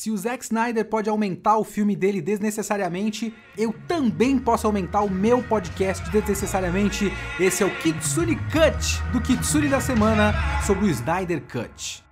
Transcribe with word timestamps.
Se 0.00 0.10
o 0.10 0.16
Zack 0.16 0.42
Snyder 0.42 0.86
pode 0.86 1.10
aumentar 1.10 1.58
o 1.58 1.62
filme 1.62 1.94
dele 1.94 2.22
desnecessariamente, 2.22 3.34
eu 3.54 3.74
também 3.86 4.38
posso 4.38 4.66
aumentar 4.66 5.02
o 5.02 5.10
meu 5.10 5.42
podcast 5.42 6.10
desnecessariamente. 6.10 7.12
Esse 7.38 7.62
é 7.62 7.66
o 7.66 7.76
Kitsune 7.80 8.36
Cut 8.36 9.02
do 9.12 9.20
Kitsune 9.20 9.68
da 9.68 9.78
semana 9.78 10.32
sobre 10.66 10.86
o 10.86 10.88
Snyder 10.88 11.42
Cut. 11.42 12.02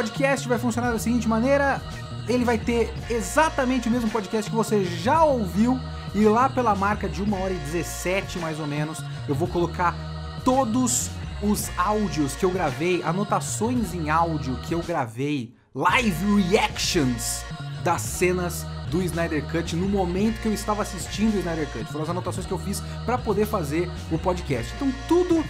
Podcast 0.00 0.48
vai 0.48 0.58
funcionar 0.58 0.92
da 0.92 0.98
seguinte 0.98 1.28
maneira: 1.28 1.80
ele 2.26 2.42
vai 2.42 2.56
ter 2.56 2.92
exatamente 3.10 3.88
o 3.88 3.90
mesmo 3.90 4.08
podcast 4.10 4.50
que 4.50 4.56
você 4.56 4.82
já 4.82 5.22
ouviu, 5.22 5.78
e 6.14 6.24
lá 6.24 6.48
pela 6.48 6.74
marca 6.74 7.06
de 7.06 7.22
1 7.22 7.34
hora 7.34 7.52
e 7.52 7.58
17 7.58 8.38
mais 8.38 8.58
ou 8.58 8.66
menos, 8.66 9.02
eu 9.28 9.34
vou 9.34 9.46
colocar 9.46 9.94
todos 10.42 11.10
os 11.42 11.70
áudios 11.76 12.34
que 12.34 12.44
eu 12.44 12.50
gravei, 12.50 13.02
anotações 13.02 13.92
em 13.92 14.08
áudio 14.08 14.56
que 14.62 14.74
eu 14.74 14.82
gravei, 14.82 15.54
live 15.74 16.42
reactions 16.42 17.44
das 17.84 18.00
cenas 18.00 18.64
do 18.90 19.02
Snyder 19.02 19.44
Cut 19.50 19.76
no 19.76 19.88
momento 19.88 20.40
que 20.40 20.48
eu 20.48 20.54
estava 20.54 20.82
assistindo 20.82 21.34
o 21.34 21.38
Snyder 21.38 21.68
Cut. 21.70 21.84
Foram 21.84 22.04
as 22.04 22.10
anotações 22.10 22.46
que 22.46 22.52
eu 22.52 22.58
fiz 22.58 22.82
para 23.04 23.18
poder 23.18 23.46
fazer 23.46 23.88
o 24.10 24.18
podcast. 24.18 24.72
Então 24.76 24.90
tudo 25.06 25.44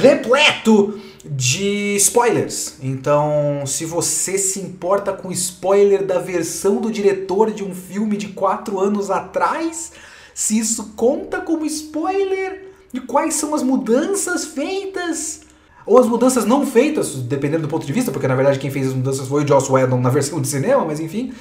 repleto 0.01 0.99
de 1.23 1.95
spoilers. 1.97 2.77
Então, 2.81 3.63
se 3.67 3.85
você 3.85 4.35
se 4.39 4.59
importa 4.59 5.13
com 5.13 5.31
spoiler 5.31 6.03
da 6.03 6.17
versão 6.17 6.77
do 6.77 6.91
diretor 6.91 7.51
de 7.51 7.63
um 7.63 7.75
filme 7.75 8.17
de 8.17 8.29
quatro 8.29 8.79
anos 8.79 9.11
atrás, 9.11 9.91
se 10.33 10.57
isso 10.57 10.93
conta 10.95 11.39
como 11.39 11.67
spoiler 11.67 12.73
de 12.91 13.01
quais 13.01 13.35
são 13.35 13.53
as 13.53 13.61
mudanças 13.61 14.45
feitas 14.45 15.41
ou 15.89 15.97
as 15.97 16.05
mudanças 16.05 16.45
não 16.45 16.67
feitas, 16.67 17.15
dependendo 17.15 17.63
do 17.63 17.67
ponto 17.67 17.83
de 17.83 17.91
vista, 17.91 18.11
porque 18.11 18.27
na 18.27 18.35
verdade 18.35 18.59
quem 18.59 18.69
fez 18.69 18.89
as 18.89 18.93
mudanças 18.93 19.27
foi 19.27 19.43
o 19.43 19.47
Joss 19.47 19.71
Whedon 19.71 19.99
na 19.99 20.11
versão 20.11 20.39
de 20.39 20.47
cinema, 20.47 20.85
mas 20.85 20.99
enfim. 20.99 21.33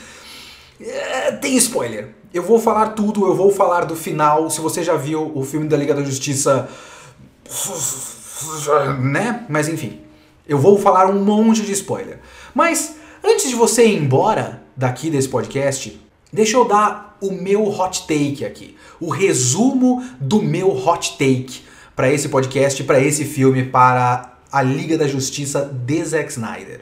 É, 0.81 1.33
tem 1.33 1.55
spoiler. 1.59 2.15
Eu 2.33 2.43
vou 2.43 2.59
falar 2.59 2.95
tudo, 2.95 3.27
eu 3.27 3.35
vou 3.35 3.51
falar 3.53 3.85
do 3.85 3.95
final. 3.95 4.49
Se 4.49 4.63
você 4.63 4.83
já 4.83 4.97
viu 4.97 5.31
o 5.35 5.45
filme 5.45 5.69
da 5.69 5.77
Liga 5.77 5.93
da 5.93 6.03
Justiça, 6.03 6.67
né? 9.01 9.45
Mas 9.51 9.69
enfim, 9.69 10.01
eu 10.49 10.57
vou 10.57 10.79
falar 10.79 11.11
um 11.11 11.23
monte 11.23 11.61
de 11.61 11.73
spoiler. 11.73 12.19
Mas 12.55 12.95
antes 13.23 13.51
de 13.51 13.55
você 13.55 13.85
ir 13.85 13.99
embora 13.99 14.63
daqui 14.75 15.11
desse 15.11 15.29
podcast, 15.29 16.01
deixa 16.33 16.57
eu 16.57 16.65
dar 16.65 17.19
o 17.21 17.33
meu 17.33 17.69
hot 17.69 18.07
take 18.07 18.47
aqui, 18.47 18.75
o 18.99 19.11
resumo 19.11 20.03
do 20.19 20.41
meu 20.41 20.71
hot 20.71 21.19
take 21.19 21.69
para 21.95 22.11
esse 22.11 22.31
podcast, 22.31 22.83
para 22.85 22.99
esse 22.99 23.27
filme, 23.27 23.65
para 23.65 24.38
a 24.51 24.63
Liga 24.63 24.97
da 24.97 25.07
Justiça 25.07 25.65
de 25.65 26.05
Zack 26.05 26.31
Snyder. 26.31 26.81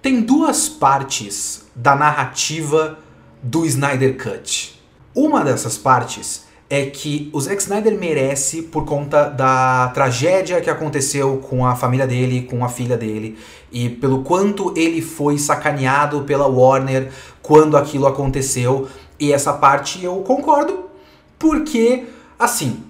Tem 0.00 0.20
duas 0.20 0.68
partes 0.68 1.64
da 1.74 1.96
narrativa 1.96 2.98
do 3.42 3.66
Snyder 3.66 4.16
Cut. 4.16 4.80
Uma 5.14 5.42
dessas 5.42 5.76
partes 5.76 6.44
é 6.68 6.86
que 6.86 7.30
o 7.32 7.40
Zack 7.40 7.62
Snyder 7.62 7.96
merece 7.98 8.62
por 8.62 8.84
conta 8.84 9.28
da 9.28 9.88
tragédia 9.94 10.60
que 10.60 10.70
aconteceu 10.70 11.38
com 11.38 11.64
a 11.64 11.76
família 11.76 12.06
dele, 12.06 12.42
com 12.42 12.64
a 12.64 12.68
filha 12.68 12.96
dele, 12.96 13.38
e 13.70 13.88
pelo 13.88 14.22
quanto 14.22 14.72
ele 14.76 15.00
foi 15.00 15.38
sacaneado 15.38 16.22
pela 16.22 16.46
Warner 16.46 17.10
quando 17.42 17.76
aquilo 17.76 18.06
aconteceu. 18.06 18.88
E 19.18 19.32
essa 19.32 19.52
parte 19.52 20.04
eu 20.04 20.16
concordo, 20.18 20.86
porque 21.38 22.04
assim, 22.38 22.82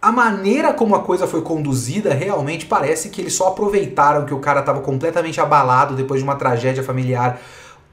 a 0.00 0.12
maneira 0.12 0.72
como 0.72 0.94
a 0.94 1.00
coisa 1.00 1.26
foi 1.26 1.42
conduzida 1.42 2.14
realmente 2.14 2.66
parece 2.66 3.08
que 3.08 3.20
eles 3.20 3.32
só 3.32 3.48
aproveitaram 3.48 4.24
que 4.24 4.32
o 4.32 4.38
cara 4.38 4.60
estava 4.60 4.80
completamente 4.80 5.40
abalado 5.40 5.96
depois 5.96 6.20
de 6.20 6.24
uma 6.24 6.36
tragédia 6.36 6.84
familiar 6.84 7.40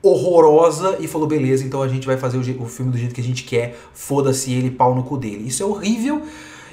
horrorosa 0.03 0.97
e 0.99 1.07
falou: 1.07 1.27
beleza, 1.27 1.65
então 1.65 1.81
a 1.81 1.87
gente 1.87 2.05
vai 2.05 2.15
fazer 2.15 2.37
o, 2.37 2.63
o 2.63 2.67
filme 2.67 2.91
do 2.91 2.97
jeito 2.97 3.15
que 3.15 3.21
a 3.21 3.23
gente 3.23 3.43
quer, 3.43 3.75
foda-se 3.93 4.53
ele, 4.53 4.69
pau 4.69 4.93
no 4.93 5.03
cu 5.03 5.17
dele. 5.17 5.47
Isso 5.47 5.63
é 5.63 5.65
horrível, 5.65 6.21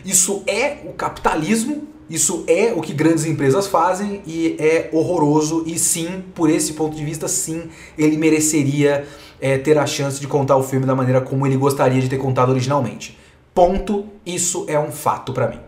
isso 0.05 0.43
é 0.47 0.81
o 0.85 0.93
capitalismo, 0.93 1.89
isso 2.11 2.45
é 2.47 2.75
o 2.77 2.83
que 2.83 2.93
grandes 2.93 3.25
empresas 3.25 3.67
fazem 3.67 4.21
e 4.27 4.55
é 4.59 4.91
horroroso. 4.93 5.65
E 5.67 5.79
sim, 5.79 6.23
por 6.35 6.51
esse 6.51 6.75
ponto 6.75 6.95
de 6.95 7.05
vista, 7.05 7.27
sim, 7.27 7.71
ele 7.97 8.19
mereceria 8.19 9.07
é, 9.41 9.57
ter 9.57 9.79
a 9.79 9.87
chance 9.87 10.21
de 10.21 10.27
contar 10.27 10.57
o 10.57 10.63
filme 10.63 10.85
da 10.85 10.95
maneira 10.95 11.23
como 11.23 11.47
ele 11.47 11.57
gostaria 11.57 12.03
de 12.03 12.09
ter 12.11 12.19
contado 12.19 12.51
originalmente. 12.51 13.22
Ponto, 13.55 14.07
isso 14.25 14.65
é 14.69 14.79
um 14.79 14.91
fato 14.91 15.33
para 15.33 15.49
mim. 15.49 15.61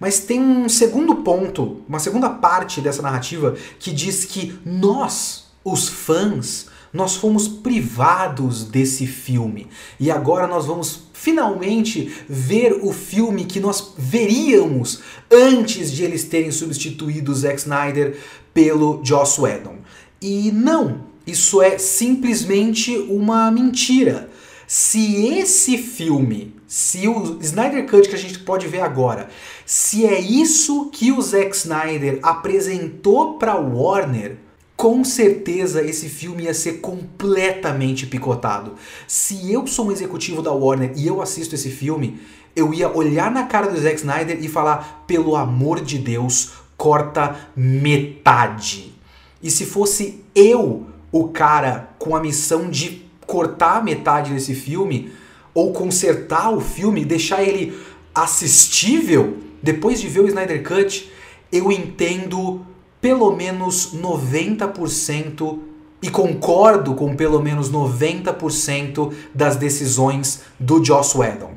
Mas 0.00 0.20
tem 0.20 0.40
um 0.40 0.68
segundo 0.68 1.16
ponto, 1.16 1.82
uma 1.88 1.98
segunda 1.98 2.30
parte 2.30 2.80
dessa 2.80 3.02
narrativa 3.02 3.56
que 3.78 3.90
diz 3.90 4.24
que 4.24 4.58
nós, 4.64 5.46
os 5.64 5.88
fãs, 5.88 6.66
nós 6.92 7.16
fomos 7.16 7.46
privados 7.46 8.64
desse 8.64 9.06
filme. 9.06 9.66
E 9.98 10.10
agora 10.10 10.46
nós 10.46 10.66
vamos 10.66 11.08
finalmente 11.12 12.12
ver 12.28 12.78
o 12.82 12.92
filme 12.92 13.44
que 13.44 13.60
nós 13.60 13.92
veríamos 13.98 15.00
antes 15.30 15.92
de 15.92 16.04
eles 16.04 16.24
terem 16.24 16.50
substituído 16.50 17.34
Zack 17.34 17.58
Snyder 17.58 18.16
pelo 18.54 19.00
Joss 19.04 19.40
Whedon. 19.40 19.78
E 20.22 20.50
não, 20.50 21.04
isso 21.26 21.60
é 21.60 21.76
simplesmente 21.76 22.96
uma 22.96 23.50
mentira. 23.50 24.30
Se 24.66 25.26
esse 25.26 25.76
filme, 25.76 26.54
se 26.68 27.08
o 27.08 27.38
Snyder 27.40 27.88
Cut 27.88 28.10
que 28.10 28.14
a 28.14 28.18
gente 28.18 28.40
pode 28.40 28.68
ver 28.68 28.82
agora, 28.82 29.30
se 29.64 30.04
é 30.04 30.20
isso 30.20 30.90
que 30.92 31.10
o 31.10 31.22
Zack 31.22 31.56
Snyder 31.56 32.18
apresentou 32.22 33.38
para 33.38 33.56
Warner, 33.56 34.36
com 34.76 35.02
certeza 35.02 35.82
esse 35.82 36.10
filme 36.10 36.44
ia 36.44 36.52
ser 36.52 36.74
completamente 36.74 38.06
picotado. 38.06 38.74
Se 39.06 39.50
eu 39.50 39.66
sou 39.66 39.88
um 39.88 39.92
executivo 39.92 40.42
da 40.42 40.52
Warner 40.52 40.92
e 40.94 41.06
eu 41.06 41.22
assisto 41.22 41.54
esse 41.54 41.70
filme, 41.70 42.20
eu 42.54 42.74
ia 42.74 42.94
olhar 42.94 43.30
na 43.30 43.44
cara 43.44 43.68
do 43.68 43.80
Zack 43.80 43.96
Snyder 43.96 44.38
e 44.44 44.46
falar: 44.46 45.04
pelo 45.06 45.36
amor 45.36 45.80
de 45.80 45.96
Deus, 45.96 46.52
corta 46.76 47.48
metade. 47.56 48.92
E 49.42 49.50
se 49.50 49.64
fosse 49.64 50.22
eu 50.34 50.86
o 51.10 51.28
cara 51.28 51.90
com 51.98 52.14
a 52.14 52.20
missão 52.20 52.68
de 52.68 53.08
cortar 53.26 53.82
metade 53.82 54.34
desse 54.34 54.54
filme, 54.54 55.10
ou 55.58 55.72
consertar 55.72 56.54
o 56.54 56.60
filme, 56.60 57.04
deixar 57.04 57.42
ele 57.42 57.76
assistível, 58.14 59.38
depois 59.60 60.00
de 60.00 60.06
ver 60.06 60.20
o 60.20 60.28
Snyder 60.28 60.62
Cut, 60.62 61.12
eu 61.50 61.72
entendo 61.72 62.64
pelo 63.00 63.34
menos 63.34 63.92
90% 63.92 65.58
e 66.00 66.08
concordo 66.08 66.94
com 66.94 67.16
pelo 67.16 67.42
menos 67.42 67.72
90% 67.72 69.12
das 69.34 69.56
decisões 69.56 70.42
do 70.60 70.84
Joss 70.84 71.18
Whedon. 71.18 71.50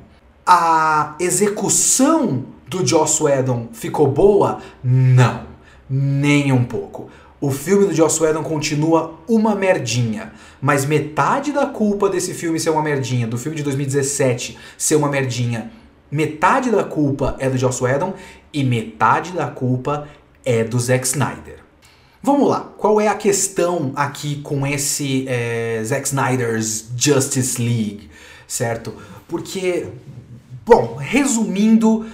A 0.48 1.15
execução 1.19 2.45
do 2.68 2.83
Joss 2.83 3.21
Whedon 3.21 3.68
ficou 3.71 4.07
boa? 4.07 4.62
Não, 4.83 5.44
nem 5.88 6.51
um 6.51 6.63
pouco. 6.63 7.07
O 7.41 7.49
filme 7.49 7.88
do 7.88 7.93
Joss 7.93 8.21
Whedon 8.21 8.43
continua 8.43 9.19
uma 9.27 9.55
merdinha, 9.55 10.31
mas 10.61 10.85
metade 10.85 11.51
da 11.51 11.65
culpa 11.65 12.07
desse 12.07 12.35
filme 12.35 12.59
ser 12.59 12.69
uma 12.69 12.83
merdinha, 12.83 13.25
do 13.25 13.35
filme 13.35 13.57
de 13.57 13.63
2017 13.63 14.59
ser 14.77 14.95
uma 14.95 15.09
merdinha, 15.09 15.71
metade 16.11 16.69
da 16.69 16.83
culpa 16.83 17.35
é 17.39 17.49
do 17.49 17.57
Joss 17.57 17.83
Whedon 17.83 18.13
e 18.53 18.63
metade 18.63 19.31
da 19.31 19.47
culpa 19.47 20.07
é 20.45 20.63
do 20.63 20.79
Zack 20.79 21.07
Snyder. 21.07 21.57
Vamos 22.21 22.47
lá, 22.47 22.71
qual 22.77 23.01
é 23.01 23.07
a 23.07 23.15
questão 23.15 23.91
aqui 23.95 24.35
com 24.43 24.67
esse 24.67 25.25
é, 25.27 25.81
Zack 25.83 26.05
Snyder's 26.05 26.91
Justice 26.95 27.59
League, 27.59 28.07
certo? 28.47 28.93
Porque, 29.27 29.88
bom, 30.63 30.95
resumindo, 30.95 32.05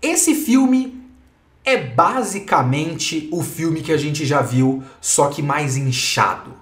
esse 0.00 0.34
filme 0.34 0.99
é 1.64 1.76
basicamente 1.76 3.28
o 3.32 3.42
filme 3.42 3.82
que 3.82 3.92
a 3.92 3.96
gente 3.96 4.24
já 4.24 4.40
viu, 4.40 4.82
só 5.00 5.28
que 5.28 5.42
mais 5.42 5.76
inchado. 5.76 6.54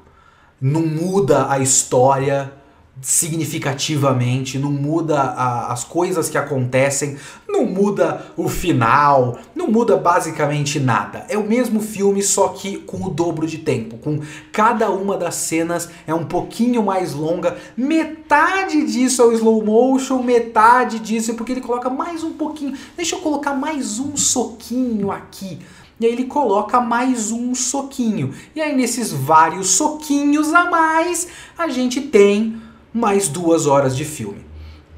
Não 0.61 0.83
muda 0.83 1.51
a 1.51 1.59
história, 1.59 2.53
significativamente, 3.01 4.59
não 4.59 4.71
muda 4.71 5.21
a, 5.21 5.73
as 5.73 5.85
coisas 5.85 6.29
que 6.29 6.37
acontecem, 6.37 7.17
não 7.49 7.65
muda 7.65 8.27
o 8.37 8.49
final, 8.49 9.39
não 9.55 9.71
muda 9.71 9.97
basicamente 9.97 10.81
nada. 10.81 11.25
É 11.29 11.39
o 11.39 11.47
mesmo 11.47 11.81
filme, 11.81 12.23
só 12.23 12.49
que 12.49 12.79
com 12.79 13.05
o 13.05 13.11
dobro 13.11 13.47
de 13.47 13.59
tempo. 13.59 13.99
Com 13.99 14.21
cada 14.53 14.91
uma 14.91 15.17
das 15.17 15.37
cenas 15.37 15.89
é 16.07 16.15
um 16.15 16.25
pouquinho 16.25 16.83
mais 16.83 17.15
longa. 17.15 17.57
Metade 17.77 18.85
disso 18.87 19.23
é 19.23 19.27
o 19.27 19.33
slow 19.33 19.65
motion, 19.65 20.23
metade 20.23 20.99
disso 20.99 21.31
é 21.31 21.35
porque 21.35 21.53
ele 21.53 21.61
coloca 21.61 21.89
mais 21.89 22.25
um 22.25 22.33
pouquinho. 22.33 22.77
Deixa 22.97 23.17
eu 23.17 23.21
colocar 23.21 23.55
mais 23.55 23.99
um 23.99 24.17
soquinho 24.17 25.11
aqui. 25.11 25.59
E 26.01 26.07
aí 26.07 26.13
ele 26.13 26.25
coloca 26.25 26.81
mais 26.81 27.33
um 27.33 27.55
soquinho. 27.55 28.33
E 28.55 28.61
aí 28.61 28.77
nesses 28.77 29.13
vários 29.13 29.71
soquinhos 29.71 30.55
a 30.55 30.71
mais, 30.71 31.27
a 31.57 31.69
gente 31.69 32.01
tem 32.01 32.68
mais 32.99 33.29
duas 33.29 33.67
horas 33.67 33.97
de 33.97 34.05
filme. 34.05 34.49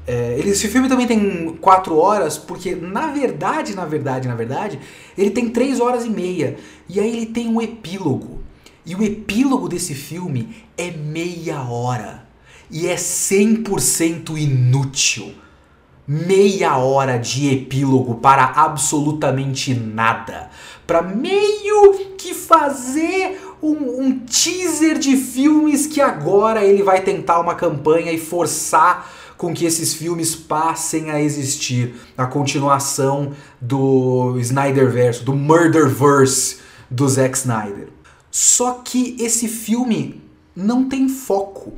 É, 0.07 0.35
ele, 0.37 0.49
esse 0.49 0.67
filme 0.67 0.89
também 0.89 1.07
tem 1.07 1.57
quatro 1.61 1.97
horas, 1.97 2.37
porque 2.37 2.75
na 2.75 3.07
verdade, 3.07 3.75
na 3.75 3.85
verdade, 3.85 4.27
na 4.27 4.35
verdade, 4.35 4.79
ele 5.17 5.29
tem 5.29 5.49
três 5.49 5.79
horas 5.79 6.05
e 6.05 6.09
meia. 6.09 6.57
E 6.89 6.99
aí 6.99 7.15
ele 7.15 7.27
tem 7.27 7.47
um 7.47 7.61
epílogo. 7.61 8.41
E 8.85 8.95
o 8.95 9.03
epílogo 9.03 9.69
desse 9.69 9.93
filme 9.93 10.55
é 10.77 10.91
meia 10.91 11.61
hora. 11.61 12.27
E 12.69 12.87
é 12.87 12.95
100% 12.95 14.37
inútil. 14.37 15.33
Meia 16.07 16.77
hora 16.77 17.17
de 17.17 17.49
epílogo 17.53 18.15
para 18.15 18.43
absolutamente 18.43 19.73
nada. 19.73 20.49
Para 20.87 21.01
meio 21.03 21.93
que 22.17 22.33
fazer 22.33 23.39
um, 23.61 24.05
um 24.05 24.19
teaser 24.19 24.97
de 24.97 25.15
filmes 25.15 25.85
que 25.85 26.01
agora 26.01 26.65
ele 26.65 26.83
vai 26.83 27.01
tentar 27.01 27.39
uma 27.39 27.55
campanha 27.55 28.11
e 28.11 28.19
forçar 28.19 29.11
com 29.37 29.53
que 29.53 29.65
esses 29.65 29.93
filmes 29.93 30.35
passem 30.35 31.09
a 31.09 31.21
existir. 31.21 31.95
A 32.17 32.25
continuação 32.25 33.33
do 33.59 34.37
Snyderverse, 34.39 35.23
do 35.23 35.33
Murderverse 35.33 36.57
do 36.89 37.07
Zack 37.07 37.37
Snyder. 37.37 37.87
Só 38.29 38.81
que 38.83 39.15
esse 39.19 39.47
filme 39.47 40.21
não 40.55 40.87
tem 40.87 41.09
foco. 41.09 41.73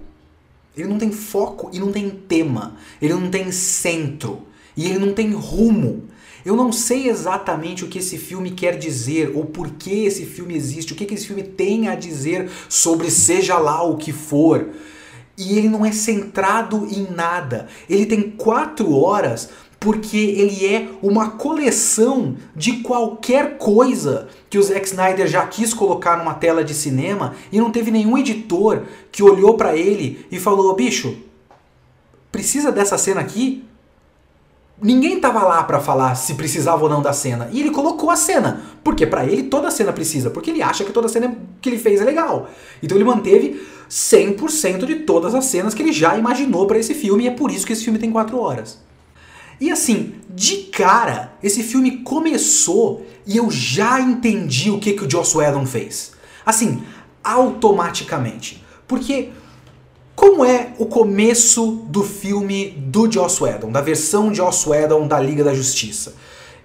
Ele 0.75 0.87
não 0.87 0.97
tem 0.97 1.11
foco 1.11 1.69
e 1.71 1.79
não 1.79 1.91
tem 1.91 2.09
tema. 2.09 2.75
Ele 3.01 3.13
não 3.13 3.29
tem 3.29 3.51
centro. 3.51 4.41
E 4.75 4.85
ele 4.85 4.99
não 4.99 5.13
tem 5.13 5.31
rumo. 5.33 6.03
Eu 6.45 6.55
não 6.55 6.71
sei 6.71 7.07
exatamente 7.07 7.85
o 7.85 7.87
que 7.87 7.99
esse 7.99 8.17
filme 8.17 8.51
quer 8.51 8.77
dizer 8.77 9.31
ou 9.33 9.45
por 9.45 9.69
que 9.71 10.05
esse 10.05 10.25
filme 10.25 10.55
existe, 10.55 10.93
o 10.93 10.95
que, 10.95 11.05
que 11.05 11.13
esse 11.13 11.27
filme 11.27 11.43
tem 11.43 11.87
a 11.87 11.95
dizer 11.95 12.49
sobre 12.67 13.09
seja 13.09 13.57
lá 13.57 13.81
o 13.83 13.97
que 13.97 14.11
for. 14.11 14.69
E 15.37 15.57
ele 15.57 15.69
não 15.69 15.85
é 15.85 15.91
centrado 15.91 16.87
em 16.91 17.07
nada. 17.09 17.67
Ele 17.89 18.05
tem 18.05 18.29
quatro 18.29 18.93
horas 18.93 19.49
porque 19.83 20.17
ele 20.17 20.65
é 20.65 20.89
uma 21.01 21.31
coleção 21.31 22.37
de 22.55 22.77
qualquer 22.77 23.57
coisa 23.57 24.29
que 24.49 24.57
o 24.57 24.63
Zack 24.63 24.87
Snyder 24.87 25.27
já 25.27 25.45
quis 25.45 25.73
colocar 25.73 26.17
numa 26.17 26.33
tela 26.33 26.63
de 26.63 26.73
cinema 26.73 27.35
e 27.51 27.59
não 27.59 27.69
teve 27.69 27.91
nenhum 27.91 28.17
editor 28.17 28.83
que 29.11 29.21
olhou 29.21 29.55
para 29.55 29.75
ele 29.75 30.25
e 30.31 30.39
falou: 30.39 30.73
bicho, 30.73 31.17
precisa 32.31 32.71
dessa 32.71 32.97
cena 32.97 33.19
aqui? 33.19 33.65
Ninguém 34.83 35.17
tava 35.19 35.41
lá 35.43 35.63
para 35.63 35.79
falar 35.79 36.13
se 36.15 36.33
precisava 36.33 36.83
ou 36.83 36.89
não 36.89 37.01
da 37.01 37.13
cena. 37.13 37.49
E 37.53 37.61
ele 37.61 37.71
colocou 37.71 38.09
a 38.09 38.17
cena. 38.17 38.61
Porque 38.83 39.07
para 39.07 39.25
ele 39.25 39.43
toda 39.43 39.71
cena 39.71 39.93
precisa. 39.93 40.29
Porque 40.29 40.49
ele 40.49 40.61
acha 40.61 40.83
que 40.83 40.91
toda 40.91 41.07
cena 41.07 41.37
que 41.61 41.69
ele 41.69 41.79
fez 41.79 42.01
é 42.01 42.03
legal. 42.03 42.49
Então 42.81 42.97
ele 42.97 43.05
manteve 43.05 43.65
100% 43.89 44.85
de 44.85 44.95
todas 44.95 45.33
as 45.33 45.45
cenas 45.45 45.73
que 45.73 45.81
ele 45.81 45.93
já 45.93 46.17
imaginou 46.17 46.67
para 46.67 46.77
esse 46.77 46.93
filme. 46.93 47.23
E 47.23 47.27
é 47.27 47.31
por 47.31 47.49
isso 47.49 47.65
que 47.65 47.71
esse 47.71 47.83
filme 47.85 47.97
tem 47.97 48.11
4 48.11 48.37
horas. 48.37 48.77
E 49.61 49.71
assim, 49.71 50.15
de 50.29 50.63
cara, 50.63 51.33
esse 51.41 51.63
filme 51.63 51.99
começou 51.99 53.05
e 53.25 53.37
eu 53.37 53.49
já 53.49 54.01
entendi 54.01 54.69
o 54.69 54.79
que, 54.79 54.91
que 54.91 55.05
o 55.05 55.09
Joss 55.09 55.37
Whedon 55.37 55.65
fez. 55.65 56.11
Assim, 56.45 56.83
automaticamente. 57.23 58.61
Porque 58.85 59.29
como 60.15 60.45
é 60.45 60.73
o 60.77 60.85
começo 60.85 61.83
do 61.87 62.03
filme 62.03 62.71
do 62.71 63.11
Joss 63.11 63.43
Whedon, 63.43 63.71
da 63.71 63.81
versão 63.81 64.33
Joss 64.33 64.69
Whedon 64.69 65.07
da 65.07 65.19
Liga 65.19 65.43
da 65.43 65.53
Justiça? 65.53 66.15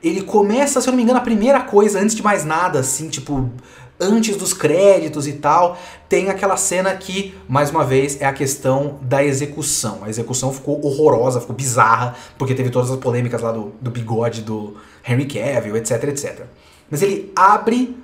Ele 0.02 0.22
começa, 0.22 0.80
se 0.80 0.88
eu 0.88 0.92
não 0.92 0.96
me 0.96 1.02
engano, 1.02 1.18
a 1.18 1.22
primeira 1.22 1.60
coisa, 1.60 1.98
antes 1.98 2.14
de 2.14 2.22
mais 2.22 2.44
nada, 2.44 2.78
assim, 2.78 3.08
tipo, 3.08 3.50
antes 3.98 4.36
dos 4.36 4.52
créditos 4.52 5.26
e 5.26 5.32
tal, 5.32 5.78
tem 6.08 6.28
aquela 6.28 6.56
cena 6.56 6.94
que, 6.94 7.34
mais 7.48 7.70
uma 7.70 7.84
vez, 7.84 8.20
é 8.20 8.26
a 8.26 8.32
questão 8.32 8.98
da 9.02 9.24
execução. 9.24 10.00
A 10.02 10.10
execução 10.10 10.52
ficou 10.52 10.84
horrorosa, 10.84 11.40
ficou 11.40 11.56
bizarra, 11.56 12.14
porque 12.36 12.54
teve 12.54 12.70
todas 12.70 12.90
as 12.90 12.98
polêmicas 12.98 13.40
lá 13.40 13.50
do, 13.50 13.72
do 13.80 13.90
bigode 13.90 14.42
do 14.42 14.76
Henry 15.06 15.26
Cavill, 15.26 15.76
etc, 15.76 16.04
etc. 16.04 16.42
Mas 16.90 17.02
ele 17.02 17.32
abre 17.34 17.96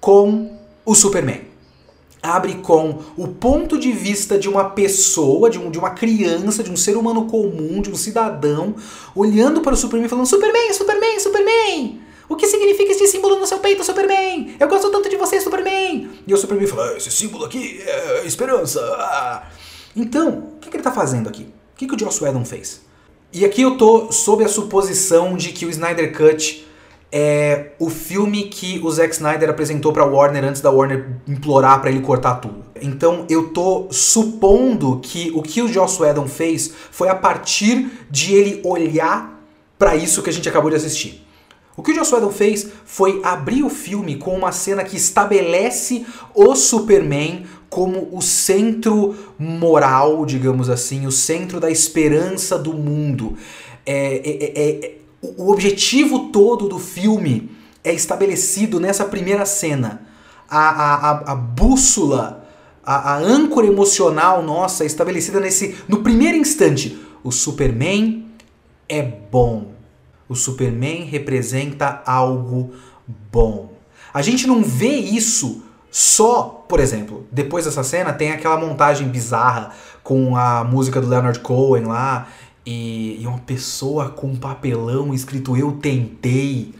com 0.00 0.58
o 0.84 0.94
Superman 0.94 1.49
abre 2.22 2.56
com 2.56 2.98
o 3.16 3.28
ponto 3.28 3.78
de 3.78 3.92
vista 3.92 4.38
de 4.38 4.48
uma 4.48 4.70
pessoa, 4.70 5.48
de, 5.48 5.58
um, 5.58 5.70
de 5.70 5.78
uma 5.78 5.90
criança, 5.90 6.62
de 6.62 6.70
um 6.70 6.76
ser 6.76 6.96
humano 6.96 7.26
comum, 7.26 7.80
de 7.80 7.90
um 7.90 7.94
cidadão, 7.94 8.74
olhando 9.14 9.60
para 9.60 9.74
o 9.74 9.76
Superman 9.76 10.06
e 10.06 10.08
falando: 10.08 10.26
Superman, 10.26 10.72
Superman, 10.72 11.20
Superman! 11.20 12.00
O 12.28 12.36
que 12.36 12.46
significa 12.46 12.92
esse 12.92 13.08
símbolo 13.08 13.38
no 13.38 13.46
seu 13.46 13.58
peito, 13.58 13.82
Superman? 13.82 14.54
Eu 14.60 14.68
gosto 14.68 14.90
tanto 14.90 15.08
de 15.08 15.16
você, 15.16 15.40
Superman! 15.40 16.10
E 16.26 16.32
o 16.32 16.36
Superman 16.36 16.66
fala: 16.66 16.90
ah, 16.90 16.96
Esse 16.96 17.10
símbolo 17.10 17.44
aqui 17.44 17.80
é 17.84 18.26
esperança. 18.26 18.80
Ah. 18.98 19.48
Então, 19.96 20.50
o 20.56 20.60
que, 20.60 20.70
que 20.70 20.76
ele 20.76 20.80
está 20.80 20.92
fazendo 20.92 21.28
aqui? 21.28 21.42
O 21.42 21.76
que, 21.76 21.86
que 21.86 21.94
o 21.94 21.98
Joss 21.98 22.22
Whedon 22.22 22.44
fez? 22.44 22.82
E 23.32 23.44
aqui 23.44 23.62
eu 23.62 23.76
tô 23.76 24.12
sob 24.12 24.44
a 24.44 24.48
suposição 24.48 25.36
de 25.36 25.52
que 25.52 25.64
o 25.64 25.70
Snyder 25.70 26.16
Cut 26.16 26.66
é 27.12 27.72
o 27.78 27.90
filme 27.90 28.44
que 28.44 28.80
o 28.84 28.90
Zack 28.90 29.14
Snyder 29.14 29.50
apresentou 29.50 29.92
para 29.92 30.04
Warner 30.04 30.44
antes 30.44 30.60
da 30.60 30.70
Warner 30.70 31.06
implorar 31.26 31.80
para 31.80 31.90
ele 31.90 32.00
cortar 32.00 32.36
tudo. 32.36 32.62
Então 32.80 33.26
eu 33.28 33.48
tô 33.48 33.88
supondo 33.90 35.00
que 35.02 35.32
o 35.34 35.42
que 35.42 35.60
o 35.60 35.68
Joss 35.68 36.00
Whedon 36.00 36.28
fez 36.28 36.72
foi 36.90 37.08
a 37.08 37.14
partir 37.14 37.90
de 38.10 38.34
ele 38.34 38.60
olhar 38.64 39.40
para 39.78 39.96
isso 39.96 40.22
que 40.22 40.30
a 40.30 40.32
gente 40.32 40.48
acabou 40.48 40.70
de 40.70 40.76
assistir. 40.76 41.26
O 41.76 41.82
que 41.82 41.92
o 41.92 41.94
Joss 41.94 42.14
Whedon 42.14 42.30
fez 42.30 42.68
foi 42.84 43.20
abrir 43.24 43.62
o 43.62 43.70
filme 43.70 44.16
com 44.16 44.36
uma 44.36 44.52
cena 44.52 44.84
que 44.84 44.96
estabelece 44.96 46.04
o 46.34 46.54
Superman 46.54 47.44
como 47.68 48.08
o 48.12 48.20
centro 48.20 49.16
moral, 49.38 50.26
digamos 50.26 50.68
assim, 50.68 51.06
o 51.06 51.12
centro 51.12 51.58
da 51.58 51.70
esperança 51.70 52.58
do 52.58 52.74
mundo. 52.74 53.36
É, 53.86 54.16
é, 54.16 54.44
é, 54.44 54.86
é 54.86 54.99
o 55.22 55.50
objetivo 55.50 56.30
todo 56.30 56.68
do 56.68 56.78
filme 56.78 57.50
é 57.84 57.92
estabelecido 57.92 58.80
nessa 58.80 59.04
primeira 59.04 59.44
cena. 59.44 60.02
A, 60.48 60.68
a, 60.68 61.32
a, 61.32 61.34
bússola, 61.34 62.48
a, 62.84 63.14
a 63.14 63.16
âncora 63.18 63.66
emocional 63.66 64.42
nossa 64.42 64.82
é 64.82 64.86
estabelecida 64.86 65.38
nesse. 65.38 65.76
No 65.86 66.02
primeiro 66.02 66.36
instante, 66.36 66.98
o 67.22 67.30
Superman 67.30 68.26
é 68.88 69.02
bom. 69.02 69.72
O 70.28 70.34
Superman 70.34 71.04
representa 71.04 72.02
algo 72.06 72.72
bom. 73.30 73.72
A 74.12 74.22
gente 74.22 74.46
não 74.46 74.62
vê 74.62 74.96
isso 74.96 75.62
só, 75.90 76.64
por 76.68 76.80
exemplo, 76.80 77.26
depois 77.30 77.64
dessa 77.64 77.82
cena 77.82 78.12
tem 78.12 78.30
aquela 78.30 78.56
montagem 78.56 79.08
bizarra 79.08 79.72
com 80.02 80.36
a 80.36 80.64
música 80.64 81.00
do 81.00 81.08
Leonard 81.08 81.40
Cohen 81.40 81.84
lá 81.84 82.28
e, 82.64 83.20
e 83.20 83.26
uma 83.26 83.38
pessoa 83.38 84.10
com 84.10 84.28
um 84.28 84.36
papelão 84.36 85.14
escrito 85.14 85.56
Eu 85.56 85.72
Tentei, 85.72 86.74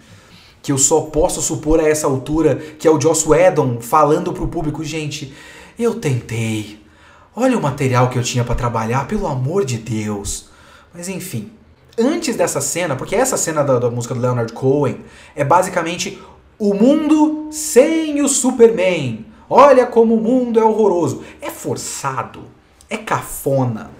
que 0.63 0.73
eu 0.73 0.79
só 0.79 1.03
posso 1.03 1.41
supor 1.41 1.81
a 1.81 1.89
essa 1.89 2.07
altura 2.07 2.57
que 2.57 2.87
é 2.87 2.91
o 2.91 3.01
Joss 3.01 3.29
Whedon 3.29 3.81
falando 3.81 4.33
pro 4.33 4.49
público, 4.49 4.85
gente, 4.85 5.33
eu 5.79 5.95
tentei. 5.95 6.79
Olha 7.35 7.57
o 7.57 7.63
material 7.63 8.11
que 8.11 8.19
eu 8.19 8.23
tinha 8.23 8.45
para 8.45 8.55
trabalhar, 8.55 9.07
pelo 9.07 9.27
amor 9.27 9.65
de 9.65 9.79
Deus. 9.79 10.51
Mas 10.93 11.09
enfim, 11.09 11.51
antes 11.97 12.37
dessa 12.37 12.61
cena, 12.61 12.97
porque 12.97 13.15
essa 13.17 13.37
cena 13.37 13.63
da, 13.63 13.79
da, 13.79 13.91
música 13.91 14.15
do 14.15 14.21
Leonard 14.21 14.53
Cohen 14.53 14.99
é 15.35 15.45
basicamente 15.45 16.21
o 16.59 16.75
mundo 16.75 17.49
sem 17.51 18.21
o 18.21 18.29
Superman. 18.29 19.25
Olha 19.49 19.87
como 19.87 20.15
o 20.15 20.21
mundo 20.21 20.61
é 20.61 20.65
horroroso. 20.65 21.25
É 21.41 21.51
forçado, 21.51 22.43
é 22.89 22.97
cafona, 22.97 23.91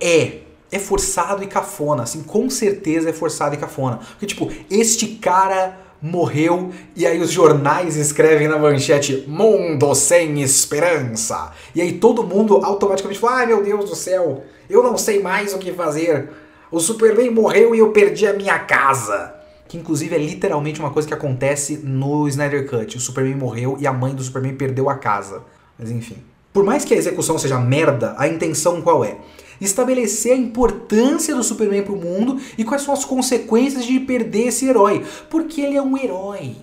é 0.00 0.41
é 0.72 0.78
forçado 0.78 1.44
e 1.44 1.46
cafona, 1.46 2.02
assim, 2.02 2.22
com 2.22 2.48
certeza 2.48 3.10
é 3.10 3.12
forçado 3.12 3.54
e 3.54 3.58
cafona. 3.58 3.98
Porque, 3.98 4.26
tipo, 4.26 4.50
este 4.70 5.06
cara 5.06 5.78
morreu 6.00 6.70
e 6.96 7.06
aí 7.06 7.20
os 7.20 7.30
jornais 7.30 7.96
escrevem 7.96 8.48
na 8.48 8.58
manchete 8.58 9.24
Mundo 9.28 9.94
sem 9.94 10.42
esperança. 10.42 11.52
E 11.74 11.80
aí 11.80 11.92
todo 11.92 12.24
mundo 12.24 12.56
automaticamente 12.64 13.20
fala: 13.20 13.36
ai 13.36 13.46
meu 13.46 13.62
Deus 13.62 13.88
do 13.88 13.94
céu, 13.94 14.42
eu 14.68 14.82
não 14.82 14.98
sei 14.98 15.22
mais 15.22 15.54
o 15.54 15.58
que 15.58 15.72
fazer. 15.72 16.30
O 16.70 16.80
Superman 16.80 17.30
morreu 17.30 17.74
e 17.74 17.78
eu 17.78 17.90
perdi 17.90 18.26
a 18.26 18.32
minha 18.32 18.58
casa. 18.58 19.34
Que 19.68 19.76
inclusive 19.76 20.14
é 20.14 20.18
literalmente 20.18 20.80
uma 20.80 20.90
coisa 20.90 21.06
que 21.06 21.14
acontece 21.14 21.78
no 21.84 22.26
Snyder 22.28 22.68
Cut. 22.68 22.96
O 22.96 23.00
Superman 23.00 23.36
morreu 23.36 23.76
e 23.78 23.86
a 23.86 23.92
mãe 23.92 24.14
do 24.14 24.22
Superman 24.22 24.54
perdeu 24.54 24.88
a 24.88 24.94
casa. 24.94 25.42
Mas 25.78 25.90
enfim. 25.90 26.16
Por 26.52 26.64
mais 26.64 26.84
que 26.84 26.92
a 26.92 26.96
execução 26.96 27.38
seja 27.38 27.58
merda, 27.58 28.14
a 28.18 28.26
intenção 28.26 28.82
qual 28.82 29.04
é? 29.04 29.16
Estabelecer 29.64 30.32
a 30.32 30.36
importância 30.36 31.34
do 31.34 31.42
Superman 31.42 31.82
para 31.82 31.92
o 31.92 32.00
mundo 32.00 32.40
e 32.56 32.64
quais 32.64 32.82
são 32.82 32.92
as 32.92 33.04
consequências 33.04 33.84
de 33.84 34.00
perder 34.00 34.48
esse 34.48 34.66
herói. 34.66 35.04
Porque 35.30 35.60
ele 35.60 35.76
é 35.76 35.82
um 35.82 35.96
herói. 35.96 36.56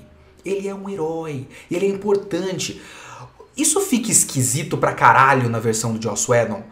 Ele 0.45 0.67
é 0.67 0.73
um 0.73 0.89
herói. 0.89 1.47
Ele 1.69 1.85
é 1.85 1.89
importante. 1.89 2.81
Isso 3.55 3.81
fica 3.81 4.11
esquisito 4.11 4.77
pra 4.77 4.93
caralho 4.93 5.49
na 5.49 5.59
versão 5.59 5.93
do 5.93 6.01
Joss 6.01 6.29
Whedon. 6.29 6.63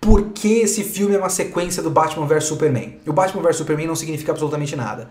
Porque 0.00 0.48
esse 0.48 0.82
filme 0.82 1.14
é 1.14 1.18
uma 1.18 1.28
sequência 1.28 1.82
do 1.82 1.90
Batman 1.90 2.26
vs 2.26 2.44
Superman. 2.44 2.98
E 3.06 3.10
o 3.10 3.12
Batman 3.12 3.42
vs 3.42 3.56
Superman 3.56 3.86
não 3.86 3.94
significa 3.94 4.32
absolutamente 4.32 4.74
nada. 4.74 5.10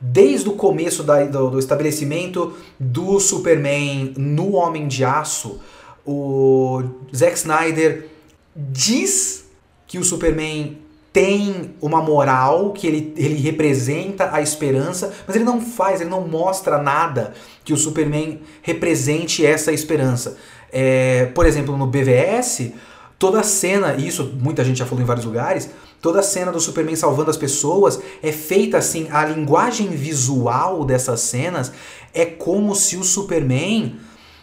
Desde 0.00 0.48
o 0.48 0.52
começo 0.52 1.02
da, 1.02 1.24
do, 1.24 1.50
do 1.50 1.58
estabelecimento 1.58 2.54
do 2.78 3.18
Superman 3.18 4.14
no 4.16 4.52
Homem 4.52 4.86
de 4.86 5.04
Aço, 5.04 5.58
o 6.06 6.84
Zack 7.14 7.36
Snyder 7.36 8.08
diz 8.54 9.47
que 9.88 9.98
o 9.98 10.04
Superman 10.04 10.78
tem 11.12 11.74
uma 11.80 12.00
moral, 12.00 12.72
que 12.72 12.86
ele, 12.86 13.12
ele 13.16 13.34
representa 13.36 14.30
a 14.32 14.40
esperança, 14.40 15.12
mas 15.26 15.34
ele 15.34 15.44
não 15.44 15.60
faz, 15.60 16.00
ele 16.00 16.10
não 16.10 16.28
mostra 16.28 16.80
nada 16.80 17.32
que 17.64 17.72
o 17.72 17.76
Superman 17.76 18.40
represente 18.62 19.44
essa 19.44 19.72
esperança. 19.72 20.36
É, 20.70 21.26
por 21.34 21.46
exemplo, 21.46 21.76
no 21.76 21.86
BVS, 21.86 22.72
toda 23.18 23.40
a 23.40 23.42
cena, 23.42 23.94
e 23.96 24.06
isso 24.06 24.32
muita 24.38 24.62
gente 24.62 24.78
já 24.78 24.86
falou 24.86 25.02
em 25.02 25.06
vários 25.06 25.24
lugares, 25.24 25.70
toda 26.00 26.20
a 26.20 26.22
cena 26.22 26.52
do 26.52 26.60
Superman 26.60 26.94
salvando 26.94 27.30
as 27.30 27.36
pessoas 27.36 27.98
é 28.22 28.30
feita 28.30 28.78
assim, 28.78 29.08
a 29.10 29.24
linguagem 29.24 29.88
visual 29.88 30.84
dessas 30.84 31.20
cenas 31.22 31.72
é 32.14 32.26
como 32.26 32.74
se 32.74 32.96
o 32.96 33.02
Superman 33.02 33.96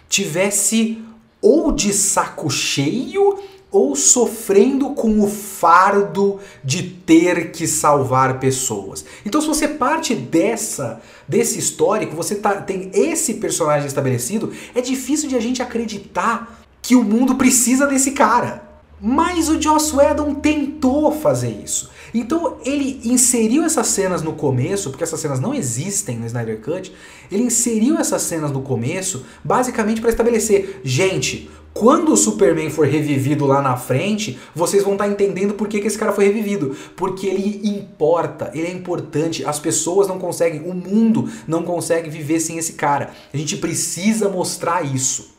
tivesse 0.09 1.01
ou 1.41 1.71
de 1.71 1.93
saco 1.93 2.49
cheio 2.49 3.37
ou 3.75 3.93
sofrendo 3.93 4.91
com 4.91 5.19
o 5.19 5.27
fardo 5.27 6.39
de 6.63 6.81
ter 6.81 7.51
que 7.51 7.67
salvar 7.67 8.39
pessoas. 8.39 9.03
Então, 9.25 9.41
se 9.41 9.47
você 9.47 9.67
parte 9.67 10.15
dessa 10.15 11.01
desse 11.27 11.59
histórico, 11.59 12.15
você 12.15 12.35
tá, 12.35 12.61
tem 12.61 12.89
esse 12.93 13.33
personagem 13.33 13.85
estabelecido, 13.85 14.53
é 14.73 14.79
difícil 14.79 15.27
de 15.27 15.35
a 15.35 15.41
gente 15.41 15.61
acreditar 15.61 16.63
que 16.81 16.95
o 16.95 17.03
mundo 17.03 17.35
precisa 17.35 17.85
desse 17.85 18.11
cara. 18.11 18.63
Mas 19.01 19.49
o 19.49 19.61
Joss 19.61 19.93
Whedon 19.93 20.35
tentou 20.35 21.11
fazer 21.11 21.49
isso. 21.49 21.91
Então 22.13 22.55
ele 22.63 23.01
inseriu 23.03 23.65
essas 23.65 23.87
cenas 23.87 24.21
no 24.21 24.33
começo, 24.33 24.89
porque 24.89 25.03
essas 25.03 25.19
cenas 25.19 25.41
não 25.41 25.53
existem 25.53 26.17
no 26.17 26.25
Snyder 26.25 26.61
Cut. 26.61 26.95
Ele 27.29 27.43
inseriu 27.43 27.97
essas 27.97 28.21
cenas 28.21 28.51
no 28.51 28.61
começo, 28.61 29.25
basicamente 29.43 29.99
para 29.99 30.11
estabelecer, 30.11 30.79
gente, 30.81 31.49
quando 31.75 32.13
o 32.13 32.17
Superman 32.17 32.69
for 32.69 32.87
revivido 32.87 33.45
lá 33.45 33.61
na 33.61 33.75
frente, 33.75 34.39
vocês 34.55 34.81
vão 34.81 34.93
estar 34.93 35.03
tá 35.03 35.11
entendendo 35.11 35.55
por 35.55 35.67
que, 35.67 35.81
que 35.81 35.87
esse 35.87 35.97
cara 35.97 36.13
foi 36.13 36.23
revivido. 36.23 36.73
Porque 36.95 37.27
ele 37.27 37.67
importa, 37.67 38.49
ele 38.53 38.67
é 38.67 38.71
importante. 38.71 39.43
As 39.43 39.59
pessoas 39.59 40.07
não 40.07 40.17
conseguem, 40.17 40.61
o 40.61 40.73
mundo 40.73 41.29
não 41.45 41.63
consegue 41.63 42.09
viver 42.09 42.39
sem 42.39 42.57
esse 42.57 42.73
cara. 42.73 43.11
A 43.33 43.35
gente 43.35 43.57
precisa 43.57 44.29
mostrar 44.29 44.83
isso. 44.83 45.35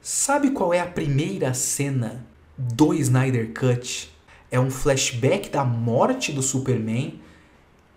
Sabe 0.00 0.50
qual 0.50 0.72
é 0.72 0.78
a 0.78 0.86
primeira 0.86 1.52
cena 1.52 2.24
do 2.56 2.94
Snyder 2.94 3.52
Cut? 3.52 4.14
É 4.52 4.60
um 4.60 4.70
flashback 4.70 5.50
da 5.50 5.64
morte 5.64 6.30
do 6.30 6.42
Superman 6.42 7.20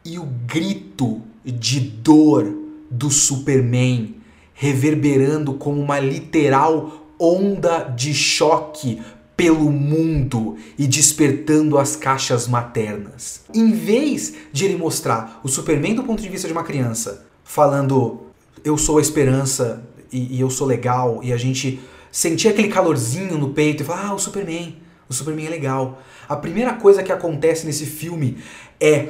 e 0.04 0.18
o 0.18 0.26
grito 0.26 1.22
de 1.46 1.80
dor 1.82 2.52
do 2.90 3.12
Superman 3.12 4.16
reverberando 4.56 5.54
como 5.54 5.80
uma 5.80 6.00
literal 6.00 7.07
onda 7.20 7.84
de 7.84 8.14
choque 8.14 9.02
pelo 9.36 9.72
mundo 9.72 10.58
e 10.78 10.88
despertando 10.88 11.78
as 11.78 11.96
caixas 11.96 12.48
maternas. 12.48 13.42
Em 13.54 13.72
vez 13.72 14.34
de 14.52 14.66
ele 14.66 14.76
mostrar 14.76 15.40
o 15.44 15.48
Superman 15.48 15.94
do 15.94 16.04
ponto 16.04 16.22
de 16.22 16.30
vista 16.30 16.48
de 16.48 16.54
uma 16.54 16.64
criança, 16.64 17.26
falando 17.44 18.22
eu 18.66 18.78
sou 18.78 18.98
a 18.98 19.02
esperança 19.02 19.84
e, 20.12 20.38
e 20.38 20.42
eu 20.42 20.50
sou 20.50 20.66
legal, 20.66 21.20
e 21.24 21.32
a 21.32 21.38
gente 21.38 21.80
sentir 22.12 22.48
aquele 22.48 22.70
calorzinho 22.70 23.38
no 23.38 23.50
peito 23.50 23.84
e 23.84 23.86
falar, 23.86 24.08
ah, 24.08 24.14
o 24.16 24.20
Superman, 24.20 24.76
o 25.08 25.14
Superman 25.14 25.48
é 25.48 25.50
legal. 25.50 26.02
A 26.28 26.36
primeira 26.36 26.74
coisa 26.74 27.04
que 27.04 27.12
acontece 27.12 27.66
nesse 27.66 27.86
filme 27.86 28.38
é. 28.80 29.08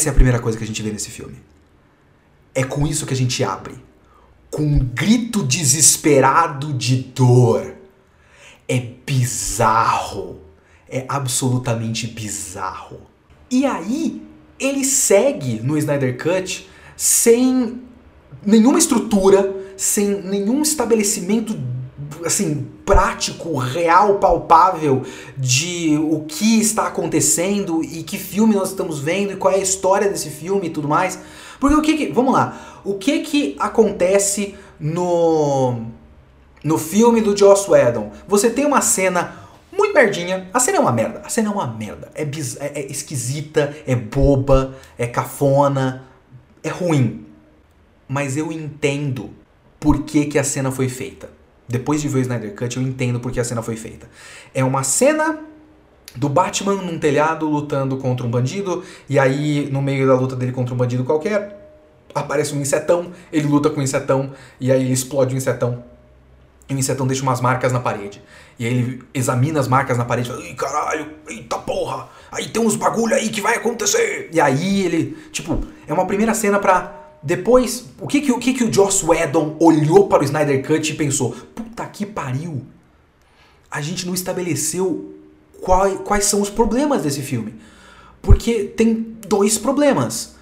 Essa 0.00 0.08
é 0.08 0.12
a 0.12 0.14
primeira 0.14 0.38
coisa 0.38 0.56
que 0.56 0.64
a 0.64 0.66
gente 0.66 0.82
vê 0.82 0.90
nesse 0.90 1.10
filme. 1.10 1.36
É 2.54 2.64
com 2.64 2.86
isso 2.86 3.04
que 3.04 3.12
a 3.12 3.16
gente 3.16 3.44
abre. 3.44 3.74
Com 4.50 4.62
um 4.62 4.78
grito 4.78 5.42
desesperado 5.42 6.72
de 6.72 7.02
dor. 7.02 7.74
É 8.66 8.78
bizarro. 8.78 10.40
É 10.88 11.04
absolutamente 11.06 12.06
bizarro. 12.06 13.02
E 13.50 13.66
aí, 13.66 14.22
ele 14.58 14.86
segue 14.86 15.60
no 15.60 15.76
Snyder 15.76 16.16
Cut 16.16 16.66
sem 16.96 17.82
nenhuma 18.42 18.78
estrutura, 18.78 19.54
sem 19.76 20.22
nenhum 20.22 20.62
estabelecimento 20.62 21.54
assim 22.24 22.66
prático, 22.84 23.56
real, 23.56 24.18
palpável 24.18 25.02
de 25.36 25.98
o 25.98 26.24
que 26.26 26.60
está 26.60 26.86
acontecendo 26.86 27.82
e 27.82 28.02
que 28.02 28.18
filme 28.18 28.54
nós 28.54 28.70
estamos 28.70 28.98
vendo 28.98 29.32
e 29.32 29.36
qual 29.36 29.54
é 29.54 29.56
a 29.56 29.62
história 29.62 30.08
desse 30.08 30.30
filme 30.30 30.66
e 30.66 30.70
tudo 30.70 30.88
mais. 30.88 31.18
Porque 31.58 31.76
o 31.76 31.82
que, 31.82 31.96
que 31.96 32.12
vamos 32.12 32.32
lá, 32.32 32.80
o 32.84 32.94
que 32.94 33.20
que 33.20 33.56
acontece 33.58 34.54
no 34.78 35.86
no 36.62 36.76
filme 36.76 37.20
do 37.20 37.36
Joss 37.36 37.70
Whedon? 37.70 38.12
Você 38.28 38.50
tem 38.50 38.66
uma 38.66 38.80
cena 38.80 39.40
muito 39.72 39.94
merdinha. 39.94 40.48
A 40.52 40.60
cena 40.60 40.78
é 40.78 40.80
uma 40.80 40.92
merda. 40.92 41.22
A 41.24 41.28
cena 41.28 41.48
é 41.48 41.52
uma 41.52 41.66
merda. 41.66 42.10
É, 42.14 42.24
biz... 42.24 42.56
é, 42.60 42.80
é 42.80 42.90
esquisita, 42.90 43.74
é 43.86 43.94
boba, 43.94 44.74
é 44.98 45.06
cafona, 45.06 46.04
é 46.62 46.68
ruim. 46.68 47.26
Mas 48.08 48.36
eu 48.36 48.50
entendo 48.52 49.30
por 49.78 50.02
que, 50.02 50.26
que 50.26 50.38
a 50.38 50.44
cena 50.44 50.70
foi 50.70 50.88
feita. 50.88 51.30
Depois 51.70 52.02
de 52.02 52.08
ver 52.08 52.18
o 52.18 52.20
Snyder 52.22 52.52
Cut, 52.52 52.76
eu 52.76 52.82
entendo 52.82 53.20
por 53.20 53.30
que 53.30 53.38
a 53.38 53.44
cena 53.44 53.62
foi 53.62 53.76
feita. 53.76 54.10
É 54.52 54.64
uma 54.64 54.82
cena 54.82 55.38
do 56.16 56.28
Batman 56.28 56.74
num 56.74 56.98
telhado 56.98 57.48
lutando 57.48 57.96
contra 57.96 58.26
um 58.26 58.30
bandido, 58.30 58.82
e 59.08 59.20
aí 59.20 59.68
no 59.70 59.80
meio 59.80 60.04
da 60.04 60.14
luta 60.14 60.34
dele 60.34 60.50
contra 60.50 60.74
um 60.74 60.76
bandido 60.76 61.04
qualquer, 61.04 61.56
aparece 62.12 62.56
um 62.56 62.60
insetão, 62.60 63.12
ele 63.32 63.46
luta 63.46 63.70
com 63.70 63.78
o 63.78 63.82
insetão, 63.84 64.32
e 64.58 64.72
aí 64.72 64.82
ele 64.82 64.92
explode 64.92 65.32
o 65.32 65.38
insetão. 65.38 65.84
E 66.68 66.74
o 66.74 66.78
insetão 66.78 67.06
deixa 67.06 67.22
umas 67.22 67.40
marcas 67.40 67.72
na 67.72 67.78
parede. 67.78 68.20
E 68.58 68.66
aí 68.66 68.74
ele 68.74 69.02
examina 69.14 69.60
as 69.60 69.68
marcas 69.68 69.96
na 69.96 70.04
parede 70.04 70.28
e 70.28 70.32
fala, 70.32 70.44
Ih, 70.44 70.54
caralho, 70.54 71.06
eita 71.28 71.56
porra, 71.58 72.08
aí 72.32 72.48
tem 72.48 72.60
uns 72.60 72.74
bagulho 72.74 73.14
aí 73.14 73.28
que 73.28 73.40
vai 73.40 73.54
acontecer. 73.54 74.28
E 74.32 74.40
aí 74.40 74.84
ele, 74.84 75.16
tipo, 75.30 75.60
é 75.86 75.94
uma 75.94 76.06
primeira 76.06 76.34
cena 76.34 76.58
pra 76.58 76.99
depois, 77.22 77.86
o 78.00 78.06
que 78.06 78.20
que, 78.20 78.32
o, 78.32 78.38
que 78.38 78.54
que 78.54 78.64
o 78.64 78.72
Joss 78.72 79.04
Whedon 79.04 79.56
olhou 79.60 80.08
para 80.08 80.22
o 80.22 80.24
Snyder 80.24 80.66
Cut 80.66 80.90
e 80.90 80.96
pensou? 80.96 81.36
Puta 81.54 81.84
que 81.86 82.06
pariu! 82.06 82.62
A 83.70 83.80
gente 83.80 84.06
não 84.06 84.14
estabeleceu 84.14 85.14
qual, 85.60 85.90
quais 85.98 86.24
são 86.24 86.40
os 86.40 86.48
problemas 86.48 87.02
desse 87.02 87.20
filme. 87.20 87.54
Porque 88.22 88.64
tem 88.64 89.16
dois 89.26 89.58
problemas. 89.58 90.34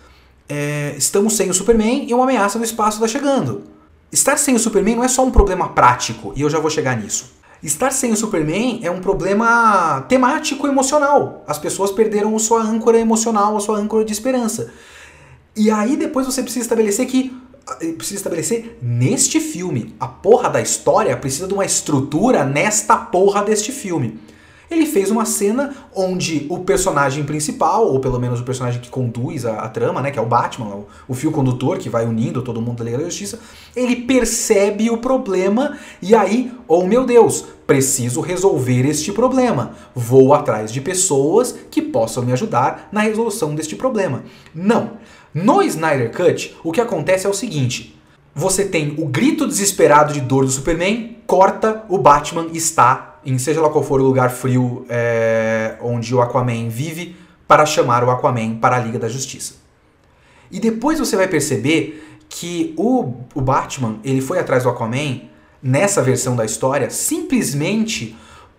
É, 0.48 0.94
estamos 0.96 1.36
sem 1.36 1.50
o 1.50 1.54
Superman 1.54 2.06
e 2.08 2.14
uma 2.14 2.24
ameaça 2.24 2.58
do 2.58 2.64
espaço 2.64 2.96
está 2.96 3.08
chegando. 3.08 3.64
Estar 4.10 4.38
sem 4.38 4.54
o 4.54 4.58
Superman 4.58 4.96
não 4.96 5.04
é 5.04 5.08
só 5.08 5.24
um 5.24 5.30
problema 5.30 5.68
prático, 5.68 6.32
e 6.34 6.40
eu 6.40 6.48
já 6.48 6.58
vou 6.58 6.70
chegar 6.70 6.96
nisso. 6.96 7.36
Estar 7.62 7.90
sem 7.90 8.12
o 8.12 8.16
Superman 8.16 8.80
é 8.82 8.90
um 8.90 9.00
problema 9.00 10.00
temático 10.08 10.66
emocional. 10.66 11.44
As 11.46 11.58
pessoas 11.58 11.90
perderam 11.90 12.34
a 12.34 12.38
sua 12.38 12.62
âncora 12.62 12.98
emocional, 12.98 13.56
a 13.56 13.60
sua 13.60 13.78
âncora 13.78 14.04
de 14.04 14.12
esperança. 14.12 14.72
E 15.58 15.72
aí 15.72 15.96
depois 15.96 16.24
você 16.24 16.40
precisa 16.40 16.62
estabelecer 16.62 17.04
que 17.06 17.36
eh, 17.80 17.92
precisa 17.92 18.20
estabelecer 18.20 18.78
neste 18.80 19.40
filme. 19.40 19.92
A 19.98 20.06
porra 20.06 20.48
da 20.48 20.60
história 20.60 21.16
precisa 21.16 21.48
de 21.48 21.52
uma 21.52 21.64
estrutura 21.64 22.44
nesta 22.44 22.96
porra 22.96 23.42
deste 23.42 23.72
filme. 23.72 24.20
Ele 24.70 24.86
fez 24.86 25.10
uma 25.10 25.24
cena 25.24 25.74
onde 25.94 26.46
o 26.48 26.58
personagem 26.58 27.24
principal, 27.24 27.88
ou 27.88 27.98
pelo 28.00 28.20
menos 28.20 28.38
o 28.38 28.44
personagem 28.44 28.80
que 28.80 28.90
conduz 28.90 29.46
a, 29.46 29.60
a 29.60 29.68
trama, 29.68 30.00
né, 30.00 30.10
que 30.10 30.18
é 30.18 30.22
o 30.22 30.26
Batman, 30.26 30.66
o, 30.66 30.86
o, 31.08 31.14
fio 31.14 31.32
condutor 31.32 31.78
que 31.78 31.88
vai 31.88 32.04
unindo 32.04 32.42
todo 32.42 32.60
mundo 32.60 32.78
da 32.78 32.84
Liga 32.84 32.98
da 32.98 33.04
Justiça, 33.04 33.40
ele 33.74 33.96
percebe 33.96 34.90
o 34.90 34.98
problema 34.98 35.76
e 36.02 36.14
aí, 36.14 36.52
oh 36.68 36.84
meu 36.84 37.06
Deus, 37.06 37.46
preciso 37.66 38.20
resolver 38.20 38.86
este 38.86 39.10
problema. 39.10 39.72
Vou 39.94 40.34
atrás 40.34 40.70
de 40.70 40.82
pessoas 40.82 41.54
que 41.70 41.80
possam 41.80 42.22
me 42.22 42.32
ajudar 42.32 42.90
na 42.92 43.00
resolução 43.00 43.54
deste 43.54 43.74
problema. 43.74 44.22
Não. 44.54 44.98
No 45.34 45.62
Snyder 45.62 46.10
Cut, 46.10 46.56
o 46.64 46.72
que 46.72 46.80
acontece 46.80 47.26
é 47.26 47.28
o 47.28 47.34
seguinte: 47.34 47.98
você 48.34 48.64
tem 48.64 48.94
o 48.98 49.06
grito 49.06 49.46
desesperado 49.46 50.12
de 50.12 50.20
dor 50.20 50.44
do 50.44 50.50
Superman, 50.50 51.18
corta, 51.26 51.84
o 51.88 51.98
Batman 51.98 52.48
está 52.52 53.08
em 53.24 53.38
seja 53.38 53.60
lá 53.60 53.68
qual 53.68 53.84
for 53.84 54.00
o 54.00 54.04
lugar 54.04 54.30
frio 54.30 54.86
é, 54.88 55.76
onde 55.82 56.14
o 56.14 56.22
Aquaman 56.22 56.68
vive, 56.68 57.16
para 57.46 57.66
chamar 57.66 58.04
o 58.04 58.10
Aquaman 58.10 58.56
para 58.56 58.76
a 58.76 58.78
Liga 58.78 58.98
da 58.98 59.08
Justiça. 59.08 59.54
E 60.50 60.58
depois 60.58 60.98
você 60.98 61.16
vai 61.16 61.28
perceber 61.28 62.18
que 62.28 62.74
o, 62.76 63.14
o 63.34 63.40
Batman 63.40 63.98
ele 64.04 64.20
foi 64.20 64.38
atrás 64.38 64.62
do 64.62 64.68
Aquaman 64.68 65.20
nessa 65.62 66.02
versão 66.02 66.36
da 66.36 66.44
história 66.44 66.88
simplesmente 66.90 68.16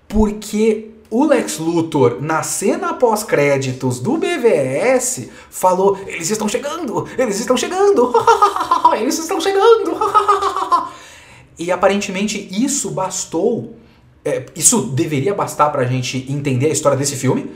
porque 0.07 0.91
o 1.11 1.25
Lex 1.25 1.57
Luthor, 1.57 2.17
na 2.21 2.43
cena 2.43 2.93
pós-créditos 2.93 3.99
do 3.99 4.17
BVS, 4.17 5.29
falou: 5.49 5.97
Eles 6.05 6.29
estão 6.29 6.47
chegando! 6.47 7.07
Eles 7.17 7.39
estão 7.39 7.57
chegando! 7.57 8.13
eles 8.95 9.17
estão 9.17 9.41
chegando! 9.41 9.97
e 11.57 11.71
aparentemente 11.71 12.47
isso 12.51 12.91
bastou. 12.91 13.75
É, 14.23 14.45
isso 14.55 14.81
deveria 14.81 15.33
bastar 15.33 15.71
pra 15.71 15.83
gente 15.85 16.25
entender 16.29 16.67
a 16.67 16.73
história 16.73 16.97
desse 16.97 17.15
filme, 17.15 17.49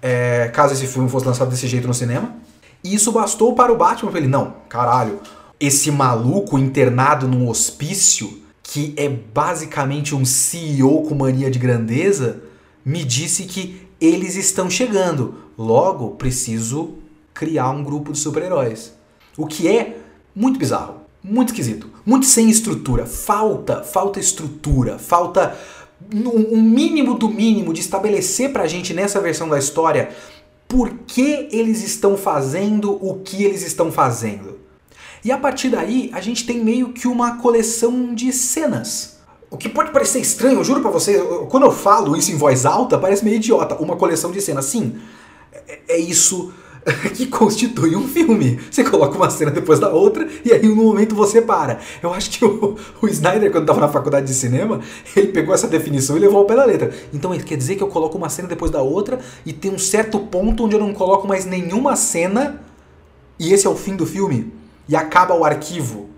é, 0.00 0.48
caso 0.54 0.72
esse 0.72 0.86
filme 0.86 1.10
fosse 1.10 1.26
lançado 1.26 1.50
desse 1.50 1.66
jeito 1.66 1.86
no 1.86 1.92
cinema. 1.92 2.34
E 2.82 2.94
isso 2.94 3.12
bastou 3.12 3.54
para 3.54 3.70
o 3.70 3.76
Batman 3.76 4.16
ele: 4.16 4.28
Não, 4.28 4.54
caralho, 4.70 5.20
esse 5.60 5.90
maluco 5.90 6.58
internado 6.58 7.28
num 7.28 7.46
hospício, 7.46 8.42
que 8.62 8.94
é 8.96 9.06
basicamente 9.06 10.14
um 10.14 10.24
CEO 10.24 11.02
com 11.02 11.14
mania 11.14 11.50
de 11.50 11.58
grandeza 11.58 12.45
me 12.86 13.04
disse 13.04 13.42
que 13.46 13.84
eles 14.00 14.36
estão 14.36 14.70
chegando. 14.70 15.34
Logo, 15.58 16.10
preciso 16.10 16.94
criar 17.34 17.70
um 17.70 17.82
grupo 17.82 18.12
de 18.12 18.18
super-heróis. 18.18 18.92
O 19.36 19.44
que 19.44 19.66
é 19.66 19.98
muito 20.32 20.56
bizarro, 20.56 21.00
muito 21.20 21.48
esquisito, 21.48 21.90
muito 22.06 22.26
sem 22.26 22.48
estrutura. 22.48 23.04
Falta, 23.04 23.82
falta 23.82 24.20
estrutura, 24.20 25.00
falta 25.00 25.58
um 26.14 26.62
mínimo 26.62 27.14
do 27.14 27.28
mínimo 27.28 27.72
de 27.72 27.80
estabelecer 27.80 28.52
pra 28.52 28.68
gente 28.68 28.94
nessa 28.94 29.20
versão 29.20 29.48
da 29.48 29.58
história 29.58 30.10
por 30.68 30.90
que 31.08 31.48
eles 31.50 31.82
estão 31.82 32.16
fazendo 32.16 32.92
o 33.04 33.20
que 33.20 33.42
eles 33.42 33.62
estão 33.66 33.90
fazendo. 33.90 34.60
E 35.24 35.32
a 35.32 35.38
partir 35.38 35.70
daí, 35.70 36.08
a 36.12 36.20
gente 36.20 36.46
tem 36.46 36.62
meio 36.62 36.92
que 36.92 37.08
uma 37.08 37.38
coleção 37.38 38.14
de 38.14 38.32
cenas 38.32 39.15
o 39.50 39.56
que 39.56 39.68
pode 39.68 39.90
parecer 39.90 40.20
estranho, 40.20 40.58
eu 40.58 40.64
juro 40.64 40.80
pra 40.80 40.90
você, 40.90 41.18
quando 41.48 41.64
eu 41.64 41.72
falo 41.72 42.16
isso 42.16 42.32
em 42.32 42.36
voz 42.36 42.66
alta, 42.66 42.98
parece 42.98 43.24
meio 43.24 43.36
idiota. 43.36 43.76
Uma 43.76 43.96
coleção 43.96 44.30
de 44.30 44.40
cenas. 44.40 44.64
Sim, 44.64 44.98
é, 45.66 45.80
é 45.88 45.98
isso 45.98 46.52
que 47.14 47.26
constitui 47.26 47.96
um 47.96 48.06
filme. 48.06 48.60
Você 48.70 48.84
coloca 48.84 49.16
uma 49.16 49.28
cena 49.30 49.50
depois 49.50 49.80
da 49.80 49.88
outra 49.88 50.26
e 50.44 50.52
aí 50.52 50.66
no 50.66 50.76
momento 50.76 51.14
você 51.14 51.42
para. 51.42 51.80
Eu 52.02 52.12
acho 52.12 52.30
que 52.30 52.44
o, 52.44 52.76
o 53.02 53.08
Snyder, 53.08 53.50
quando 53.50 53.64
estava 53.64 53.80
na 53.80 53.88
faculdade 53.88 54.26
de 54.26 54.34
cinema, 54.34 54.80
ele 55.14 55.28
pegou 55.28 55.54
essa 55.54 55.66
definição 55.66 56.16
e 56.16 56.20
levou 56.20 56.38
ao 56.38 56.44
pé 56.44 56.54
da 56.54 56.64
letra. 56.64 56.92
Então 57.12 57.36
quer 57.38 57.56
dizer 57.56 57.76
que 57.76 57.82
eu 57.82 57.88
coloco 57.88 58.16
uma 58.16 58.28
cena 58.28 58.48
depois 58.48 58.70
da 58.70 58.82
outra 58.82 59.18
e 59.44 59.52
tem 59.52 59.70
um 59.70 59.78
certo 59.78 60.18
ponto 60.20 60.64
onde 60.64 60.74
eu 60.74 60.80
não 60.80 60.92
coloco 60.92 61.26
mais 61.26 61.44
nenhuma 61.44 61.96
cena 61.96 62.62
e 63.38 63.52
esse 63.52 63.66
é 63.66 63.70
o 63.70 63.76
fim 63.76 63.96
do 63.96 64.06
filme? 64.06 64.52
E 64.88 64.94
acaba 64.94 65.34
o 65.34 65.44
arquivo. 65.44 66.08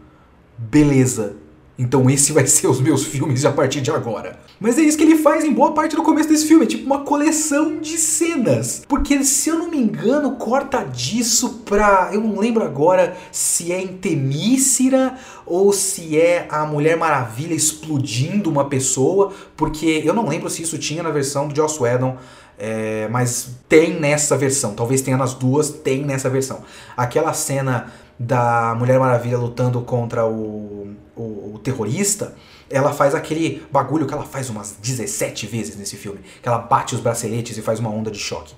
Beleza. 0.57 1.37
Então 1.79 2.11
esse 2.11 2.33
vai 2.33 2.45
ser 2.45 2.67
os 2.67 2.81
meus 2.81 3.05
filmes 3.05 3.45
a 3.45 3.53
partir 3.53 3.81
de 3.81 3.91
agora. 3.91 4.37
Mas 4.59 4.77
é 4.77 4.83
isso 4.83 4.99
que 4.99 5.05
ele 5.05 5.17
faz 5.17 5.45
em 5.45 5.53
boa 5.53 5.73
parte 5.73 5.95
do 5.95 6.03
começo 6.03 6.29
desse 6.29 6.47
filme, 6.47 6.65
é 6.65 6.67
tipo 6.67 6.85
uma 6.85 7.05
coleção 7.05 7.79
de 7.79 7.97
cenas. 7.97 8.83
Porque 8.89 9.23
se 9.23 9.49
eu 9.49 9.59
não 9.59 9.71
me 9.71 9.79
engano, 9.79 10.33
corta 10.33 10.83
disso 10.83 11.63
pra. 11.65 12.11
Eu 12.13 12.21
não 12.21 12.41
lembro 12.41 12.65
agora 12.65 13.17
se 13.31 13.73
é 13.73 13.81
em 13.81 13.87
Temícera 13.87 15.17
ou 15.47 15.73
se 15.73 16.19
é 16.19 16.49
a 16.51 16.67
Mulher 16.67 16.97
Maravilha 16.97 17.55
explodindo 17.55 18.51
uma 18.51 18.65
pessoa. 18.65 19.33
Porque 19.57 20.03
eu 20.05 20.13
não 20.13 20.27
lembro 20.27 20.51
se 20.51 20.63
isso 20.63 20.77
tinha 20.79 21.03
na 21.05 21.11
versão 21.11 21.47
do 21.47 21.55
Joss 21.55 21.81
Whedon. 21.81 22.17
É, 22.61 23.07
mas 23.09 23.51
tem 23.69 24.01
nessa 24.01 24.37
versão, 24.37 24.75
talvez 24.75 25.01
tenha 25.01 25.17
nas 25.17 25.33
duas, 25.33 25.71
tem 25.71 26.05
nessa 26.05 26.29
versão. 26.29 26.63
Aquela 26.97 27.33
cena 27.33 27.87
da 28.19 28.75
Mulher 28.77 28.99
Maravilha 28.99 29.39
lutando 29.39 29.81
contra 29.83 30.27
o, 30.27 30.89
o, 31.19 31.55
o, 31.55 31.59
terrorista, 31.59 32.35
ela 32.71 32.93
faz 32.93 33.15
aquele 33.15 33.63
bagulho 33.71 34.07
que 34.07 34.15
ela 34.15 34.25
faz 34.25 34.49
umas 34.49 34.77
17 34.81 35.47
vezes 35.47 35.77
nesse 35.77 35.97
filme, 35.97 36.21
que 36.43 36.49
ela 36.49 36.59
bate 36.59 36.95
os 36.95 37.01
braceletes 37.01 37.57
e 37.57 37.63
faz 37.63 37.81
uma 37.81 37.91
onda 37.91 38.11
de 38.11 38.19
choque. 38.19 38.55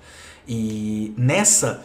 E 0.46 1.14
nessa, 1.16 1.82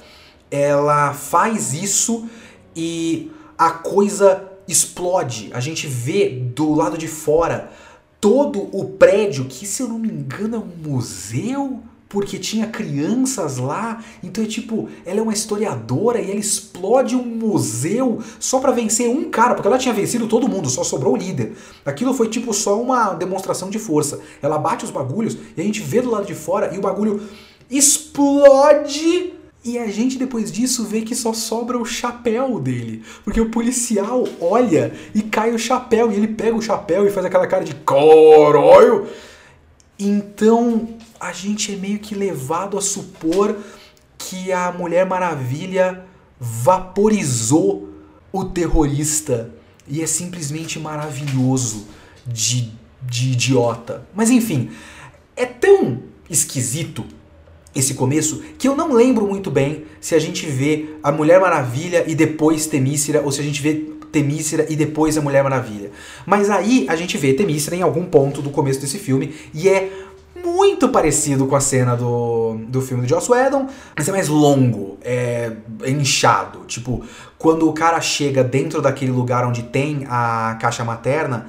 ela 0.51 1.13
faz 1.13 1.73
isso 1.73 2.27
e 2.75 3.31
a 3.57 3.71
coisa 3.71 4.51
explode. 4.67 5.49
A 5.53 5.59
gente 5.59 5.87
vê 5.87 6.29
do 6.29 6.73
lado 6.73 6.97
de 6.97 7.07
fora 7.07 7.71
todo 8.19 8.69
o 8.75 8.85
prédio, 8.85 9.45
que 9.45 9.65
se 9.65 9.83
eu 9.83 9.87
não 9.87 9.99
me 9.99 10.09
engano 10.09 10.55
é 10.55 10.59
um 10.59 10.89
museu 10.89 11.83
porque 12.15 12.39
tinha 12.39 12.65
crianças 12.65 13.57
lá. 13.57 14.01
Então 14.23 14.41
é 14.41 14.47
tipo, 14.47 14.87
ela 15.05 15.19
é 15.19 15.21
uma 15.21 15.33
historiadora 15.33 16.21
e 16.21 16.31
ela 16.31 16.39
explode 16.39 17.13
um 17.13 17.25
museu 17.25 18.19
só 18.39 18.59
para 18.59 18.71
vencer 18.71 19.09
um 19.09 19.29
cara, 19.29 19.53
porque 19.53 19.67
ela 19.67 19.77
tinha 19.77 19.93
vencido 19.93 20.25
todo 20.25 20.47
mundo, 20.47 20.69
só 20.69 20.81
sobrou 20.81 21.13
o 21.13 21.17
líder. 21.17 21.51
Aquilo 21.85 22.13
foi 22.13 22.29
tipo 22.29 22.53
só 22.53 22.81
uma 22.81 23.13
demonstração 23.15 23.69
de 23.69 23.77
força. 23.77 24.21
Ela 24.41 24.57
bate 24.57 24.85
os 24.85 24.91
bagulhos 24.91 25.37
e 25.57 25.59
a 25.59 25.63
gente 25.65 25.81
vê 25.81 26.01
do 26.01 26.09
lado 26.09 26.25
de 26.25 26.33
fora 26.33 26.73
e 26.73 26.77
o 26.77 26.81
bagulho 26.81 27.21
explode. 27.69 29.33
E 29.65 29.77
a 29.77 29.87
gente 29.87 30.17
depois 30.17 30.49
disso 30.49 30.85
vê 30.85 31.01
que 31.01 31.15
só 31.15 31.33
sobra 31.33 31.77
o 31.77 31.83
chapéu 31.83 32.61
dele. 32.61 33.03
Porque 33.25 33.41
o 33.41 33.49
policial 33.49 34.23
olha 34.39 34.93
e 35.13 35.21
cai 35.21 35.53
o 35.53 35.59
chapéu. 35.59 36.13
E 36.13 36.15
ele 36.15 36.29
pega 36.29 36.55
o 36.55 36.61
chapéu 36.61 37.05
e 37.05 37.11
faz 37.11 37.25
aquela 37.25 37.45
cara 37.45 37.65
de 37.65 37.75
caralho. 37.75 39.05
Então 39.99 40.87
a 41.19 41.31
gente 41.31 41.73
é 41.73 41.75
meio 41.75 41.99
que 41.99 42.15
levado 42.15 42.77
a 42.77 42.81
supor 42.81 43.57
que 44.17 44.51
a 44.51 44.71
Mulher 44.71 45.05
Maravilha 45.05 46.05
vaporizou 46.39 47.89
o 48.31 48.43
terrorista 48.43 49.53
e 49.87 50.01
é 50.01 50.07
simplesmente 50.07 50.79
maravilhoso 50.79 51.87
de, 52.25 52.71
de 53.01 53.31
idiota. 53.31 54.07
Mas 54.13 54.29
enfim, 54.29 54.71
é 55.35 55.45
tão 55.45 56.03
esquisito 56.29 57.05
esse 57.73 57.93
começo 57.93 58.41
que 58.57 58.67
eu 58.67 58.75
não 58.75 58.93
lembro 58.93 59.27
muito 59.27 59.51
bem 59.51 59.85
se 59.99 60.15
a 60.15 60.19
gente 60.19 60.45
vê 60.45 60.95
a 61.03 61.11
Mulher 61.11 61.39
Maravilha 61.39 62.05
e 62.07 62.15
depois 62.15 62.65
Temícera 62.65 63.21
ou 63.21 63.31
se 63.31 63.41
a 63.41 63.43
gente 63.43 63.61
vê 63.61 63.73
Temícera 64.11 64.65
e 64.69 64.77
depois 64.77 65.17
a 65.17 65.21
Mulher 65.21 65.43
Maravilha. 65.43 65.91
Mas 66.25 66.49
aí 66.49 66.85
a 66.87 66.95
gente 66.95 67.17
vê 67.17 67.33
Temícera 67.33 67.75
em 67.75 67.81
algum 67.81 68.05
ponto 68.05 68.41
do 68.41 68.49
começo 68.49 68.79
desse 68.79 68.97
filme 68.97 69.33
e 69.53 69.67
é 69.67 69.91
muito 70.45 70.89
parecido 70.89 71.47
com 71.47 71.55
a 71.55 71.59
cena 71.59 71.95
do, 71.95 72.55
do 72.67 72.81
filme 72.81 73.03
do 73.03 73.09
Joss 73.09 73.31
Whedon, 73.31 73.67
mas 73.95 74.07
é 74.07 74.11
mais 74.11 74.27
longo, 74.27 74.97
é, 75.03 75.51
é 75.81 75.89
inchado. 75.89 76.59
Tipo, 76.65 77.03
quando 77.37 77.67
o 77.67 77.73
cara 77.73 77.99
chega 77.99 78.43
dentro 78.43 78.81
daquele 78.81 79.11
lugar 79.11 79.45
onde 79.45 79.63
tem 79.63 80.05
a 80.09 80.57
caixa 80.61 80.83
materna, 80.83 81.47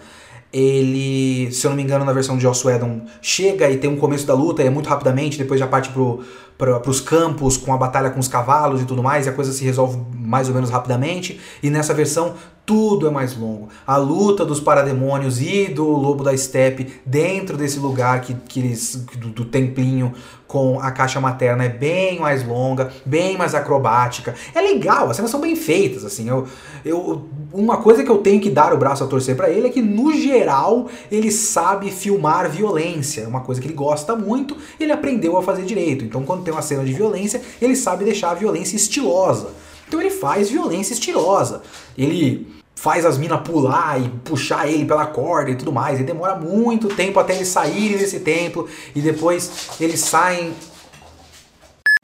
ele, 0.53 1.51
se 1.53 1.67
eu 1.67 1.71
não 1.71 1.77
me 1.77 1.83
engano, 1.83 2.05
na 2.05 2.13
versão 2.13 2.37
de 2.37 2.43
Joss 2.43 2.67
Whedon, 2.67 3.03
chega 3.21 3.69
e 3.69 3.77
tem 3.77 3.91
um 3.91 3.97
começo 3.97 4.27
da 4.27 4.35
luta 4.35 4.63
e 4.63 4.67
é 4.67 4.71
muito 4.71 4.89
rapidamente, 4.89 5.37
depois 5.37 5.61
já 5.61 5.67
parte 5.67 5.91
pro, 5.91 6.25
para 6.59 6.88
os 6.88 7.01
campos 7.01 7.57
com 7.57 7.73
a 7.73 7.77
batalha 7.77 8.11
com 8.11 8.21
os 8.21 8.29
cavalos 8.29 8.81
e 8.81 8.85
tudo 8.85 9.03
mais, 9.03 9.27
e 9.27 9.29
a 9.29 9.33
coisa 9.33 9.53
se 9.53 9.64
resolve 9.64 9.99
mais 10.14 10.49
ou 10.49 10.55
menos 10.55 10.71
rapidamente. 10.71 11.40
E 11.62 11.71
nessa 11.71 11.92
versão 11.92 12.35
tudo 12.66 13.07
é 13.07 13.11
mais 13.11 13.37
longo. 13.37 13.69
A 13.87 13.97
luta 13.97 14.45
dos 14.45 14.59
parademônios 14.59 15.40
e 15.40 15.69
do 15.69 15.87
lobo 15.87 16.25
da 16.25 16.37
steppe 16.37 17.01
dentro 17.07 17.57
desse 17.57 17.79
lugar 17.79 18.21
que, 18.21 18.35
que 18.35 18.59
eles, 18.59 18.97
do, 19.16 19.29
do 19.29 19.45
templinho 19.45 20.12
com 20.47 20.81
a 20.81 20.90
caixa 20.90 21.21
materna 21.21 21.64
é 21.64 21.69
bem 21.69 22.21
mais 22.21 22.47
longa, 22.47 22.90
bem 23.05 23.37
mais 23.37 23.55
acrobática. 23.55 24.35
É 24.55 24.61
legal, 24.61 25.11
as 25.11 25.16
cenas 25.16 25.31
são 25.31 25.40
bem 25.40 25.57
feitas, 25.57 26.05
assim. 26.05 26.29
Eu, 26.29 26.47
eu, 26.85 27.29
uma 27.53 27.79
coisa 27.79 28.05
que 28.05 28.11
eu 28.11 28.19
tenho 28.19 28.40
que 28.40 28.51
dar 28.51 28.73
o 28.73 28.77
braço 28.77 29.03
a 29.03 29.07
torcer 29.07 29.37
para 29.37 29.51
ele 29.51 29.69
é 29.69 29.71
que, 29.71 29.83
no 29.83 30.12
geral, 30.12 30.88
ele 31.11 31.31
sabe 31.31 31.90
filmar 31.90 32.49
violência. 32.49 33.23
É 33.23 33.27
uma 33.27 33.40
coisa 33.40 33.61
que 33.61 33.66
ele 33.66 33.75
gosta 33.75 34.14
muito, 34.14 34.57
ele 34.79 34.92
aprendeu 34.92 35.37
a 35.37 35.42
fazer 35.42 35.64
direito. 35.64 36.05
Então, 36.05 36.23
quando 36.23 36.45
tem 36.47 36.55
uma 36.55 36.63
cena 36.63 36.85
de 36.85 36.93
violência, 36.93 37.43
ele 37.61 37.77
sabe 37.77 38.05
deixar 38.05 38.31
a 38.31 38.35
violência 38.35 38.77
estilosa. 38.77 39.51
Então 39.87 40.01
ele 40.01 40.11
faz 40.11 40.49
violência 40.49 40.95
estilosa. 40.95 41.63
Ele 41.97 42.57
faz 42.75 43.05
as 43.05 43.19
minas 43.19 43.41
pular 43.41 44.01
e 44.01 44.09
puxar 44.25 44.69
ele 44.69 44.85
pela 44.85 45.07
corda 45.07 45.51
e 45.51 45.57
tudo 45.57 45.73
mais. 45.73 46.01
E 46.01 46.05
demora 46.05 46.37
muito 46.37 46.89
tempo 46.89 47.19
até 47.19 47.35
eles 47.35 47.49
saírem 47.49 47.99
desse 47.99 48.21
templo. 48.21 48.69
E 48.95 49.01
depois 49.01 49.71
eles 49.81 50.01
saem. 50.01 50.55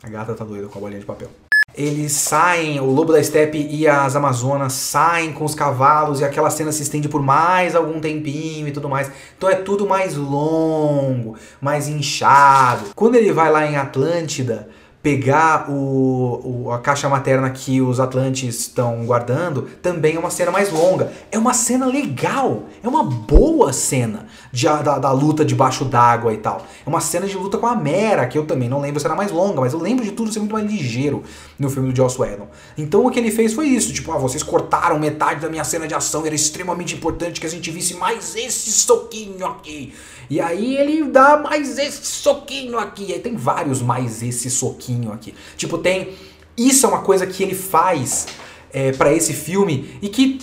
A 0.02 0.08
gata 0.08 0.34
tá 0.34 0.44
doida 0.44 0.68
com 0.68 0.78
a 0.78 0.80
bolinha 0.80 1.00
de 1.00 1.06
papel. 1.06 1.41
Eles 1.74 2.12
saem, 2.12 2.78
o 2.80 2.84
lobo 2.84 3.12
da 3.12 3.22
steppe 3.22 3.66
e 3.70 3.88
as 3.88 4.14
amazonas 4.14 4.74
saem 4.74 5.32
com 5.32 5.44
os 5.44 5.54
cavalos 5.54 6.20
e 6.20 6.24
aquela 6.24 6.50
cena 6.50 6.70
se 6.70 6.82
estende 6.82 7.08
por 7.08 7.22
mais 7.22 7.74
algum 7.74 7.98
tempinho 7.98 8.68
e 8.68 8.72
tudo 8.72 8.88
mais. 8.88 9.10
Então 9.36 9.48
é 9.48 9.54
tudo 9.54 9.86
mais 9.86 10.14
longo, 10.14 11.36
mais 11.60 11.88
inchado. 11.88 12.90
Quando 12.94 13.14
ele 13.14 13.32
vai 13.32 13.50
lá 13.50 13.66
em 13.66 13.76
Atlântida, 13.76 14.68
pegar 15.02 15.68
o, 15.68 16.64
o, 16.64 16.70
a 16.70 16.78
caixa 16.78 17.08
materna 17.08 17.50
que 17.50 17.80
os 17.80 17.98
Atlantes 17.98 18.60
estão 18.60 19.04
guardando, 19.04 19.62
também 19.82 20.14
é 20.14 20.18
uma 20.18 20.30
cena 20.30 20.52
mais 20.52 20.70
longa. 20.70 21.12
É 21.30 21.36
uma 21.36 21.52
cena 21.52 21.86
legal, 21.86 22.64
é 22.82 22.88
uma 22.88 23.02
boa 23.02 23.72
cena 23.72 24.26
de, 24.52 24.64
da, 24.64 24.98
da 24.98 25.10
luta 25.10 25.44
debaixo 25.44 25.84
d'água 25.84 26.32
e 26.32 26.36
tal. 26.36 26.64
É 26.86 26.88
uma 26.88 27.00
cena 27.00 27.26
de 27.26 27.36
luta 27.36 27.58
com 27.58 27.66
a 27.66 27.74
Mera, 27.74 28.26
que 28.26 28.38
eu 28.38 28.46
também 28.46 28.68
não 28.68 28.80
lembro 28.80 29.00
se 29.00 29.06
era 29.06 29.16
mais 29.16 29.32
longa, 29.32 29.60
mas 29.60 29.72
eu 29.72 29.80
lembro 29.80 30.04
de 30.04 30.12
tudo 30.12 30.32
ser 30.32 30.38
muito 30.38 30.52
mais 30.52 30.70
ligeiro 30.70 31.24
no 31.58 31.68
filme 31.68 31.90
do 31.90 31.96
Joss 31.96 32.20
Whedon. 32.20 32.46
Então 32.78 33.04
o 33.04 33.10
que 33.10 33.18
ele 33.18 33.32
fez 33.32 33.52
foi 33.52 33.66
isso, 33.66 33.92
tipo, 33.92 34.12
ah, 34.12 34.18
vocês 34.18 34.42
cortaram 34.42 35.00
metade 35.00 35.40
da 35.40 35.48
minha 35.48 35.64
cena 35.64 35.88
de 35.88 35.94
ação, 35.94 36.24
era 36.24 36.34
extremamente 36.34 36.94
importante 36.94 37.40
que 37.40 37.46
a 37.46 37.50
gente 37.50 37.70
visse 37.72 37.94
mais 37.94 38.36
esse 38.36 38.70
soquinho 38.70 39.44
aqui. 39.44 39.92
E 40.30 40.40
aí 40.40 40.76
ele 40.76 41.04
dá 41.10 41.36
mais 41.36 41.78
esse 41.78 42.06
soquinho 42.06 42.78
aqui. 42.78 43.06
E 43.08 43.12
aí 43.12 43.18
tem 43.18 43.36
vários 43.36 43.82
mais 43.82 44.22
esse 44.22 44.50
soquinho 44.50 44.91
aqui. 45.12 45.34
Tipo, 45.56 45.78
tem. 45.78 46.10
Isso 46.56 46.84
é 46.84 46.88
uma 46.88 47.00
coisa 47.00 47.26
que 47.26 47.42
ele 47.42 47.54
faz 47.54 48.26
é, 48.72 48.92
para 48.92 49.12
esse 49.12 49.32
filme 49.32 49.98
e 50.02 50.08
que 50.08 50.38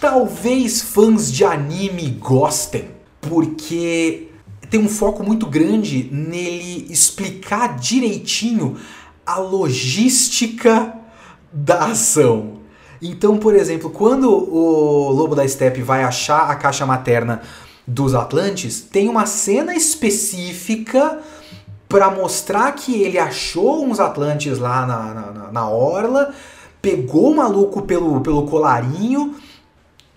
talvez 0.00 0.80
fãs 0.80 1.30
de 1.32 1.44
anime 1.44 2.10
gostem, 2.10 2.90
porque 3.20 4.28
tem 4.70 4.80
um 4.80 4.88
foco 4.88 5.22
muito 5.22 5.46
grande 5.46 6.08
nele 6.12 6.86
explicar 6.88 7.76
direitinho 7.76 8.76
a 9.26 9.38
logística 9.38 10.94
da 11.52 11.86
ação. 11.86 12.60
Então, 13.02 13.36
por 13.36 13.54
exemplo, 13.54 13.90
quando 13.90 14.30
o 14.30 15.10
Lobo 15.10 15.34
da 15.34 15.46
Steppe 15.46 15.82
vai 15.82 16.04
achar 16.04 16.50
a 16.50 16.54
caixa 16.54 16.84
materna 16.86 17.42
dos 17.86 18.14
Atlantes, 18.14 18.80
tem 18.80 19.08
uma 19.08 19.26
cena 19.26 19.74
específica 19.74 21.20
para 21.90 22.08
mostrar 22.08 22.70
que 22.72 23.02
ele 23.02 23.18
achou 23.18 23.84
uns 23.84 23.98
Atlantes 23.98 24.60
lá 24.60 24.86
na, 24.86 25.12
na, 25.12 25.52
na 25.52 25.68
orla, 25.68 26.32
pegou 26.80 27.32
o 27.32 27.36
maluco 27.36 27.82
pelo, 27.82 28.20
pelo 28.20 28.46
colarinho, 28.46 29.34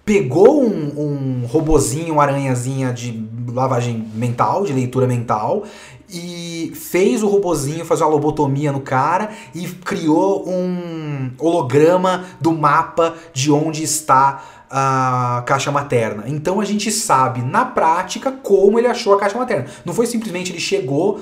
pegou 0.05 0.63
um, 0.63 1.41
um 1.41 1.45
robozinho, 1.47 2.13
uma 2.13 2.23
aranhazinha 2.23 2.93
de 2.93 3.27
lavagem 3.51 4.07
mental, 4.13 4.65
de 4.65 4.71
leitura 4.71 5.07
mental, 5.07 5.63
e 6.07 6.71
fez 6.75 7.23
o 7.23 7.27
robozinho 7.27 7.83
fazer 7.83 8.03
uma 8.03 8.11
lobotomia 8.11 8.71
no 8.71 8.81
cara 8.81 9.31
e 9.55 9.67
criou 9.67 10.47
um 10.47 11.31
holograma 11.39 12.23
do 12.39 12.51
mapa 12.51 13.15
de 13.33 13.51
onde 13.51 13.81
está 13.81 14.43
a 14.69 15.41
caixa 15.47 15.71
materna. 15.71 16.25
Então 16.27 16.61
a 16.61 16.65
gente 16.65 16.91
sabe 16.91 17.41
na 17.41 17.65
prática 17.65 18.31
como 18.31 18.77
ele 18.77 18.87
achou 18.87 19.15
a 19.15 19.19
caixa 19.19 19.39
materna. 19.39 19.65
Não 19.83 19.91
foi 19.91 20.05
simplesmente 20.05 20.51
ele 20.51 20.59
chegou 20.59 21.19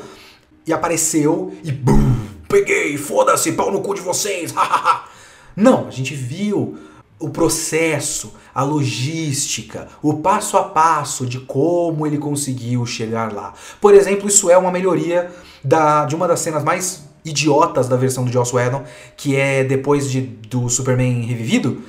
e 0.65 0.74
apareceu 0.74 1.54
e 1.63 1.71
bum, 1.71 2.15
peguei, 2.47 2.97
foda-se, 2.97 3.54
pau 3.54 3.71
no 3.71 3.82
cu 3.82 3.93
de 3.93 4.02
vocês. 4.02 4.54
Não, 5.56 5.88
a 5.88 5.91
gente 5.91 6.13
viu 6.13 6.78
o 7.19 7.30
processo, 7.30 8.34
a 8.54 8.63
logística, 8.63 9.88
o 10.02 10.15
passo 10.15 10.58
a 10.58 10.63
passo 10.63 11.26
de 11.26 11.39
como 11.39 12.08
ele 12.08 12.17
conseguiu 12.17 12.86
chegar 12.86 13.32
lá. 13.32 13.54
Por 13.80 13.93
exemplo, 13.93 14.28
isso 14.28 14.50
é 14.50 14.58
uma 14.58 14.71
melhoria 14.71 15.32
da, 15.63 16.06
de 16.06 16.15
uma 16.15 16.28
das 16.28 16.39
cenas 16.39 16.63
mais 16.63 17.04
idiotas 17.24 17.88
da 17.88 17.95
versão 17.95 18.26
do 18.26 18.32
Joss 18.32 18.56
Whedon, 18.56 18.84
que 19.15 19.36
é 19.36 19.63
depois 19.63 20.10
de, 20.10 20.21
do 20.21 20.67
Superman 20.67 21.21
revivido, 21.21 21.84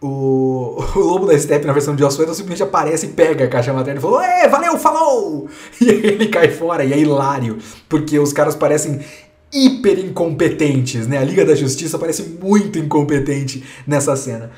o, 0.00 0.82
o 0.96 0.98
Lobo 0.98 1.26
da 1.26 1.38
Steppe 1.38 1.66
na 1.66 1.72
versão 1.72 1.94
de 1.94 2.02
Joss 2.02 2.18
Whedon 2.18 2.32
simplesmente 2.32 2.62
aparece 2.62 3.06
e 3.06 3.10
pega 3.10 3.44
a 3.44 3.48
caixa 3.48 3.72
materna 3.72 4.00
e 4.00 4.02
fala: 4.02 4.26
É, 4.26 4.48
valeu, 4.70 4.78
falou! 4.78 5.48
E 5.80 5.88
ele 5.88 6.28
cai 6.28 6.50
fora 6.50 6.84
e 6.84 6.92
é 6.92 6.98
hilário, 6.98 7.58
porque 7.88 8.18
os 8.18 8.32
caras 8.32 8.54
parecem 8.54 9.00
hiper 9.52 9.98
incompetentes, 9.98 11.06
né? 11.06 11.18
A 11.18 11.24
Liga 11.24 11.44
da 11.44 11.54
Justiça 11.54 11.98
parece 11.98 12.22
muito 12.22 12.78
incompetente 12.78 13.64
nessa 13.86 14.14
cena. 14.14 14.50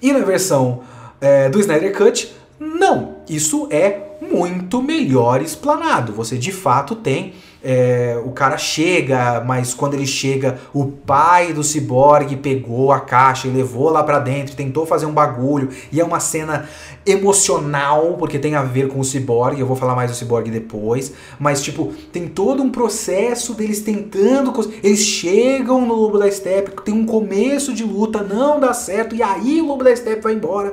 E 0.00 0.12
na 0.12 0.20
versão 0.20 0.82
é, 1.20 1.48
do 1.48 1.60
Snyder 1.60 1.92
Cut, 1.96 2.34
não. 2.58 3.16
Isso 3.28 3.68
é 3.70 4.08
muito 4.20 4.82
melhor 4.82 5.42
explanado. 5.42 6.12
Você 6.12 6.38
de 6.38 6.52
fato 6.52 6.94
tem 6.94 7.34
é, 7.62 8.20
o 8.24 8.30
cara 8.30 8.56
chega, 8.56 9.42
mas 9.44 9.74
quando 9.74 9.94
ele 9.94 10.06
chega, 10.06 10.58
o 10.72 10.86
pai 10.86 11.52
do 11.52 11.64
ciborgue 11.64 12.36
pegou 12.36 12.92
a 12.92 13.00
caixa 13.00 13.48
e 13.48 13.50
levou 13.50 13.90
lá 13.90 14.02
para 14.02 14.20
dentro, 14.20 14.54
tentou 14.54 14.86
fazer 14.86 15.06
um 15.06 15.12
bagulho, 15.12 15.68
e 15.90 16.00
é 16.00 16.04
uma 16.04 16.20
cena 16.20 16.68
emocional, 17.04 18.16
porque 18.18 18.38
tem 18.38 18.54
a 18.54 18.62
ver 18.62 18.88
com 18.88 19.00
o 19.00 19.04
ciborgue, 19.04 19.60
eu 19.60 19.66
vou 19.66 19.76
falar 19.76 19.96
mais 19.96 20.10
do 20.10 20.16
ciborgue 20.16 20.50
depois, 20.50 21.12
mas 21.38 21.62
tipo, 21.62 21.92
tem 22.12 22.28
todo 22.28 22.62
um 22.62 22.70
processo 22.70 23.54
deles 23.54 23.80
tentando, 23.80 24.52
eles 24.82 25.00
chegam 25.00 25.84
no 25.84 25.94
Lobo 25.94 26.18
da 26.18 26.30
Steppe, 26.30 26.82
tem 26.82 26.94
um 26.94 27.06
começo 27.06 27.72
de 27.72 27.82
luta, 27.82 28.22
não 28.22 28.60
dá 28.60 28.72
certo, 28.72 29.14
e 29.16 29.22
aí 29.22 29.60
o 29.60 29.66
Lobo 29.66 29.82
da 29.82 29.94
Steppe 29.94 30.22
vai 30.22 30.34
embora. 30.34 30.72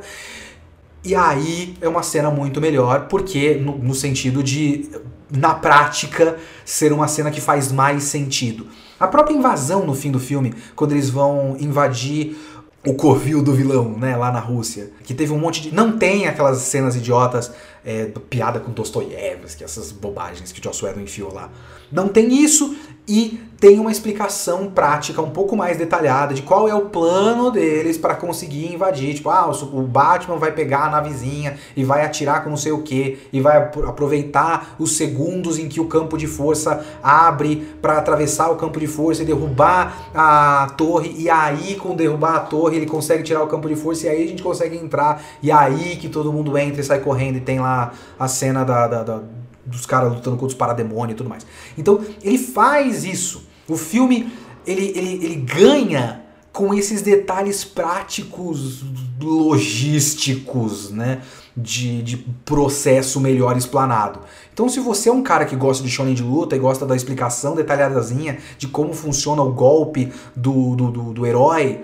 E 1.03 1.13
aí 1.13 1.75
é 1.81 1.87
uma 1.87 2.01
cena 2.01 2.31
muito 2.31 2.59
melhor, 2.59 3.07
porque 3.07 3.53
no, 3.55 3.77
no 3.77 3.93
sentido 3.93 4.41
de 4.41 4.89
na 5.35 5.53
prática, 5.53 6.37
ser 6.63 6.91
uma 6.91 7.07
cena 7.07 7.31
que 7.31 7.41
faz 7.41 7.71
mais 7.71 8.03
sentido. 8.03 8.67
A 8.99 9.07
própria 9.07 9.35
invasão 9.35 9.85
no 9.85 9.93
fim 9.93 10.11
do 10.11 10.19
filme, 10.19 10.53
quando 10.75 10.93
eles 10.93 11.09
vão 11.09 11.57
invadir 11.59 12.37
o 12.85 12.93
covil 12.93 13.41
do 13.41 13.51
vilão, 13.51 13.97
né, 13.97 14.15
lá 14.15 14.31
na 14.31 14.39
Rússia, 14.39 14.91
que 15.03 15.13
teve 15.13 15.33
um 15.33 15.39
monte 15.39 15.61
de... 15.61 15.73
Não 15.73 15.97
tem 15.97 16.27
aquelas 16.27 16.59
cenas 16.59 16.95
idiotas, 16.95 17.51
é, 17.83 18.05
piada 18.29 18.59
com 18.59 18.71
Dostoiévski, 18.71 19.63
essas 19.63 19.91
bobagens 19.91 20.51
que 20.51 20.59
o 20.59 20.63
Joss 20.63 20.85
Whedon 20.85 21.01
enfiou 21.01 21.33
lá. 21.33 21.49
Não 21.91 22.07
tem 22.07 22.43
isso, 22.43 22.75
e 23.07 23.39
tem 23.59 23.79
uma 23.79 23.91
explicação 23.91 24.69
prática 24.69 25.21
um 25.21 25.29
pouco 25.29 25.55
mais 25.55 25.77
detalhada 25.77 26.33
de 26.33 26.41
qual 26.41 26.67
é 26.67 26.75
o 26.75 26.81
plano 26.89 27.49
deles 27.49 27.97
para 27.97 28.13
conseguir 28.13 28.73
invadir. 28.73 29.15
Tipo, 29.15 29.29
ah, 29.29 29.49
o 29.49 29.81
Batman 29.81 30.37
vai 30.37 30.51
pegar 30.51 30.85
a 30.85 30.89
navezinha 30.89 31.57
e 31.75 31.83
vai 31.83 32.03
atirar 32.03 32.43
com 32.43 32.49
não 32.49 32.57
sei 32.57 32.71
o 32.71 32.81
que 32.81 33.17
e 33.31 33.39
vai 33.39 33.57
aproveitar 33.57 34.75
os 34.77 34.97
segundos 34.97 35.57
em 35.57 35.67
que 35.69 35.79
o 35.79 35.85
campo 35.85 36.17
de 36.17 36.27
força 36.27 36.85
abre 37.01 37.67
para 37.81 37.97
atravessar 37.97 38.49
o 38.49 38.55
campo 38.55 38.79
de 38.79 38.87
força 38.87 39.23
e 39.23 39.25
derrubar 39.25 40.09
a 40.13 40.67
torre. 40.77 41.15
E 41.17 41.29
aí, 41.29 41.75
com 41.75 41.95
derrubar 41.95 42.35
a 42.35 42.39
torre, 42.41 42.77
ele 42.77 42.85
consegue 42.85 43.23
tirar 43.23 43.41
o 43.41 43.47
campo 43.47 43.67
de 43.67 43.75
força 43.75 44.07
e 44.07 44.09
aí 44.09 44.23
a 44.23 44.27
gente 44.27 44.43
consegue 44.43 44.77
entrar. 44.77 45.23
E 45.41 45.51
aí 45.51 45.95
que 45.95 46.09
todo 46.09 46.31
mundo 46.31 46.57
entra 46.57 46.81
e 46.81 46.83
sai 46.83 46.99
correndo 46.99 47.37
e 47.37 47.41
tem 47.41 47.59
lá 47.59 47.93
a 48.19 48.27
cena 48.27 48.63
da, 48.63 48.87
da, 48.87 49.03
da 49.03 49.21
dos 49.65 49.85
caras 49.85 50.13
lutando 50.13 50.37
contra 50.37 50.47
os 50.47 50.53
parademônios 50.53 51.13
e 51.13 51.15
tudo 51.15 51.29
mais. 51.29 51.45
Então, 51.77 52.03
ele 52.21 52.37
faz 52.37 53.03
isso. 53.03 53.43
O 53.67 53.75
filme, 53.75 54.31
ele, 54.65 54.93
ele, 54.95 55.25
ele 55.25 55.35
ganha 55.35 56.21
com 56.51 56.73
esses 56.73 57.01
detalhes 57.01 57.65
práticos, 57.65 58.83
logísticos, 59.19 60.89
né? 60.89 61.21
De, 61.57 62.01
de 62.03 62.17
processo 62.43 63.19
melhor 63.19 63.55
explanado. 63.55 64.19
Então, 64.53 64.67
se 64.67 64.79
você 64.79 65.07
é 65.07 65.11
um 65.11 65.23
cara 65.23 65.45
que 65.45 65.55
gosta 65.55 65.81
de 65.83 65.89
shonen 65.89 66.13
de 66.13 66.21
luta 66.21 66.53
e 66.55 66.59
gosta 66.59 66.85
da 66.85 66.95
explicação 66.95 67.55
detalhadazinha 67.55 68.39
de 68.57 68.67
como 68.67 68.93
funciona 68.93 69.41
o 69.41 69.53
golpe 69.53 70.11
do, 70.35 70.75
do, 70.75 70.91
do, 70.91 71.13
do 71.13 71.25
herói, 71.25 71.81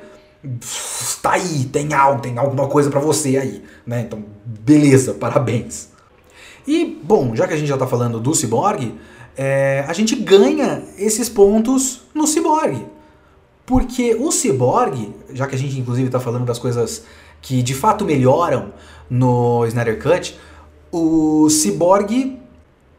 tá 1.21 1.33
aí, 1.33 1.65
tem 1.65 1.93
algo, 1.93 2.21
tem 2.21 2.37
alguma 2.37 2.67
coisa 2.67 2.89
para 2.89 2.99
você 2.99 3.37
aí, 3.37 3.63
né? 3.85 4.01
Então, 4.01 4.23
beleza, 4.45 5.13
parabéns. 5.13 5.90
E, 6.67 6.99
bom, 7.03 7.35
já 7.35 7.47
que 7.47 7.53
a 7.53 7.57
gente 7.57 7.67
já 7.67 7.77
tá 7.77 7.87
falando 7.87 8.19
do 8.19 8.33
Cyborg, 8.33 8.93
é, 9.35 9.85
a 9.87 9.93
gente 9.93 10.15
ganha 10.15 10.83
esses 10.97 11.29
pontos 11.29 12.01
no 12.13 12.27
Cyborg. 12.27 12.85
Porque 13.65 14.15
o 14.15 14.31
Cyborg, 14.31 15.13
já 15.33 15.47
que 15.47 15.55
a 15.55 15.57
gente 15.57 15.79
inclusive 15.79 16.07
está 16.07 16.19
falando 16.19 16.45
das 16.45 16.59
coisas 16.59 17.03
que 17.41 17.63
de 17.63 17.73
fato 17.73 18.05
melhoram 18.05 18.73
no 19.09 19.65
Snyder 19.65 20.01
Cut, 20.01 20.37
o 20.91 21.49
Cyborg 21.49 22.37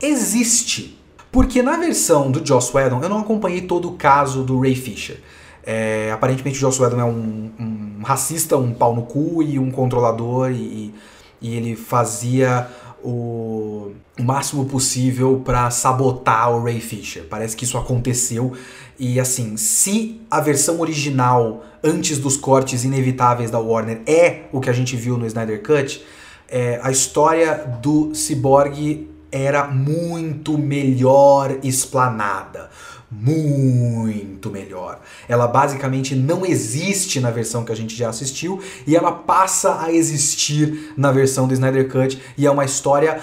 existe. 0.01 0.99
Porque 1.31 1.63
na 1.63 1.77
versão 1.77 2.31
do 2.31 2.47
Joss 2.47 2.77
Whedon, 2.77 3.01
eu 3.03 3.09
não 3.09 3.21
acompanhei 3.21 3.63
todo 3.63 3.89
o 3.89 3.93
caso 3.93 4.43
do 4.43 4.61
Ray 4.61 4.75
Fisher. 4.75 5.21
É, 5.65 6.11
aparentemente 6.13 6.59
o 6.59 6.61
Joss 6.61 6.83
Whedon 6.83 7.01
é 7.01 7.05
um, 7.05 7.51
um, 7.59 8.03
racista, 8.03 8.57
um 8.57 8.75
pau 8.75 8.95
no 8.95 9.03
cu 9.03 9.43
e 9.43 9.59
um 9.59 9.71
controlador 9.71 10.51
e, 10.51 10.93
e 11.41 11.57
ele 11.57 11.77
fazia 11.77 12.69
o, 13.05 13.93
máximo 14.21 14.67
possível 14.67 15.43
para 15.45 15.71
sabotar 15.71 16.51
o 16.53 16.63
Ray 16.63 16.81
Fisher. 16.81 17.25
Parece 17.29 17.57
que 17.57 17.65
isso 17.65 17.77
aconteceu. 17.77 18.53
E 18.99 19.19
assim, 19.19 19.57
se 19.57 20.21
a 20.31 20.41
versão 20.41 20.81
original, 20.81 21.65
antes 21.83 22.19
dos 22.19 22.37
cortes 22.37 22.85
inevitáveis 22.85 23.51
da 23.51 23.59
Warner, 23.59 24.03
é 24.07 24.43
o 24.53 24.61
que 24.61 24.71
a 24.71 24.73
gente 24.73 24.97
viu 24.97 25.17
no 25.17 25.27
Snyder 25.27 25.63
Cut, 25.63 26.05
é, 26.49 26.79
a 26.83 26.91
história 26.91 27.79
do 27.81 28.15
Cyborg 28.15 29.09
era 29.31 29.67
muito 29.67 30.59
melhor 30.59 31.59
explanada 31.63 32.69
muito 33.13 34.51
melhor. 34.51 35.01
Ela 35.29 35.47
basicamente 35.47 36.15
não 36.15 36.47
existe 36.47 37.21
na 37.21 37.31
versão 37.31 37.65
que 37.65 37.71
a 37.71 37.77
gente 37.77 37.95
já 37.95 38.09
assistiu 38.09 38.61
e 38.87 38.97
ela 38.97 39.13
passa 39.13 39.81
a 39.81 39.93
existir 39.93 40.95
na 40.97 41.13
versão 41.13 41.47
do 41.47 41.53
Snyder 41.53 41.89
Cut 41.91 42.21
e 42.39 42.47
é 42.47 42.51
uma 42.51 42.65
história 42.65 43.21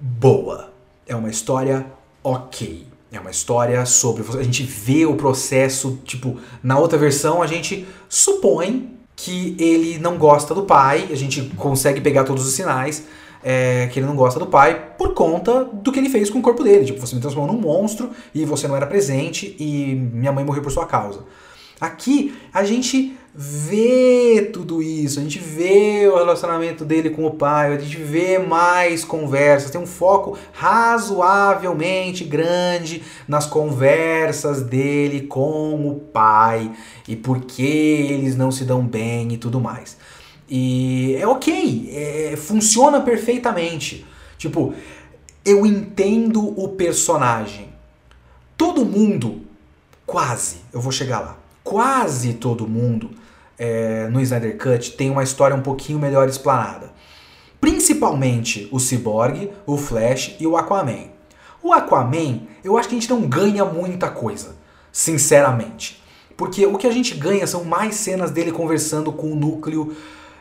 boa. 0.00 0.72
É 1.06 1.14
uma 1.14 1.28
história 1.28 1.86
ok. 2.24 2.86
É 3.12 3.20
uma 3.20 3.30
história 3.30 3.84
sobre. 3.86 4.24
A 4.38 4.42
gente 4.42 4.62
vê 4.62 5.06
o 5.06 5.14
processo, 5.14 5.98
tipo, 6.04 6.38
na 6.62 6.78
outra 6.78 6.98
versão 6.98 7.42
a 7.42 7.46
gente 7.46 7.86
supõe 8.08 8.94
que 9.16 9.56
ele 9.58 9.98
não 9.98 10.16
gosta 10.16 10.54
do 10.54 10.62
pai, 10.62 11.08
a 11.10 11.16
gente 11.16 11.42
consegue 11.56 12.00
pegar 12.00 12.24
todos 12.24 12.46
os 12.46 12.54
sinais 12.54 13.04
é, 13.42 13.88
que 13.92 13.98
ele 13.98 14.06
não 14.06 14.16
gosta 14.16 14.38
do 14.38 14.46
pai 14.46 14.92
por 14.96 15.14
conta 15.14 15.64
do 15.64 15.92
que 15.92 15.98
ele 15.98 16.08
fez 16.08 16.30
com 16.30 16.38
o 16.38 16.42
corpo 16.42 16.62
dele. 16.62 16.84
Tipo, 16.84 17.00
você 17.00 17.14
me 17.14 17.20
transformou 17.20 17.52
num 17.52 17.60
monstro 17.60 18.10
e 18.34 18.44
você 18.44 18.66
não 18.68 18.76
era 18.76 18.86
presente 18.86 19.56
e 19.58 19.94
minha 19.94 20.32
mãe 20.32 20.44
morreu 20.44 20.62
por 20.62 20.72
sua 20.72 20.86
causa. 20.86 21.20
Aqui 21.80 22.34
a 22.52 22.64
gente 22.64 23.16
vê 23.40 24.50
tudo 24.52 24.82
isso, 24.82 25.20
a 25.20 25.22
gente 25.22 25.38
vê 25.38 26.08
o 26.08 26.16
relacionamento 26.16 26.84
dele 26.84 27.08
com 27.08 27.24
o 27.24 27.30
pai, 27.30 27.72
a 27.72 27.78
gente 27.78 27.96
vê 27.98 28.36
mais 28.36 29.04
conversas, 29.04 29.70
tem 29.70 29.80
um 29.80 29.86
foco 29.86 30.36
razoavelmente 30.52 32.24
grande 32.24 33.04
nas 33.28 33.46
conversas 33.46 34.62
dele 34.62 35.20
com 35.20 35.88
o 35.88 36.00
pai 36.12 36.72
e 37.06 37.14
por 37.14 37.42
que 37.42 37.62
eles 37.62 38.36
não 38.36 38.50
se 38.50 38.64
dão 38.64 38.84
bem 38.84 39.32
e 39.32 39.36
tudo 39.36 39.60
mais. 39.60 39.96
E 40.48 41.16
é 41.16 41.26
ok, 41.26 41.90
é, 41.92 42.36
funciona 42.36 43.00
perfeitamente. 43.00 44.06
Tipo, 44.38 44.74
eu 45.44 45.66
entendo 45.66 46.58
o 46.58 46.68
personagem. 46.70 47.68
Todo 48.56 48.84
mundo, 48.84 49.42
quase, 50.06 50.56
eu 50.72 50.80
vou 50.80 50.90
chegar 50.90 51.20
lá, 51.20 51.38
quase 51.62 52.34
todo 52.34 52.66
mundo 52.66 53.10
é, 53.58 54.08
no 54.08 54.20
Snyder 54.20 54.56
Cut 54.56 54.92
tem 54.92 55.10
uma 55.10 55.22
história 55.22 55.56
um 55.56 55.62
pouquinho 55.62 55.98
melhor 55.98 56.28
explanada. 56.28 56.92
Principalmente 57.60 58.68
o 58.70 58.78
Cyborg, 58.78 59.50
o 59.66 59.76
Flash 59.76 60.36
e 60.38 60.46
o 60.46 60.56
Aquaman. 60.56 61.08
O 61.62 61.72
Aquaman, 61.72 62.42
eu 62.62 62.78
acho 62.78 62.88
que 62.88 62.94
a 62.94 63.00
gente 63.00 63.10
não 63.10 63.22
ganha 63.22 63.64
muita 63.64 64.08
coisa, 64.08 64.56
sinceramente. 64.92 66.02
Porque 66.36 66.64
o 66.64 66.78
que 66.78 66.86
a 66.86 66.92
gente 66.92 67.14
ganha 67.14 67.46
são 67.48 67.64
mais 67.64 67.96
cenas 67.96 68.30
dele 68.30 68.52
conversando 68.52 69.12
com 69.12 69.32
o 69.32 69.36
núcleo 69.36 69.96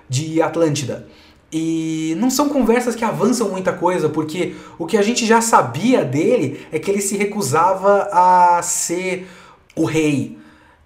de 0.09 0.41
Atlântida. 0.41 1.07
E 1.51 2.15
não 2.19 2.29
são 2.29 2.49
conversas 2.49 2.95
que 2.95 3.05
avançam 3.05 3.49
muita 3.49 3.71
coisa, 3.71 4.09
porque 4.09 4.55
o 4.77 4.85
que 4.85 4.97
a 4.97 5.01
gente 5.01 5.25
já 5.25 5.39
sabia 5.39 6.03
dele 6.03 6.65
é 6.71 6.79
que 6.79 6.91
ele 6.91 7.01
se 7.01 7.15
recusava 7.15 8.09
a 8.11 8.61
ser 8.61 9.27
o 9.75 9.85
rei. 9.85 10.37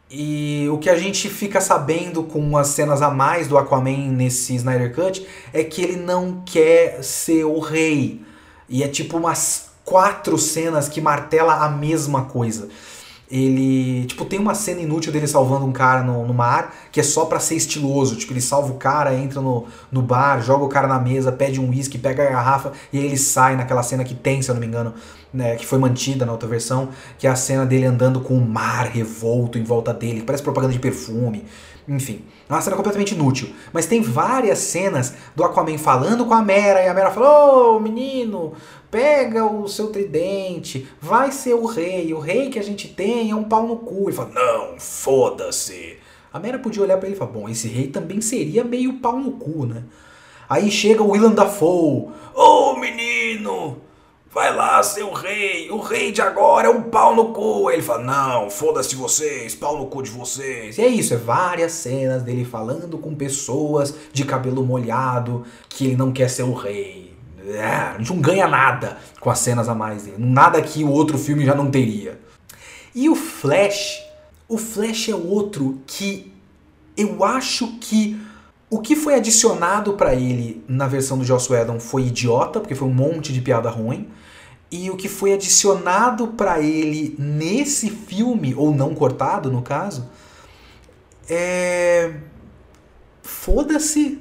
E 0.09 0.67
o 0.69 0.77
que 0.77 0.89
a 0.89 0.97
gente 0.97 1.29
fica 1.29 1.61
sabendo 1.61 2.23
com 2.23 2.57
as 2.57 2.67
cenas 2.67 3.01
a 3.01 3.09
mais 3.09 3.47
do 3.47 3.57
Aquaman 3.57 4.11
nesse 4.11 4.53
Snyder 4.55 4.93
Cut 4.93 5.25
é 5.53 5.63
que 5.63 5.81
ele 5.81 5.95
não 5.95 6.43
quer 6.45 7.01
ser 7.01 7.45
o 7.45 7.59
rei. 7.59 8.21
E 8.67 8.83
é 8.83 8.87
tipo 8.87 9.17
umas 9.17 9.71
quatro 9.85 10.37
cenas 10.37 10.89
que 10.89 11.01
martela 11.01 11.65
a 11.65 11.69
mesma 11.69 12.25
coisa. 12.25 12.69
Ele, 13.31 14.05
tipo, 14.07 14.25
tem 14.25 14.37
uma 14.37 14.53
cena 14.53 14.81
inútil 14.81 15.11
dele 15.11 15.25
salvando 15.25 15.65
um 15.65 15.71
cara 15.71 16.03
no, 16.03 16.27
no 16.27 16.33
mar, 16.33 16.75
que 16.91 16.99
é 16.99 17.03
só 17.03 17.23
para 17.23 17.39
ser 17.39 17.55
estiloso. 17.55 18.17
Tipo, 18.17 18.33
ele 18.33 18.41
salva 18.41 18.73
o 18.73 18.75
cara, 18.75 19.15
entra 19.15 19.39
no, 19.39 19.65
no 19.89 20.01
bar, 20.01 20.41
joga 20.41 20.65
o 20.65 20.67
cara 20.67 20.85
na 20.85 20.99
mesa, 20.99 21.31
pede 21.31 21.59
um 21.59 21.69
uísque, 21.69 21.97
pega 21.97 22.27
a 22.27 22.31
garrafa 22.31 22.73
e 22.91 22.97
ele 22.97 23.17
sai 23.17 23.55
naquela 23.55 23.83
cena 23.83 24.03
que 24.03 24.13
tem, 24.13 24.41
se 24.41 24.51
eu 24.51 24.55
não 24.55 24.59
me 24.59 24.67
engano, 24.67 24.93
né, 25.33 25.55
que 25.55 25.65
foi 25.65 25.79
mantida 25.79 26.25
na 26.25 26.33
outra 26.33 26.49
versão, 26.49 26.89
que 27.17 27.25
é 27.25 27.29
a 27.29 27.35
cena 27.35 27.65
dele 27.65 27.85
andando 27.85 28.19
com 28.19 28.35
o 28.35 28.45
mar 28.45 28.87
revolto 28.87 29.57
em 29.57 29.63
volta 29.63 29.93
dele, 29.93 30.19
que 30.19 30.25
parece 30.25 30.43
propaganda 30.43 30.73
de 30.73 30.79
perfume. 30.79 31.45
Enfim, 31.87 32.21
é 32.51 32.57
uma 32.57 32.61
cena 32.61 32.75
completamente 32.75 33.15
inútil. 33.15 33.49
Mas 33.71 33.85
tem 33.85 34.01
várias 34.01 34.59
cenas 34.59 35.13
do 35.35 35.43
Aquaman 35.43 35.77
falando 35.77 36.25
com 36.25 36.33
a 36.33 36.41
Mera, 36.41 36.83
e 36.83 36.87
a 36.87 36.93
Mera 36.93 37.11
falou: 37.11 37.73
Ô 37.73 37.77
oh, 37.77 37.79
menino, 37.79 38.53
pega 38.89 39.45
o 39.45 39.67
seu 39.67 39.87
tridente, 39.87 40.87
vai 40.99 41.31
ser 41.31 41.53
o 41.53 41.65
rei, 41.65 42.13
o 42.13 42.19
rei 42.19 42.49
que 42.49 42.59
a 42.59 42.63
gente 42.63 42.89
tem 42.89 43.31
é 43.31 43.35
um 43.35 43.45
pau 43.45 43.65
no 43.65 43.77
cu. 43.77 44.09
Ele 44.09 44.17
fala: 44.17 44.31
Não, 44.33 44.79
foda-se. 44.79 45.97
A 46.33 46.39
Mera 46.39 46.59
podia 46.59 46.83
olhar 46.83 46.97
para 46.97 47.07
ele 47.07 47.15
e 47.15 47.19
falar: 47.19 47.31
Bom, 47.31 47.47
esse 47.47 47.67
rei 47.67 47.87
também 47.87 48.19
seria 48.19 48.63
meio 48.63 48.99
pau 48.99 49.17
no 49.17 49.31
cu, 49.31 49.65
né? 49.65 49.83
Aí 50.49 50.69
chega 50.69 51.01
o 51.01 51.11
William 51.11 51.31
Dafoe: 51.31 52.09
Ô 52.09 52.11
oh, 52.35 52.75
menino! 52.75 53.90
Vai 54.33 54.55
lá 54.55 54.81
ser 54.81 55.03
o 55.03 55.11
rei, 55.11 55.69
o 55.69 55.77
rei 55.77 56.09
de 56.09 56.21
agora 56.21 56.67
é 56.67 56.69
um 56.69 56.83
pau 56.83 57.13
no 57.13 57.33
cu. 57.33 57.69
Ele 57.69 57.81
fala: 57.81 58.03
Não, 58.03 58.49
foda-se 58.49 58.95
vocês, 58.95 59.53
pau 59.53 59.77
no 59.77 59.87
cu 59.87 60.01
de 60.01 60.09
vocês. 60.09 60.77
E 60.77 60.81
é 60.81 60.87
isso, 60.87 61.13
é 61.13 61.17
várias 61.17 61.73
cenas 61.73 62.23
dele 62.23 62.45
falando 62.45 62.97
com 62.97 63.13
pessoas 63.13 63.93
de 64.13 64.23
cabelo 64.23 64.65
molhado 64.65 65.43
que 65.67 65.87
ele 65.87 65.97
não 65.97 66.13
quer 66.13 66.29
ser 66.29 66.43
o 66.43 66.53
rei. 66.53 67.13
É, 67.45 67.65
a 67.65 67.97
gente 67.97 68.13
não 68.13 68.21
ganha 68.21 68.47
nada 68.47 68.97
com 69.19 69.29
as 69.29 69.39
cenas 69.39 69.67
a 69.67 69.75
mais 69.75 70.03
dele. 70.03 70.15
Nada 70.17 70.61
que 70.61 70.81
o 70.81 70.89
outro 70.89 71.17
filme 71.17 71.43
já 71.43 71.53
não 71.53 71.69
teria. 71.69 72.17
E 72.95 73.09
o 73.09 73.15
Flash, 73.15 74.01
o 74.47 74.57
Flash 74.57 75.09
é 75.09 75.15
outro 75.15 75.81
que 75.85 76.31
eu 76.95 77.21
acho 77.25 77.67
que 77.79 78.17
o 78.69 78.79
que 78.79 78.95
foi 78.95 79.15
adicionado 79.15 79.93
para 79.93 80.15
ele 80.15 80.63
na 80.69 80.87
versão 80.87 81.17
do 81.17 81.25
Joss 81.25 81.51
Whedon 81.51 81.81
foi 81.81 82.03
idiota, 82.03 82.61
porque 82.61 82.75
foi 82.75 82.87
um 82.87 82.93
monte 82.93 83.33
de 83.33 83.41
piada 83.41 83.69
ruim. 83.69 84.07
E 84.71 84.89
o 84.89 84.95
que 84.95 85.09
foi 85.09 85.33
adicionado 85.33 86.29
para 86.29 86.61
ele 86.61 87.13
nesse 87.19 87.89
filme, 87.89 88.55
ou 88.55 88.73
não 88.73 88.95
cortado 88.95 89.51
no 89.51 89.61
caso, 89.61 90.09
é. 91.29 92.13
Foda-se. 93.21 94.19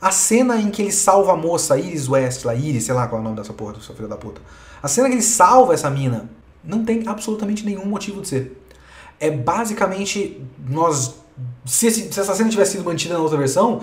A 0.00 0.10
cena 0.10 0.56
em 0.58 0.70
que 0.70 0.82
ele 0.82 0.92
salva 0.92 1.32
a 1.32 1.36
moça, 1.36 1.78
Iris 1.78 2.08
West, 2.08 2.44
lá, 2.44 2.54
Iris, 2.54 2.84
sei 2.84 2.94
lá 2.94 3.08
qual 3.08 3.18
é 3.18 3.20
o 3.20 3.24
nome 3.24 3.36
dessa 3.36 3.52
porra, 3.52 3.72
do 3.72 3.82
seu 3.82 3.94
filho 3.94 4.08
da 4.08 4.16
puta. 4.16 4.40
A 4.82 4.88
cena 4.88 5.08
que 5.08 5.14
ele 5.14 5.22
salva 5.22 5.74
essa 5.74 5.90
mina. 5.90 6.28
Não 6.62 6.84
tem 6.84 7.06
absolutamente 7.06 7.64
nenhum 7.64 7.86
motivo 7.86 8.20
de 8.20 8.28
ser. 8.28 8.62
É 9.18 9.30
basicamente 9.30 10.42
nós. 10.68 11.14
Se, 11.64 11.90
se 11.90 12.20
essa 12.20 12.34
cena 12.34 12.50
tivesse 12.50 12.72
sido 12.72 12.84
mantida 12.84 13.14
na 13.14 13.20
outra 13.20 13.38
versão, 13.38 13.82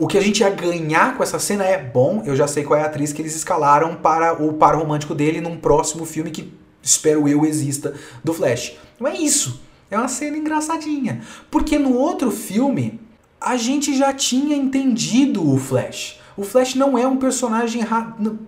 o 0.00 0.06
que 0.06 0.16
a 0.16 0.20
gente 0.22 0.40
ia 0.40 0.48
ganhar 0.48 1.14
com 1.14 1.22
essa 1.22 1.38
cena 1.38 1.62
é 1.62 1.76
bom. 1.76 2.22
Eu 2.24 2.34
já 2.34 2.48
sei 2.48 2.64
qual 2.64 2.80
é 2.80 2.82
a 2.82 2.86
atriz 2.86 3.12
que 3.12 3.20
eles 3.20 3.36
escalaram 3.36 3.94
para 3.96 4.42
o 4.42 4.54
par 4.54 4.74
romântico 4.74 5.14
dele 5.14 5.42
num 5.42 5.58
próximo 5.58 6.06
filme 6.06 6.30
que 6.30 6.54
espero 6.82 7.28
eu 7.28 7.44
exista 7.44 7.92
do 8.24 8.32
Flash. 8.32 8.78
Não 8.98 9.06
é 9.06 9.14
isso. 9.14 9.60
É 9.90 9.98
uma 9.98 10.08
cena 10.08 10.38
engraçadinha. 10.38 11.20
Porque 11.50 11.78
no 11.78 11.92
outro 11.92 12.30
filme, 12.30 12.98
a 13.38 13.58
gente 13.58 13.94
já 13.94 14.10
tinha 14.10 14.56
entendido 14.56 15.46
o 15.46 15.58
Flash. 15.58 16.18
O 16.34 16.44
Flash 16.44 16.76
não 16.76 16.96
é 16.96 17.06
um 17.06 17.18
personagem 17.18 17.82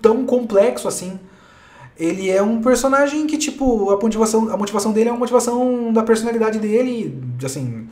tão 0.01 0.25
complexo 0.25 0.89
assim. 0.89 1.21
Ele 1.99 2.31
é 2.31 2.43
um 2.43 2.63
personagem 2.63 3.27
que, 3.27 3.37
tipo, 3.37 3.91
a 3.91 4.01
motivação, 4.01 4.51
a 4.51 4.57
motivação 4.57 4.91
dele 4.91 5.11
é 5.11 5.13
uma 5.13 5.19
motivação 5.19 5.93
da 5.93 6.03
personalidade 6.03 6.59
dele. 6.59 7.23
Assim, 7.45 7.87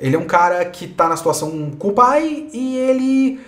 ele 0.00 0.16
é 0.16 0.18
um 0.18 0.26
cara 0.26 0.64
que 0.64 0.86
tá 0.86 1.08
na 1.08 1.16
situação 1.16 1.70
com 1.78 1.88
o 1.88 1.92
pai 1.92 2.46
e 2.52 2.76
ele 2.76 3.40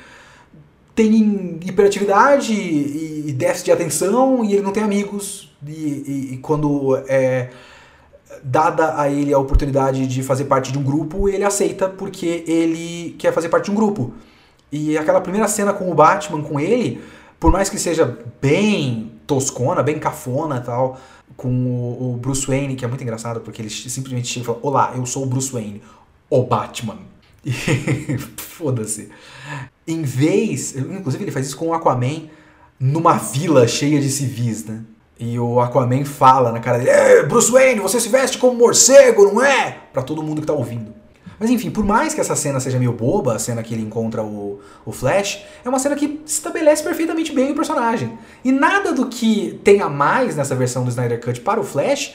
tem 0.95 1.59
hiperatividade 1.65 2.53
e, 2.53 3.29
e 3.29 3.33
déficit 3.33 3.67
de 3.67 3.73
atenção 3.73 4.45
e 4.45 4.53
ele 4.53 4.63
não 4.63 4.73
tem 4.73 4.83
amigos. 4.83 5.51
E, 5.67 5.71
e- 5.73 6.35
e 6.35 6.37
quando 6.39 6.97
é 7.09 7.51
dada 8.43 8.99
a 9.01 9.09
ele 9.11 9.33
a 9.35 9.39
oportunidade 9.39 10.07
de 10.07 10.23
fazer 10.23 10.45
parte 10.45 10.73
de 10.73 10.79
um 10.79 10.83
grupo, 10.83 11.29
ele 11.29 11.45
aceita 11.45 11.89
porque 11.89 12.45
ele 12.47 13.15
quer 13.19 13.33
fazer 13.33 13.49
parte 13.49 13.67
de 13.67 13.71
um 13.71 13.75
grupo. 13.75 14.13
E 14.73 14.97
aquela 14.97 15.21
primeira 15.21 15.49
cena 15.49 15.73
com 15.73 15.91
o 15.91 15.95
Batman, 15.95 16.43
com 16.43 16.59
ele, 16.59 17.01
por 17.39 17.51
mais 17.51 17.69
que 17.69 17.79
seja 17.79 18.19
bem 18.41 19.13
toscona, 19.27 19.83
bem 19.83 19.99
cafona 19.99 20.57
e 20.57 20.61
tal, 20.61 20.99
com 21.37 21.49
o, 21.49 22.15
o 22.15 22.17
Bruce 22.17 22.47
Wayne, 22.47 22.75
que 22.77 22.85
é 22.85 22.89
muito 22.89 23.03
engraçado, 23.03 23.41
porque 23.41 23.61
ele 23.63 23.71
simplesmente 23.71 24.29
chega 24.29 24.45
e 24.45 24.47
fala: 24.47 24.59
Olá, 24.63 24.93
eu 24.97 25.05
sou 25.07 25.25
o 25.25 25.27
Bruce 25.27 25.53
Wayne, 25.53 25.83
o 26.31 26.43
Batman. 26.45 26.99
Foda-se. 28.39 29.11
Em 29.87 30.03
vez. 30.03 30.77
Inclusive, 30.77 31.25
ele 31.25 31.33
faz 31.33 31.47
isso 31.47 31.57
com 31.57 31.69
o 31.69 31.75
Aquaman 31.75 32.29
numa 32.79 33.19
vila 33.19 33.67
cheia 33.67 34.01
de 34.01 34.09
civis, 34.09 34.65
né? 34.65 34.81
E 35.19 35.39
o 35.39 35.61
Aquaman 35.61 36.05
fala 36.05 36.53
na 36.53 36.61
cara 36.61 36.79
dele: 36.79 36.91
"É, 36.91 37.23
Bruce 37.25 37.51
Wayne, 37.51 37.81
você 37.81 38.01
se 38.01 38.09
veste 38.09 38.39
como 38.39 38.57
morcego, 38.57 39.25
não 39.27 39.45
é? 39.45 39.79
Pra 39.93 40.03
todo 40.03 40.23
mundo 40.23 40.41
que 40.41 40.47
tá 40.47 40.55
ouvindo. 40.55 40.95
Mas 41.39 41.49
enfim, 41.49 41.71
por 41.71 41.85
mais 41.85 42.13
que 42.13 42.21
essa 42.21 42.37
cena 42.37 42.61
seja 42.61 42.79
meio 42.79 42.93
boba, 42.93 43.35
a 43.35 43.39
cena 43.39 43.63
que 43.63 43.73
ele 43.73 43.83
encontra 43.83 44.23
o, 44.23 44.61
o 44.85 44.93
Flash, 44.93 45.43
é 45.65 45.69
uma 45.71 45.79
cena 45.79 45.97
que 45.97 46.21
estabelece 46.27 46.83
perfeitamente 46.83 47.33
bem 47.33 47.51
o 47.51 47.55
personagem. 47.55 48.19
E 48.45 48.53
nada 48.53 48.93
do 48.93 49.07
que 49.07 49.59
tem 49.65 49.81
a 49.81 49.89
mais 49.89 50.37
nessa 50.37 50.55
versão 50.55 50.85
do 50.85 50.91
Snyder 50.91 51.19
Cut 51.19 51.41
para 51.41 51.59
o 51.59 51.65
Flash 51.65 52.15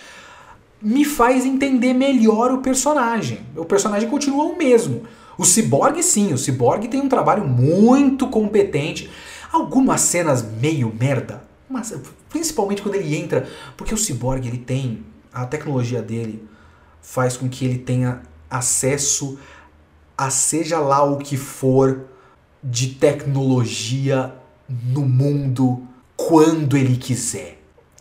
me 0.81 1.05
faz 1.05 1.45
entender 1.45 1.93
melhor 1.93 2.51
o 2.51 2.59
personagem. 2.59 3.39
O 3.55 3.65
personagem 3.65 4.09
continua 4.09 4.45
o 4.45 4.57
mesmo. 4.57 5.03
O 5.37 5.43
Cyborg, 5.43 6.01
sim, 6.01 6.33
o 6.33 6.37
Cyborg 6.37 6.87
tem 6.87 7.01
um 7.01 7.09
trabalho 7.09 7.47
muito 7.47 8.27
competente. 8.27 9.09
Algumas 9.51 10.01
cenas 10.01 10.45
meio 10.61 10.93
merda, 10.97 11.43
mas 11.69 11.93
principalmente 12.29 12.81
quando 12.81 12.95
ele 12.95 13.15
entra, 13.15 13.47
porque 13.77 13.93
o 13.93 13.97
Cyborg 13.97 14.45
ele 14.47 14.57
tem 14.57 15.05
a 15.33 15.45
tecnologia 15.45 16.01
dele 16.01 16.47
faz 17.01 17.37
com 17.37 17.47
que 17.47 17.63
ele 17.63 17.77
tenha 17.77 18.21
acesso 18.49 19.37
a 20.17 20.29
seja 20.29 20.79
lá 20.79 21.03
o 21.03 21.17
que 21.17 21.37
for 21.37 22.05
de 22.63 22.95
tecnologia 22.95 24.33
no 24.67 25.01
mundo 25.01 25.87
quando 26.17 26.75
ele 26.75 26.97
quiser. 26.97 27.54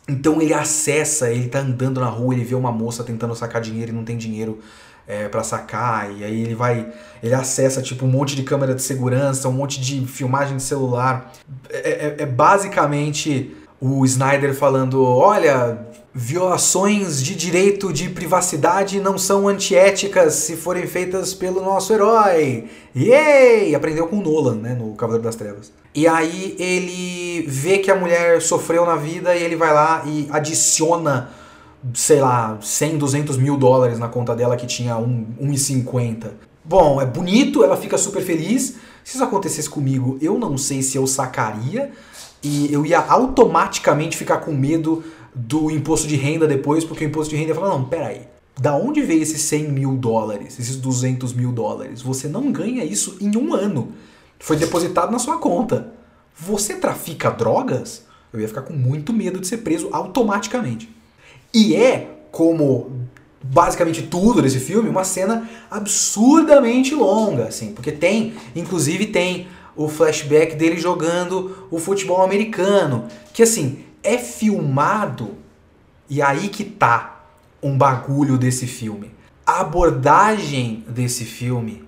Então 0.09 0.41
ele 0.41 0.53
acessa, 0.53 1.31
ele 1.31 1.49
tá 1.49 1.61
andando 1.61 2.01
na 2.01 2.07
rua, 2.09 2.35
ele 2.35 2.45
vê 2.45 2.55
uma 2.55 2.71
moça 2.71 3.03
tentando 3.03 3.35
sacar 3.35 3.61
dinheiro 3.63 3.91
e 3.91 3.95
não 3.95 4.05
tem 4.05 4.17
dinheiro 4.19 4.59
é, 5.07 5.29
para 5.29 5.43
sacar, 5.43 6.11
e 6.15 6.25
aí 6.25 6.43
ele 6.43 6.55
vai, 6.55 6.91
ele 7.23 7.35
acessa 7.35 7.81
tipo 7.83 8.05
um 8.05 8.09
monte 8.09 8.35
de 8.37 8.43
câmera 8.43 8.75
de 8.75 8.83
segurança, 8.83 9.49
um 9.49 9.53
monte 9.53 9.81
de 9.81 10.07
filmagem 10.07 10.57
de 10.57 10.63
celular. 10.63 11.33
É, 11.71 11.91
é- 11.91 12.17
é 12.23 12.27
basicamente 12.27 13.55
o 13.81 14.05
Snyder 14.05 14.55
falando: 14.55 15.03
olha, 15.05 15.79
violações 16.15 17.23
de 17.23 17.35
direito 17.35 17.93
de 17.93 18.09
privacidade 18.09 19.01
não 19.01 19.19
são 19.19 19.49
antiéticas 19.49 20.35
se 20.35 20.57
forem 20.57 20.87
feitas 20.87 21.35
pelo 21.35 21.61
nosso 21.63 21.93
herói. 21.93 22.67
Yay! 22.95 23.75
Aprendeu 23.75 24.07
com 24.07 24.19
o 24.19 24.23
Nolan, 24.23 24.57
né, 24.57 24.75
no 24.75 24.95
Cavaleiro 24.95 25.25
das 25.25 25.37
Trevas. 25.37 25.73
E 25.95 26.07
aí 26.09 26.57
ele 26.59 27.45
vê 27.49 27.79
que 27.79 27.91
a 27.91 27.95
mulher 27.97 28.41
sofreu 28.43 28.85
na 28.85 28.97
vida 28.97 29.35
e 29.37 29.43
ele 29.43 29.57
vai 29.57 29.73
lá 29.73 30.03
e 30.07 30.27
adiciona, 30.31 31.31
sei 31.95 32.21
lá, 32.21 32.59
100, 32.61 32.99
200 32.99 33.37
mil 33.37 33.57
dólares 33.57 33.99
na 33.99 34.09
conta 34.09 34.35
dela 34.35 34.57
que 34.57 34.67
tinha 34.67 34.97
um- 34.97 35.27
1,50. 35.41 36.33
Bom, 36.65 37.01
é 37.01 37.07
bonito, 37.07 37.63
ela 37.63 37.77
fica 37.77 37.97
super 37.99 38.23
feliz. 38.23 38.75
Se 39.05 39.17
isso 39.17 39.23
acontecesse 39.25 39.69
comigo, 39.69 40.17
eu 40.21 40.39
não 40.39 40.57
sei 40.57 40.83
se 40.83 40.97
eu 40.97 41.07
sacaria 41.07 41.93
e 42.45 42.73
eu 42.73 42.85
ia 42.85 43.01
automaticamente 43.01 44.17
ficar 44.17 44.39
com 44.39 44.53
medo 44.53 45.03
do 45.35 45.71
imposto 45.71 46.07
de 46.07 46.15
renda 46.15 46.47
depois, 46.47 46.85
porque 46.85 47.05
o 47.05 47.09
imposto 47.09 47.31
de 47.31 47.37
renda 47.37 47.49
ia 47.49 47.55
falar, 47.55 47.71
não, 47.71 47.85
peraí, 47.85 48.29
da 48.61 48.77
onde 48.77 49.03
veio 49.03 49.23
esses 49.23 49.41
100 49.43 49.69
mil 49.73 49.97
dólares, 49.97 50.61
esses 50.61 50.77
200 50.77 51.33
mil 51.33 51.51
dólares? 51.51 52.03
Você 52.03 52.29
não 52.29 52.53
ganha 52.53 52.85
isso 52.85 53.17
em 53.21 53.35
um 53.37 53.55
ano. 53.55 53.93
Foi 54.39 54.57
depositado 54.57 55.11
na 55.11 55.19
sua 55.19 55.39
conta. 55.39 55.93
Você 56.39 56.75
trafica 56.75 57.31
drogas? 57.31 58.05
Eu 58.33 58.41
ia 58.41 58.49
ficar 58.49 58.63
com 58.63 58.75
muito 58.75 59.13
medo 59.13 59.41
de 59.41 59.47
ser 59.47 59.59
preso 59.59 59.89
automaticamente. 59.91 60.95
E 61.53 61.75
é, 61.75 62.11
como 62.31 63.09
basicamente 63.43 64.03
tudo 64.03 64.43
desse 64.43 64.59
filme, 64.59 64.89
uma 64.89 65.05
cena 65.05 65.49
absurdamente 65.71 66.95
longa, 66.95 67.45
assim, 67.45 67.73
porque 67.73 67.93
tem, 67.93 68.35
inclusive 68.55 69.07
tem 69.07 69.47
o 69.77 69.89
flashback 69.89 70.55
dele 70.57 70.79
jogando 70.79 71.67
o 71.71 71.79
futebol 71.79 72.23
americano, 72.23 73.09
que 73.33 73.43
assim, 73.43 73.85
é 74.03 74.19
filmado 74.19 75.37
e 76.09 76.21
aí 76.21 76.49
que 76.49 76.65
tá 76.65 77.25
um 77.63 77.77
bagulho 77.77 78.37
desse 78.37 78.67
filme. 78.67 79.11
A 79.47 79.61
abordagem 79.61 80.85
desse 80.89 81.25
filme 81.25 81.85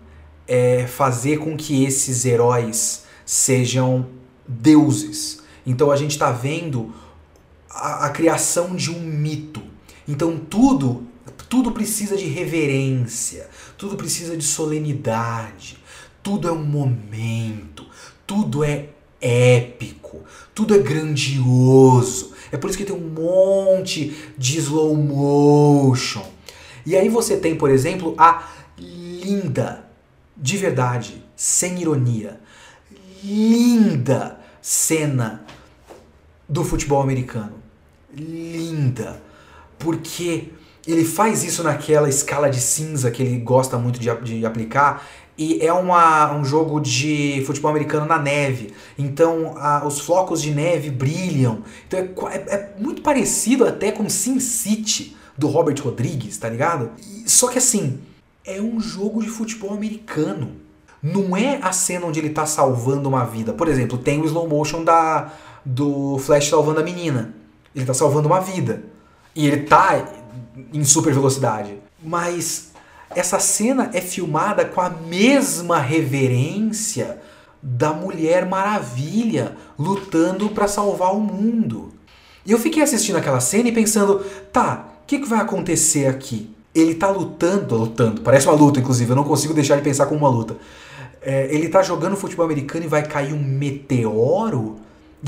é 0.48 0.86
fazer 0.86 1.38
com 1.38 1.56
que 1.56 1.84
esses 1.84 2.24
heróis 2.24 3.04
sejam 3.24 4.06
deuses. 4.46 5.42
Então 5.66 5.90
a 5.90 5.96
gente 5.96 6.12
está 6.12 6.30
vendo 6.30 6.94
a, 7.68 8.06
a 8.06 8.10
criação 8.10 8.74
de 8.74 8.90
um 8.90 9.00
mito. 9.00 9.62
Então 10.06 10.38
tudo, 10.38 11.06
tudo 11.48 11.72
precisa 11.72 12.16
de 12.16 12.26
reverência, 12.26 13.48
tudo 13.76 13.96
precisa 13.96 14.36
de 14.36 14.44
solenidade, 14.44 15.78
tudo 16.22 16.48
é 16.48 16.52
um 16.52 16.64
momento, 16.64 17.75
tudo 18.26 18.64
é 18.64 18.88
épico, 19.20 20.20
tudo 20.54 20.74
é 20.74 20.78
grandioso. 20.78 22.32
É 22.50 22.56
por 22.56 22.68
isso 22.68 22.78
que 22.78 22.84
tem 22.84 22.94
um 22.94 23.08
monte 23.08 24.16
de 24.36 24.58
slow 24.58 24.94
motion. 24.94 26.24
E 26.84 26.96
aí 26.96 27.08
você 27.08 27.36
tem, 27.36 27.56
por 27.56 27.70
exemplo, 27.70 28.14
a 28.16 28.48
linda, 28.78 29.84
de 30.36 30.56
verdade, 30.56 31.24
sem 31.34 31.80
ironia, 31.80 32.40
linda 33.22 34.38
cena 34.62 35.44
do 36.48 36.64
futebol 36.64 37.02
americano. 37.02 37.54
Linda. 38.14 39.20
Porque 39.78 40.50
ele 40.86 41.04
faz 41.04 41.42
isso 41.42 41.62
naquela 41.62 42.08
escala 42.08 42.48
de 42.48 42.60
cinza 42.60 43.10
que 43.10 43.22
ele 43.22 43.38
gosta 43.38 43.76
muito 43.76 43.98
de, 43.98 44.14
de 44.22 44.46
aplicar. 44.46 45.04
E 45.38 45.58
é 45.64 45.72
uma, 45.72 46.32
um 46.34 46.44
jogo 46.44 46.80
de 46.80 47.42
futebol 47.46 47.70
americano 47.70 48.06
na 48.06 48.18
neve. 48.18 48.72
Então 48.98 49.54
a- 49.58 49.86
os 49.86 50.00
flocos 50.00 50.40
de 50.40 50.50
neve 50.50 50.90
brilham. 50.90 51.58
Então 51.86 51.98
é, 52.30 52.34
é- 52.36 52.54
é 52.54 52.74
muito 52.78 53.02
parecido 53.02 53.66
até 53.66 53.92
com 53.92 54.08
Sin 54.08 54.40
City 54.40 55.14
do 55.36 55.46
Robert 55.48 55.76
Rodrigues, 55.82 56.38
tá 56.38 56.48
ligado? 56.48 56.90
E- 56.98 57.28
só 57.28 57.48
que 57.48 57.58
assim, 57.58 57.98
é 58.46 58.60
um 58.60 58.80
jogo 58.80 59.22
de 59.22 59.28
futebol 59.28 59.72
americano. 59.74 60.52
Não 61.02 61.36
é 61.36 61.58
a 61.62 61.70
cena 61.72 62.06
onde 62.06 62.18
ele 62.18 62.30
tá 62.30 62.46
salvando 62.46 63.08
uma 63.08 63.24
vida. 63.24 63.52
Por 63.52 63.68
exemplo, 63.68 63.98
tem 63.98 64.20
o 64.20 64.24
slow 64.24 64.48
motion 64.48 64.82
da, 64.82 65.30
do 65.64 66.18
Flash 66.18 66.48
salvando 66.48 66.80
a 66.80 66.82
menina. 66.82 67.34
Ele 67.74 67.84
tá 67.84 67.92
salvando 67.92 68.26
uma 68.26 68.40
vida. 68.40 68.82
E 69.34 69.46
ele 69.46 69.64
tá 69.64 70.08
em 70.72 70.82
super 70.82 71.12
velocidade. 71.12 71.76
Mas 72.02 72.70
essa 73.14 73.38
cena 73.38 73.90
é 73.92 74.00
filmada 74.00 74.64
com 74.64 74.80
a 74.80 74.90
mesma 74.90 75.78
reverência 75.78 77.18
da 77.62 77.92
Mulher 77.92 78.46
Maravilha 78.46 79.56
lutando 79.78 80.50
pra 80.50 80.68
salvar 80.68 81.14
o 81.14 81.20
mundo. 81.20 81.92
E 82.44 82.52
eu 82.52 82.58
fiquei 82.58 82.82
assistindo 82.82 83.16
aquela 83.16 83.40
cena 83.40 83.68
e 83.68 83.72
pensando, 83.72 84.24
tá, 84.52 84.86
o 85.02 85.06
que, 85.06 85.18
que 85.18 85.28
vai 85.28 85.40
acontecer 85.40 86.06
aqui? 86.06 86.50
Ele 86.74 86.94
tá 86.94 87.08
lutando, 87.08 87.76
lutando, 87.76 88.20
parece 88.20 88.46
uma 88.46 88.54
luta, 88.54 88.78
inclusive, 88.78 89.10
eu 89.10 89.16
não 89.16 89.24
consigo 89.24 89.54
deixar 89.54 89.76
de 89.76 89.82
pensar 89.82 90.06
como 90.06 90.20
uma 90.20 90.28
luta. 90.28 90.56
É, 91.20 91.52
ele 91.52 91.68
tá 91.68 91.82
jogando 91.82 92.16
futebol 92.16 92.44
americano 92.44 92.84
e 92.84 92.88
vai 92.88 93.02
cair 93.02 93.32
um 93.32 93.42
meteoro 93.42 94.76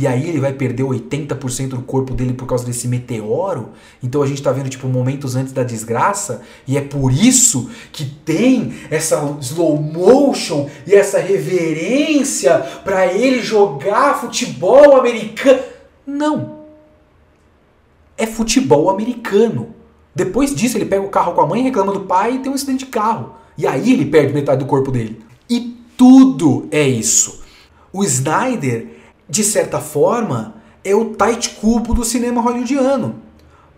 e 0.01 0.07
aí 0.07 0.29
ele 0.29 0.39
vai 0.39 0.53
perder 0.53 0.85
80% 0.85 1.71
do 1.71 1.83
corpo 1.83 2.15
dele 2.15 2.33
por 2.33 2.47
causa 2.47 2.65
desse 2.65 2.87
meteoro. 2.87 3.71
Então 4.03 4.23
a 4.23 4.27
gente 4.27 4.43
tá 4.43 4.53
vendo 4.53 4.69
tipo 4.69 4.87
momentos 4.87 5.35
antes 5.35 5.53
da 5.53 5.65
desgraça 5.65 6.43
e 6.67 6.77
é 6.77 6.81
por 6.81 7.13
isso 7.13 7.71
que 7.91 8.05
tem 8.05 8.75
essa 8.91 9.37
slow 9.41 9.81
motion 9.81 10.69
e 10.87 10.95
essa 10.95 11.19
reverência 11.19 12.59
para 12.85 13.13
ele 13.13 13.43
jogar 13.43 14.21
futebol 14.21 14.97
americano. 14.97 15.63
Não. 16.07 16.59
É 18.17 18.27
futebol 18.27 18.91
americano. 18.91 19.75
Depois 20.15 20.55
disso 20.55 20.77
ele 20.77 20.85
pega 20.85 21.03
o 21.03 21.09
carro 21.11 21.33
com 21.33 21.41
a 21.41 21.47
mãe, 21.47 21.63
reclama 21.63 21.93
do 21.93 22.01
pai 22.01 22.35
e 22.35 22.39
tem 22.41 22.53
um 22.53 22.55
acidente 22.55 22.85
de 22.85 22.91
carro. 22.91 23.35
E 23.57 23.67
aí 23.67 23.93
ele 23.93 24.07
perde 24.07 24.33
metade 24.33 24.61
do 24.61 24.67
corpo 24.67 24.93
dele. 24.93 25.21
E 25.49 25.77
tudo 25.97 26.69
é 26.71 26.87
isso. 26.87 27.43
O 27.93 28.05
Snyder 28.05 28.98
de 29.29 29.45
certa 29.45 29.81
forma, 29.81 30.55
é 30.85 30.95
o 30.95 31.15
tight 31.15 31.51
cubo 31.51 31.93
do 31.93 32.05
cinema 32.05 32.41
hollywoodiano. 32.41 33.23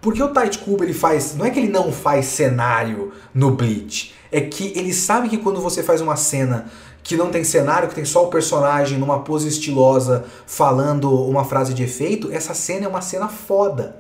Porque 0.01 0.23
o 0.23 0.29
tight 0.29 0.59
cubo 0.59 0.85
ele 0.85 0.95
faz, 0.95 1.35
não 1.37 1.45
é 1.45 1.51
que 1.51 1.59
ele 1.59 1.69
não 1.69 1.93
faz 1.93 2.27
cenário 2.27 3.13
no 3.35 3.51
Bleach, 3.51 4.15
é 4.33 4.41
que 4.41 4.73
ele 4.77 4.95
sabe 4.95 5.29
que 5.29 5.37
quando 5.37 5.61
você 5.61 5.83
faz 5.83 6.01
uma 6.01 6.17
cena 6.17 6.71
que 7.03 7.17
não 7.17 7.31
tem 7.31 7.45
cenário, 7.45 7.89
que 7.89 7.95
tem 7.95 8.05
só 8.05 8.25
o 8.25 8.31
personagem 8.31 8.99
numa 8.99 9.21
pose 9.21 9.49
estilosa 9.49 10.25
falando 10.47 11.11
uma 11.27 11.45
frase 11.45 11.75
de 11.75 11.83
efeito, 11.83 12.31
essa 12.33 12.55
cena 12.55 12.87
é 12.87 12.89
uma 12.89 13.03
cena 13.03 13.29
foda. 13.29 13.97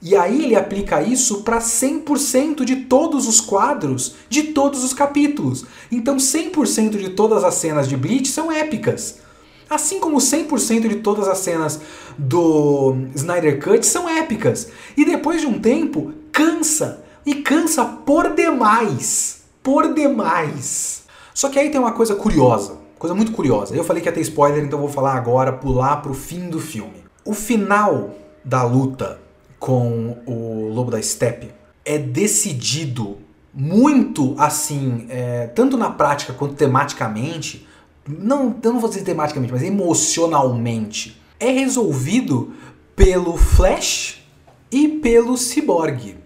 E 0.00 0.14
aí 0.14 0.44
ele 0.44 0.56
aplica 0.56 1.02
isso 1.02 1.42
para 1.42 1.58
100% 1.58 2.64
de 2.64 2.76
todos 2.76 3.26
os 3.26 3.40
quadros 3.40 4.14
de 4.28 4.44
todos 4.44 4.84
os 4.84 4.92
capítulos. 4.92 5.64
Então 5.90 6.16
100% 6.16 6.96
de 6.98 7.10
todas 7.10 7.44
as 7.44 7.54
cenas 7.54 7.88
de 7.88 7.96
Bleach 7.96 8.28
são 8.28 8.50
épicas. 8.50 9.25
Assim 9.68 9.98
como 9.98 10.18
100% 10.18 10.88
de 10.88 10.96
todas 10.96 11.26
as 11.26 11.38
cenas 11.38 11.80
do 12.16 12.96
Snyder 13.14 13.60
Cut 13.62 13.84
são 13.84 14.08
épicas. 14.08 14.68
E 14.96 15.04
depois 15.04 15.40
de 15.40 15.46
um 15.46 15.58
tempo, 15.58 16.12
cansa. 16.30 17.04
E 17.24 17.36
cansa 17.36 17.84
por 17.84 18.34
demais. 18.34 19.42
Por 19.62 19.92
demais. 19.92 21.04
Só 21.34 21.48
que 21.48 21.58
aí 21.58 21.70
tem 21.70 21.80
uma 21.80 21.92
coisa 21.92 22.14
curiosa. 22.14 22.78
Coisa 22.98 23.14
muito 23.14 23.32
curiosa. 23.32 23.74
Eu 23.74 23.84
falei 23.84 24.00
que 24.00 24.08
ia 24.08 24.12
ter 24.12 24.20
spoiler, 24.20 24.64
então 24.64 24.78
vou 24.78 24.88
falar 24.88 25.14
agora, 25.14 25.52
pular 25.52 25.96
pro 25.96 26.14
fim 26.14 26.48
do 26.48 26.60
filme. 26.60 27.04
O 27.24 27.34
final 27.34 28.14
da 28.44 28.62
luta 28.62 29.20
com 29.58 30.18
o 30.24 30.68
Lobo 30.72 30.90
da 30.90 31.02
Steppe 31.02 31.50
é 31.84 31.98
decidido 31.98 33.18
muito 33.52 34.34
assim, 34.38 35.06
é, 35.08 35.46
tanto 35.48 35.76
na 35.76 35.90
prática 35.90 36.32
quanto 36.32 36.54
tematicamente, 36.54 37.65
não, 38.08 38.56
eu 38.62 38.72
não 38.72 38.80
vou 38.80 38.88
dizer 38.88 39.02
tematicamente, 39.02 39.52
mas 39.52 39.62
emocionalmente, 39.62 41.20
é 41.38 41.50
resolvido 41.50 42.52
pelo 42.94 43.36
Flash 43.36 44.22
e 44.70 44.88
pelo 44.88 45.36
Cyborg. 45.36 46.16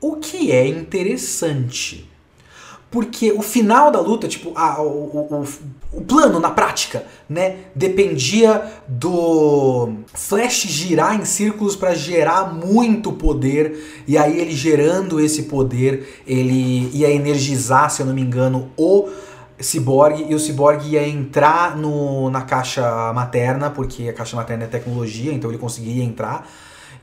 O 0.00 0.16
que 0.16 0.52
é 0.52 0.66
interessante. 0.66 2.08
Porque 2.90 3.32
o 3.32 3.40
final 3.40 3.90
da 3.90 4.00
luta, 4.00 4.28
tipo, 4.28 4.52
a, 4.54 4.82
o, 4.82 4.86
o, 4.86 5.48
o, 5.94 6.00
plano 6.02 6.38
na 6.38 6.50
prática, 6.50 7.06
né, 7.26 7.56
dependia 7.74 8.70
do 8.86 9.94
Flash 10.12 10.64
girar 10.68 11.18
em 11.18 11.24
círculos 11.24 11.74
para 11.74 11.94
gerar 11.94 12.52
muito 12.52 13.10
poder, 13.12 14.02
e 14.06 14.18
aí 14.18 14.38
ele 14.38 14.52
gerando 14.52 15.18
esse 15.18 15.44
poder, 15.44 16.22
ele 16.26 16.90
ia 16.92 17.10
energizar, 17.10 17.90
se 17.90 18.02
eu 18.02 18.06
não 18.06 18.12
me 18.12 18.20
engano, 18.20 18.70
o 18.76 19.08
Cyborg 19.62 20.26
e 20.28 20.34
o 20.34 20.38
Cyborg 20.38 20.84
ia 20.86 21.06
entrar 21.06 21.76
no, 21.76 22.28
na 22.30 22.42
caixa 22.42 23.12
materna, 23.12 23.70
porque 23.70 24.08
a 24.08 24.12
caixa 24.12 24.36
materna 24.36 24.64
é 24.64 24.66
tecnologia, 24.66 25.32
então 25.32 25.50
ele 25.50 25.58
conseguiria 25.58 26.04
entrar. 26.04 26.46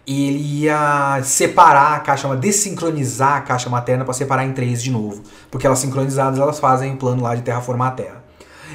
E 0.06 0.28
ele 0.28 0.64
ia 0.64 1.22
separar 1.24 1.96
a 1.96 2.00
caixa, 2.00 2.36
desincronizar 2.36 3.38
a 3.38 3.42
caixa 3.42 3.70
materna 3.70 4.04
para 4.04 4.14
separar 4.14 4.44
em 4.44 4.54
três 4.54 4.82
de 4.82 4.90
novo. 4.90 5.22
Porque 5.52 5.68
elas 5.68 5.80
sincronizadas 5.80 6.40
elas 6.40 6.60
fazem 6.60 6.94
o 6.94 6.98
plano 6.98 7.22
lá 7.22 7.36
de 7.36 7.44
terraformar 7.44 7.90
a 7.90 7.92
Terra. 7.92 8.24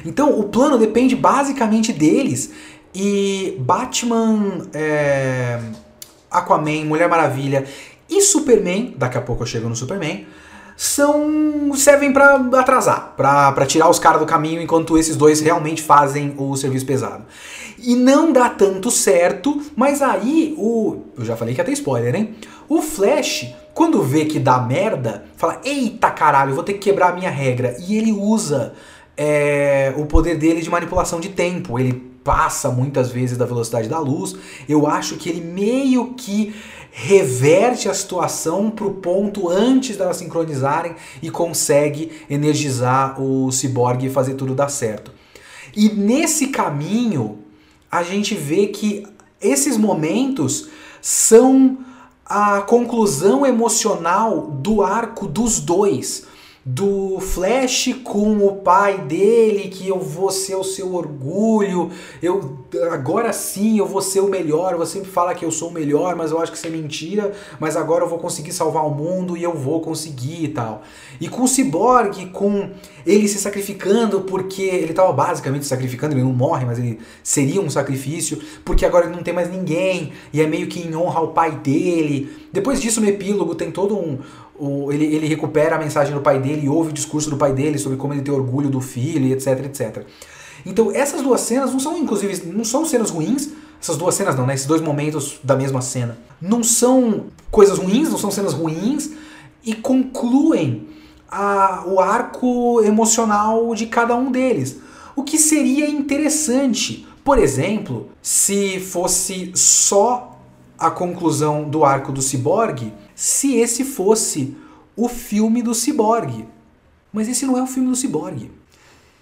Então 0.05 0.39
o 0.39 0.45
plano 0.45 0.77
depende 0.77 1.15
basicamente 1.15 1.91
deles. 1.91 2.51
E 2.93 3.57
Batman, 3.59 4.67
é, 4.73 5.59
Aquaman, 6.31 6.85
Mulher 6.85 7.09
Maravilha 7.09 7.65
e 8.09 8.21
Superman, 8.21 8.93
daqui 8.97 9.17
a 9.17 9.21
pouco 9.21 9.43
eu 9.43 9.47
chego 9.47 9.67
no 9.67 9.75
Superman, 9.75 10.25
são 10.75 11.71
servem 11.75 12.11
para 12.11 12.35
atrasar, 12.35 13.13
para 13.15 13.65
tirar 13.65 13.89
os 13.89 13.99
caras 13.99 14.19
do 14.19 14.25
caminho 14.25 14.61
enquanto 14.61 14.97
esses 14.97 15.15
dois 15.15 15.39
realmente 15.39 15.81
fazem 15.81 16.33
o 16.37 16.55
serviço 16.55 16.85
pesado. 16.85 17.23
E 17.77 17.95
não 17.95 18.31
dá 18.31 18.49
tanto 18.49 18.89
certo, 18.89 19.61
mas 19.75 20.01
aí 20.01 20.53
o 20.57 21.01
eu 21.17 21.25
já 21.25 21.35
falei 21.35 21.53
que 21.53 21.61
ia 21.61 21.65
ter 21.65 21.71
spoiler, 21.73 22.15
hein? 22.15 22.35
O 22.67 22.81
Flash, 22.81 23.53
quando 23.73 24.01
vê 24.01 24.25
que 24.25 24.39
dá 24.39 24.59
merda, 24.59 25.25
fala: 25.37 25.61
"Eita 25.63 26.09
caralho, 26.09 26.55
vou 26.55 26.63
ter 26.63 26.73
que 26.73 26.79
quebrar 26.79 27.09
a 27.09 27.15
minha 27.15 27.29
regra". 27.29 27.75
E 27.87 27.97
ele 27.97 28.11
usa 28.11 28.73
é, 29.17 29.93
o 29.97 30.05
poder 30.05 30.37
dele 30.37 30.61
de 30.61 30.69
manipulação 30.69 31.19
de 31.19 31.29
tempo. 31.29 31.79
Ele 31.79 31.93
passa 32.23 32.69
muitas 32.69 33.11
vezes 33.11 33.37
da 33.37 33.45
velocidade 33.45 33.87
da 33.87 33.99
luz. 33.99 34.35
Eu 34.67 34.87
acho 34.87 35.15
que 35.15 35.29
ele 35.29 35.41
meio 35.41 36.15
que 36.15 36.55
reverte 36.97 37.89
a 37.89 37.93
situação 37.93 38.71
para 38.71 38.85
o 38.85 38.93
ponto 38.93 39.49
antes 39.49 39.97
delas 39.97 40.15
sincronizarem 40.15 40.95
e 41.21 41.29
consegue 41.29 42.09
energizar 42.29 43.21
o 43.21 43.51
ciborgue 43.51 44.07
e 44.07 44.09
fazer 44.09 44.35
tudo 44.35 44.55
dar 44.55 44.69
certo. 44.69 45.11
E 45.75 45.89
nesse 45.89 46.47
caminho, 46.47 47.39
a 47.91 48.01
gente 48.01 48.33
vê 48.33 48.67
que 48.67 49.05
esses 49.41 49.75
momentos 49.75 50.69
são 51.01 51.79
a 52.25 52.61
conclusão 52.61 53.45
emocional 53.45 54.49
do 54.49 54.81
arco 54.81 55.27
dos 55.27 55.59
dois 55.59 56.25
do 56.67 57.19
Flash 57.19 57.93
com 58.03 58.39
o 58.39 58.55
pai 58.55 58.97
dele, 58.97 59.69
que 59.69 59.87
eu 59.87 59.99
vou 59.99 60.31
ser 60.31 60.55
o 60.55 60.63
seu 60.63 60.95
orgulho, 60.95 61.91
eu 62.23 62.57
agora 62.91 63.31
sim 63.31 63.77
eu 63.77 63.85
vou 63.85 64.01
ser 64.01 64.21
o 64.21 64.27
melhor, 64.27 64.75
você 64.75 64.93
sempre 64.93 65.11
fala 65.11 65.35
que 65.35 65.45
eu 65.45 65.51
sou 65.51 65.69
o 65.69 65.71
melhor, 65.71 66.15
mas 66.15 66.31
eu 66.31 66.41
acho 66.41 66.51
que 66.51 66.57
isso 66.57 66.65
é 66.65 66.71
mentira, 66.71 67.31
mas 67.59 67.77
agora 67.77 68.03
eu 68.03 68.09
vou 68.09 68.17
conseguir 68.17 68.51
salvar 68.51 68.83
o 68.83 68.89
mundo 68.89 69.37
e 69.37 69.43
eu 69.43 69.53
vou 69.53 69.79
conseguir 69.79 70.45
e 70.45 70.47
tal. 70.47 70.81
E 71.21 71.29
com 71.29 71.43
o 71.43 71.47
Cyborg, 71.47 72.25
com 72.31 72.71
ele 73.05 73.27
se 73.27 73.37
sacrificando 73.37 74.21
porque 74.21 74.63
ele 74.63 74.89
estava 74.89 75.13
basicamente 75.13 75.67
sacrificando, 75.67 76.15
ele 76.15 76.23
não 76.23 76.33
morre, 76.33 76.65
mas 76.65 76.79
ele 76.79 76.99
seria 77.21 77.61
um 77.61 77.69
sacrifício, 77.69 78.41
porque 78.65 78.85
agora 78.85 79.05
ele 79.05 79.15
não 79.15 79.21
tem 79.21 79.35
mais 79.35 79.51
ninguém, 79.51 80.13
e 80.33 80.41
é 80.41 80.47
meio 80.47 80.65
que 80.65 80.79
em 80.79 80.95
honra 80.95 81.19
ao 81.19 81.27
pai 81.27 81.51
dele. 81.51 82.27
Depois 82.51 82.81
disso 82.81 83.01
no 83.01 83.07
epílogo 83.07 83.53
tem 83.53 83.69
todo 83.69 83.95
um, 83.95 84.17
o, 84.57 84.91
ele, 84.91 85.05
ele 85.05 85.27
recupera 85.27 85.75
a 85.75 85.79
mensagem 85.79 86.13
do 86.13 86.21
pai 86.21 86.39
dele 86.39 86.65
e 86.65 86.69
ouve 86.69 86.89
o 86.89 86.93
discurso 86.93 87.29
do 87.29 87.37
pai 87.37 87.53
dele 87.53 87.77
sobre 87.77 87.97
como 87.97 88.13
ele 88.13 88.21
tem 88.21 88.33
orgulho 88.33 88.69
do 88.69 88.81
filho 88.81 89.31
etc, 89.33 89.65
etc. 89.65 90.03
Então 90.65 90.91
essas 90.91 91.21
duas 91.21 91.41
cenas 91.41 91.71
não 91.71 91.79
são, 91.79 91.97
inclusive, 91.97 92.47
não 92.47 92.63
são 92.63 92.85
cenas 92.85 93.09
ruins, 93.09 93.49
essas 93.81 93.97
duas 93.97 94.15
cenas 94.15 94.35
não, 94.35 94.45
né? 94.45 94.55
Esses 94.55 94.65
dois 94.65 94.81
momentos 94.81 95.39
da 95.43 95.55
mesma 95.55 95.81
cena. 95.81 96.17
Não 96.41 96.63
são 96.63 97.25
coisas 97.51 97.77
ruins, 97.77 98.09
não 98.09 98.17
são 98.17 98.31
cenas 98.31 98.53
ruins 98.53 99.11
e 99.63 99.73
concluem 99.73 100.87
a, 101.29 101.83
o 101.85 101.99
arco 101.99 102.81
emocional 102.81 103.75
de 103.75 103.85
cada 103.85 104.15
um 104.15 104.31
deles. 104.31 104.79
O 105.15 105.23
que 105.23 105.37
seria 105.37 105.87
interessante, 105.87 107.07
por 107.23 107.37
exemplo, 107.37 108.09
se 108.21 108.79
fosse 108.79 109.51
só 109.55 110.39
a 110.77 110.91
conclusão 110.91 111.69
do 111.69 111.85
arco 111.85 112.11
do 112.11 112.21
ciborgue 112.21 112.93
se 113.15 113.55
esse 113.55 113.83
fosse 113.83 114.55
o 114.95 115.07
filme 115.07 115.63
do 115.63 115.73
Cyborg. 115.73 116.45
Mas 117.11 117.29
esse 117.29 117.45
não 117.45 117.57
é 117.57 117.63
o 117.63 117.67
filme 117.67 117.89
do 117.89 117.95
Cyborg. 117.95 118.51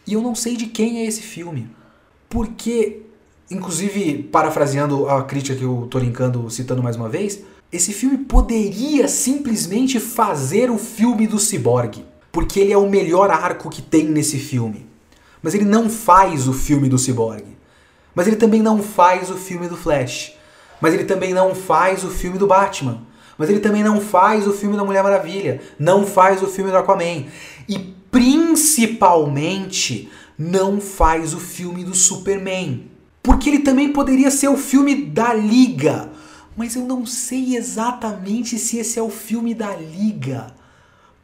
E 0.06 0.14
eu 0.14 0.22
não 0.22 0.36
sei 0.36 0.58
de 0.58 0.66
quem 0.66 1.00
é 1.00 1.06
esse 1.06 1.22
filme. 1.22 1.70
Porque, 2.28 3.04
inclusive, 3.50 4.24
parafraseando 4.24 5.08
a 5.08 5.24
crítica 5.24 5.56
que 5.56 5.64
eu 5.64 5.88
tô 5.90 6.00
linkando, 6.00 6.50
citando 6.50 6.82
mais 6.82 6.96
uma 6.96 7.08
vez, 7.08 7.42
esse 7.72 7.94
filme 7.94 8.18
poderia 8.18 9.08
simplesmente 9.08 10.00
fazer 10.00 10.70
o 10.70 10.78
filme 10.78 11.28
do 11.28 11.40
Cyborg. 11.40 12.04
Porque 12.32 12.60
ele 12.60 12.74
é 12.74 12.78
o 12.78 12.90
melhor 12.90 13.30
arco 13.30 13.70
que 13.70 13.82
tem 13.82 14.06
nesse 14.06 14.40
filme. 14.40 14.88
Mas 15.42 15.54
ele 15.54 15.66
não 15.66 15.90
faz 15.90 16.48
o 16.48 16.54
filme 16.54 16.90
do 16.90 16.98
Cyborg. 16.98 17.44
Mas 18.16 18.28
ele 18.28 18.36
também 18.36 18.62
não 18.62 18.82
faz 18.82 19.30
o 19.30 19.36
filme 19.36 19.68
do 19.68 19.78
Flash. 19.78 20.34
Mas 20.82 20.94
ele 20.94 21.04
também 21.04 21.34
não 21.34 21.54
faz 21.54 22.04
o 22.04 22.10
filme 22.10 22.38
do 22.38 22.48
Batman. 22.48 23.02
Mas 23.38 23.50
ele 23.50 23.60
também 23.60 23.84
não 23.84 24.00
faz 24.00 24.48
o 24.48 24.54
filme 24.54 24.78
da 24.78 24.84
Mulher 24.84 25.04
Maravilha, 25.04 25.62
não 25.80 26.06
faz 26.06 26.42
o 26.44 26.48
filme 26.48 26.72
do 26.72 26.78
Aquaman 26.78 27.26
e 27.68 27.80
principalmente 28.12 30.10
não 30.38 30.80
faz 30.80 31.34
o 31.34 31.40
filme 31.40 31.84
do 31.84 31.96
Superman. 31.96 32.90
Porque 33.22 33.50
ele 33.50 33.60
também 33.60 33.92
poderia 33.92 34.30
ser 34.30 34.50
o 34.50 34.58
filme 34.58 35.06
da 35.06 35.34
Liga, 35.34 36.12
mas 36.56 36.76
eu 36.76 36.84
não 36.84 37.06
sei 37.06 37.56
exatamente 37.56 38.60
se 38.60 38.78
esse 38.78 39.00
é 39.00 39.02
o 39.02 39.10
filme 39.10 39.54
da 39.54 39.76
Liga. 39.76 40.54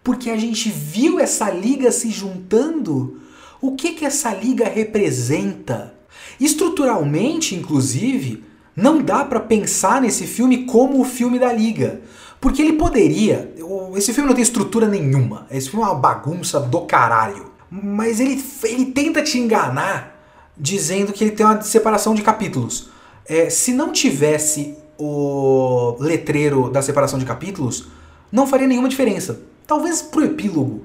Porque 0.04 0.30
a 0.30 0.38
gente 0.38 0.70
viu 0.70 1.20
essa 1.20 1.52
liga 1.52 1.92
se 1.92 2.10
juntando. 2.10 3.22
O 3.62 3.76
que 3.76 3.92
que 3.92 4.06
essa 4.06 4.34
liga 4.34 4.68
representa? 4.68 5.94
Estruturalmente, 6.40 7.54
inclusive, 7.54 8.44
Não 8.82 9.02
dá 9.02 9.26
para 9.26 9.42
pensar 9.42 10.02
nesse 10.02 10.26
filme 10.26 10.66
como 10.66 11.02
o 11.02 11.04
filme 11.04 11.38
da 11.38 11.52
Liga. 11.52 12.02
Porque 12.40 12.62
ele 12.62 12.74
poderia. 12.74 13.54
Esse 13.96 14.14
filme 14.14 14.30
não 14.30 14.36
tem 14.36 14.42
estrutura 14.42 14.88
nenhuma. 14.88 15.46
Esse 15.52 15.70
filme 15.70 15.86
é 15.86 15.90
uma 15.90 15.96
bagunça 15.96 16.60
do 16.62 16.82
caralho. 16.82 17.52
Mas 17.70 18.20
ele, 18.20 18.42
ele 18.64 18.86
tenta 18.86 19.22
te 19.22 19.38
enganar 19.38 20.18
dizendo 20.58 21.12
que 21.12 21.24
ele 21.24 21.32
tem 21.32 21.46
uma 21.46 21.62
separação 21.62 22.16
de 22.16 22.22
capítulos. 22.22 22.90
É, 23.26 23.50
se 23.50 23.74
não 23.74 23.92
tivesse 23.92 24.78
o 24.98 25.96
letreiro 26.00 26.70
da 26.70 26.82
separação 26.82 27.20
de 27.20 27.26
capítulos, 27.26 27.88
não 28.32 28.48
faria 28.48 28.68
nenhuma 28.68 28.90
diferença. 28.90 29.42
Talvez 29.68 30.02
pro 30.02 30.24
epílogo, 30.24 30.84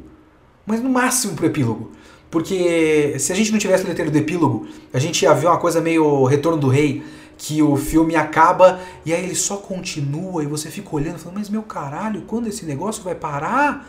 mas 0.66 0.82
no 0.82 0.90
máximo 0.90 1.34
pro 1.34 1.46
epílogo. 1.46 1.92
Porque 2.30 3.16
se 3.18 3.32
a 3.32 3.36
gente 3.36 3.52
não 3.52 3.58
tivesse 3.58 3.84
o 3.84 3.86
letreiro 3.86 4.10
do 4.10 4.18
epílogo, 4.18 4.66
a 4.92 4.98
gente 4.98 5.22
ia 5.22 5.32
ver 5.32 5.46
uma 5.46 5.58
coisa 5.58 5.80
meio 5.80 6.24
Retorno 6.24 6.58
do 6.58 6.68
Rei, 6.68 7.02
que 7.36 7.62
o 7.62 7.76
filme 7.76 8.16
acaba 8.16 8.80
e 9.04 9.12
aí 9.12 9.24
ele 9.24 9.34
só 9.34 9.56
continua 9.56 10.42
e 10.42 10.46
você 10.46 10.70
fica 10.70 10.94
olhando 10.94 11.18
falando, 11.18 11.38
mas 11.38 11.48
meu 11.48 11.62
caralho, 11.62 12.22
quando 12.22 12.46
esse 12.46 12.64
negócio 12.64 13.02
vai 13.02 13.14
parar? 13.14 13.88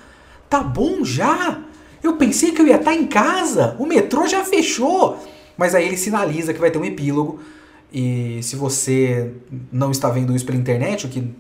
Tá 0.50 0.62
bom 0.62 1.04
já? 1.04 1.62
Eu 2.04 2.18
pensei 2.18 2.52
que 2.52 2.62
eu 2.62 2.68
ia 2.68 2.76
estar 2.76 2.94
em 2.94 3.08
casa, 3.08 3.76
o 3.80 3.86
metrô 3.86 4.28
já 4.28 4.44
fechou. 4.44 5.20
Mas 5.58 5.74
aí 5.74 5.86
ele 5.86 5.98
sinaliza 5.98 6.54
que 6.54 6.60
vai 6.60 6.70
ter 6.70 6.78
um 6.78 6.86
epílogo. 6.86 7.40
E 7.92 8.40
se 8.44 8.56
você 8.56 9.32
não 9.72 9.92
está 9.92 10.10
vendo 10.10 10.36
isso 10.36 10.46
pela 10.46 10.58
internet, 10.58 11.06
o 11.06 11.10
que 11.10 11.34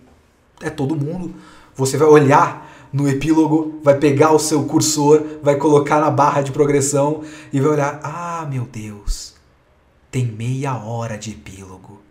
é 0.61 0.69
todo 0.69 0.95
mundo, 0.95 1.35
você 1.75 1.97
vai 1.97 2.07
olhar 2.07 2.71
no 2.93 3.09
epílogo, 3.09 3.79
vai 3.83 3.97
pegar 3.97 4.31
o 4.31 4.39
seu 4.39 4.63
cursor, 4.63 5.21
vai 5.43 5.57
colocar 5.57 5.99
na 5.99 6.09
barra 6.09 6.41
de 6.41 6.51
progressão 6.51 7.21
e 7.51 7.59
vai 7.59 7.71
olhar: 7.71 7.99
ah, 8.01 8.47
meu 8.49 8.63
Deus, 8.63 9.34
tem 10.16 10.26
meia 10.26 10.78
hora 10.78 11.18
de 11.18 11.32
epílogo. 11.32 12.01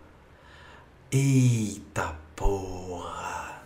Eita 1.10 2.14
porra! 2.36 3.62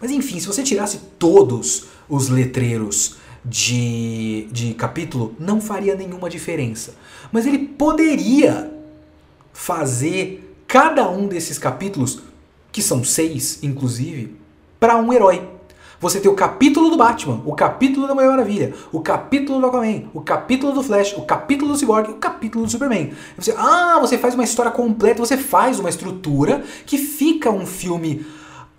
Mas 0.00 0.10
enfim, 0.10 0.40
se 0.40 0.48
você 0.48 0.64
tirasse 0.64 0.98
todos 1.16 1.86
os 2.08 2.28
letreiros 2.28 3.18
de, 3.44 4.48
de 4.50 4.74
capítulo, 4.74 5.36
não 5.38 5.60
faria 5.60 5.94
nenhuma 5.94 6.28
diferença. 6.28 6.96
Mas 7.30 7.46
ele 7.46 7.58
poderia 7.58 8.68
fazer 9.52 10.56
cada 10.66 11.08
um 11.08 11.28
desses 11.28 11.56
capítulos, 11.56 12.22
que 12.72 12.82
são 12.82 13.04
seis, 13.04 13.62
inclusive, 13.62 14.34
para 14.80 14.96
um 14.96 15.12
herói. 15.12 15.48
Você 16.00 16.20
tem 16.20 16.30
o 16.30 16.34
capítulo 16.34 16.90
do 16.90 16.96
Batman, 16.96 17.40
o 17.44 17.54
capítulo 17.54 18.06
da 18.06 18.14
Mulher 18.14 18.28
Maravilha, 18.28 18.74
o 18.92 19.00
capítulo 19.00 19.60
do 19.60 19.66
Aquaman, 19.66 20.04
o 20.12 20.20
capítulo 20.20 20.72
do 20.72 20.82
Flash, 20.82 21.14
o 21.16 21.22
capítulo 21.22 21.72
do 21.72 21.78
Cyborg, 21.78 22.10
o 22.10 22.14
capítulo 22.14 22.64
do 22.66 22.70
Superman. 22.70 23.12
Você, 23.38 23.54
ah, 23.56 23.98
você 24.00 24.18
faz 24.18 24.34
uma 24.34 24.44
história 24.44 24.70
completa, 24.70 25.18
você 25.18 25.38
faz 25.38 25.80
uma 25.80 25.88
estrutura 25.88 26.62
que 26.84 26.98
fica 26.98 27.50
um 27.50 27.64
filme 27.64 28.26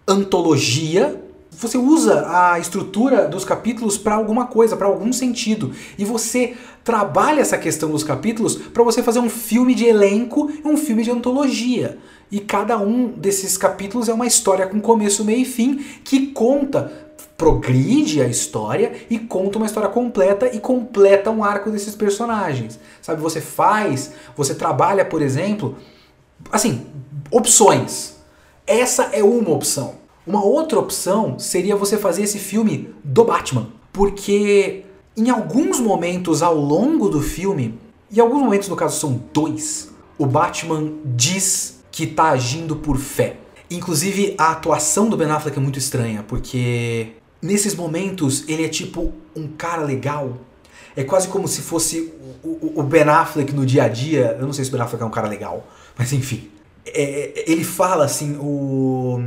antologia 0.07 1.23
você 1.59 1.75
usa 1.75 2.27
a 2.29 2.59
estrutura 2.59 3.27
dos 3.27 3.43
capítulos 3.43 3.97
para 3.97 4.13
alguma 4.13 4.45
coisa, 4.45 4.77
para 4.77 4.85
algum 4.85 5.11
sentido. 5.11 5.71
E 5.97 6.05
você 6.05 6.55
trabalha 6.83 7.41
essa 7.41 7.57
questão 7.57 7.89
dos 7.89 8.03
capítulos 8.03 8.55
para 8.55 8.83
você 8.83 9.01
fazer 9.01 9.19
um 9.19 9.29
filme 9.29 9.73
de 9.73 9.85
elenco 9.85 10.51
e 10.51 10.67
um 10.67 10.77
filme 10.77 11.03
de 11.03 11.09
antologia. 11.09 11.97
E 12.31 12.39
cada 12.39 12.77
um 12.77 13.07
desses 13.07 13.57
capítulos 13.57 14.07
é 14.07 14.13
uma 14.13 14.27
história 14.27 14.67
com 14.67 14.79
começo, 14.79 15.25
meio 15.25 15.41
e 15.41 15.45
fim 15.45 15.83
que 16.03 16.27
conta, 16.27 17.06
progride 17.37 18.21
a 18.21 18.27
história 18.27 18.93
e 19.09 19.19
conta 19.19 19.57
uma 19.57 19.67
história 19.67 19.87
completa 19.87 20.53
e 20.53 20.59
completa 20.59 21.29
um 21.29 21.43
arco 21.43 21.69
desses 21.69 21.95
personagens. 21.95 22.79
Sabe, 23.01 23.21
você 23.21 23.39
faz, 23.39 24.11
você 24.35 24.55
trabalha, 24.55 25.05
por 25.05 25.21
exemplo, 25.21 25.75
assim, 26.51 26.87
opções. 27.29 28.15
Essa 28.65 29.09
é 29.13 29.23
uma 29.23 29.51
opção. 29.51 29.95
Uma 30.25 30.43
outra 30.43 30.79
opção 30.79 31.37
seria 31.39 31.75
você 31.75 31.97
fazer 31.97 32.23
esse 32.23 32.39
filme 32.39 32.93
do 33.03 33.23
Batman, 33.23 33.69
porque 33.93 34.83
em 35.15 35.29
alguns 35.29 35.79
momentos 35.79 36.41
ao 36.41 36.55
longo 36.55 37.07
do 37.07 37.21
filme, 37.21 37.79
e 38.11 38.19
alguns 38.19 38.41
momentos 38.41 38.67
no 38.67 38.75
caso 38.75 38.99
são 38.99 39.21
dois, 39.33 39.89
o 40.17 40.25
Batman 40.25 40.91
diz 41.05 41.79
que 41.91 42.03
está 42.03 42.29
agindo 42.29 42.75
por 42.75 42.97
fé. 42.97 43.37
Inclusive 43.69 44.35
a 44.37 44.51
atuação 44.51 45.07
do 45.09 45.15
Ben 45.15 45.29
Affleck 45.29 45.57
é 45.57 45.61
muito 45.61 45.79
estranha, 45.79 46.23
porque 46.27 47.13
nesses 47.47 47.73
momentos 47.73 48.43
ele 48.47 48.65
é 48.65 48.69
tipo 48.69 49.13
um 49.35 49.47
cara 49.47 49.83
legal. 49.83 50.37
É 50.95 51.03
quase 51.03 51.27
como 51.27 51.47
se 51.47 51.61
fosse 51.61 52.11
o, 52.43 52.83
Ben 52.83 53.03
Affleck 53.03 53.53
no 53.53 53.65
dia 53.65 53.83
a 53.83 53.87
dia. 53.87 54.35
Eu 54.39 54.45
não 54.45 54.53
sei 54.53 54.65
se 54.65 54.69
o 54.69 54.73
Ben 54.73 54.81
Affleck 54.81 55.03
é 55.03 55.05
um 55.05 55.11
cara 55.11 55.27
legal, 55.27 55.65
mas 55.97 56.11
enfim. 56.11 56.49
É, 56.85 57.43
ele 57.47 57.63
fala 57.63 58.05
assim, 58.05 58.37
o 58.39 59.21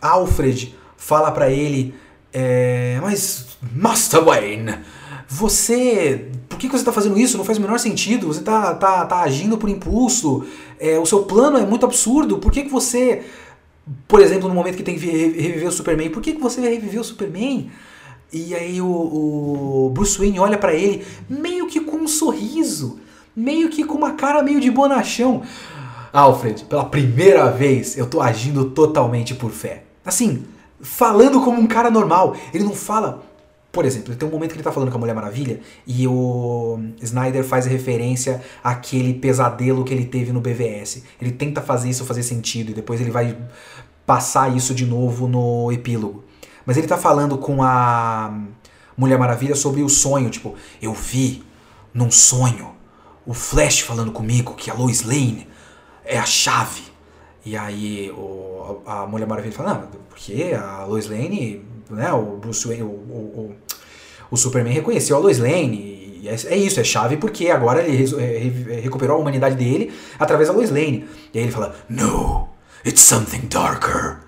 Alfred 0.00 0.74
fala 0.96 1.30
para 1.30 1.50
ele: 1.50 1.94
é, 2.32 2.98
Mas, 3.00 3.58
Master 3.74 4.24
Wayne, 4.24 4.78
você. 5.26 6.30
Por 6.48 6.58
que 6.58 6.68
você 6.68 6.76
está 6.76 6.92
fazendo 6.92 7.18
isso? 7.18 7.36
Não 7.36 7.44
faz 7.44 7.58
o 7.58 7.60
menor 7.60 7.78
sentido. 7.78 8.26
Você 8.26 8.40
está 8.40 8.74
tá, 8.74 9.06
tá 9.06 9.20
agindo 9.20 9.56
por 9.56 9.68
impulso. 9.68 10.44
É, 10.78 10.98
o 10.98 11.06
seu 11.06 11.22
plano 11.22 11.58
é 11.58 11.64
muito 11.64 11.86
absurdo. 11.86 12.38
Por 12.38 12.52
que, 12.52 12.64
que 12.64 12.70
você. 12.70 13.24
Por 14.06 14.20
exemplo, 14.20 14.48
no 14.48 14.54
momento 14.54 14.76
que 14.76 14.82
tem 14.82 14.98
que 14.98 15.06
reviver 15.06 15.68
o 15.68 15.72
Superman, 15.72 16.10
por 16.10 16.22
que, 16.22 16.32
que 16.32 16.40
você 16.40 16.60
vai 16.60 16.70
reviver 16.70 17.00
o 17.00 17.04
Superman? 17.04 17.70
E 18.32 18.54
aí 18.54 18.80
o, 18.80 18.86
o 18.86 19.90
Bruce 19.94 20.18
Wayne 20.18 20.38
olha 20.38 20.58
para 20.58 20.74
ele 20.74 21.06
meio 21.28 21.66
que 21.66 21.80
com 21.80 21.96
um 21.96 22.08
sorriso, 22.08 23.00
meio 23.34 23.70
que 23.70 23.84
com 23.84 23.96
uma 23.96 24.12
cara 24.12 24.42
meio 24.42 24.60
de 24.60 24.70
bonachão. 24.70 25.42
Alfred, 26.12 26.64
pela 26.64 26.84
primeira 26.84 27.50
vez 27.50 27.96
eu 27.96 28.06
tô 28.06 28.20
agindo 28.20 28.66
totalmente 28.66 29.34
por 29.34 29.50
fé. 29.50 29.84
Assim, 30.04 30.44
falando 30.80 31.40
como 31.40 31.60
um 31.60 31.66
cara 31.66 31.90
normal. 31.90 32.36
Ele 32.52 32.64
não 32.64 32.74
fala. 32.74 33.22
Por 33.78 33.84
exemplo, 33.84 34.12
tem 34.16 34.28
um 34.28 34.32
momento 34.32 34.50
que 34.50 34.56
ele 34.56 34.64
tá 34.64 34.72
falando 34.72 34.90
com 34.90 34.96
a 34.96 34.98
Mulher 34.98 35.14
Maravilha 35.14 35.60
e 35.86 36.04
o 36.08 36.80
Snyder 37.00 37.44
faz 37.44 37.64
referência 37.64 38.42
àquele 38.60 39.14
pesadelo 39.14 39.84
que 39.84 39.94
ele 39.94 40.04
teve 40.04 40.32
no 40.32 40.40
BVS. 40.40 41.04
Ele 41.22 41.30
tenta 41.30 41.62
fazer 41.62 41.88
isso 41.88 42.04
fazer 42.04 42.24
sentido 42.24 42.72
e 42.72 42.74
depois 42.74 43.00
ele 43.00 43.12
vai 43.12 43.38
passar 44.04 44.52
isso 44.52 44.74
de 44.74 44.84
novo 44.84 45.28
no 45.28 45.70
epílogo. 45.70 46.24
Mas 46.66 46.76
ele 46.76 46.88
tá 46.88 46.96
falando 46.96 47.38
com 47.38 47.62
a 47.62 48.36
Mulher 48.96 49.16
Maravilha 49.16 49.54
sobre 49.54 49.84
o 49.84 49.88
sonho, 49.88 50.28
tipo, 50.28 50.56
eu 50.82 50.92
vi 50.92 51.44
num 51.94 52.10
sonho 52.10 52.72
o 53.24 53.32
Flash 53.32 53.82
falando 53.82 54.10
comigo 54.10 54.56
que 54.56 54.72
a 54.72 54.74
Lois 54.74 55.02
Lane 55.02 55.46
é 56.04 56.18
a 56.18 56.26
chave 56.26 56.82
e 57.44 57.56
aí 57.56 58.10
o, 58.10 58.82
a 58.84 59.06
Mulher 59.06 59.28
Maravilha 59.28 59.54
fala, 59.54 59.74
não, 59.74 59.88
porque 60.08 60.52
a 60.52 60.84
Lois 60.84 61.08
Lane, 61.08 61.64
né, 61.88 62.12
o 62.12 62.36
Bruce 62.36 62.66
Wayne, 62.66 62.82
o, 62.82 62.86
o, 62.86 63.56
o 64.30 64.36
Superman 64.36 64.72
reconheceu 64.72 65.16
a 65.16 65.18
Lois 65.18 65.38
Lane, 65.38 66.18
e 66.22 66.28
é, 66.28 66.34
é 66.54 66.56
isso, 66.56 66.80
é 66.80 66.84
chave 66.84 67.16
porque 67.16 67.48
agora 67.48 67.82
ele 67.82 68.04
re, 68.04 68.80
recuperou 68.80 69.16
a 69.16 69.20
humanidade 69.20 69.56
dele 69.56 69.92
através 70.18 70.48
da 70.48 70.54
Lois 70.54 70.70
Lane. 70.70 71.06
E 71.32 71.38
aí 71.38 71.44
ele 71.44 71.52
fala, 71.52 71.74
no, 71.88 72.48
it's 72.84 73.00
something 73.00 73.46
darker. 73.48 74.18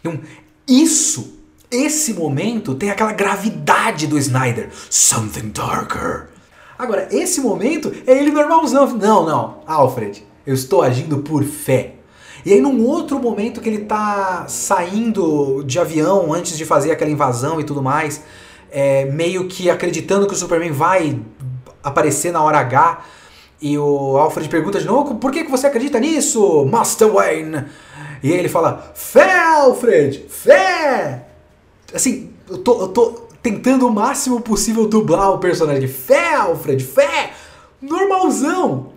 Então, 0.00 0.18
isso, 0.66 1.38
esse 1.70 2.14
momento 2.14 2.74
tem 2.74 2.90
aquela 2.90 3.12
gravidade 3.12 4.06
do 4.06 4.18
Snyder, 4.18 4.70
something 4.90 5.50
darker. 5.50 6.28
Agora, 6.78 7.08
esse 7.10 7.40
momento 7.40 7.92
é 8.06 8.12
ele 8.18 8.30
normalzão. 8.30 8.86
Não, 8.96 9.24
não, 9.24 9.62
Alfred, 9.66 10.22
eu 10.46 10.54
estou 10.54 10.82
agindo 10.82 11.18
por 11.18 11.42
fé. 11.44 11.94
E 12.44 12.52
aí 12.52 12.60
num 12.60 12.84
outro 12.84 13.18
momento 13.18 13.60
que 13.60 13.68
ele 13.68 13.84
tá 13.86 14.46
saindo 14.46 15.64
de 15.64 15.80
avião 15.80 16.32
antes 16.32 16.56
de 16.56 16.64
fazer 16.64 16.92
aquela 16.92 17.10
invasão 17.10 17.60
e 17.60 17.64
tudo 17.64 17.82
mais, 17.82 18.22
é, 18.70 19.04
meio 19.06 19.46
que 19.46 19.70
acreditando 19.70 20.26
que 20.26 20.34
o 20.34 20.36
Superman 20.36 20.72
vai 20.72 21.18
aparecer 21.82 22.32
na 22.32 22.42
hora 22.42 22.58
H, 22.58 23.04
e 23.60 23.78
o 23.78 24.18
Alfred 24.18 24.48
pergunta 24.48 24.78
de 24.78 24.86
novo, 24.86 25.14
por 25.16 25.30
que, 25.32 25.44
você 25.44 25.66
acredita 25.66 25.98
nisso, 25.98 26.64
Master 26.66 27.08
Wayne? 27.08 27.64
E 28.22 28.30
ele 28.30 28.48
fala, 28.48 28.92
fé, 28.94 29.38
Alfred, 29.38 30.26
fé! 30.28 31.26
Assim, 31.94 32.30
eu 32.48 32.58
tô, 32.58 32.80
eu 32.82 32.88
tô 32.88 33.26
tentando 33.42 33.86
o 33.86 33.92
máximo 33.92 34.40
possível 34.40 34.86
dublar 34.86 35.32
o 35.32 35.38
personagem. 35.38 35.88
Fé, 35.88 36.34
Alfred, 36.34 36.84
fé! 36.84 37.32
Normalzão! 37.80 38.92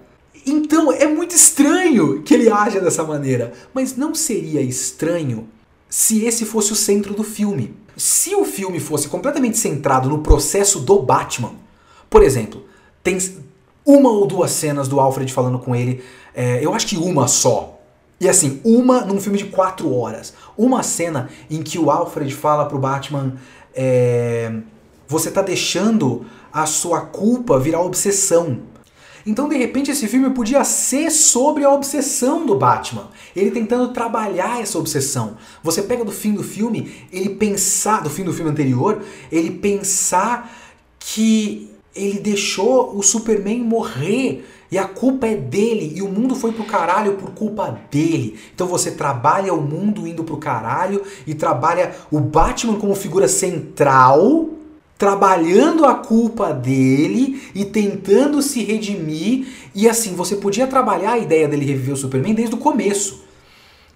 Então 0.45 0.91
é 0.91 1.05
muito 1.05 1.35
estranho 1.35 2.23
que 2.23 2.33
ele 2.33 2.49
haja 2.49 2.79
dessa 2.79 3.03
maneira. 3.03 3.53
Mas 3.73 3.95
não 3.95 4.15
seria 4.15 4.61
estranho 4.61 5.47
se 5.87 6.25
esse 6.25 6.45
fosse 6.45 6.73
o 6.73 6.75
centro 6.75 7.13
do 7.13 7.23
filme. 7.23 7.75
Se 7.99 8.33
o 8.33 8.45
filme 8.45 8.79
fosse 8.79 9.09
completamente 9.09 9.57
centrado 9.57 10.07
no 10.07 10.19
processo 10.19 10.79
do 10.79 11.01
Batman, 11.01 11.51
por 12.09 12.23
exemplo, 12.23 12.63
tem 13.03 13.17
uma 13.85 14.09
ou 14.09 14.25
duas 14.25 14.51
cenas 14.51 14.87
do 14.87 15.01
Alfred 15.01 15.33
falando 15.33 15.59
com 15.59 15.75
ele, 15.75 16.01
é, 16.33 16.63
eu 16.63 16.73
acho 16.73 16.87
que 16.87 16.95
uma 16.95 17.27
só. 17.27 17.77
E 18.17 18.29
assim, 18.29 18.61
uma 18.63 19.01
num 19.01 19.19
filme 19.19 19.37
de 19.37 19.47
quatro 19.47 19.93
horas. 19.93 20.33
Uma 20.57 20.81
cena 20.81 21.29
em 21.51 21.61
que 21.61 21.77
o 21.77 21.91
Alfred 21.91 22.33
fala 22.33 22.65
pro 22.65 22.79
Batman: 22.79 23.33
é, 23.75 24.49
Você 25.05 25.29
tá 25.29 25.41
deixando 25.41 26.25
a 26.53 26.65
sua 26.65 27.01
culpa 27.01 27.59
virar 27.59 27.81
obsessão. 27.81 28.59
Então, 29.25 29.49
de 29.49 29.57
repente, 29.57 29.91
esse 29.91 30.07
filme 30.07 30.29
podia 30.31 30.63
ser 30.63 31.11
sobre 31.11 31.63
a 31.63 31.71
obsessão 31.71 32.45
do 32.45 32.55
Batman. 32.55 33.09
Ele 33.35 33.51
tentando 33.51 33.93
trabalhar 33.93 34.61
essa 34.61 34.77
obsessão. 34.77 35.37
Você 35.63 35.81
pega 35.81 36.03
do 36.03 36.11
fim 36.11 36.33
do 36.33 36.43
filme, 36.43 36.91
ele 37.11 37.29
pensar, 37.29 38.01
do 38.01 38.09
fim 38.09 38.23
do 38.23 38.33
filme 38.33 38.51
anterior, 38.51 39.01
ele 39.31 39.51
pensar 39.51 40.51
que 40.99 41.69
ele 41.95 42.19
deixou 42.19 42.95
o 42.95 43.03
Superman 43.03 43.63
morrer 43.63 44.45
e 44.71 44.77
a 44.77 44.85
culpa 44.85 45.27
é 45.27 45.35
dele 45.35 45.93
e 45.95 46.01
o 46.01 46.07
mundo 46.07 46.35
foi 46.35 46.51
pro 46.51 46.63
caralho 46.63 47.15
por 47.15 47.31
culpa 47.31 47.79
dele. 47.89 48.39
Então 48.53 48.67
você 48.67 48.91
trabalha 48.91 49.53
o 49.53 49.61
mundo 49.61 50.07
indo 50.07 50.23
pro 50.23 50.37
caralho 50.37 51.01
e 51.25 51.33
trabalha 51.33 51.95
o 52.11 52.19
Batman 52.19 52.77
como 52.77 52.93
figura 52.95 53.27
central 53.27 54.49
trabalhando 54.99 55.85
a 55.85 55.95
culpa 55.95 56.53
dele 56.53 57.41
e 57.55 57.63
tentando 57.63 58.41
se 58.41 58.61
redimir. 58.61 59.47
E 59.73 59.87
assim, 59.87 60.13
você 60.13 60.35
podia 60.35 60.67
trabalhar 60.67 61.13
a 61.13 61.17
ideia 61.17 61.47
dele 61.47 61.65
reviver 61.65 61.93
o 61.93 61.97
Superman 61.97 62.35
desde 62.35 62.53
o 62.53 62.57
começo. 62.57 63.23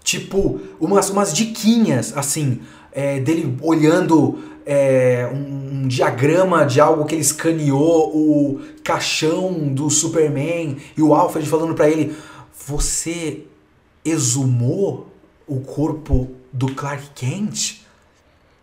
Tipo, 0.02 0.62
umas, 0.80 1.10
umas 1.10 1.34
diquinhas, 1.34 2.18
assim, 2.18 2.62
é, 2.94 3.20
dele 3.20 3.58
olhando 3.62 4.40
é, 4.66 5.30
um, 5.34 5.84
um, 5.84 5.88
diagrama 5.90 6.66
de 6.66 6.80
algo 6.80 7.04
que 7.04 7.16
ele 7.16 7.22
escaneou 7.22 8.16
o 8.16 8.62
caixão 8.82 9.52
do 9.74 9.90
Superman 9.90 10.78
e 10.96 11.02
o 11.02 11.14
Alfred 11.14 11.48
falando 11.50 11.76
para 11.76 11.90
ele: 11.90 12.16
Você 12.66 13.42
exumou 14.06 15.08
o 15.46 15.60
corpo 15.60 16.30
do 16.52 16.74
Clark 16.74 17.10
Kent? 17.14 17.82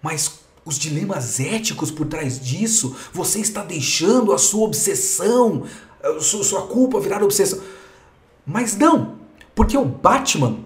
Mas 0.03 0.41
os 0.71 0.79
dilemas 0.79 1.41
éticos 1.41 1.91
por 1.91 2.07
trás 2.07 2.41
disso, 2.41 2.95
você 3.13 3.41
está 3.41 3.65
deixando 3.65 4.33
a 4.33 4.39
sua 4.39 4.65
obsessão, 4.65 5.65
a 6.01 6.21
sua 6.21 6.63
culpa 6.69 7.01
virar 7.01 7.23
obsessão. 7.25 7.61
Mas 8.47 8.77
não, 8.77 9.17
porque 9.53 9.77
o 9.77 9.85
Batman 9.85 10.61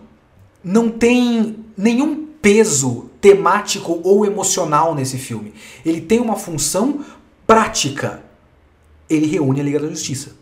não 0.62 0.90
tem 0.90 1.64
nenhum 1.76 2.26
peso 2.40 3.09
temático 3.18 3.98
ou 4.05 4.26
emocional 4.26 4.94
nesse 4.94 5.16
filme. 5.16 5.55
Ele 5.84 6.02
tem 6.02 6.20
uma 6.20 6.36
função 6.36 7.02
prática. 7.46 8.22
Ele 9.09 9.26
reúne 9.26 9.61
a 9.61 9.64
Liga 9.64 9.80
da 9.80 9.88
Justiça. 9.88 10.32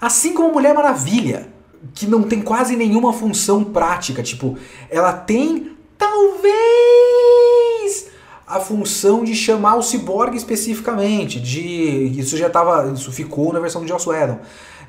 Assim 0.00 0.32
como 0.32 0.54
Mulher 0.54 0.74
Maravilha, 0.74 1.52
que 1.94 2.06
não 2.06 2.22
tem 2.22 2.40
quase 2.40 2.76
nenhuma 2.76 3.12
função 3.12 3.62
prática, 3.62 4.22
tipo, 4.22 4.56
ela 4.88 5.12
tem 5.12 5.76
talvez 5.98 7.43
a 8.46 8.60
função 8.60 9.24
de 9.24 9.34
chamar 9.34 9.76
o 9.76 9.82
Cyborg 9.82 10.36
especificamente, 10.36 11.40
de 11.40 12.12
isso 12.18 12.36
já 12.36 12.48
estava, 12.48 12.92
isso 12.92 13.10
ficou 13.10 13.52
na 13.52 13.60
versão 13.60 13.80
do 13.80 13.88
Joss 13.88 14.08
Whedon, 14.08 14.38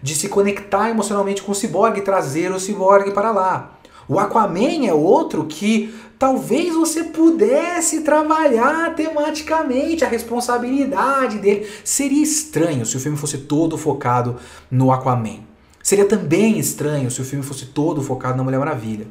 de 0.01 0.13
se 0.13 0.27
conectar 0.27 0.89
emocionalmente 0.89 1.41
com 1.41 1.51
o 1.51 1.55
Cyborg 1.55 1.97
e 1.97 2.01
trazer 2.01 2.51
o 2.51 2.59
Cyborg 2.59 3.11
para 3.11 3.31
lá. 3.31 3.71
O 4.07 4.19
Aquaman 4.19 4.85
é 4.85 4.93
outro 4.93 5.45
que 5.45 5.95
talvez 6.19 6.75
você 6.75 7.05
pudesse 7.05 8.01
trabalhar 8.01 8.93
tematicamente 8.93 10.05
a 10.05 10.07
responsabilidade 10.07 11.39
dele. 11.39 11.67
Seria 11.83 12.21
estranho 12.21 12.85
se 12.85 12.95
o 12.95 12.99
filme 12.99 13.17
fosse 13.17 13.39
todo 13.39 13.77
focado 13.77 14.35
no 14.69 14.91
Aquaman. 14.91 15.39
Seria 15.81 16.05
também 16.05 16.59
estranho 16.59 17.09
se 17.09 17.21
o 17.21 17.25
filme 17.25 17.43
fosse 17.43 17.67
todo 17.67 18.01
focado 18.01 18.37
na 18.37 18.43
Mulher 18.43 18.59
Maravilha. 18.59 19.07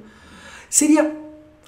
Seria 0.69 1.24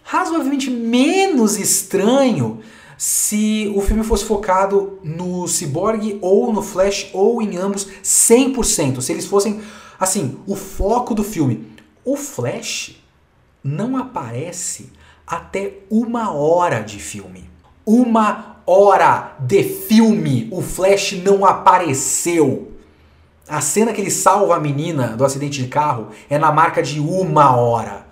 razoavelmente 0.07 0.71
menos 0.71 1.59
estranho 1.59 2.61
se 2.97 3.71
o 3.75 3.83
filme 3.83 4.05
fosse 4.05 4.25
focado 4.25 5.01
no 5.03 5.47
Cyborg 5.49 6.19
ou 6.23 6.53
no 6.53 6.63
Flash 6.63 7.11
ou 7.13 7.43
em 7.43 7.57
ambos 7.57 7.87
100%. 8.03 9.01
Se 9.01 9.13
eles 9.13 9.27
fossem, 9.27 9.61
assim, 9.99 10.39
o 10.47 10.55
foco 10.55 11.13
do 11.13 11.25
filme. 11.25 11.67
O 12.05 12.17
Flash 12.17 13.03
não 13.63 13.97
aparece 13.97 14.93
até 15.27 15.79
uma 15.91 16.33
hora 16.33 16.81
de 16.81 17.01
filme. 17.01 17.51
Uma 17.85 18.63
hora 18.65 19.37
de 19.41 19.65
filme 19.65 20.49
o 20.53 20.63
Flash 20.63 21.21
não 21.25 21.45
apareceu. 21.45 22.73
A 23.49 23.61
cena 23.61 23.93
que 23.93 24.01
ele 24.01 24.11
salva 24.11 24.57
a 24.57 24.61
menina 24.61 25.17
do 25.17 25.25
acidente 25.25 25.63
de 25.63 25.69
carro 25.69 26.09
é 26.31 26.39
na 26.39 26.53
marca 26.53 26.81
de 26.81 27.01
uma 27.01 27.57
hora. 27.57 28.06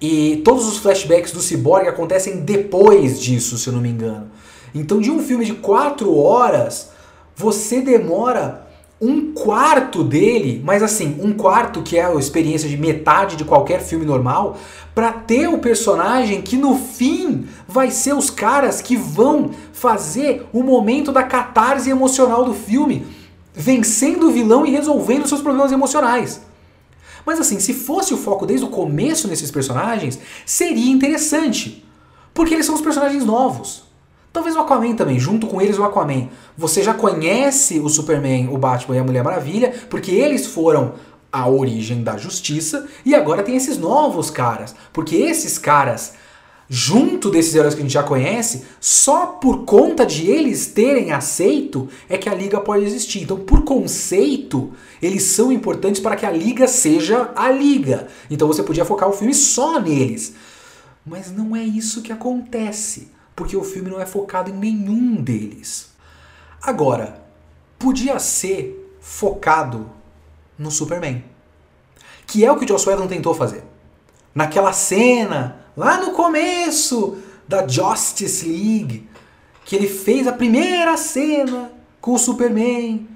E 0.00 0.42
todos 0.44 0.66
os 0.66 0.78
flashbacks 0.78 1.32
do 1.32 1.40
Cyborg 1.40 1.88
acontecem 1.88 2.40
depois 2.40 3.20
disso, 3.20 3.56
se 3.56 3.68
eu 3.68 3.72
não 3.72 3.80
me 3.80 3.88
engano. 3.88 4.30
Então, 4.74 5.00
de 5.00 5.10
um 5.10 5.20
filme 5.20 5.44
de 5.44 5.54
quatro 5.54 6.16
horas, 6.16 6.90
você 7.34 7.80
demora 7.80 8.66
um 9.00 9.32
quarto 9.32 10.02
dele, 10.02 10.62
mas 10.64 10.82
assim, 10.82 11.18
um 11.22 11.32
quarto 11.32 11.82
que 11.82 11.98
é 11.98 12.04
a 12.04 12.14
experiência 12.14 12.68
de 12.68 12.76
metade 12.76 13.36
de 13.36 13.44
qualquer 13.44 13.80
filme 13.80 14.06
normal, 14.06 14.56
para 14.94 15.12
ter 15.12 15.48
o 15.48 15.58
personagem 15.58 16.40
que 16.40 16.56
no 16.56 16.76
fim 16.76 17.46
vai 17.68 17.90
ser 17.90 18.14
os 18.14 18.30
caras 18.30 18.80
que 18.80 18.96
vão 18.96 19.50
fazer 19.72 20.46
o 20.52 20.62
momento 20.62 21.12
da 21.12 21.22
catarse 21.22 21.90
emocional 21.90 22.44
do 22.44 22.54
filme, 22.54 23.06
vencendo 23.52 24.28
o 24.28 24.32
vilão 24.32 24.64
e 24.64 24.70
resolvendo 24.70 25.28
seus 25.28 25.42
problemas 25.42 25.72
emocionais. 25.72 26.40
Mas 27.26 27.40
assim, 27.40 27.58
se 27.58 27.74
fosse 27.74 28.14
o 28.14 28.16
foco 28.16 28.46
desde 28.46 28.64
o 28.64 28.70
começo 28.70 29.26
nesses 29.26 29.50
personagens, 29.50 30.18
seria 30.46 30.92
interessante. 30.92 31.84
Porque 32.32 32.54
eles 32.54 32.64
são 32.64 32.76
os 32.76 32.80
personagens 32.80 33.24
novos. 33.24 33.84
Talvez 34.32 34.54
o 34.54 34.60
Aquaman 34.60 34.94
também, 34.94 35.18
junto 35.18 35.46
com 35.46 35.60
eles 35.60 35.78
o 35.78 35.84
Aquaman. 35.84 36.28
Você 36.56 36.82
já 36.82 36.94
conhece 36.94 37.80
o 37.80 37.88
Superman, 37.88 38.48
o 38.52 38.58
Batman 38.58 38.96
e 38.96 38.98
a 39.00 39.04
Mulher 39.04 39.24
Maravilha, 39.24 39.74
porque 39.90 40.12
eles 40.12 40.46
foram 40.46 40.94
a 41.32 41.48
origem 41.48 42.02
da 42.02 42.16
justiça, 42.16 42.86
e 43.04 43.14
agora 43.14 43.42
tem 43.42 43.56
esses 43.56 43.76
novos 43.76 44.30
caras. 44.30 44.74
Porque 44.92 45.16
esses 45.16 45.58
caras 45.58 46.14
junto 46.68 47.30
desses 47.30 47.54
heróis 47.54 47.74
que 47.74 47.80
a 47.80 47.82
gente 47.82 47.92
já 47.92 48.02
conhece, 48.02 48.64
só 48.80 49.26
por 49.26 49.64
conta 49.64 50.04
de 50.04 50.28
eles 50.30 50.66
terem 50.66 51.12
aceito 51.12 51.88
é 52.08 52.18
que 52.18 52.28
a 52.28 52.34
liga 52.34 52.60
pode 52.60 52.84
existir. 52.84 53.22
Então, 53.22 53.38
por 53.38 53.62
conceito, 53.62 54.72
eles 55.00 55.22
são 55.24 55.52
importantes 55.52 56.00
para 56.00 56.16
que 56.16 56.26
a 56.26 56.30
liga 56.30 56.66
seja 56.66 57.30
a 57.36 57.50
liga. 57.50 58.08
Então 58.30 58.48
você 58.48 58.62
podia 58.62 58.84
focar 58.84 59.08
o 59.08 59.12
filme 59.12 59.34
só 59.34 59.80
neles. 59.80 60.34
Mas 61.04 61.30
não 61.30 61.54
é 61.54 61.62
isso 61.62 62.02
que 62.02 62.10
acontece, 62.10 63.12
porque 63.34 63.56
o 63.56 63.62
filme 63.62 63.90
não 63.90 64.00
é 64.00 64.06
focado 64.06 64.50
em 64.50 64.54
nenhum 64.54 65.14
deles. 65.22 65.90
Agora, 66.60 67.22
podia 67.78 68.18
ser 68.18 68.96
focado 69.00 69.88
no 70.58 70.70
Superman, 70.70 71.22
que 72.26 72.44
é 72.44 72.50
o 72.50 72.56
que 72.56 72.64
o 72.64 72.68
Joss 72.68 72.88
Whedon 72.88 73.06
tentou 73.06 73.34
fazer. 73.34 73.62
Naquela 74.34 74.72
cena 74.72 75.65
lá 75.76 75.98
no 75.98 76.12
começo 76.12 77.18
da 77.46 77.66
Justice 77.66 78.46
League, 78.46 79.08
que 79.64 79.76
ele 79.76 79.88
fez 79.88 80.26
a 80.26 80.32
primeira 80.32 80.96
cena 80.96 81.72
com 82.00 82.14
o 82.14 82.18
Superman 82.18 83.06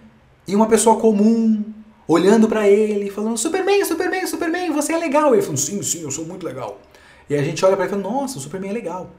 e 0.47 0.55
uma 0.55 0.67
pessoa 0.67 0.97
comum 0.99 1.65
olhando 2.07 2.49
para 2.49 2.69
ele, 2.69 3.11
falando: 3.11 3.39
Superman, 3.39 3.85
Superman, 3.85 4.27
Superman, 4.27 4.71
você 4.73 4.93
é 4.93 4.99
legal. 4.99 5.33
Ele 5.33 5.43
falando: 5.43 5.59
Sim, 5.59 5.83
sim, 5.83 6.03
eu 6.03 6.11
sou 6.11 6.27
muito 6.27 6.45
legal. 6.45 6.81
E 7.29 7.35
a 7.35 7.43
gente 7.43 7.65
olha 7.65 7.77
para 7.77 7.87
ele 7.87 7.95
e 7.95 8.03
fala: 8.03 8.15
Nossa, 8.15 8.39
o 8.39 8.41
Superman 8.41 8.71
é 8.71 8.75
legal. 8.75 9.11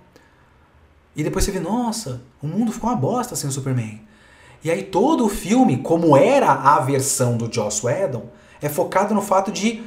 E 1.16 1.24
depois 1.24 1.46
você 1.46 1.52
vê: 1.52 1.60
Nossa, 1.60 2.22
o 2.42 2.48
mundo 2.48 2.72
ficou 2.72 2.90
uma 2.90 2.96
bosta 2.96 3.36
sem 3.36 3.50
o 3.50 3.54
Superman. 3.54 4.02
E 4.64 4.70
aí 4.70 4.84
todo 4.84 5.26
o 5.26 5.30
filme, 5.30 5.78
como 5.78 6.16
era 6.16 6.52
a 6.52 6.80
versão 6.82 7.36
do 7.36 7.52
Joss 7.52 7.84
Whedon, 7.84 8.30
é 8.62 8.70
focado 8.70 9.14
no 9.14 9.22
fato 9.22 9.52
de, 9.52 9.82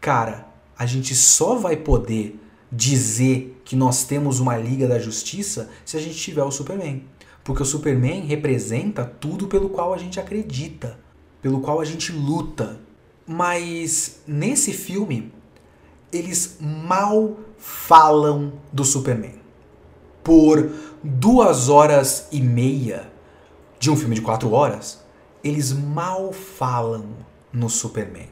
cara, 0.00 0.46
a 0.78 0.86
gente 0.86 1.16
só 1.16 1.56
vai 1.56 1.76
poder 1.76 2.38
dizer 2.70 3.60
que 3.64 3.74
nós 3.74 4.04
temos 4.04 4.40
uma 4.40 4.56
Liga 4.56 4.86
da 4.86 4.98
Justiça 4.98 5.70
se 5.84 5.96
a 5.96 6.00
gente 6.00 6.16
tiver 6.16 6.42
o 6.42 6.50
Superman. 6.50 7.04
Porque 7.42 7.62
o 7.62 7.66
Superman 7.66 8.26
representa 8.26 9.04
tudo 9.04 9.48
pelo 9.48 9.70
qual 9.70 9.92
a 9.92 9.98
gente 9.98 10.20
acredita, 10.20 10.98
pelo 11.40 11.60
qual 11.60 11.80
a 11.80 11.84
gente 11.84 12.12
luta. 12.12 12.78
Mas 13.26 14.20
nesse 14.26 14.72
filme, 14.72 15.32
eles 16.12 16.58
mal 16.60 17.36
falam 17.58 18.52
do 18.72 18.84
Superman. 18.84 19.34
Por 20.22 20.70
duas 21.02 21.68
horas 21.68 22.28
e 22.30 22.40
meia 22.40 23.10
de 23.78 23.90
um 23.90 23.96
filme 23.96 24.14
de 24.14 24.20
quatro 24.20 24.52
horas, 24.52 25.02
eles 25.42 25.72
mal 25.72 26.32
falam 26.32 27.06
no 27.52 27.70
Superman. 27.70 28.28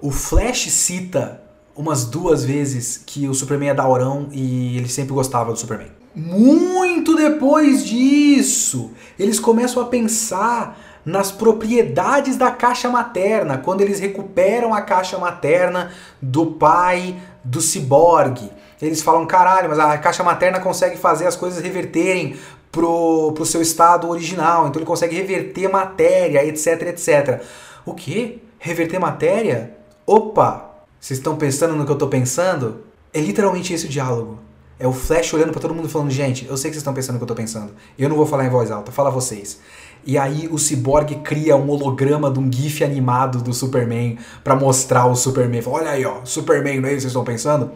O 0.00 0.10
Flash 0.10 0.70
cita 0.70 1.43
umas 1.76 2.04
duas 2.04 2.44
vezes 2.44 3.02
que 3.04 3.28
o 3.28 3.34
Superman 3.34 3.70
é 3.70 3.74
daurão 3.74 4.28
e 4.32 4.76
ele 4.76 4.88
sempre 4.88 5.12
gostava 5.12 5.52
do 5.52 5.58
Superman. 5.58 5.88
Muito 6.14 7.16
depois 7.16 7.84
disso, 7.84 8.92
eles 9.18 9.40
começam 9.40 9.82
a 9.82 9.86
pensar 9.86 10.78
nas 11.04 11.30
propriedades 11.30 12.36
da 12.36 12.50
caixa 12.50 12.88
materna, 12.88 13.58
quando 13.58 13.80
eles 13.80 14.00
recuperam 14.00 14.72
a 14.72 14.80
caixa 14.80 15.18
materna 15.18 15.90
do 16.22 16.46
pai 16.46 17.16
do 17.42 17.60
ciborgue. 17.60 18.50
Eles 18.80 19.02
falam, 19.02 19.26
caralho, 19.26 19.68
mas 19.68 19.78
a 19.78 19.98
caixa 19.98 20.22
materna 20.22 20.60
consegue 20.60 20.96
fazer 20.96 21.26
as 21.26 21.36
coisas 21.36 21.62
reverterem 21.62 22.36
pro, 22.70 23.32
pro 23.32 23.44
seu 23.44 23.60
estado 23.60 24.08
original, 24.08 24.68
então 24.68 24.80
ele 24.80 24.86
consegue 24.86 25.16
reverter 25.16 25.68
matéria, 25.68 26.44
etc, 26.44 26.82
etc. 26.82 27.42
O 27.84 27.92
quê? 27.92 28.38
Reverter 28.58 28.98
matéria? 28.98 29.76
Opa! 30.06 30.73
Vocês 31.04 31.18
estão 31.18 31.36
pensando 31.36 31.76
no 31.76 31.84
que 31.84 31.92
eu 31.92 31.98
tô 31.98 32.08
pensando? 32.08 32.78
É 33.12 33.20
literalmente 33.20 33.74
esse 33.74 33.84
o 33.84 33.88
diálogo. 33.90 34.38
É 34.78 34.88
o 34.88 34.92
Flash 34.94 35.34
olhando 35.34 35.52
para 35.52 35.60
todo 35.60 35.74
mundo 35.74 35.86
falando, 35.86 36.10
gente, 36.10 36.46
eu 36.46 36.56
sei 36.56 36.70
que 36.70 36.76
vocês 36.76 36.80
estão 36.80 36.94
pensando 36.94 37.16
no 37.16 37.18
que 37.18 37.24
eu 37.24 37.28
tô 37.28 37.34
pensando. 37.34 37.74
Eu 37.98 38.08
não 38.08 38.16
vou 38.16 38.24
falar 38.24 38.46
em 38.46 38.48
voz 38.48 38.70
alta, 38.70 38.90
fala 38.90 39.10
vocês. 39.10 39.60
E 40.06 40.16
aí 40.16 40.48
o 40.50 40.58
Cyborg 40.58 41.16
cria 41.16 41.56
um 41.56 41.68
holograma 41.68 42.30
de 42.30 42.38
um 42.38 42.50
gif 42.50 42.82
animado 42.82 43.42
do 43.42 43.52
Superman 43.52 44.16
para 44.42 44.56
mostrar 44.56 45.04
o 45.04 45.14
Superman. 45.14 45.62
Olha 45.66 45.90
aí, 45.90 46.06
ó, 46.06 46.24
Superman, 46.24 46.80
não 46.80 46.88
é 46.88 46.92
isso 46.92 46.96
que 46.96 47.02
vocês 47.02 47.10
estão 47.10 47.22
pensando? 47.22 47.72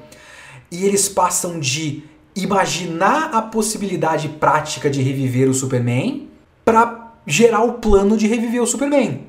E 0.70 0.86
eles 0.86 1.06
passam 1.06 1.60
de 1.60 2.04
imaginar 2.34 3.34
a 3.34 3.42
possibilidade 3.42 4.30
prática 4.40 4.88
de 4.88 5.02
reviver 5.02 5.50
o 5.50 5.54
Superman 5.54 6.30
para 6.64 7.12
gerar 7.26 7.62
o 7.62 7.74
plano 7.74 8.16
de 8.16 8.26
reviver 8.26 8.62
o 8.62 8.66
Superman. 8.66 9.28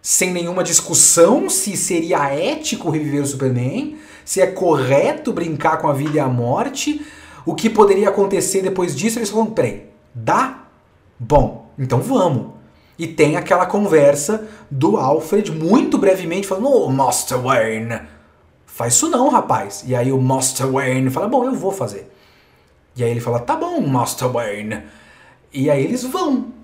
Sem 0.00 0.32
nenhuma 0.32 0.62
discussão 0.62 1.50
se 1.50 1.76
seria 1.76 2.32
ético 2.32 2.90
reviver 2.90 3.22
o 3.22 3.26
Superman, 3.26 3.96
se 4.24 4.40
é 4.40 4.46
correto 4.46 5.32
brincar 5.32 5.78
com 5.78 5.88
a 5.88 5.92
vida 5.92 6.16
e 6.16 6.20
a 6.20 6.28
morte, 6.28 7.04
o 7.44 7.54
que 7.54 7.68
poderia 7.68 8.08
acontecer 8.08 8.62
depois 8.62 8.94
disso. 8.94 9.18
Eles 9.18 9.30
falam: 9.30 9.46
peraí, 9.46 9.86
dá? 10.14 10.64
Bom, 11.18 11.70
então 11.78 12.00
vamos. 12.00 12.52
E 12.98 13.06
tem 13.06 13.36
aquela 13.36 13.64
conversa 13.64 14.48
do 14.70 14.96
Alfred 14.96 15.52
muito 15.52 15.96
brevemente 15.98 16.46
falando: 16.46 16.68
Ô, 16.68 16.86
oh, 16.86 16.90
Master 16.90 17.38
Wayne, 17.38 18.00
faz 18.66 18.94
isso 18.94 19.08
não, 19.08 19.28
rapaz. 19.28 19.84
E 19.86 19.94
aí 19.94 20.12
o 20.12 20.20
Master 20.20 20.70
Wayne 20.70 21.10
fala: 21.10 21.28
Bom, 21.28 21.44
eu 21.44 21.54
vou 21.54 21.72
fazer. 21.72 22.10
E 22.96 23.04
aí 23.04 23.10
ele 23.10 23.20
fala: 23.20 23.38
Tá 23.38 23.56
bom, 23.56 23.80
Master 23.80 24.28
Wayne. 24.28 24.82
E 25.52 25.70
aí 25.70 25.84
eles 25.84 26.04
vão. 26.04 26.57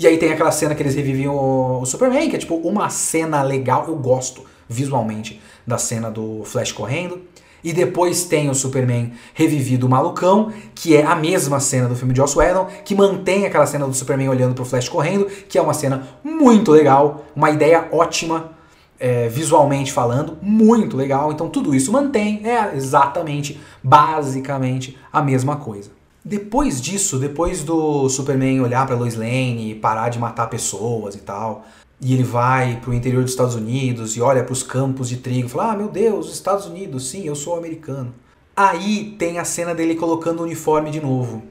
E 0.00 0.06
aí 0.06 0.16
tem 0.16 0.32
aquela 0.32 0.50
cena 0.50 0.74
que 0.74 0.82
eles 0.82 0.94
revivem 0.94 1.28
o, 1.28 1.80
o 1.82 1.84
Superman, 1.84 2.30
que 2.30 2.36
é 2.36 2.38
tipo 2.38 2.54
uma 2.54 2.88
cena 2.88 3.42
legal, 3.42 3.84
eu 3.86 3.96
gosto 3.96 4.46
visualmente 4.66 5.38
da 5.66 5.76
cena 5.76 6.10
do 6.10 6.42
Flash 6.42 6.72
correndo. 6.72 7.20
E 7.62 7.70
depois 7.74 8.24
tem 8.24 8.48
o 8.48 8.54
Superman 8.54 9.12
revivido 9.34 9.86
o 9.86 9.90
malucão, 9.90 10.50
que 10.74 10.96
é 10.96 11.04
a 11.04 11.14
mesma 11.14 11.60
cena 11.60 11.86
do 11.86 11.94
filme 11.94 12.14
de 12.14 12.16
Joss 12.18 12.38
Whedon, 12.38 12.66
que 12.82 12.94
mantém 12.94 13.44
aquela 13.44 13.66
cena 13.66 13.86
do 13.86 13.92
Superman 13.92 14.30
olhando 14.30 14.54
pro 14.54 14.64
Flash 14.64 14.88
correndo, 14.88 15.26
que 15.26 15.58
é 15.58 15.60
uma 15.60 15.74
cena 15.74 16.08
muito 16.24 16.70
legal, 16.70 17.26
uma 17.36 17.50
ideia 17.50 17.86
ótima, 17.92 18.52
é, 18.98 19.28
visualmente 19.28 19.92
falando, 19.92 20.38
muito 20.40 20.96
legal. 20.96 21.30
Então 21.30 21.50
tudo 21.50 21.74
isso 21.74 21.92
mantém, 21.92 22.40
é 22.48 22.74
exatamente, 22.74 23.60
basicamente, 23.82 24.96
a 25.12 25.20
mesma 25.20 25.56
coisa. 25.56 25.99
Depois 26.24 26.80
disso, 26.80 27.18
depois 27.18 27.62
do 27.62 28.08
Superman 28.08 28.60
olhar 28.60 28.86
para 28.86 28.96
Lois 28.96 29.14
Lane 29.14 29.72
e 29.72 29.74
parar 29.74 30.10
de 30.10 30.18
matar 30.18 30.48
pessoas 30.48 31.14
e 31.14 31.20
tal, 31.20 31.64
e 32.00 32.12
ele 32.12 32.22
vai 32.22 32.78
para 32.80 32.90
o 32.90 32.94
interior 32.94 33.22
dos 33.22 33.32
Estados 33.32 33.54
Unidos 33.54 34.16
e 34.16 34.20
olha 34.20 34.44
para 34.44 34.52
os 34.52 34.62
campos 34.62 35.08
de 35.08 35.16
trigo 35.16 35.46
e 35.46 35.50
fala: 35.50 35.72
Ah, 35.72 35.76
meu 35.76 35.88
Deus, 35.88 36.26
os 36.26 36.34
Estados 36.34 36.66
Unidos, 36.66 37.08
sim, 37.08 37.24
eu 37.24 37.34
sou 37.34 37.56
americano. 37.56 38.14
Aí 38.54 39.16
tem 39.18 39.38
a 39.38 39.44
cena 39.44 39.74
dele 39.74 39.94
colocando 39.94 40.40
o 40.40 40.42
uniforme 40.42 40.90
de 40.90 41.00
novo. 41.00 41.42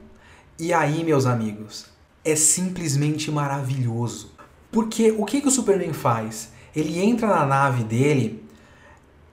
E 0.58 0.72
aí, 0.72 1.02
meus 1.02 1.26
amigos, 1.26 1.86
é 2.24 2.36
simplesmente 2.36 3.30
maravilhoso. 3.30 4.32
Porque 4.70 5.10
o 5.10 5.24
que, 5.24 5.40
que 5.40 5.48
o 5.48 5.50
Superman 5.50 5.92
faz? 5.92 6.52
Ele 6.76 7.00
entra 7.00 7.26
na 7.26 7.44
nave 7.44 7.82
dele 7.82 8.44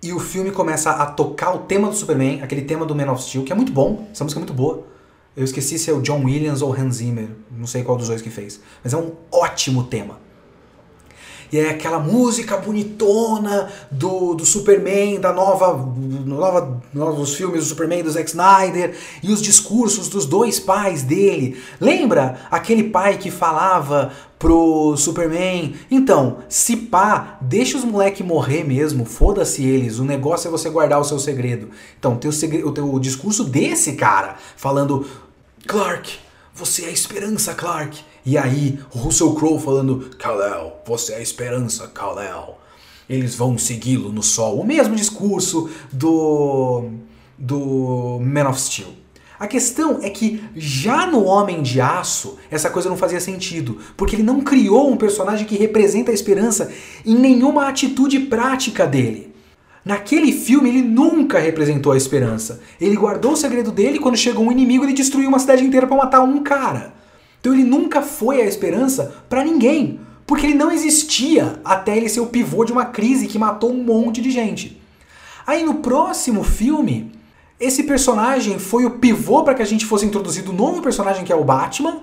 e 0.02 0.14
o 0.14 0.20
filme 0.20 0.52
começa 0.52 0.92
a 0.92 1.06
tocar 1.06 1.54
o 1.54 1.60
tema 1.60 1.90
do 1.90 1.96
Superman, 1.96 2.42
aquele 2.42 2.64
tema 2.64 2.86
do 2.86 2.96
Man 2.96 3.12
of 3.12 3.22
Steel, 3.22 3.44
que 3.44 3.52
é 3.52 3.56
muito 3.56 3.72
bom, 3.72 4.08
essa 4.12 4.24
música 4.24 4.40
é 4.40 4.42
muito 4.42 4.54
boa. 4.54 4.97
Eu 5.38 5.44
esqueci 5.44 5.78
se 5.78 5.92
é 5.92 5.94
o 5.94 6.02
John 6.02 6.24
Williams 6.24 6.64
ou 6.64 6.74
Hans 6.74 6.96
Zimmer, 6.96 7.30
não 7.52 7.68
sei 7.68 7.84
qual 7.84 7.96
dos 7.96 8.08
dois 8.08 8.24
que 8.24 8.30
fez, 8.32 8.60
mas 8.84 8.92
é 8.92 8.98
um 8.98 9.12
ótimo 9.32 9.84
tema. 9.84 10.18
E 11.52 11.60
é 11.60 11.70
aquela 11.70 12.00
música 12.00 12.58
bonitona 12.58 13.72
do, 13.92 14.34
do 14.34 14.44
Superman, 14.44 15.20
da 15.20 15.32
nova, 15.32 15.78
nova 16.26 16.82
novos 16.92 17.36
filmes 17.36 17.64
do 17.64 17.70
Superman 17.70 18.04
do 18.04 18.10
Zack 18.10 18.28
Snyder 18.28 18.98
e 19.24 19.32
os 19.32 19.42
discursos 19.42 20.10
dos 20.10 20.26
dois 20.26 20.60
pais 20.60 21.04
dele. 21.04 21.58
Lembra 21.80 22.40
aquele 22.52 22.86
pai 22.86 23.18
que 23.18 23.32
falava 23.32 24.12
pro 24.38 24.98
Superman: 24.98 25.76
"Então, 25.90 26.40
se 26.50 26.76
pá, 26.76 27.38
deixa 27.40 27.78
os 27.78 27.86
moleque 27.86 28.24
morrer 28.24 28.66
mesmo, 28.66 29.06
foda-se 29.06 29.64
eles, 29.64 30.00
o 30.00 30.04
negócio 30.04 30.48
é 30.50 30.52
você 30.52 30.70
guardar 30.70 31.00
o 31.00 31.06
seu 31.06 31.20
segredo". 31.20 31.70
Então, 31.98 32.18
tem 32.18 32.28
o, 32.28 32.34
segredo, 32.34 32.68
o, 32.84 32.96
o 32.96 33.00
discurso 33.00 33.46
desse 33.46 33.94
cara 33.94 34.36
falando: 34.58 35.06
"Clark, 35.68 36.18
você 36.54 36.86
é 36.86 36.88
a 36.88 36.92
esperança, 36.92 37.54
Clark". 37.54 38.00
E 38.26 38.38
aí, 38.38 38.80
Russell 38.90 39.36
Crowe 39.36 39.60
falando: 39.60 40.10
Kal-El, 40.18 40.82
você 40.86 41.14
é 41.14 41.18
a 41.18 41.22
esperança, 41.22 41.88
Kal-El. 41.88 42.58
Eles 43.10 43.36
vão 43.36 43.58
segui-lo 43.58 44.12
no 44.12 44.24
sol. 44.24 44.60
O 44.60 44.66
mesmo 44.66 44.96
discurso 44.96 45.70
do 45.92 46.90
do 47.38 48.20
Man 48.20 48.50
of 48.50 48.60
Steel. 48.60 48.88
A 49.40 49.46
questão 49.46 50.00
é 50.02 50.10
que 50.10 50.44
já 50.56 51.06
no 51.06 51.24
Homem 51.24 51.62
de 51.62 51.80
Aço, 51.80 52.38
essa 52.50 52.72
coisa 52.72 52.90
não 52.90 52.98
fazia 52.98 53.20
sentido, 53.20 53.78
porque 53.96 54.16
ele 54.16 54.24
não 54.24 54.42
criou 54.42 54.92
um 54.92 54.98
personagem 54.98 55.46
que 55.46 55.56
representa 55.56 56.10
a 56.10 56.14
esperança 56.14 56.72
em 57.06 57.14
nenhuma 57.14 57.68
atitude 57.68 58.22
prática 58.22 58.88
dele. 58.88 59.27
Naquele 59.88 60.34
filme 60.34 60.68
ele 60.68 60.82
nunca 60.82 61.40
representou 61.40 61.94
a 61.94 61.98
esperança. 61.98 62.60
Ele 62.80 62.98
guardou 62.98 63.32
o 63.32 63.38
segredo 63.38 63.72
dele 63.72 63.96
e 63.96 64.00
quando 64.02 64.18
chegou 64.18 64.44
um 64.44 64.52
inimigo 64.52 64.84
ele 64.84 64.92
destruiu 64.92 65.30
uma 65.30 65.40
cidade 65.40 65.64
inteira 65.64 65.88
para 65.88 65.96
matar 65.96 66.22
um 66.24 66.44
cara. 66.44 66.94
Então 67.40 67.54
ele 67.54 67.64
nunca 67.64 68.02
foi 68.02 68.42
a 68.42 68.46
esperança 68.46 69.16
para 69.30 69.46
ninguém, 69.46 70.02
porque 70.26 70.46
ele 70.46 70.56
não 70.56 70.70
existia 70.70 71.62
até 71.64 71.96
ele 71.96 72.10
ser 72.10 72.20
o 72.20 72.26
pivô 72.26 72.66
de 72.66 72.74
uma 72.74 72.84
crise 72.84 73.28
que 73.28 73.40
matou 73.40 73.72
um 73.72 73.82
monte 73.82 74.22
de 74.22 74.30
gente. 74.30 74.78
Aí 75.46 75.64
no 75.64 75.76
próximo 75.76 76.44
filme, 76.44 77.14
esse 77.58 77.84
personagem 77.84 78.60
foi 78.60 78.84
o 78.84 78.92
pivô 78.92 79.46
para 79.46 79.54
que 79.54 79.62
a 79.62 79.66
gente 79.66 79.86
fosse 79.86 80.06
introduzido 80.06 80.52
um 80.52 80.56
novo 80.56 80.82
personagem 80.82 81.24
que 81.24 81.32
é 81.32 81.36
o 81.36 81.46
Batman, 81.46 82.02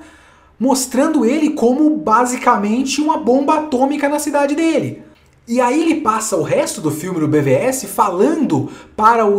mostrando 0.58 1.22
ele 1.22 1.50
como 1.50 1.98
basicamente 1.98 3.02
uma 3.02 3.18
bomba 3.18 3.56
atômica 3.58 4.08
na 4.08 4.18
cidade 4.18 4.54
dele. 4.54 5.03
E 5.46 5.60
aí 5.60 5.82
ele 5.82 6.00
passa 6.00 6.36
o 6.36 6.42
resto 6.42 6.80
do 6.80 6.90
filme 6.90 7.20
no 7.20 7.28
BVS 7.28 7.84
falando 7.84 8.70
para 8.96 9.26
o 9.26 9.38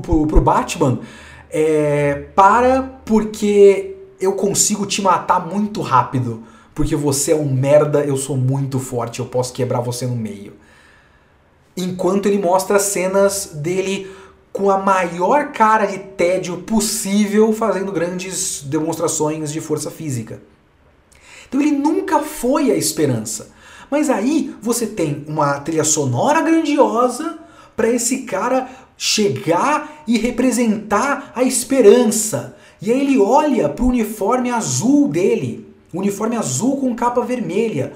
pro, 0.00 0.26
pro 0.26 0.40
Batman 0.40 1.00
é, 1.50 2.14
para 2.34 2.82
porque 3.04 3.96
eu 4.18 4.32
consigo 4.32 4.86
te 4.86 5.02
matar 5.02 5.46
muito 5.46 5.82
rápido, 5.82 6.42
porque 6.74 6.96
você 6.96 7.32
é 7.32 7.36
um 7.36 7.52
merda, 7.52 8.02
eu 8.02 8.16
sou 8.16 8.36
muito 8.36 8.78
forte, 8.78 9.20
eu 9.20 9.26
posso 9.26 9.52
quebrar 9.52 9.80
você 9.80 10.06
no 10.06 10.16
meio. 10.16 10.54
Enquanto 11.76 12.26
ele 12.26 12.38
mostra 12.38 12.78
cenas 12.78 13.50
dele 13.54 14.10
com 14.52 14.70
a 14.70 14.78
maior 14.78 15.52
cara 15.52 15.86
de 15.86 15.98
tédio 15.98 16.58
possível, 16.58 17.52
fazendo 17.52 17.92
grandes 17.92 18.62
demonstrações 18.62 19.52
de 19.52 19.60
força 19.60 19.90
física. 19.90 20.42
Então 21.48 21.60
ele 21.60 21.72
nunca 21.72 22.20
foi 22.20 22.70
a 22.70 22.76
esperança. 22.76 23.50
Mas 23.92 24.08
aí 24.08 24.54
você 24.62 24.86
tem 24.86 25.22
uma 25.28 25.60
trilha 25.60 25.84
sonora 25.84 26.40
grandiosa 26.40 27.38
para 27.76 27.90
esse 27.90 28.20
cara 28.22 28.66
chegar 28.96 30.02
e 30.06 30.16
representar 30.16 31.30
a 31.36 31.42
esperança. 31.42 32.56
E 32.80 32.90
aí 32.90 32.98
ele 32.98 33.18
olha 33.18 33.68
para 33.68 33.84
o 33.84 33.88
uniforme 33.88 34.50
azul 34.50 35.08
dele, 35.08 35.68
uniforme 35.92 36.36
azul 36.36 36.78
com 36.78 36.94
capa 36.94 37.20
vermelha. 37.20 37.92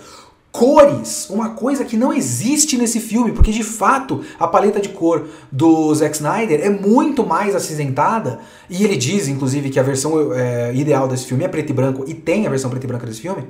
Cores, 0.52 1.30
uma 1.30 1.54
coisa 1.54 1.82
que 1.82 1.96
não 1.96 2.12
existe 2.12 2.76
nesse 2.76 3.00
filme, 3.00 3.32
porque 3.32 3.50
de 3.50 3.62
fato 3.62 4.22
a 4.38 4.46
paleta 4.46 4.78
de 4.78 4.90
cor 4.90 5.26
do 5.50 5.94
Zack 5.94 6.14
Snyder 6.14 6.60
é 6.60 6.68
muito 6.68 7.26
mais 7.26 7.56
acinzentada. 7.56 8.40
E 8.68 8.84
ele 8.84 8.98
diz, 8.98 9.28
inclusive, 9.28 9.70
que 9.70 9.80
a 9.80 9.82
versão 9.82 10.34
é, 10.34 10.74
ideal 10.74 11.08
desse 11.08 11.24
filme 11.24 11.44
é 11.44 11.48
preto 11.48 11.70
e 11.70 11.72
branco, 11.72 12.04
e 12.06 12.12
tem 12.12 12.46
a 12.46 12.50
versão 12.50 12.68
preto 12.68 12.84
e 12.84 12.86
branca 12.86 13.06
desse 13.06 13.22
filme. 13.22 13.44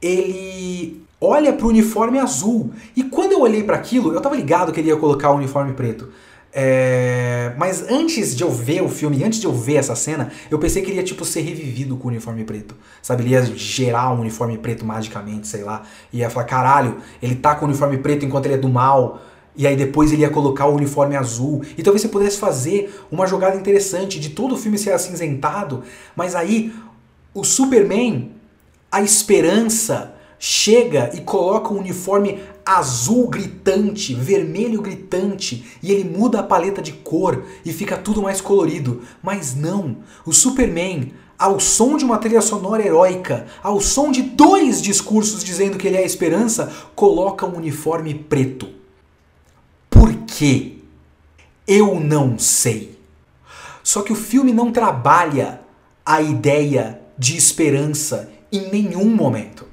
Ele 0.00 1.09
olha 1.20 1.52
para 1.52 1.66
o 1.66 1.68
uniforme 1.68 2.18
azul. 2.18 2.70
E 2.96 3.02
quando 3.04 3.32
eu 3.32 3.40
olhei 3.40 3.62
para 3.62 3.76
aquilo, 3.76 4.12
eu 4.12 4.18
estava 4.18 4.34
ligado 4.34 4.72
que 4.72 4.80
ele 4.80 4.88
ia 4.88 4.96
colocar 4.96 5.30
o 5.30 5.36
uniforme 5.36 5.74
preto. 5.74 6.08
É... 6.52 7.52
Mas 7.56 7.88
antes 7.88 8.34
de 8.34 8.42
eu 8.42 8.50
ver 8.50 8.82
o 8.82 8.88
filme, 8.88 9.22
antes 9.22 9.38
de 9.38 9.46
eu 9.46 9.52
ver 9.52 9.76
essa 9.76 9.94
cena, 9.94 10.32
eu 10.50 10.58
pensei 10.58 10.82
que 10.82 10.90
ele 10.90 10.96
ia 10.96 11.04
tipo 11.04 11.24
ser 11.24 11.42
revivido 11.42 11.96
com 11.96 12.08
o 12.08 12.10
uniforme 12.10 12.44
preto. 12.44 12.74
Sabe? 13.02 13.22
Ele 13.22 13.30
ia 13.30 13.44
gerar 13.44 14.12
um 14.12 14.20
uniforme 14.20 14.58
preto 14.58 14.84
magicamente, 14.84 15.46
sei 15.46 15.62
lá. 15.62 15.82
E 16.12 16.18
ia 16.18 16.30
falar, 16.30 16.46
caralho, 16.46 16.96
ele 17.22 17.36
tá 17.36 17.54
com 17.54 17.66
o 17.66 17.68
uniforme 17.68 17.98
preto 17.98 18.24
enquanto 18.24 18.46
ele 18.46 18.54
é 18.54 18.58
do 18.58 18.68
mal. 18.68 19.22
E 19.54 19.66
aí 19.66 19.76
depois 19.76 20.12
ele 20.12 20.22
ia 20.22 20.30
colocar 20.30 20.66
o 20.66 20.74
uniforme 20.74 21.16
azul. 21.16 21.62
E 21.76 21.82
talvez 21.82 22.02
você 22.02 22.08
pudesse 22.08 22.38
fazer 22.38 22.98
uma 23.10 23.26
jogada 23.26 23.56
interessante 23.56 24.18
de 24.18 24.30
todo 24.30 24.54
o 24.54 24.58
filme 24.58 24.78
ser 24.78 24.92
acinzentado. 24.92 25.82
Mas 26.16 26.34
aí 26.34 26.72
o 27.32 27.44
Superman, 27.44 28.32
a 28.90 29.00
esperança, 29.02 30.14
chega 30.42 31.10
e 31.12 31.20
coloca 31.20 31.72
um 31.72 31.78
uniforme 31.78 32.42
azul 32.64 33.28
gritante, 33.28 34.14
vermelho 34.14 34.80
gritante, 34.80 35.66
e 35.82 35.92
ele 35.92 36.02
muda 36.02 36.40
a 36.40 36.42
paleta 36.42 36.80
de 36.80 36.92
cor 36.92 37.44
e 37.62 37.70
fica 37.74 37.98
tudo 37.98 38.22
mais 38.22 38.40
colorido. 38.40 39.02
Mas 39.22 39.54
não, 39.54 39.98
o 40.24 40.32
Superman, 40.32 41.12
ao 41.38 41.60
som 41.60 41.98
de 41.98 42.06
uma 42.06 42.16
trilha 42.16 42.40
sonora 42.40 42.84
heróica, 42.84 43.46
ao 43.62 43.80
som 43.80 44.10
de 44.10 44.22
dois 44.22 44.80
discursos 44.80 45.44
dizendo 45.44 45.76
que 45.76 45.86
ele 45.86 45.96
é 45.96 46.00
a 46.00 46.06
esperança, 46.06 46.72
coloca 46.94 47.44
um 47.44 47.58
uniforme 47.58 48.14
preto. 48.14 48.66
Por 49.90 50.14
quê? 50.26 50.76
Eu 51.66 52.00
não 52.00 52.38
sei. 52.38 52.98
Só 53.82 54.00
que 54.00 54.12
o 54.12 54.16
filme 54.16 54.52
não 54.52 54.72
trabalha 54.72 55.60
a 56.04 56.22
ideia 56.22 56.98
de 57.18 57.36
esperança 57.36 58.30
em 58.50 58.70
nenhum 58.70 59.14
momento. 59.14 59.69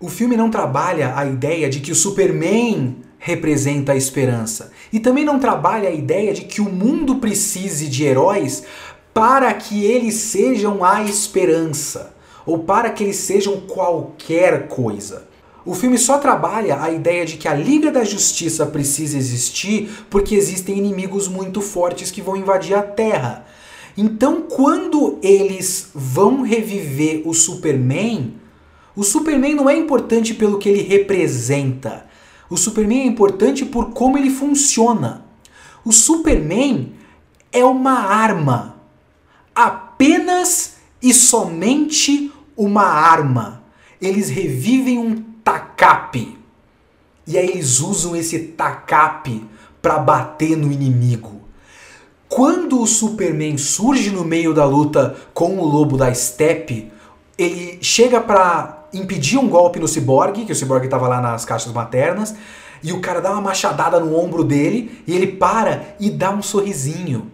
O 0.00 0.08
filme 0.08 0.36
não 0.36 0.48
trabalha 0.48 1.12
a 1.16 1.26
ideia 1.26 1.68
de 1.68 1.80
que 1.80 1.90
o 1.90 1.94
Superman 1.94 2.98
representa 3.18 3.92
a 3.92 3.96
esperança. 3.96 4.70
E 4.92 5.00
também 5.00 5.24
não 5.24 5.40
trabalha 5.40 5.88
a 5.88 5.92
ideia 5.92 6.32
de 6.32 6.42
que 6.42 6.60
o 6.60 6.70
mundo 6.70 7.16
precise 7.16 7.88
de 7.88 8.04
heróis 8.04 8.62
para 9.12 9.52
que 9.52 9.84
eles 9.84 10.14
sejam 10.14 10.84
a 10.84 11.02
esperança 11.02 12.14
ou 12.46 12.60
para 12.60 12.90
que 12.90 13.02
eles 13.02 13.16
sejam 13.16 13.60
qualquer 13.62 14.68
coisa. 14.68 15.26
O 15.66 15.74
filme 15.74 15.98
só 15.98 16.18
trabalha 16.18 16.80
a 16.80 16.90
ideia 16.90 17.26
de 17.26 17.36
que 17.36 17.48
a 17.48 17.52
Liga 17.52 17.90
da 17.90 18.04
Justiça 18.04 18.64
precisa 18.64 19.18
existir 19.18 20.06
porque 20.08 20.34
existem 20.34 20.78
inimigos 20.78 21.26
muito 21.26 21.60
fortes 21.60 22.12
que 22.12 22.22
vão 22.22 22.36
invadir 22.36 22.74
a 22.74 22.82
Terra. 22.82 23.44
Então, 23.96 24.42
quando 24.42 25.18
eles 25.20 25.90
vão 25.92 26.42
reviver 26.42 27.22
o 27.26 27.34
Superman, 27.34 28.37
o 28.98 29.04
Superman 29.04 29.54
não 29.54 29.70
é 29.70 29.76
importante 29.76 30.34
pelo 30.34 30.58
que 30.58 30.68
ele 30.68 30.82
representa. 30.82 32.04
O 32.50 32.56
Superman 32.56 33.02
é 33.02 33.06
importante 33.06 33.64
por 33.64 33.90
como 33.90 34.18
ele 34.18 34.28
funciona. 34.28 35.24
O 35.84 35.92
Superman 35.92 36.94
é 37.52 37.64
uma 37.64 37.92
arma 37.92 38.74
apenas 39.54 40.78
e 41.00 41.14
somente 41.14 42.32
uma 42.56 42.82
arma. 42.82 43.62
Eles 44.02 44.30
revivem 44.30 44.98
um 44.98 45.22
tacape. 45.44 46.36
E 47.24 47.38
aí 47.38 47.50
eles 47.50 47.78
usam 47.78 48.16
esse 48.16 48.36
tacape 48.40 49.44
para 49.80 49.96
bater 49.98 50.56
no 50.56 50.72
inimigo. 50.72 51.42
Quando 52.28 52.82
o 52.82 52.86
Superman 52.86 53.58
surge 53.58 54.10
no 54.10 54.24
meio 54.24 54.52
da 54.52 54.64
luta 54.64 55.16
com 55.32 55.56
o 55.56 55.64
lobo 55.64 55.96
da 55.96 56.12
steppe, 56.12 56.90
ele 57.38 57.78
chega 57.80 58.20
para 58.20 58.77
impedir 58.92 59.38
um 59.38 59.48
golpe 59.48 59.78
no 59.78 59.88
Cyborg, 59.88 60.44
que 60.44 60.52
o 60.52 60.56
Cyborg 60.56 60.84
estava 60.84 61.08
lá 61.08 61.20
nas 61.20 61.44
caixas 61.44 61.72
maternas, 61.72 62.34
e 62.82 62.92
o 62.92 63.00
cara 63.00 63.20
dá 63.20 63.32
uma 63.32 63.40
machadada 63.40 63.98
no 63.98 64.16
ombro 64.16 64.44
dele 64.44 65.02
e 65.06 65.14
ele 65.14 65.26
para 65.26 65.96
e 65.98 66.10
dá 66.10 66.30
um 66.30 66.42
sorrisinho. 66.42 67.30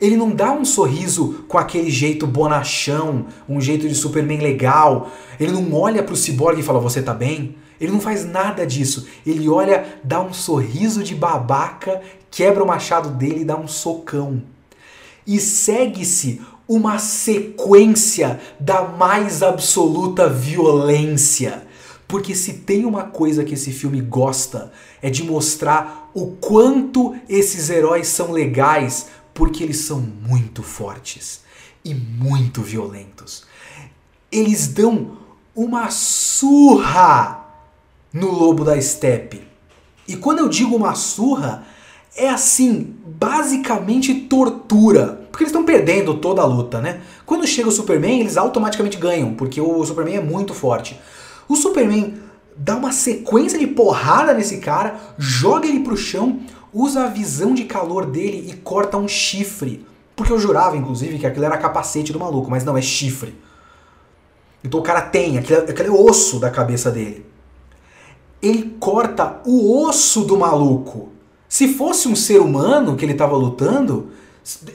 Ele 0.00 0.16
não 0.16 0.30
dá 0.30 0.50
um 0.52 0.64
sorriso 0.64 1.44
com 1.48 1.56
aquele 1.56 1.90
jeito 1.90 2.26
bonachão, 2.26 3.26
um 3.48 3.60
jeito 3.60 3.88
de 3.88 3.94
Superman 3.94 4.38
legal. 4.38 5.10
Ele 5.38 5.52
não 5.52 5.72
olha 5.74 6.02
pro 6.02 6.16
Cyborg 6.16 6.58
e 6.58 6.62
fala: 6.62 6.80
Você 6.80 7.00
tá 7.02 7.14
bem? 7.14 7.56
Ele 7.80 7.92
não 7.92 8.00
faz 8.00 8.24
nada 8.24 8.66
disso. 8.66 9.06
Ele 9.26 9.48
olha, 9.48 9.84
dá 10.02 10.20
um 10.20 10.32
sorriso 10.32 11.02
de 11.02 11.14
babaca, 11.14 12.00
quebra 12.30 12.62
o 12.62 12.66
machado 12.66 13.10
dele 13.10 13.40
e 13.40 13.44
dá 13.44 13.56
um 13.56 13.68
socão. 13.68 14.42
E 15.26 15.40
segue-se 15.40 16.40
uma 16.68 16.98
sequência 16.98 18.40
da 18.58 18.82
mais 18.82 19.42
absoluta 19.42 20.28
violência. 20.28 21.66
Porque 22.06 22.34
se 22.34 22.54
tem 22.54 22.84
uma 22.84 23.04
coisa 23.04 23.44
que 23.44 23.54
esse 23.54 23.72
filme 23.72 24.00
gosta, 24.00 24.72
é 25.02 25.10
de 25.10 25.22
mostrar 25.24 26.10
o 26.14 26.32
quanto 26.32 27.14
esses 27.28 27.70
heróis 27.70 28.08
são 28.08 28.30
legais, 28.30 29.06
porque 29.32 29.62
eles 29.62 29.78
são 29.78 30.00
muito 30.00 30.62
fortes 30.62 31.40
e 31.84 31.94
muito 31.94 32.62
violentos. 32.62 33.44
Eles 34.30 34.68
dão 34.68 35.18
uma 35.54 35.90
surra 35.90 37.44
no 38.12 38.30
lobo 38.30 38.64
da 38.64 38.80
steppe. 38.80 39.42
E 40.06 40.16
quando 40.16 40.38
eu 40.38 40.48
digo 40.48 40.76
uma 40.76 40.94
surra, 40.94 41.64
é 42.16 42.28
assim, 42.28 42.94
basicamente 43.06 44.14
tortura. 44.14 45.23
Porque 45.34 45.42
eles 45.42 45.50
estão 45.50 45.64
perdendo 45.64 46.14
toda 46.14 46.42
a 46.42 46.44
luta, 46.44 46.80
né? 46.80 47.00
Quando 47.26 47.44
chega 47.44 47.68
o 47.68 47.72
Superman, 47.72 48.20
eles 48.20 48.36
automaticamente 48.36 48.96
ganham, 48.96 49.34
porque 49.34 49.60
o 49.60 49.84
Superman 49.84 50.18
é 50.18 50.20
muito 50.20 50.54
forte. 50.54 50.96
O 51.48 51.56
Superman 51.56 52.14
dá 52.56 52.76
uma 52.76 52.92
sequência 52.92 53.58
de 53.58 53.66
porrada 53.66 54.32
nesse 54.32 54.58
cara, 54.58 54.94
joga 55.18 55.66
ele 55.66 55.80
pro 55.80 55.96
chão, 55.96 56.38
usa 56.72 57.02
a 57.02 57.08
visão 57.08 57.52
de 57.52 57.64
calor 57.64 58.06
dele 58.06 58.48
e 58.48 58.52
corta 58.52 58.96
um 58.96 59.08
chifre. 59.08 59.84
Porque 60.14 60.32
eu 60.32 60.38
jurava, 60.38 60.76
inclusive, 60.76 61.18
que 61.18 61.26
aquilo 61.26 61.46
era 61.46 61.58
capacete 61.58 62.12
do 62.12 62.20
maluco, 62.20 62.48
mas 62.48 62.64
não, 62.64 62.76
é 62.76 62.82
chifre. 62.82 63.36
Então 64.62 64.78
o 64.78 64.84
cara 64.84 65.00
tem, 65.00 65.36
aquele, 65.36 65.62
aquele 65.62 65.90
osso 65.90 66.38
da 66.38 66.48
cabeça 66.48 66.92
dele. 66.92 67.26
Ele 68.40 68.76
corta 68.78 69.40
o 69.44 69.84
osso 69.84 70.20
do 70.20 70.38
maluco. 70.38 71.08
Se 71.48 71.74
fosse 71.74 72.06
um 72.06 72.14
ser 72.14 72.40
humano 72.40 72.94
que 72.94 73.04
ele 73.04 73.14
estava 73.14 73.34
lutando, 73.36 74.12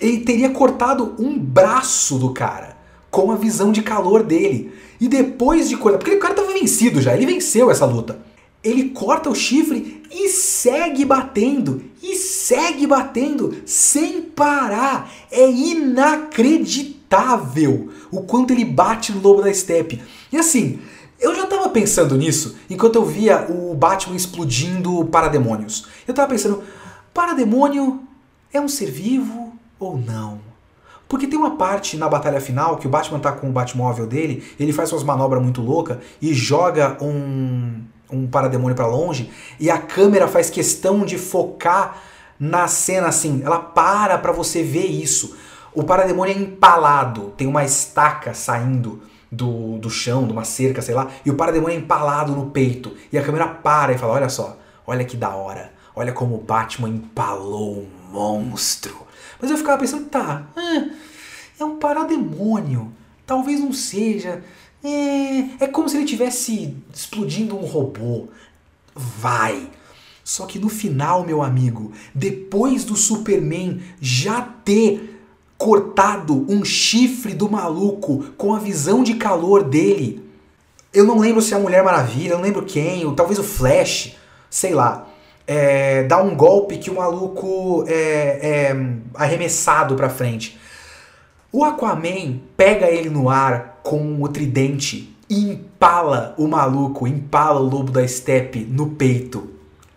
ele 0.01 0.21
teria 0.21 0.49
cortado 0.49 1.13
um 1.19 1.37
braço 1.37 2.17
do 2.17 2.31
cara 2.31 2.79
com 3.11 3.31
a 3.31 3.35
visão 3.35 3.71
de 3.71 3.81
calor 3.81 4.21
dele. 4.23 4.71
E 4.99 5.07
depois 5.07 5.69
de 5.69 5.77
cortar, 5.77 5.99
porque 5.99 6.15
o 6.15 6.19
cara 6.19 6.33
estava 6.33 6.51
vencido 6.51 7.01
já, 7.01 7.15
ele 7.15 7.25
venceu 7.25 7.71
essa 7.71 7.85
luta. 7.85 8.19
Ele 8.63 8.89
corta 8.89 9.29
o 9.29 9.35
chifre 9.35 10.03
e 10.11 10.27
segue 10.27 11.05
batendo, 11.05 11.81
e 12.01 12.15
segue 12.15 12.85
batendo 12.85 13.55
sem 13.65 14.21
parar. 14.21 15.09
É 15.31 15.49
inacreditável 15.49 17.87
o 18.11 18.21
quanto 18.23 18.51
ele 18.51 18.65
bate 18.65 19.13
no 19.13 19.21
lobo 19.21 19.41
da 19.41 19.53
steppe. 19.53 20.01
E 20.31 20.37
assim, 20.37 20.79
eu 21.19 21.35
já 21.35 21.45
tava 21.45 21.69
pensando 21.69 22.17
nisso 22.17 22.55
enquanto 22.69 22.95
eu 22.95 23.05
via 23.05 23.45
o 23.49 23.75
Batman 23.75 24.15
explodindo 24.15 25.05
parademônios. 25.05 25.87
Eu 26.07 26.13
tava 26.13 26.29
pensando, 26.29 26.63
parademônio 27.13 28.01
é 28.51 28.59
um 28.59 28.67
ser 28.67 28.91
vivo 28.91 29.48
ou 29.79 29.97
não? 29.97 30.39
Porque 31.07 31.25
tem 31.25 31.39
uma 31.39 31.57
parte 31.57 31.97
na 31.97 32.07
batalha 32.07 32.39
final 32.39 32.77
que 32.77 32.85
o 32.85 32.89
Batman 32.89 33.19
tá 33.19 33.31
com 33.31 33.49
o 33.49 33.51
Batmóvel 33.51 34.05
dele, 34.05 34.43
ele 34.59 34.73
faz 34.73 34.89
suas 34.89 35.03
manobras 35.03 35.41
muito 35.41 35.61
loucas 35.61 35.97
e 36.21 36.33
joga 36.33 36.97
um 37.01 37.83
um 38.11 38.27
parademônio 38.27 38.75
para 38.75 38.87
longe 38.87 39.29
e 39.59 39.69
a 39.69 39.77
câmera 39.77 40.27
faz 40.27 40.49
questão 40.49 41.05
de 41.05 41.17
focar 41.17 42.01
na 42.39 42.67
cena 42.67 43.07
assim, 43.07 43.41
ela 43.43 43.59
para 43.59 44.17
para 44.17 44.31
você 44.31 44.63
ver 44.63 44.85
isso. 44.85 45.37
O 45.73 45.83
parademônio 45.83 46.33
é 46.33 46.37
empalado, 46.37 47.33
tem 47.37 47.45
uma 47.45 47.63
estaca 47.63 48.33
saindo 48.33 49.03
do, 49.31 49.77
do 49.77 49.89
chão, 49.89 50.25
de 50.25 50.31
uma 50.31 50.43
cerca, 50.43 50.81
sei 50.81 50.95
lá, 50.95 51.09
e 51.23 51.29
o 51.29 51.35
parademônio 51.35 51.75
é 51.75 51.79
empalado 51.79 52.31
no 52.31 52.49
peito. 52.49 52.95
E 53.11 53.17
a 53.17 53.23
câmera 53.23 53.47
para 53.47 53.93
e 53.93 53.97
fala: 53.97 54.13
Olha 54.13 54.29
só, 54.29 54.57
olha 54.87 55.05
que 55.05 55.15
da 55.15 55.29
hora, 55.35 55.71
olha 55.95 56.11
como 56.11 56.35
o 56.35 56.41
Batman 56.41 56.89
empalou 56.89 57.83
um 57.83 58.11
monstro. 58.11 59.08
Mas 59.41 59.51
eu 59.51 59.57
ficava 59.57 59.79
pensando: 59.79 60.05
tá, 60.05 60.47
é, 60.55 61.61
é 61.61 61.65
um 61.65 61.77
parademônio, 61.77 62.91
talvez 63.25 63.59
não 63.59 63.73
seja. 63.73 64.43
É, 64.83 65.65
é 65.65 65.67
como 65.67 65.89
se 65.89 65.97
ele 65.97 66.05
tivesse 66.05 66.75
explodindo 66.93 67.57
um 67.57 67.65
robô. 67.65 68.27
Vai. 68.95 69.69
Só 70.23 70.45
que 70.45 70.59
no 70.59 70.69
final, 70.69 71.25
meu 71.25 71.41
amigo, 71.41 71.91
depois 72.13 72.83
do 72.83 72.95
Superman 72.95 73.81
já 73.99 74.41
ter 74.41 75.19
cortado 75.57 76.45
um 76.47 76.63
chifre 76.63 77.33
do 77.33 77.49
maluco 77.49 78.25
com 78.37 78.53
a 78.53 78.59
visão 78.59 79.03
de 79.03 79.15
calor 79.15 79.63
dele, 79.63 80.23
eu 80.93 81.03
não 81.03 81.19
lembro 81.19 81.41
se 81.41 81.53
é 81.53 81.57
a 81.57 81.59
Mulher 81.59 81.83
Maravilha, 81.83 82.33
eu 82.33 82.37
não 82.37 82.43
lembro 82.43 82.63
quem, 82.63 83.05
ou 83.05 83.13
talvez 83.13 83.39
o 83.39 83.43
Flash, 83.43 84.15
sei 84.49 84.73
lá. 84.73 85.08
É, 85.51 86.03
dá 86.03 86.21
um 86.21 86.35
golpe 86.35 86.77
que 86.77 86.91
o 86.91 86.97
maluco 86.97 87.83
é, 87.87 88.69
é 88.69 88.85
arremessado 89.15 89.95
pra 89.95 90.07
frente. 90.07 90.59
O 91.51 91.63
Aquaman 91.63 92.39
pega 92.55 92.85
ele 92.85 93.09
no 93.09 93.31
ar 93.31 93.79
com 93.81 94.21
o 94.21 94.27
tridente 94.27 95.17
e 95.27 95.49
empala 95.49 96.35
o 96.37 96.47
maluco, 96.47 97.07
empala 97.07 97.59
o 97.59 97.67
lobo 97.67 97.91
da 97.91 98.07
steppe 98.07 98.59
no 98.59 98.91
peito. 98.91 99.49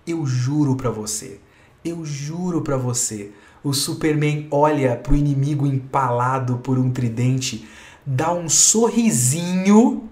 Eu 0.06 0.24
juro 0.24 0.74
pra 0.74 0.88
você, 0.88 1.38
eu 1.84 2.02
juro 2.02 2.62
pra 2.62 2.78
você, 2.78 3.30
o 3.62 3.74
Superman 3.74 4.48
olha 4.50 4.96
pro 4.96 5.14
inimigo 5.14 5.66
empalado 5.66 6.60
por 6.60 6.78
um 6.78 6.90
tridente, 6.90 7.68
dá 8.06 8.32
um 8.32 8.48
sorrisinho 8.48 10.08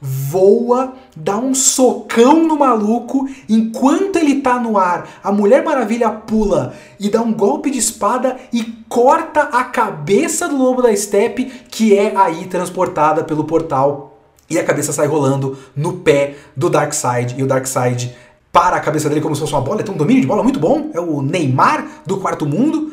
voa, 0.00 0.94
dá 1.14 1.36
um 1.36 1.54
socão 1.54 2.46
no 2.46 2.58
maluco, 2.58 3.28
enquanto 3.48 4.16
ele 4.16 4.40
tá 4.40 4.58
no 4.58 4.78
ar, 4.78 5.08
a 5.22 5.30
Mulher 5.30 5.62
Maravilha 5.62 6.10
pula 6.10 6.74
e 6.98 7.10
dá 7.10 7.20
um 7.20 7.32
golpe 7.32 7.70
de 7.70 7.78
espada 7.78 8.38
e 8.52 8.62
corta 8.88 9.42
a 9.42 9.64
cabeça 9.64 10.48
do 10.48 10.56
lobo 10.56 10.80
da 10.80 10.94
steppe, 10.96 11.44
que 11.70 11.94
é 11.96 12.16
aí 12.16 12.46
transportada 12.46 13.22
pelo 13.24 13.44
portal, 13.44 14.18
e 14.48 14.58
a 14.58 14.64
cabeça 14.64 14.92
sai 14.92 15.06
rolando 15.06 15.56
no 15.76 15.98
pé 15.98 16.36
do 16.56 16.70
Darkseid, 16.70 17.34
e 17.38 17.42
o 17.42 17.46
Darkseid 17.46 18.16
para 18.50 18.76
a 18.76 18.80
cabeça 18.80 19.08
dele 19.08 19.20
como 19.20 19.34
se 19.34 19.40
fosse 19.40 19.52
uma 19.52 19.60
bola, 19.60 19.76
ele 19.76 19.84
tem 19.84 19.94
um 19.94 19.98
domínio 19.98 20.22
de 20.22 20.26
bola 20.26 20.42
muito 20.42 20.58
bom, 20.58 20.90
é 20.94 21.00
o 21.00 21.22
Neymar 21.22 21.86
do 22.06 22.16
quarto 22.16 22.46
mundo, 22.46 22.92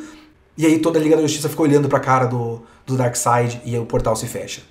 e 0.58 0.66
aí 0.66 0.80
toda 0.80 0.99
a 0.99 1.01
Liga 1.01 1.16
da 1.16 1.22
Justiça 1.22 1.47
ficou 1.47 1.66
olhando 1.66 1.88
pra 1.88 1.99
cara 1.99 2.26
do, 2.26 2.62
do 2.86 2.95
Darkseid 2.97 3.62
e 3.64 3.78
o 3.78 3.86
portal 3.86 4.16
se 4.16 4.28
fecha. 4.28 4.62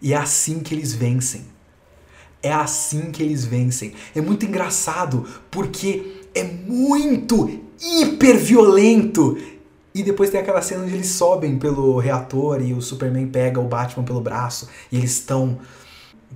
E 0.00 0.12
é 0.12 0.16
assim 0.16 0.60
que 0.60 0.74
eles 0.74 0.92
vencem. 0.92 1.53
É 2.44 2.52
assim 2.52 3.10
que 3.10 3.22
eles 3.22 3.46
vencem. 3.46 3.94
É 4.14 4.20
muito 4.20 4.44
engraçado 4.44 5.26
porque 5.50 6.26
é 6.34 6.44
muito 6.44 7.58
hiper 7.80 8.38
violento. 8.38 9.38
E 9.94 10.02
depois 10.02 10.28
tem 10.28 10.38
aquela 10.38 10.60
cena 10.60 10.84
onde 10.84 10.92
eles 10.92 11.08
sobem 11.08 11.58
pelo 11.58 11.98
reator 11.98 12.60
e 12.60 12.74
o 12.74 12.82
Superman 12.82 13.28
pega 13.28 13.58
o 13.58 13.66
Batman 13.66 14.04
pelo 14.04 14.20
braço 14.20 14.68
e 14.92 14.98
eles 14.98 15.12
estão 15.12 15.58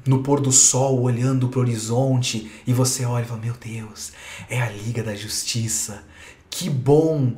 no 0.06 0.22
pôr 0.22 0.40
do 0.40 0.50
sol 0.50 1.02
olhando 1.02 1.48
pro 1.48 1.60
horizonte 1.60 2.50
e 2.66 2.72
você 2.72 3.04
olha 3.04 3.24
e 3.24 3.26
fala: 3.26 3.40
Meu 3.40 3.54
Deus, 3.60 4.12
é 4.48 4.62
a 4.62 4.70
Liga 4.70 5.02
da 5.02 5.14
Justiça. 5.14 6.04
Que 6.48 6.70
bom 6.70 7.32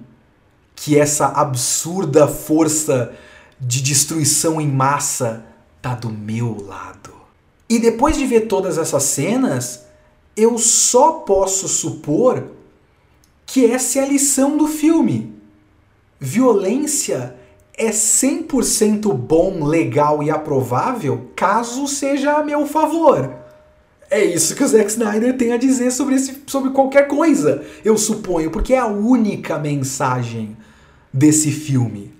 que 0.76 0.96
essa 0.96 1.26
absurda 1.26 2.28
força 2.28 3.12
de 3.58 3.82
destruição 3.82 4.60
em 4.60 4.68
massa 4.68 5.44
tá 5.82 5.94
do 5.94 6.08
meu 6.08 6.64
lado. 6.66 6.99
E 7.70 7.78
depois 7.78 8.16
de 8.16 8.26
ver 8.26 8.48
todas 8.48 8.76
essas 8.76 9.04
cenas, 9.04 9.84
eu 10.36 10.58
só 10.58 11.12
posso 11.12 11.68
supor 11.68 12.48
que 13.46 13.64
essa 13.64 14.00
é 14.00 14.02
a 14.02 14.08
lição 14.08 14.56
do 14.56 14.66
filme. 14.66 15.32
Violência 16.18 17.36
é 17.72 17.90
100% 17.90 19.14
bom, 19.14 19.64
legal 19.64 20.20
e 20.20 20.30
aprovável 20.30 21.30
caso 21.36 21.86
seja 21.86 22.32
a 22.32 22.44
meu 22.44 22.66
favor. 22.66 23.36
É 24.10 24.24
isso 24.24 24.56
que 24.56 24.64
o 24.64 24.68
Zack 24.68 24.90
Snyder 24.90 25.36
tem 25.36 25.52
a 25.52 25.56
dizer 25.56 25.92
sobre, 25.92 26.16
esse, 26.16 26.42
sobre 26.48 26.70
qualquer 26.70 27.06
coisa, 27.06 27.64
eu 27.84 27.96
suponho, 27.96 28.50
porque 28.50 28.74
é 28.74 28.78
a 28.78 28.86
única 28.86 29.56
mensagem 29.56 30.56
desse 31.12 31.52
filme. 31.52 32.12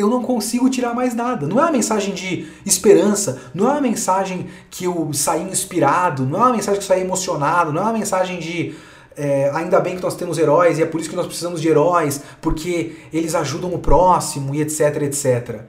Eu 0.00 0.08
não 0.08 0.22
consigo 0.22 0.68
tirar 0.70 0.94
mais 0.94 1.14
nada. 1.14 1.46
Não 1.46 1.58
é 1.58 1.62
uma 1.62 1.72
mensagem 1.72 2.14
de 2.14 2.48
esperança, 2.64 3.40
não 3.54 3.68
é 3.68 3.72
uma 3.72 3.80
mensagem 3.80 4.46
que 4.70 4.84
eu 4.84 5.10
saí 5.12 5.42
inspirado, 5.42 6.24
não 6.24 6.40
é 6.40 6.42
uma 6.44 6.52
mensagem 6.52 6.80
que 6.80 6.84
eu 6.84 6.88
saí 6.88 7.02
emocionado, 7.02 7.72
não 7.72 7.82
é 7.82 7.84
uma 7.84 7.92
mensagem 7.92 8.38
de 8.38 8.74
é, 9.16 9.50
ainda 9.54 9.80
bem 9.80 9.96
que 9.96 10.02
nós 10.02 10.14
temos 10.14 10.38
heróis 10.38 10.78
e 10.78 10.82
é 10.82 10.86
por 10.86 11.00
isso 11.00 11.10
que 11.10 11.16
nós 11.16 11.26
precisamos 11.26 11.60
de 11.60 11.68
heróis, 11.68 12.22
porque 12.40 12.96
eles 13.12 13.34
ajudam 13.34 13.74
o 13.74 13.78
próximo 13.78 14.54
e 14.54 14.62
etc, 14.62 15.02
etc. 15.02 15.60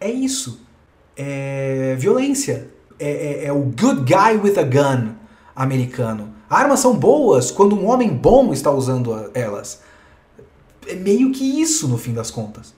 É 0.00 0.10
isso. 0.10 0.60
É 1.16 1.94
violência. 1.98 2.68
É, 2.98 3.10
é, 3.10 3.44
é 3.46 3.52
o 3.52 3.60
good 3.60 4.02
guy 4.04 4.36
with 4.42 4.58
a 4.58 4.64
gun 4.64 5.12
americano. 5.54 6.32
Armas 6.48 6.80
são 6.80 6.96
boas 6.96 7.50
quando 7.50 7.76
um 7.76 7.86
homem 7.88 8.10
bom 8.10 8.52
está 8.52 8.70
usando 8.70 9.30
elas. 9.32 9.80
É 10.86 10.94
meio 10.94 11.30
que 11.30 11.60
isso 11.60 11.86
no 11.86 11.96
fim 11.96 12.12
das 12.12 12.30
contas. 12.30 12.74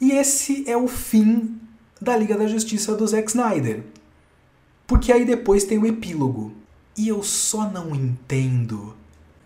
E 0.00 0.12
esse 0.12 0.68
é 0.68 0.76
o 0.76 0.86
fim 0.86 1.58
da 2.00 2.16
Liga 2.16 2.36
da 2.36 2.46
Justiça 2.46 2.94
do 2.94 3.06
Zack 3.06 3.28
Snyder. 3.28 3.82
Porque 4.86 5.12
aí 5.12 5.24
depois 5.24 5.64
tem 5.64 5.78
o 5.78 5.86
epílogo. 5.86 6.52
E 6.96 7.08
eu 7.08 7.22
só 7.22 7.68
não 7.68 7.94
entendo 7.94 8.94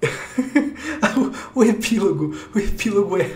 o, 1.55 1.64
epílogo, 1.64 2.34
o 2.55 2.59
epílogo 2.59 3.16
é. 3.16 3.30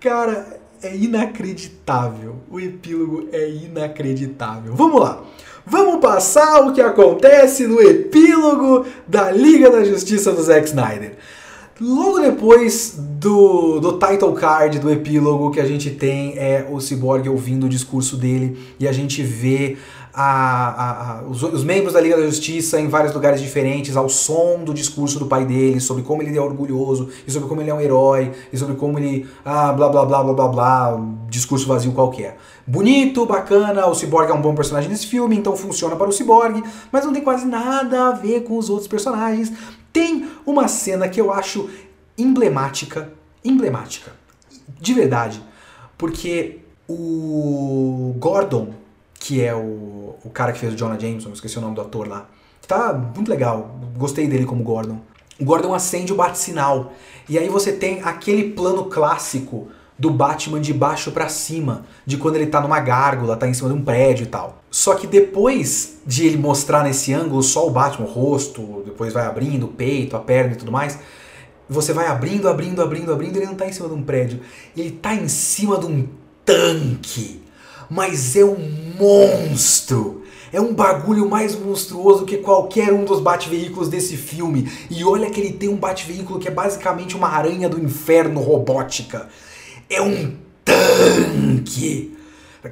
Cara, 0.00 0.60
é 0.82 0.94
inacreditável. 0.96 2.36
O 2.50 2.60
epílogo 2.60 3.28
é 3.32 3.48
inacreditável. 3.48 4.74
Vamos 4.74 5.00
lá. 5.00 5.22
Vamos 5.66 6.00
passar 6.00 6.60
o 6.60 6.74
que 6.74 6.80
acontece 6.80 7.66
no 7.66 7.80
epílogo 7.80 8.86
da 9.08 9.30
Liga 9.30 9.70
da 9.70 9.82
Justiça 9.82 10.30
do 10.32 10.42
Zack 10.42 10.66
Snyder. 10.68 11.16
Logo 11.80 12.20
depois 12.20 12.94
do, 12.96 13.80
do 13.80 13.98
title 13.98 14.32
card 14.32 14.78
do 14.78 14.88
epílogo 14.92 15.50
que 15.50 15.58
a 15.58 15.66
gente 15.66 15.90
tem 15.90 16.38
é 16.38 16.64
o 16.70 16.80
Cyborg 16.80 17.28
ouvindo 17.28 17.66
o 17.66 17.68
discurso 17.68 18.16
dele 18.16 18.56
e 18.78 18.86
a 18.86 18.92
gente 18.92 19.24
vê 19.24 19.76
a, 20.12 20.22
a, 20.22 21.18
a, 21.18 21.22
os, 21.24 21.42
os, 21.42 21.64
membros 21.64 21.94
da 21.94 22.00
Liga 22.00 22.16
da 22.16 22.22
Justiça 22.22 22.78
em 22.78 22.86
vários 22.86 23.12
lugares 23.12 23.40
diferentes, 23.40 23.96
ao 23.96 24.08
som 24.08 24.62
do 24.62 24.72
discurso 24.72 25.18
do 25.18 25.26
pai 25.26 25.44
dele, 25.44 25.80
sobre 25.80 26.04
como 26.04 26.22
ele 26.22 26.38
é 26.38 26.40
orgulhoso, 26.40 27.08
e 27.26 27.32
sobre 27.32 27.48
como 27.48 27.60
ele 27.60 27.70
é 27.70 27.74
um 27.74 27.80
herói, 27.80 28.30
e 28.52 28.56
sobre 28.56 28.76
como 28.76 28.96
ele. 28.96 29.26
Ah, 29.44 29.72
blá 29.72 29.88
blá 29.88 30.04
blá 30.04 30.22
blá 30.22 30.32
blá 30.32 30.48
blá, 30.48 31.00
discurso 31.28 31.66
vazio 31.66 31.90
qualquer. 31.90 32.36
Bonito, 32.64 33.26
bacana, 33.26 33.88
o 33.88 33.94
Cyborg 33.94 34.30
é 34.30 34.34
um 34.34 34.40
bom 34.40 34.54
personagem 34.54 34.88
nesse 34.88 35.08
filme, 35.08 35.36
então 35.36 35.56
funciona 35.56 35.96
para 35.96 36.08
o 36.08 36.12
Cyborg, 36.12 36.62
mas 36.92 37.04
não 37.04 37.12
tem 37.12 37.22
quase 37.22 37.44
nada 37.44 38.10
a 38.10 38.12
ver 38.12 38.44
com 38.44 38.56
os 38.56 38.70
outros 38.70 38.86
personagens. 38.86 39.52
Tem 39.94 40.28
uma 40.44 40.68
cena 40.68 41.08
que 41.08 41.18
eu 41.18 41.32
acho 41.32 41.70
emblemática, 42.18 43.10
emblemática, 43.42 44.12
de 44.78 44.92
verdade, 44.92 45.42
porque 45.96 46.58
o 46.86 48.14
Gordon 48.18 48.74
que 49.24 49.42
é 49.42 49.54
o, 49.54 50.16
o 50.22 50.28
cara 50.30 50.52
que 50.52 50.58
fez 50.58 50.74
o 50.74 50.76
Jonah 50.76 50.98
Jameson, 50.98 51.30
esqueci 51.30 51.56
o 51.56 51.60
nome 51.62 51.74
do 51.74 51.80
ator 51.80 52.06
lá. 52.06 52.28
Tá 52.68 52.92
muito 52.92 53.30
legal, 53.30 53.74
gostei 53.96 54.28
dele 54.28 54.44
como 54.44 54.62
Gordon. 54.62 55.00
O 55.40 55.44
Gordon 55.46 55.72
acende 55.72 56.12
o 56.12 56.16
bate-sinal. 56.16 56.92
E 57.26 57.38
aí 57.38 57.48
você 57.48 57.72
tem 57.72 58.02
aquele 58.02 58.50
plano 58.50 58.84
clássico 58.84 59.68
do 59.98 60.10
Batman 60.10 60.60
de 60.60 60.72
baixo 60.72 61.12
para 61.12 61.28
cima, 61.28 61.86
de 62.04 62.16
quando 62.16 62.36
ele 62.36 62.46
tá 62.46 62.60
numa 62.60 62.80
gárgula, 62.80 63.36
tá 63.36 63.48
em 63.48 63.54
cima 63.54 63.68
de 63.68 63.76
um 63.76 63.82
prédio 63.82 64.24
e 64.24 64.28
tal. 64.28 64.62
Só 64.70 64.94
que 64.94 65.06
depois 65.06 65.98
de 66.06 66.26
ele 66.26 66.36
mostrar 66.36 66.82
nesse 66.82 67.12
ângulo 67.12 67.42
só 67.42 67.66
o 67.66 67.70
Batman, 67.70 68.06
o 68.06 68.10
rosto, 68.10 68.82
depois 68.84 69.12
vai 69.12 69.26
abrindo 69.26 69.66
o 69.66 69.68
peito, 69.68 70.16
a 70.16 70.20
perna 70.20 70.54
e 70.54 70.56
tudo 70.56 70.72
mais, 70.72 70.98
você 71.68 71.92
vai 71.92 72.06
abrindo, 72.06 72.48
abrindo, 72.48 72.82
abrindo, 72.82 73.12
abrindo, 73.12 73.36
ele 73.36 73.46
não 73.46 73.54
tá 73.54 73.66
em 73.66 73.72
cima 73.72 73.88
de 73.88 73.94
um 73.94 74.02
prédio, 74.02 74.40
ele 74.76 74.90
tá 74.90 75.14
em 75.14 75.28
cima 75.28 75.78
de 75.78 75.86
um 75.86 76.08
tanque 76.44 77.44
mas 77.88 78.36
é 78.36 78.44
um 78.44 78.56
monstro. 78.98 80.22
É 80.52 80.60
um 80.60 80.72
bagulho 80.72 81.28
mais 81.28 81.58
monstruoso 81.58 82.24
que 82.24 82.38
qualquer 82.38 82.92
um 82.92 83.04
dos 83.04 83.20
bate-veículos 83.20 83.88
desse 83.88 84.16
filme. 84.16 84.70
E 84.88 85.04
olha 85.04 85.28
que 85.30 85.40
ele 85.40 85.52
tem 85.52 85.68
um 85.68 85.76
bate-veículo 85.76 86.38
que 86.38 86.46
é 86.46 86.50
basicamente 86.50 87.16
uma 87.16 87.28
aranha 87.28 87.68
do 87.68 87.80
inferno 87.80 88.40
robótica. 88.40 89.28
É 89.94 90.02
um 90.02 90.34
tanque. 90.64 92.16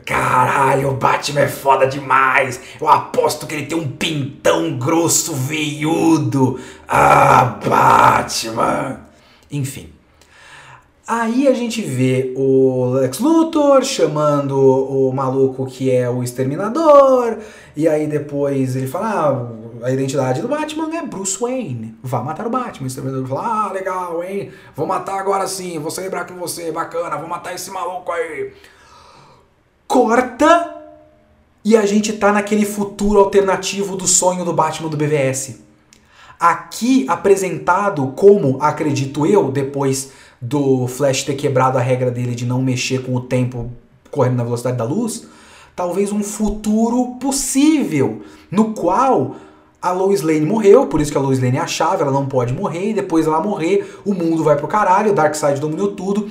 Caralho, 0.05 0.91
o 0.91 0.95
Batman 0.95 1.43
é 1.43 1.49
foda 1.49 1.87
demais. 1.87 2.61
Eu 2.81 2.89
aposto 2.89 3.47
que 3.47 3.55
ele 3.55 3.67
tem 3.67 3.79
um 3.79 3.89
pintão 3.89 4.77
grosso 4.79 5.35
veiudo. 5.35 6.59
Ah, 6.89 7.59
Batman. 7.65 9.01
Enfim. 9.51 9.93
Aí 11.07 11.47
a 11.47 11.53
gente 11.53 11.83
vê 11.83 12.33
o 12.37 12.93
Lex 12.95 13.19
Luthor 13.19 13.85
chamando 13.85 14.57
o 14.57 15.13
maluco 15.13 15.67
que 15.67 15.91
é 15.91 16.09
o 16.09 16.23
exterminador, 16.23 17.39
e 17.77 17.89
aí 17.89 18.07
depois 18.07 18.77
ele 18.77 18.87
fala: 18.87 19.29
ah, 19.29 19.62
a 19.83 19.91
identidade 19.91 20.41
do 20.41 20.49
Batman 20.49 20.95
é 20.97 21.05
Bruce 21.05 21.39
Wayne, 21.39 21.97
vá 22.03 22.23
matar 22.23 22.47
o 22.47 22.51
Batman. 22.51 22.85
O 22.85 22.87
exterminador 22.87 23.27
fala: 23.27 23.67
ah, 23.69 23.73
legal, 23.73 24.23
hein? 24.23 24.53
Vou 24.75 24.87
matar 24.87 25.19
agora 25.19 25.47
sim, 25.47 25.79
vou 25.79 25.91
celebrar 25.91 26.27
com 26.27 26.35
você, 26.35 26.71
bacana, 26.71 27.17
vou 27.17 27.29
matar 27.29 27.55
esse 27.55 27.71
maluco 27.71 28.11
aí. 28.13 28.53
Corta 29.87 30.77
e 31.65 31.77
a 31.77 31.85
gente 31.85 32.13
tá 32.15 32.33
naquele 32.33 32.65
futuro 32.65 33.19
alternativo 33.19 33.97
do 33.97 34.07
sonho 34.07 34.45
do 34.45 34.53
Batman 34.53 34.89
do 34.89 34.97
BVS. 34.97 35.61
Aqui 36.39 37.05
apresentado 37.09 38.09
como, 38.17 38.61
acredito 38.61 39.27
eu, 39.27 39.51
depois 39.51 40.13
do 40.41 40.89
Flash 40.89 41.23
ter 41.23 41.35
quebrado 41.35 41.79
a 41.79 41.81
regra 41.81 42.11
dele 42.11 42.35
de 42.35 42.45
não 42.45 42.61
mexer 42.61 43.05
com 43.05 43.15
o 43.15 43.21
tempo 43.21 43.71
correndo 44.11 44.37
na 44.37 44.45
velocidade 44.45 44.77
da 44.77 44.85
luz, 44.85 45.27
talvez 45.75 46.11
um 46.11 46.23
futuro 46.23 47.17
possível 47.21 48.23
no 48.51 48.75
qual 48.75 49.37
a 49.83 49.91
Lois 49.91 50.23
Lane 50.23 50.47
morreu, 50.47 50.87
por 50.87 51.01
isso 51.01 51.11
que 51.11 51.19
a 51.19 51.21
Lois 51.21 51.41
Lane 51.41 51.57
é 51.57 51.61
a 51.61 51.67
chave, 51.67 52.03
ela 52.03 52.13
não 52.13 52.27
pode 52.27 52.53
morrer, 52.53 52.91
e 52.91 52.95
depois 52.95 53.27
ela 53.27 53.41
morrer, 53.41 54.01
o 54.05 54.15
mundo 54.15 54.45
vai 54.45 54.57
pro 54.57 54.69
caralho, 54.69 55.11
o 55.11 55.15
Darkseid 55.15 55.61
dominou 55.61 55.97
tudo. 55.97 56.31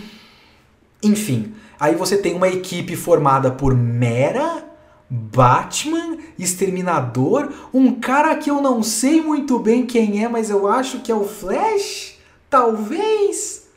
Enfim, 1.04 1.54
aí 1.78 1.96
você 1.96 2.16
tem 2.16 2.34
uma 2.34 2.48
equipe 2.48 2.96
formada 2.96 3.52
por 3.52 3.76
Mera, 3.76 4.64
Batman, 5.10 6.18
Exterminador, 6.40 7.52
um 7.74 8.00
cara 8.00 8.34
que 8.38 8.50
eu 8.50 8.62
não 8.62 8.82
sei 8.82 9.22
muito 9.22 9.60
bem 9.60 9.86
quem 9.86 10.24
é, 10.24 10.30
mas 10.30 10.50
eu 10.50 10.68
acho 10.68 11.02
que 11.02 11.12
é 11.12 11.16
o 11.16 11.26
Flash, 11.26 12.18
talvez. 12.50 13.68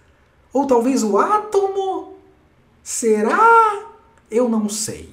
Ou 0.53 0.67
talvez 0.67 1.03
o 1.03 1.19
átomo? 1.19 2.15
Será? 2.81 3.83
Eu 4.31 4.49
não 4.49 4.69
sei. 4.69 5.11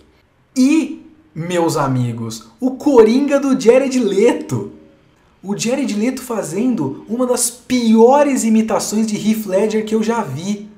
E, 0.56 1.11
meus 1.34 1.78
amigos, 1.78 2.48
o 2.60 2.72
Coringa 2.72 3.40
do 3.40 3.60
Jared 3.60 3.98
Leto. 4.00 4.74
O 5.42 5.58
Jared 5.58 5.94
Leto 5.96 6.22
fazendo 6.22 7.04
uma 7.10 7.26
das 7.26 7.50
piores 7.50 8.44
imitações 8.44 9.08
de 9.08 9.16
Heath 9.16 9.48
Ledger 9.48 9.86
que 9.86 9.96
eu 9.96 10.04
já 10.04 10.22
vi. 10.22 10.70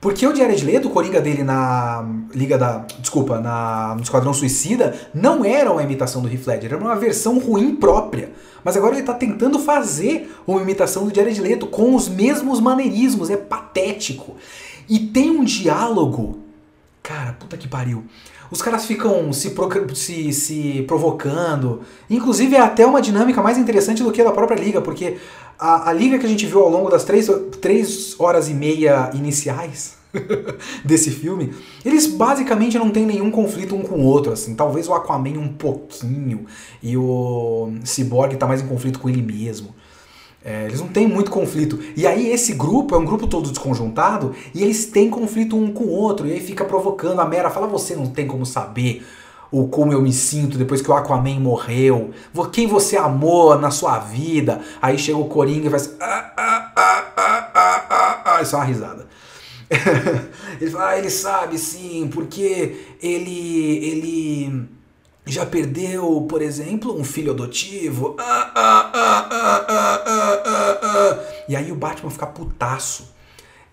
Porque 0.00 0.24
o 0.26 0.34
Jared 0.34 0.64
Leto, 0.64 0.86
o 0.88 0.90
Coringa 0.92 1.20
dele 1.20 1.42
na 1.42 2.08
Liga 2.32 2.56
da. 2.56 2.86
Desculpa, 3.00 3.40
na, 3.40 3.96
no 3.96 4.02
Esquadrão 4.02 4.32
Suicida, 4.32 4.94
não 5.12 5.44
era 5.44 5.70
uma 5.70 5.82
imitação 5.82 6.22
do 6.22 6.28
Heath 6.28 6.46
Ledger, 6.46 6.72
era 6.72 6.80
uma 6.80 6.94
versão 6.94 7.38
ruim 7.38 7.74
própria. 7.74 8.30
Mas 8.64 8.76
agora 8.76 8.94
ele 8.94 9.00
está 9.00 9.14
tentando 9.14 9.58
fazer 9.58 10.32
uma 10.46 10.62
imitação 10.62 11.06
do 11.06 11.14
Jared 11.14 11.40
Leto 11.40 11.66
com 11.66 11.94
os 11.94 12.08
mesmos 12.08 12.60
maneirismos, 12.60 13.28
é 13.28 13.36
patético. 13.36 14.36
E 14.88 15.00
tem 15.00 15.30
um 15.30 15.44
diálogo 15.44 16.38
Cara, 17.08 17.32
puta 17.32 17.56
que 17.56 17.66
pariu. 17.66 18.04
Os 18.50 18.62
caras 18.62 18.86
ficam 18.86 19.32
se, 19.32 19.54
se, 19.94 20.32
se 20.32 20.84
provocando. 20.86 21.82
Inclusive 22.08 22.56
é 22.56 22.60
até 22.60 22.86
uma 22.86 23.00
dinâmica 23.00 23.42
mais 23.42 23.58
interessante 23.58 24.02
do 24.02 24.10
que 24.10 24.20
a 24.20 24.24
da 24.24 24.32
própria 24.32 24.56
liga, 24.56 24.80
porque 24.80 25.18
a, 25.58 25.90
a 25.90 25.92
liga 25.92 26.18
que 26.18 26.26
a 26.26 26.28
gente 26.28 26.46
viu 26.46 26.60
ao 26.60 26.70
longo 26.70 26.88
das 26.88 27.04
três, 27.04 27.28
três 27.60 28.18
horas 28.18 28.48
e 28.48 28.54
meia 28.54 29.10
iniciais 29.14 29.96
desse 30.84 31.10
filme, 31.10 31.52
eles 31.84 32.06
basicamente 32.06 32.78
não 32.78 32.90
têm 32.90 33.04
nenhum 33.04 33.30
conflito 33.30 33.74
um 33.74 33.82
com 33.82 33.96
o 33.96 34.04
outro, 34.04 34.32
assim. 34.32 34.54
Talvez 34.54 34.88
o 34.88 34.94
Aquaman 34.94 35.38
um 35.38 35.48
pouquinho 35.48 36.46
e 36.82 36.96
o 36.96 37.72
Cyborg 37.84 38.36
tá 38.36 38.46
mais 38.46 38.62
em 38.62 38.66
conflito 38.66 38.98
com 38.98 39.08
ele 39.08 39.22
mesmo. 39.22 39.74
É, 40.44 40.66
eles 40.66 40.80
não 40.80 40.88
têm 40.88 41.06
muito 41.06 41.30
conflito. 41.30 41.78
E 41.96 42.06
aí 42.06 42.30
esse 42.30 42.54
grupo 42.54 42.94
é 42.94 42.98
um 42.98 43.04
grupo 43.04 43.26
todo 43.26 43.50
desconjuntado 43.50 44.34
e 44.54 44.62
eles 44.62 44.86
têm 44.86 45.10
conflito 45.10 45.56
um 45.56 45.72
com 45.72 45.84
o 45.84 45.90
outro. 45.90 46.26
E 46.26 46.32
aí 46.32 46.40
fica 46.40 46.64
provocando. 46.64 47.20
A 47.20 47.24
Mera 47.26 47.50
fala: 47.50 47.66
você 47.66 47.96
não 47.96 48.06
tem 48.06 48.26
como 48.26 48.46
saber 48.46 49.04
o 49.50 49.66
como 49.66 49.92
eu 49.92 50.00
me 50.00 50.12
sinto 50.12 50.58
depois 50.58 50.80
que 50.80 50.90
o 50.90 50.94
Aquaman 50.94 51.40
morreu. 51.40 52.10
Quem 52.52 52.66
você 52.66 52.96
amou 52.96 53.58
na 53.58 53.70
sua 53.70 53.98
vida. 53.98 54.60
Aí 54.80 54.98
chega 54.98 55.18
o 55.18 55.28
Coringa 55.28 55.66
e 55.66 55.70
faz. 55.70 55.94
Ah, 56.00 56.32
ah, 56.36 56.72
ah, 56.76 57.12
ah, 57.16 57.50
ah, 57.54 57.86
ah, 57.90 58.22
ah. 58.36 58.42
Isso 58.42 58.54
é 58.54 58.58
uma 58.58 58.64
risada. 58.64 59.08
ele 60.60 60.70
fala, 60.70 60.90
ah, 60.90 60.98
ele 60.98 61.10
sabe 61.10 61.58
sim, 61.58 62.08
porque 62.12 62.96
ele. 63.02 63.84
ele 63.84 64.77
já 65.32 65.44
perdeu, 65.46 66.26
por 66.28 66.42
exemplo, 66.42 66.98
um 66.98 67.04
filho 67.04 67.32
adotivo. 67.32 68.16
Ah, 68.18 68.50
ah, 68.54 68.90
ah, 68.94 69.28
ah, 69.30 70.02
ah, 70.06 70.78
ah. 70.82 71.18
E 71.48 71.56
aí 71.56 71.70
o 71.70 71.76
Batman 71.76 72.10
fica 72.10 72.26
putaço. 72.26 73.14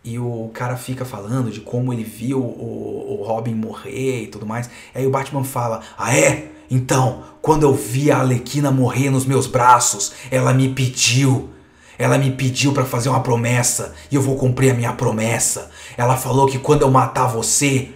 E 0.03 0.19
o 0.19 0.51
cara 0.53 0.77
fica 0.77 1.03
falando 1.03 1.49
de 1.49 1.61
como 1.61 1.91
ele 1.91 2.03
viu 2.03 2.39
o, 2.39 3.19
o 3.19 3.23
Robin 3.23 3.55
morrer 3.55 4.23
e 4.23 4.27
tudo 4.27 4.45
mais. 4.45 4.69
E 4.93 4.99
aí 4.99 5.07
o 5.07 5.09
Batman 5.09 5.43
fala: 5.43 5.81
Ah, 5.97 6.15
é? 6.15 6.51
Então, 6.69 7.23
quando 7.41 7.63
eu 7.63 7.73
vi 7.73 8.11
a 8.11 8.19
Alequina 8.19 8.71
morrer 8.71 9.09
nos 9.09 9.25
meus 9.25 9.47
braços, 9.47 10.13
ela 10.29 10.53
me 10.53 10.69
pediu. 10.69 11.49
Ela 11.97 12.17
me 12.17 12.31
pediu 12.31 12.73
para 12.73 12.85
fazer 12.85 13.09
uma 13.09 13.21
promessa 13.21 13.95
e 14.11 14.15
eu 14.15 14.21
vou 14.21 14.35
cumprir 14.35 14.71
a 14.71 14.73
minha 14.73 14.91
promessa. 14.91 15.71
Ela 15.95 16.17
falou 16.17 16.45
que 16.45 16.59
quando 16.59 16.81
eu 16.81 16.91
matar 16.91 17.27
você, 17.27 17.89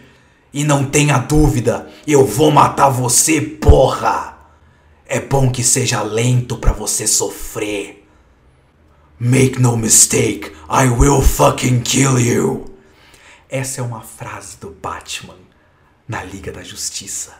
e 0.53 0.63
não 0.63 0.85
tenha 0.85 1.17
dúvida, 1.17 1.87
eu 2.07 2.25
vou 2.25 2.51
matar 2.51 2.89
você, 2.89 3.39
porra! 3.41 4.37
É 5.05 5.19
bom 5.19 5.51
que 5.51 5.63
seja 5.63 6.01
lento 6.03 6.57
para 6.57 6.71
você 6.71 7.07
sofrer. 7.07 8.07
Make 9.19 9.59
no 9.59 9.75
mistake, 9.75 10.51
I 10.69 10.87
will 10.87 11.21
fucking 11.21 11.81
kill 11.81 12.19
you. 12.19 12.65
Essa 13.49 13.81
é 13.81 13.83
uma 13.83 14.01
frase 14.01 14.57
do 14.57 14.69
Batman 14.69 15.37
na 16.07 16.23
Liga 16.23 16.51
da 16.51 16.63
Justiça. 16.63 17.33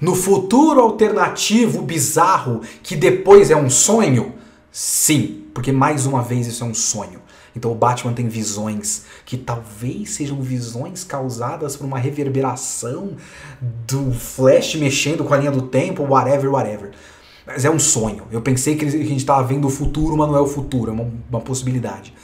No 0.00 0.14
futuro 0.14 0.80
alternativo 0.80 1.82
bizarro 1.82 2.62
que 2.82 2.96
depois 2.96 3.50
é 3.50 3.56
um 3.56 3.70
sonho? 3.70 4.34
Sim, 4.70 5.46
porque 5.54 5.70
mais 5.70 6.06
uma 6.06 6.22
vez 6.22 6.46
isso 6.46 6.64
é 6.64 6.66
um 6.66 6.74
sonho. 6.74 7.21
Então 7.54 7.70
o 7.70 7.74
Batman 7.74 8.12
tem 8.12 8.28
visões 8.28 9.04
que 9.24 9.36
talvez 9.36 10.10
sejam 10.10 10.40
visões 10.40 11.04
causadas 11.04 11.76
por 11.76 11.84
uma 11.84 11.98
reverberação 11.98 13.12
do 13.86 14.12
Flash 14.12 14.74
mexendo 14.76 15.24
com 15.24 15.34
a 15.34 15.36
linha 15.36 15.50
do 15.50 15.62
tempo, 15.62 16.02
whatever, 16.02 16.50
whatever. 16.50 16.90
Mas 17.46 17.64
é 17.64 17.70
um 17.70 17.78
sonho. 17.78 18.24
Eu 18.30 18.40
pensei 18.40 18.76
que 18.76 18.84
a 18.84 18.90
gente 18.90 19.16
estava 19.16 19.42
vendo 19.42 19.66
o 19.66 19.70
futuro, 19.70 20.16
mas 20.16 20.28
não 20.28 20.36
é 20.36 20.40
o 20.40 20.46
futuro, 20.46 20.90
é 20.90 20.94
uma, 20.94 21.10
uma 21.28 21.40
possibilidade. 21.40 22.14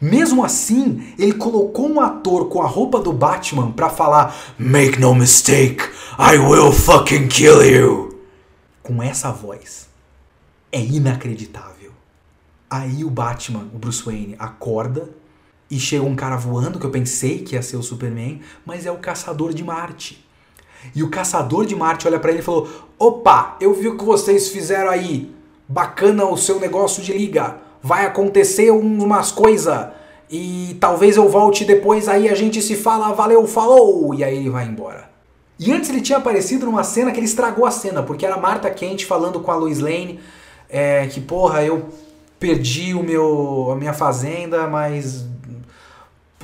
Mesmo 0.00 0.44
assim, 0.44 1.14
ele 1.16 1.34
colocou 1.34 1.88
um 1.88 2.00
ator 2.00 2.48
com 2.48 2.60
a 2.60 2.66
roupa 2.66 2.98
do 2.98 3.12
Batman 3.12 3.70
para 3.70 3.88
falar 3.88 4.34
Make 4.58 4.98
no 4.98 5.14
mistake, 5.14 5.84
I 6.18 6.38
will 6.38 6.72
fucking 6.72 7.28
kill 7.28 7.64
you. 7.64 8.18
Com 8.82 9.00
essa 9.00 9.30
voz. 9.30 9.86
É 10.72 10.80
inacreditável. 10.80 11.81
Aí 12.72 13.04
o 13.04 13.10
Batman, 13.10 13.68
o 13.74 13.78
Bruce 13.78 14.02
Wayne, 14.02 14.34
acorda 14.38 15.10
e 15.70 15.78
chega 15.78 16.04
um 16.04 16.16
cara 16.16 16.36
voando 16.36 16.78
que 16.78 16.86
eu 16.86 16.90
pensei 16.90 17.40
que 17.40 17.54
ia 17.54 17.60
ser 17.60 17.76
o 17.76 17.82
Superman, 17.82 18.40
mas 18.64 18.86
é 18.86 18.90
o 18.90 18.96
Caçador 18.96 19.52
de 19.52 19.62
Marte. 19.62 20.26
E 20.94 21.02
o 21.02 21.10
Caçador 21.10 21.66
de 21.66 21.76
Marte 21.76 22.08
olha 22.08 22.18
para 22.18 22.30
ele 22.30 22.40
e 22.40 22.42
falou: 22.42 22.66
"Opa, 22.98 23.58
eu 23.60 23.74
vi 23.74 23.88
o 23.88 23.98
que 23.98 24.04
vocês 24.06 24.48
fizeram 24.48 24.88
aí. 24.88 25.30
Bacana 25.68 26.24
o 26.24 26.34
seu 26.38 26.58
negócio 26.58 27.02
de 27.02 27.12
liga. 27.12 27.58
Vai 27.82 28.06
acontecer 28.06 28.70
umas 28.70 29.30
coisas 29.30 29.88
e 30.30 30.74
talvez 30.80 31.18
eu 31.18 31.28
volte 31.28 31.66
depois 31.66 32.08
aí 32.08 32.26
a 32.26 32.34
gente 32.34 32.62
se 32.62 32.74
fala, 32.74 33.12
valeu, 33.12 33.46
falou". 33.46 34.14
E 34.14 34.24
aí 34.24 34.34
ele 34.34 34.48
vai 34.48 34.64
embora. 34.66 35.10
E 35.58 35.70
antes 35.70 35.90
ele 35.90 36.00
tinha 36.00 36.16
aparecido 36.16 36.64
numa 36.64 36.84
cena 36.84 37.12
que 37.12 37.18
ele 37.18 37.26
estragou 37.26 37.66
a 37.66 37.70
cena, 37.70 38.02
porque 38.02 38.24
era 38.24 38.38
Marta 38.38 38.70
Kent 38.70 39.04
falando 39.04 39.40
com 39.40 39.50
a 39.50 39.56
Lois 39.56 39.78
Lane, 39.78 40.20
é, 40.70 41.06
que 41.08 41.20
porra, 41.20 41.62
eu 41.62 41.90
perdi 42.42 42.92
o 42.92 43.04
meu, 43.04 43.70
a 43.70 43.76
minha 43.76 43.92
fazenda, 43.92 44.66
mas 44.66 45.24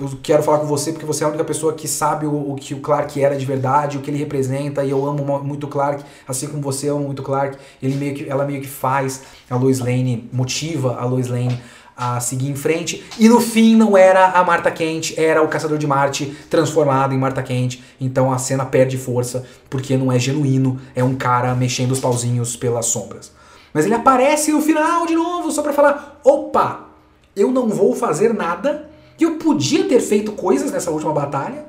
eu 0.01 0.17
quero 0.23 0.45
falar 0.45 0.61
com 0.61 0.67
você 0.67 0.93
porque 0.93 1.05
você 1.05 1.25
é 1.25 1.27
a 1.27 1.29
única 1.29 1.43
pessoa 1.43 1.73
que 1.73 1.89
sabe 1.89 2.25
o, 2.25 2.53
o, 2.53 2.55
que 2.55 2.73
o 2.73 2.79
Clark 2.79 3.21
era 3.21 3.37
de 3.37 3.45
verdade, 3.45 3.99
o 3.99 4.01
que 4.01 4.09
ele 4.09 4.17
representa, 4.17 4.85
e 4.85 4.91
eu 4.91 5.05
amo 5.05 5.43
muito 5.43 5.65
o 5.65 5.69
Clark, 5.69 6.05
assim 6.29 6.47
como 6.47 6.63
você 6.63 6.89
ama 6.89 7.01
muito 7.01 7.19
o 7.19 7.23
Clark. 7.25 7.59
Ele 7.83 7.97
meio 7.97 8.15
que, 8.15 8.31
ela 8.31 8.47
meio 8.47 8.61
que 8.61 8.69
faz 8.69 9.23
a 9.51 9.57
Lois 9.57 9.81
Lane, 9.81 10.31
motiva 10.33 10.97
a 11.01 11.05
Lois 11.05 11.27
Lane 11.27 11.61
a 11.97 12.21
seguir 12.21 12.49
em 12.49 12.55
frente. 12.55 13.05
E 13.19 13.29
no 13.29 13.41
fim 13.41 13.75
não 13.75 13.97
era 13.97 14.29
a 14.29 14.45
Marta 14.45 14.71
Kent, 14.71 15.15
era 15.19 15.43
o 15.43 15.49
Caçador 15.49 15.79
de 15.79 15.87
Marte 15.89 16.27
transformado 16.49 17.13
em 17.13 17.19
Marta 17.19 17.43
Kent. 17.43 17.81
Então 18.01 18.33
a 18.33 18.39
cena 18.39 18.65
perde 18.65 18.97
força 18.97 19.45
porque 19.69 19.97
não 19.97 20.13
é 20.13 20.19
genuíno, 20.21 20.81
é 20.95 21.03
um 21.03 21.17
cara 21.17 21.53
mexendo 21.57 21.91
os 21.91 21.99
pauzinhos 21.99 22.55
pelas 22.55 22.87
sombras. 22.87 23.37
Mas 23.79 23.87
ele 23.87 23.95
aparece 23.95 24.51
no 24.51 24.61
final 24.61 25.07
de 25.07 25.15
novo 25.15 25.53
só 25.53 25.63
para 25.63 25.73
falar: 25.73 26.19
opa, 26.25 26.89
eu 27.37 27.53
não 27.53 27.69
vou 27.69 27.95
fazer 27.95 28.35
nada. 28.35 28.91
Eu 29.21 29.37
podia 29.37 29.87
ter 29.87 30.01
feito 30.01 30.33
coisas 30.33 30.73
nessa 30.73 30.91
última 30.91 31.13
batalha, 31.13 31.65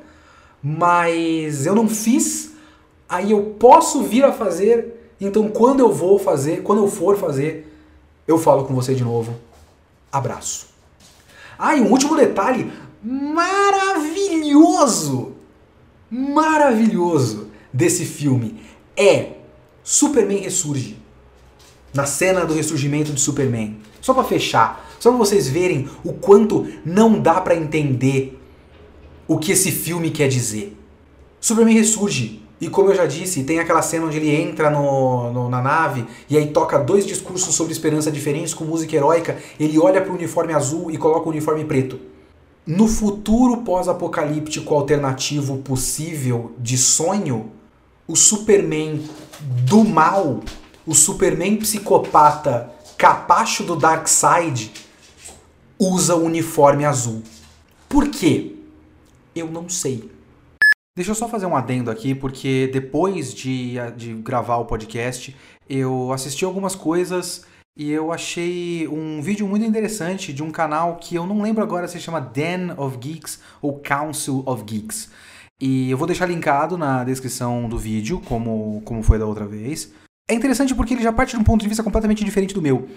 mas 0.60 1.68
eu 1.68 1.76
não 1.76 1.88
fiz. 1.88 2.54
Aí 3.08 3.30
eu 3.30 3.56
posso 3.60 4.02
vir 4.02 4.26
a 4.26 4.32
fazer. 4.32 5.14
Então 5.22 5.50
quando 5.50 5.82
eu 5.82 5.92
vou 5.92 6.18
fazer, 6.18 6.64
quando 6.64 6.80
eu 6.80 6.88
for 6.88 7.16
fazer, 7.16 7.72
eu 8.28 8.40
falo 8.40 8.66
com 8.66 8.74
você 8.74 8.96
de 8.96 9.04
novo. 9.04 9.36
Abraço. 10.12 10.66
Ah, 11.60 11.76
e 11.76 11.82
um 11.82 11.92
último 11.92 12.16
detalhe 12.16 12.72
maravilhoso, 13.04 14.14
maravilhoso 16.10 17.52
desse 17.72 18.04
filme 18.04 18.64
é 18.98 19.34
Superman 19.84 20.40
ressurge 20.40 20.99
na 21.94 22.06
cena 22.06 22.46
do 22.46 22.54
ressurgimento 22.54 23.12
de 23.12 23.22
Superman. 23.22 23.78
Só 24.02 24.14
para 24.14 24.24
fechar, 24.24 24.90
só 25.00 25.10
para 25.10 25.18
vocês 25.18 25.48
verem 25.48 25.90
o 26.04 26.14
quanto 26.14 26.68
não 26.86 27.20
dá 27.20 27.42
para 27.42 27.56
entender 27.56 28.40
o 29.28 29.38
que 29.38 29.52
esse 29.52 29.72
filme 29.72 30.10
quer 30.10 30.28
dizer. 30.28 30.76
Superman 31.40 31.76
ressurge. 31.76 32.42
E 32.62 32.68
como 32.68 32.90
eu 32.90 32.96
já 32.96 33.06
disse, 33.06 33.44
tem 33.44 33.60
aquela 33.60 33.82
cena 33.82 34.06
onde 34.06 34.18
ele 34.18 34.36
entra 34.36 34.70
no, 34.70 35.32
no, 35.32 35.50
na 35.50 35.62
nave 35.62 36.06
e 36.30 36.36
aí 36.36 36.48
toca 36.48 36.78
dois 36.78 37.06
discursos 37.06 37.56
sobre 37.56 37.72
esperança 37.72 38.12
diferentes 38.12 38.54
com 38.54 38.66
música 38.66 38.96
heróica. 38.96 39.38
Ele 39.58 39.80
olha 39.80 40.02
para 40.02 40.12
o 40.12 40.16
uniforme 40.16 40.54
azul 40.54 40.92
e 40.92 40.98
coloca 40.98 41.28
o 41.28 41.30
uniforme 41.30 41.64
preto. 41.64 41.98
No 42.68 42.88
futuro 42.88 43.58
pós-apocalíptico 43.58 44.76
alternativo 44.76 45.58
possível 45.60 46.52
de 46.60 46.78
sonho, 46.78 47.52
o 48.06 48.16
Superman 48.16 49.02
do 49.66 49.86
mal 49.86 50.42
o 50.90 50.96
Superman 50.96 51.56
psicopata 51.58 52.74
capacho 52.98 53.64
do 53.64 53.76
Darkseid 53.76 54.72
usa 55.78 56.16
o 56.16 56.26
uniforme 56.26 56.84
azul. 56.84 57.22
Por 57.88 58.10
quê? 58.10 58.56
Eu 59.36 59.52
não 59.52 59.70
sei. 59.70 60.10
Deixa 60.98 61.12
eu 61.12 61.16
só 61.16 61.30
fazer 61.30 61.46
um 61.46 61.56
adendo 61.56 61.92
aqui, 61.92 62.16
porque 62.16 62.72
depois 62.74 63.36
de, 63.36 63.76
de 63.96 64.16
gravar 64.16 64.58
o 64.58 64.66
podcast, 64.66 65.36
eu 65.70 66.12
assisti 66.12 66.44
algumas 66.44 66.74
coisas 66.74 67.46
e 67.78 67.92
eu 67.92 68.12
achei 68.12 68.88
um 68.88 69.22
vídeo 69.22 69.48
muito 69.48 69.64
interessante 69.64 70.34
de 70.34 70.42
um 70.42 70.50
canal 70.50 70.96
que 70.96 71.14
eu 71.14 71.28
não 71.28 71.44
lembro 71.44 71.62
agora 71.62 71.88
se 71.88 72.00
chama 72.00 72.20
Den 72.20 72.72
of 72.76 72.98
Geeks 72.98 73.40
ou 73.62 73.80
Council 73.80 74.42
of 74.44 74.64
Geeks. 74.64 75.12
E 75.62 75.92
eu 75.92 75.98
vou 76.00 76.08
deixar 76.08 76.26
linkado 76.26 76.80
na 76.80 77.04
descrição 77.04 77.70
do 77.70 77.78
vídeo, 77.78 78.20
como, 78.26 78.82
como 78.84 79.04
foi 79.04 79.20
da 79.20 79.28
outra 79.28 79.46
vez. 79.46 79.94
É 80.30 80.36
interessante 80.36 80.76
porque 80.76 80.94
ele 80.94 81.02
já 81.02 81.12
parte 81.12 81.32
de 81.36 81.42
um 81.42 81.44
ponto 81.44 81.62
de 81.62 81.68
vista 81.68 81.84
completamente 81.84 82.24
diferente 82.24 82.54
do 82.54 82.62
meu. 82.62 82.88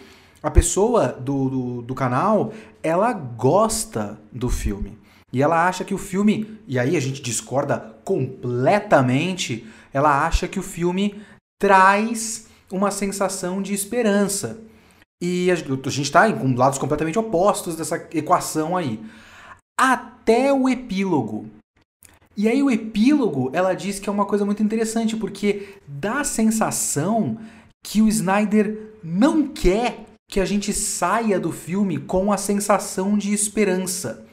A 0.42 0.50
pessoa 0.50 1.09
do, 1.09 1.48
do, 1.48 1.82
do 1.82 1.94
canal, 1.94 2.52
ela 2.82 3.14
gosta 3.14 4.20
do 4.30 4.50
filme. 4.50 4.98
E 5.32 5.42
ela 5.42 5.66
acha 5.66 5.82
que 5.82 5.94
o 5.94 5.98
filme, 5.98 6.60
e 6.68 6.78
aí 6.78 6.94
a 6.94 7.00
gente 7.00 7.22
discorda 7.22 7.96
completamente, 8.04 9.66
ela 9.94 10.26
acha 10.26 10.46
que 10.46 10.59
o 10.59 10.62
filme 10.62 11.22
traz 11.59 12.48
uma 12.70 12.90
sensação 12.90 13.62
de 13.62 13.72
esperança. 13.72 14.60
E 15.22 15.50
a 15.50 15.54
gente 15.54 16.02
está 16.02 16.28
em 16.28 16.54
lados 16.54 16.78
completamente 16.78 17.18
opostos 17.18 17.76
dessa 17.76 17.96
equação 18.12 18.76
aí. 18.76 19.00
Até 19.80 20.52
o 20.52 20.68
epílogo. 20.68 21.48
E 22.36 22.48
aí 22.48 22.62
o 22.62 22.70
epílogo, 22.70 23.50
ela 23.52 23.74
diz 23.74 23.98
que 23.98 24.09
é 24.09 24.12
uma 24.12 24.24
coisa 24.24 24.44
muito 24.44 24.62
interessante, 24.62 25.16
porque 25.16 25.74
dá 25.86 26.20
a 26.20 26.24
sensação 26.24 27.38
que 27.82 28.00
o 28.00 28.09
Snyder 28.09 28.94
não 29.02 29.48
quer 29.48 30.06
que 30.28 30.40
a 30.40 30.44
gente 30.44 30.72
saia 30.72 31.38
do 31.38 31.52
filme 31.52 31.98
com 31.98 32.32
a 32.32 32.38
sensação 32.38 33.18
de 33.18 33.34
esperança. 33.34 34.24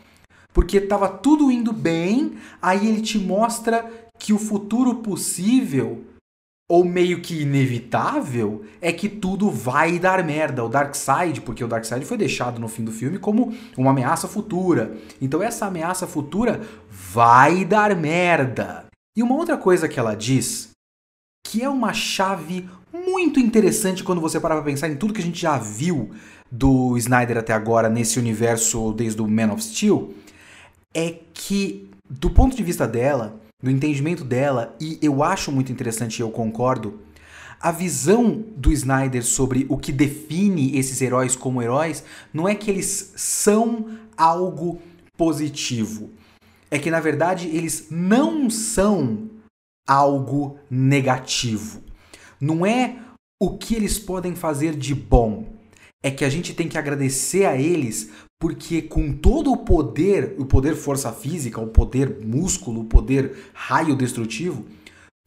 Porque 0.54 0.78
estava 0.78 1.10
tudo 1.10 1.52
indo 1.52 1.74
bem, 1.74 2.34
aí 2.62 2.88
ele 2.88 3.02
te 3.02 3.20
mostra 3.20 3.86
que 4.18 4.32
o 4.32 4.40
futuro 4.40 4.96
possível 4.96 6.06
ou 6.70 6.86
meio 6.86 7.20
que 7.20 7.42
inevitável 7.42 8.64
é 8.80 8.94
que 8.94 9.10
tudo 9.10 9.50
vai 9.50 9.98
dar 9.98 10.24
merda. 10.24 10.64
O 10.64 10.70
Darkseid, 10.70 11.42
porque 11.42 11.64
o 11.64 11.68
Darkseid 11.68 12.06
foi 12.06 12.16
deixado 12.16 12.60
no 12.60 12.68
fim 12.68 12.84
do 12.84 12.92
filme 12.92 13.18
como 13.18 13.52
uma 13.76 13.90
ameaça 13.90 14.28
futura. 14.28 14.96
Então 15.20 15.42
essa 15.42 15.66
ameaça 15.66 16.06
futura 16.06 16.62
vai 16.88 17.66
dar 17.66 17.96
merda. 17.96 18.86
E 19.18 19.24
uma 19.24 19.36
outra 19.36 19.58
coisa 19.58 19.90
que 19.90 20.00
ela 20.00 20.16
diz, 20.16 20.70
que 21.44 21.64
é 21.64 21.68
uma 21.68 21.92
chave 21.92 22.70
muito 22.94 23.40
interessante 23.40 24.04
quando 24.04 24.22
você 24.22 24.40
parar 24.40 24.56
pra 24.56 24.64
pensar 24.64 24.88
em 24.88 24.96
tudo 24.96 25.14
que 25.14 25.22
a 25.22 25.26
gente 25.26 25.42
já 25.42 25.58
viu 25.58 26.12
do 26.52 26.96
Snyder 26.98 27.40
até 27.40 27.52
agora 27.52 27.90
nesse 27.90 28.20
universo 28.20 28.94
desde 28.94 29.22
o 29.22 29.28
Man 29.28 29.54
of 29.54 29.64
Steel, 29.64 30.14
é 30.94 31.16
que 31.34 31.90
do 32.10 32.30
ponto 32.30 32.56
de 32.56 32.64
vista 32.64 32.88
dela, 32.88 33.40
no 33.62 33.70
entendimento 33.70 34.24
dela, 34.24 34.76
e 34.80 34.98
eu 35.02 35.22
acho 35.22 35.52
muito 35.52 35.72
interessante 35.72 36.18
e 36.18 36.22
eu 36.22 36.32
concordo, 36.32 37.02
a 37.60 37.72
visão 37.72 38.46
do 38.56 38.72
Snyder 38.72 39.24
sobre 39.24 39.66
o 39.68 39.78
que 39.78 39.92
define 39.92 40.78
esses 40.78 41.02
heróis 41.02 41.36
como 41.36 41.62
heróis 41.62 42.04
não 42.34 42.48
é 42.48 42.56
que 42.56 42.72
eles 42.72 43.14
são 43.18 43.98
algo 44.16 44.82
positivo. 45.18 46.10
É 46.72 46.80
que 46.80 46.90
na 46.90 47.02
verdade 47.02 47.50
eles 47.50 47.88
não 47.92 48.50
são 48.50 49.30
algo 49.86 50.58
negativo. 50.70 51.82
Não 52.40 52.66
é 52.66 52.98
o 53.42 53.58
que 53.58 53.76
eles 53.76 54.00
podem 54.00 54.36
fazer 54.36 54.76
de 54.76 54.96
bom. 54.96 55.46
É 56.02 56.10
que 56.10 56.24
a 56.24 56.30
gente 56.30 56.54
tem 56.54 56.70
que 56.70 56.78
agradecer 56.78 57.44
a 57.44 57.58
eles 57.58 58.10
porque 58.40 58.82
com 58.82 59.12
todo 59.12 59.52
o 59.52 59.58
poder, 59.58 60.36
o 60.40 60.46
poder 60.46 60.76
força 60.76 61.12
física, 61.12 61.60
o 61.60 61.68
poder 61.68 62.26
músculo, 62.26 62.82
o 62.82 62.86
poder 62.86 63.52
raio 63.54 63.96
destrutivo, 63.96 64.66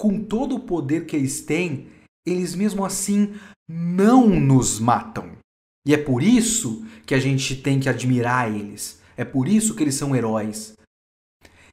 com 0.01 0.19
todo 0.25 0.57
o 0.57 0.61
poder 0.61 1.05
que 1.05 1.15
eles 1.15 1.43
têm, 1.43 1.89
eles 2.27 2.55
mesmo 2.55 2.85
assim 2.85 3.35
não 3.69 4.29
nos 4.29 4.81
matam. 4.81 5.33
E 5.87 5.93
é 5.93 5.99
por 5.99 6.23
isso 6.23 6.85
que 7.05 7.15
a 7.15 7.19
gente 7.19 7.57
tem 7.57 7.79
que 7.79 7.89
admirar 7.89 8.53
eles. 8.53 9.01
É 9.17 9.25
por 9.25 9.47
isso 9.47 9.75
que 9.75 9.83
eles 9.83 9.95
são 9.95 10.17
heróis. 10.17 10.75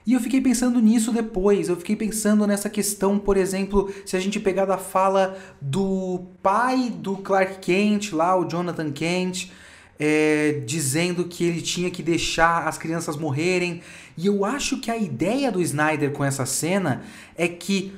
E 0.05 0.13
eu 0.13 0.19
fiquei 0.19 0.41
pensando 0.41 0.81
nisso 0.81 1.11
depois. 1.11 1.69
Eu 1.69 1.75
fiquei 1.77 1.95
pensando 1.95 2.47
nessa 2.47 2.69
questão, 2.69 3.19
por 3.19 3.37
exemplo, 3.37 3.93
se 4.05 4.17
a 4.17 4.19
gente 4.19 4.39
pegar 4.39 4.65
da 4.65 4.77
fala 4.77 5.37
do 5.61 6.25
pai 6.41 6.89
do 6.89 7.17
Clark 7.17 7.59
Kent, 7.59 8.11
lá, 8.11 8.35
o 8.35 8.49
Jonathan 8.49 8.91
Kent, 8.91 9.51
é, 9.99 10.63
dizendo 10.65 11.25
que 11.25 11.43
ele 11.43 11.61
tinha 11.61 11.91
que 11.91 12.01
deixar 12.01 12.67
as 12.67 12.77
crianças 12.77 13.17
morrerem. 13.17 13.81
E 14.17 14.27
eu 14.27 14.45
acho 14.45 14.79
que 14.79 14.89
a 14.89 14.97
ideia 14.97 15.51
do 15.51 15.61
Snyder 15.61 16.11
com 16.11 16.23
essa 16.23 16.45
cena 16.45 17.03
é 17.35 17.47
que 17.47 17.93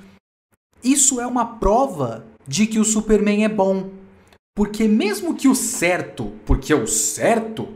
isso 0.83 1.21
é 1.21 1.27
uma 1.27 1.59
prova 1.59 2.25
de 2.47 2.65
que 2.65 2.79
o 2.79 2.85
Superman 2.85 3.45
é 3.45 3.49
bom. 3.49 3.91
Porque 4.55 4.87
mesmo 4.87 5.35
que 5.35 5.47
o 5.47 5.55
certo, 5.55 6.33
porque 6.45 6.73
o 6.73 6.87
certo 6.87 7.69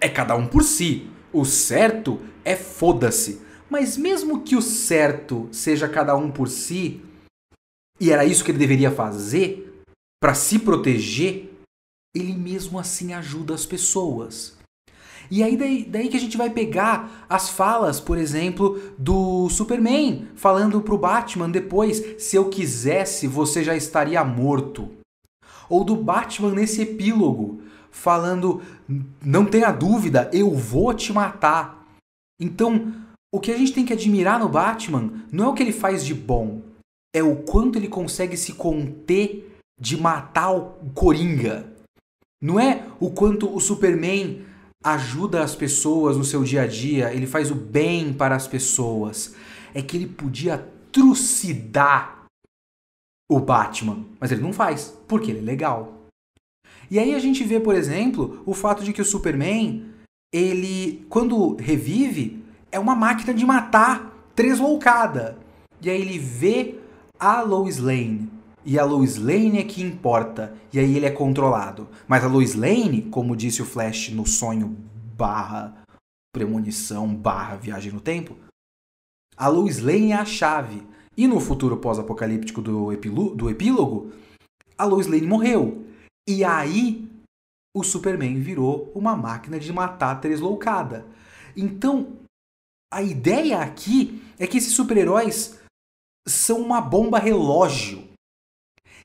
é 0.00 0.08
cada 0.08 0.36
um 0.36 0.46
por 0.46 0.62
si, 0.62 1.08
o 1.32 1.44
certo 1.44 2.20
é 2.44 2.56
foda-se. 2.56 3.40
Mas 3.70 3.96
mesmo 3.96 4.42
que 4.42 4.54
o 4.56 4.62
certo 4.62 5.48
seja 5.50 5.88
cada 5.88 6.14
um 6.14 6.30
por 6.30 6.48
si, 6.48 7.02
e 7.98 8.12
era 8.12 8.24
isso 8.24 8.44
que 8.44 8.50
ele 8.50 8.58
deveria 8.58 8.90
fazer 8.90 9.82
para 10.20 10.34
se 10.34 10.58
proteger, 10.58 11.45
ele 12.16 12.34
mesmo 12.34 12.78
assim 12.78 13.12
ajuda 13.12 13.54
as 13.54 13.66
pessoas. 13.66 14.56
E 15.30 15.42
aí 15.42 15.56
daí, 15.56 15.84
daí, 15.84 16.08
que 16.08 16.16
a 16.16 16.20
gente 16.20 16.36
vai 16.36 16.50
pegar 16.50 17.26
as 17.28 17.48
falas, 17.48 17.98
por 17.98 18.16
exemplo, 18.16 18.80
do 18.96 19.48
Superman 19.48 20.28
falando 20.36 20.80
pro 20.80 20.98
Batman 20.98 21.50
depois, 21.50 22.22
se 22.22 22.36
eu 22.36 22.48
quisesse, 22.48 23.26
você 23.26 23.64
já 23.64 23.76
estaria 23.76 24.24
morto. 24.24 24.88
Ou 25.68 25.82
do 25.82 25.96
Batman 25.96 26.52
nesse 26.52 26.82
epílogo, 26.82 27.60
falando, 27.90 28.62
não 29.24 29.44
tenha 29.44 29.72
dúvida, 29.72 30.30
eu 30.32 30.54
vou 30.54 30.94
te 30.94 31.12
matar. 31.12 31.84
Então, 32.40 32.92
o 33.34 33.40
que 33.40 33.50
a 33.50 33.56
gente 33.58 33.72
tem 33.72 33.84
que 33.84 33.92
admirar 33.92 34.38
no 34.38 34.48
Batman 34.48 35.24
não 35.32 35.46
é 35.46 35.48
o 35.48 35.54
que 35.54 35.62
ele 35.62 35.72
faz 35.72 36.04
de 36.04 36.14
bom, 36.14 36.62
é 37.14 37.22
o 37.22 37.36
quanto 37.36 37.78
ele 37.78 37.88
consegue 37.88 38.36
se 38.36 38.52
conter 38.52 39.58
de 39.80 40.00
matar 40.00 40.52
o 40.52 40.70
Coringa. 40.94 41.75
Não 42.46 42.60
é 42.60 42.86
o 43.00 43.10
quanto 43.10 43.52
o 43.52 43.58
Superman 43.58 44.46
ajuda 44.84 45.42
as 45.42 45.56
pessoas 45.56 46.16
no 46.16 46.22
seu 46.22 46.44
dia 46.44 46.62
a 46.62 46.66
dia, 46.68 47.12
ele 47.12 47.26
faz 47.26 47.50
o 47.50 47.56
bem 47.56 48.12
para 48.12 48.36
as 48.36 48.46
pessoas. 48.46 49.34
É 49.74 49.82
que 49.82 49.96
ele 49.96 50.06
podia 50.06 50.64
trucidar 50.92 52.24
o 53.28 53.40
Batman, 53.40 54.06
mas 54.20 54.30
ele 54.30 54.42
não 54.42 54.52
faz, 54.52 54.96
porque 55.08 55.32
ele 55.32 55.40
é 55.40 55.42
legal. 55.42 56.06
E 56.88 57.00
aí 57.00 57.16
a 57.16 57.18
gente 57.18 57.42
vê, 57.42 57.58
por 57.58 57.74
exemplo, 57.74 58.40
o 58.46 58.54
fato 58.54 58.84
de 58.84 58.92
que 58.92 59.02
o 59.02 59.04
Superman, 59.04 59.84
ele 60.32 61.04
quando 61.08 61.56
revive, 61.56 62.44
é 62.70 62.78
uma 62.78 62.94
máquina 62.94 63.34
de 63.34 63.44
matar 63.44 64.30
tresloucada. 64.36 65.36
E 65.82 65.90
aí 65.90 66.00
ele 66.00 66.20
vê 66.20 66.76
a 67.18 67.42
Lois 67.42 67.78
Lane 67.78 68.35
e 68.66 68.80
a 68.80 68.84
Lois 68.84 69.16
Lane 69.16 69.60
é 69.60 69.64
que 69.64 69.80
importa, 69.80 70.52
e 70.72 70.80
aí 70.80 70.96
ele 70.96 71.06
é 71.06 71.10
controlado. 71.10 71.88
Mas 72.08 72.24
a 72.24 72.26
Lois 72.26 72.56
Lane, 72.56 73.02
como 73.02 73.36
disse 73.36 73.62
o 73.62 73.64
Flash 73.64 74.10
no 74.10 74.26
sonho 74.26 74.76
barra 75.16 75.84
premonição 76.34 77.14
barra 77.14 77.56
viagem 77.56 77.92
no 77.92 78.00
tempo, 78.00 78.36
a 79.36 79.46
Lois 79.46 79.78
Lane 79.78 80.10
é 80.10 80.16
a 80.16 80.24
chave. 80.24 80.82
E 81.16 81.28
no 81.28 81.38
futuro 81.40 81.76
pós-apocalíptico 81.76 82.60
do, 82.60 82.94
do 83.34 83.48
epílogo, 83.48 84.12
a 84.76 84.84
Lois 84.84 85.06
Lane 85.06 85.26
morreu. 85.26 85.86
E 86.28 86.44
aí 86.44 87.08
o 87.74 87.84
Superman 87.84 88.40
virou 88.40 88.90
uma 88.96 89.14
máquina 89.14 89.60
de 89.60 89.72
matar 89.72 90.20
tresloucada. 90.20 91.06
Então, 91.56 92.18
a 92.92 93.00
ideia 93.00 93.60
aqui 93.60 94.22
é 94.38 94.46
que 94.46 94.58
esses 94.58 94.72
super-heróis 94.72 95.58
são 96.26 96.60
uma 96.60 96.80
bomba 96.80 97.18
relógio 97.18 98.15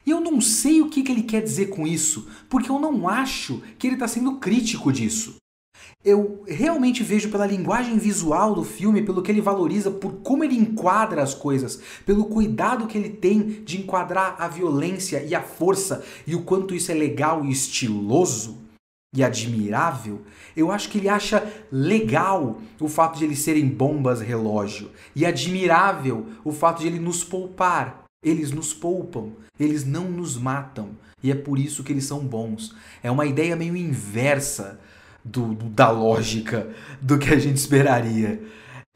e 0.06 0.12
eu 0.12 0.20
não 0.20 0.42
sei 0.42 0.82
o 0.82 0.90
que, 0.90 1.04
que 1.04 1.12
ele 1.12 1.24
quer 1.24 1.42
dizer 1.42 1.68
com 1.68 1.86
isso, 1.86 2.28
porque 2.50 2.70
eu 2.70 2.80
não 2.80 3.08
acho 3.08 3.62
que 3.78 3.88
ele 3.88 3.96
está 3.96 4.08
sendo 4.08 4.38
crítico 4.38 4.92
disso. 4.92 5.36
Eu 6.04 6.44
realmente 6.48 7.04
vejo 7.04 7.30
pela 7.30 7.46
linguagem 7.46 7.98
visual 7.98 8.56
do 8.56 8.64
filme, 8.64 9.04
pelo 9.04 9.22
que 9.22 9.32
ele 9.32 9.42
valoriza, 9.42 9.92
por 9.92 10.14
como 10.24 10.44
ele 10.44 10.58
enquadra 10.58 11.22
as 11.22 11.36
coisas, 11.36 11.80
pelo 12.06 12.26
cuidado 12.26 12.88
que 12.88 12.98
ele 12.98 13.10
tem 13.10 13.62
de 13.64 13.80
enquadrar 13.80 14.36
a 14.40 14.48
violência 14.48 15.24
e 15.24 15.36
a 15.36 15.44
força 15.44 16.04
e 16.26 16.34
o 16.34 16.42
quanto 16.42 16.74
isso 16.74 16.92
é 16.92 16.96
legal 16.96 17.46
e 17.46 17.52
estiloso 17.52 18.58
e 19.16 19.24
admirável. 19.24 20.22
Eu 20.58 20.72
acho 20.72 20.90
que 20.90 20.98
ele 20.98 21.10
acha 21.10 21.48
legal 21.72 22.60
o 22.80 22.88
fato 22.88 23.20
de 23.20 23.26
eles 23.26 23.40
serem 23.40 23.68
bombas 23.68 24.22
relógio 24.22 24.90
e 25.16 25.24
admirável 25.24 26.26
o 26.44 26.52
fato 26.52 26.80
de 26.82 26.88
ele 26.88 27.00
nos 27.00 27.24
poupar 27.24 28.02
eles 28.24 28.52
nos 28.52 28.72
poupam, 28.72 29.32
eles 29.64 29.86
não 29.86 30.10
nos 30.10 30.38
matam. 30.38 30.90
E 31.24 31.32
é 31.32 31.36
por 31.36 31.60
isso 31.60 31.84
que 31.84 31.92
eles 31.92 32.06
são 32.06 32.20
bons. 32.20 32.76
É 33.04 33.12
uma 33.12 33.26
ideia 33.26 33.56
meio 33.56 33.76
inversa 33.76 34.80
do, 35.24 35.54
da 35.54 35.90
lógica 35.90 36.70
do 37.02 37.18
que 37.18 37.34
a 37.34 37.38
gente 37.38 37.58
esperaria. 37.58 38.42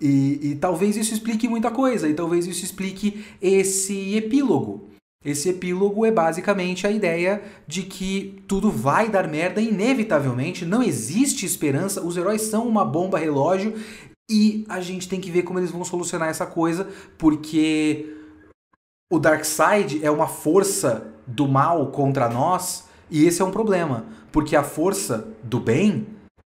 E, 0.02 0.40
e 0.42 0.56
talvez 0.56 0.98
isso 0.98 1.14
explique 1.14 1.48
muita 1.48 1.72
coisa, 1.72 2.08
e 2.10 2.14
talvez 2.14 2.46
isso 2.48 2.66
explique 2.66 3.26
esse 3.42 4.16
epílogo. 4.16 4.90
Esse 5.24 5.50
epílogo 5.50 6.06
é 6.06 6.12
basicamente 6.12 6.86
a 6.86 6.92
ideia 6.92 7.42
de 7.68 7.82
que 7.82 8.44
tudo 8.48 8.70
vai 8.70 9.10
dar 9.10 9.28
merda 9.28 9.60
inevitavelmente, 9.60 10.66
não 10.66 10.84
existe 10.84 11.46
esperança, 11.46 12.06
os 12.06 12.16
heróis 12.16 12.44
são 12.44 12.68
uma 12.68 12.86
bomba 12.86 13.18
relógio 13.18 13.74
e 14.30 14.66
a 14.70 14.80
gente 14.80 15.10
tem 15.10 15.20
que 15.20 15.32
ver 15.32 15.42
como 15.42 15.58
eles 15.58 15.72
vão 15.72 15.84
solucionar 15.84 16.30
essa 16.30 16.46
coisa, 16.46 16.88
porque 17.18 18.15
o 19.12 19.20
Darkseid 19.20 20.04
é 20.04 20.10
uma 20.10 20.28
força 20.28 21.14
do 21.28 21.48
mal 21.48 21.88
contra 21.88 22.28
nós, 22.28 22.88
e 23.10 23.26
esse 23.26 23.42
é 23.42 23.46
um 23.46 23.52
problema, 23.52 24.06
porque 24.32 24.56
a 24.56 24.64
força 24.64 25.28
do 25.44 25.60
bem 25.60 26.08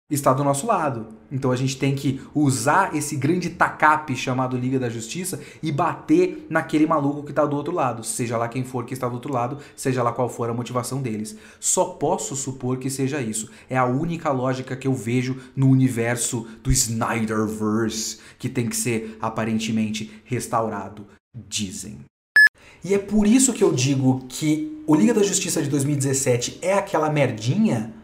está 0.09 0.33
do 0.33 0.45
nosso 0.45 0.67
lado. 0.67 1.09
Então 1.33 1.51
a 1.51 1.57
gente 1.57 1.77
tem 1.77 1.97
que 1.97 2.21
usar 2.33 2.95
esse 2.95 3.17
grande 3.17 3.51
tacape 3.51 4.15
chamado 4.15 4.57
Liga 4.57 4.79
da 4.79 4.89
Justiça 4.89 5.41
e 5.61 5.73
bater 5.73 6.47
naquele 6.49 6.87
maluco 6.87 7.25
que 7.25 7.33
está 7.33 7.45
do 7.45 7.57
outro 7.57 7.75
lado, 7.75 8.05
seja 8.05 8.37
lá 8.37 8.47
quem 8.49 8.63
for 8.63 8.85
que 8.85 8.95
está 8.95 9.09
do 9.09 9.15
outro 9.15 9.33
lado, 9.33 9.59
seja 9.75 10.03
lá 10.03 10.13
qual 10.13 10.29
for 10.29 10.49
a 10.49 10.55
motivação 10.55 11.03
deles. 11.03 11.37
Só 11.59 11.87
posso 11.87 12.37
supor 12.37 12.79
que 12.79 12.89
seja 12.89 13.21
isso. 13.21 13.51
É 13.69 13.77
a 13.77 13.85
única 13.85 14.31
lógica 14.31 14.77
que 14.77 14.87
eu 14.87 14.95
vejo 14.95 15.41
no 15.57 15.69
universo 15.69 16.47
do 16.63 16.71
Snyderverse 16.71 18.19
que 18.39 18.49
tem 18.49 18.69
que 18.69 18.77
ser 18.77 19.19
aparentemente 19.21 20.23
restaurado, 20.25 21.07
dizem. 21.35 21.99
E 22.85 22.93
é 22.93 22.99
por 22.99 23.27
isso 23.27 23.55
que 23.55 23.65
eu 23.65 23.73
digo 23.73 24.27
que 24.29 24.83
o 24.87 24.95
Liga 24.95 25.15
da 25.15 25.23
Justiça 25.23 25.63
de 25.63 25.71
2017 25.71 26.59
é 26.61 26.75
aquela 26.75 27.09
merdinha 27.09 27.95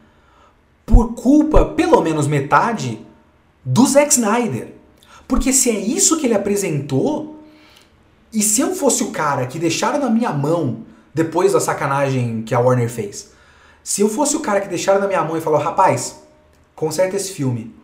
por 0.86 1.14
culpa, 1.14 1.66
pelo 1.66 2.00
menos 2.00 2.26
metade, 2.26 2.98
do 3.62 3.86
Zack 3.86 4.10
Snyder. 4.12 4.72
Porque 5.28 5.52
se 5.52 5.70
é 5.70 5.78
isso 5.78 6.18
que 6.18 6.26
ele 6.26 6.34
apresentou, 6.34 7.38
e 8.32 8.42
se 8.42 8.62
eu 8.62 8.74
fosse 8.74 9.02
o 9.02 9.10
cara 9.10 9.46
que 9.46 9.58
deixaram 9.58 10.00
na 10.00 10.08
minha 10.08 10.32
mão 10.32 10.84
depois 11.12 11.52
da 11.52 11.60
sacanagem 11.60 12.42
que 12.42 12.54
a 12.54 12.58
Warner 12.58 12.88
fez, 12.88 13.32
se 13.84 14.00
eu 14.00 14.08
fosse 14.08 14.34
o 14.34 14.40
cara 14.40 14.60
que 14.60 14.68
deixaram 14.68 15.00
na 15.00 15.06
minha 15.06 15.22
mão 15.22 15.36
e 15.36 15.40
falou, 15.40 15.60
rapaz, 15.60 16.22
conserta 16.74 17.16
esse 17.16 17.32
filme, 17.32 17.74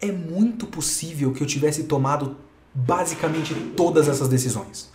é 0.00 0.10
muito 0.10 0.66
possível 0.66 1.32
que 1.32 1.42
eu 1.42 1.46
tivesse 1.46 1.84
tomado 1.84 2.36
basicamente 2.74 3.54
todas 3.76 4.08
essas 4.08 4.28
decisões. 4.28 4.93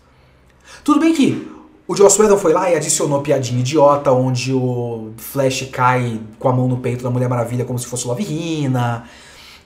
Tudo 0.83 0.99
bem 0.99 1.13
que 1.13 1.47
o 1.87 1.95
Joss 1.95 2.21
Whedon 2.21 2.37
foi 2.37 2.53
lá 2.53 2.69
e 2.69 2.75
adicionou 2.75 3.19
piadinha 3.21 3.61
idiota, 3.61 4.11
onde 4.11 4.53
o 4.53 5.09
Flash 5.17 5.69
cai 5.71 6.19
com 6.37 6.47
a 6.47 6.53
mão 6.53 6.67
no 6.67 6.77
peito 6.77 7.03
da 7.03 7.09
Mulher 7.09 7.27
Maravilha 7.27 7.65
como 7.65 7.79
se 7.79 7.87
fosse 7.87 8.07
Love 8.07 8.23
Hina. 8.23 9.05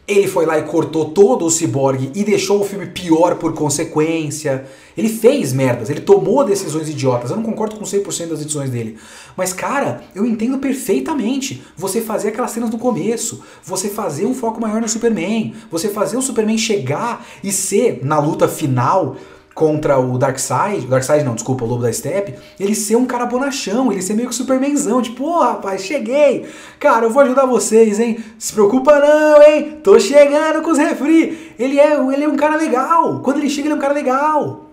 Ele 0.07 0.27
foi 0.27 0.45
lá 0.45 0.57
e 0.57 0.63
cortou 0.63 1.11
todo 1.11 1.45
o 1.45 1.49
Cyborg 1.49 2.11
e 2.13 2.23
deixou 2.23 2.61
o 2.61 2.63
filme 2.65 2.87
pior 2.87 3.35
por 3.35 3.53
consequência. 3.53 4.65
Ele 4.97 5.07
fez 5.07 5.53
merdas, 5.53 5.89
ele 5.89 6.01
tomou 6.01 6.45
decisões 6.45 6.89
idiotas. 6.89 7.29
Eu 7.29 7.37
não 7.37 7.43
concordo 7.43 7.75
com 7.75 7.85
100% 7.85 8.27
das 8.27 8.39
decisões 8.39 8.69
dele. 8.69 8.97
Mas, 9.35 9.53
cara, 9.53 10.03
eu 10.13 10.25
entendo 10.25 10.57
perfeitamente 10.57 11.61
você 11.75 12.01
fazer 12.01 12.29
aquelas 12.29 12.51
cenas 12.51 12.69
no 12.69 12.77
começo, 12.77 13.43
você 13.63 13.89
fazer 13.89 14.25
um 14.25 14.33
foco 14.33 14.59
maior 14.59 14.81
no 14.81 14.87
Superman, 14.89 15.53
você 15.71 15.87
fazer 15.87 16.17
o 16.17 16.21
Superman 16.21 16.57
chegar 16.57 17.25
e 17.41 17.51
ser, 17.51 17.99
na 18.03 18.19
luta 18.19 18.47
final, 18.47 19.15
contra 19.53 19.99
o 19.99 20.17
Darkseid, 20.17 20.85
o 20.85 20.89
Darkseid 20.89 21.23
não, 21.23 21.35
desculpa, 21.35 21.63
o 21.63 21.67
Lobo 21.67 21.83
da 21.83 21.93
Steppe, 21.93 22.35
ele 22.59 22.73
ser 22.73 22.95
um 22.95 23.05
cara 23.05 23.25
bonachão, 23.25 23.91
ele 23.91 24.01
ser 24.01 24.15
meio 24.15 24.27
que 24.27 24.35
Supermanzão, 24.35 25.01
tipo, 25.01 25.23
pô, 25.23 25.39
rapaz, 25.41 25.81
cheguei, 25.81 26.47
cara, 26.79 27.05
eu 27.05 27.09
vou 27.11 27.21
ajudar 27.21 27.45
vocês, 27.45 27.99
hein, 27.99 28.23
se 28.39 28.51
preocupa 28.51 28.99
não, 28.99 29.41
hein, 29.43 29.79
tô 29.83 29.99
chegando 29.99 30.61
com 30.63 30.71
os 30.71 30.77
refri, 30.77 31.53
ele 31.59 31.79
é, 31.79 31.93
ele 31.93 32.23
é 32.23 32.27
um 32.27 32.35
cara 32.35 32.55
legal, 32.55 33.19
quando 33.19 33.37
ele 33.37 33.49
chega 33.49 33.67
ele 33.67 33.73
é 33.73 33.77
um 33.77 33.81
cara 33.81 33.93
legal, 33.93 34.65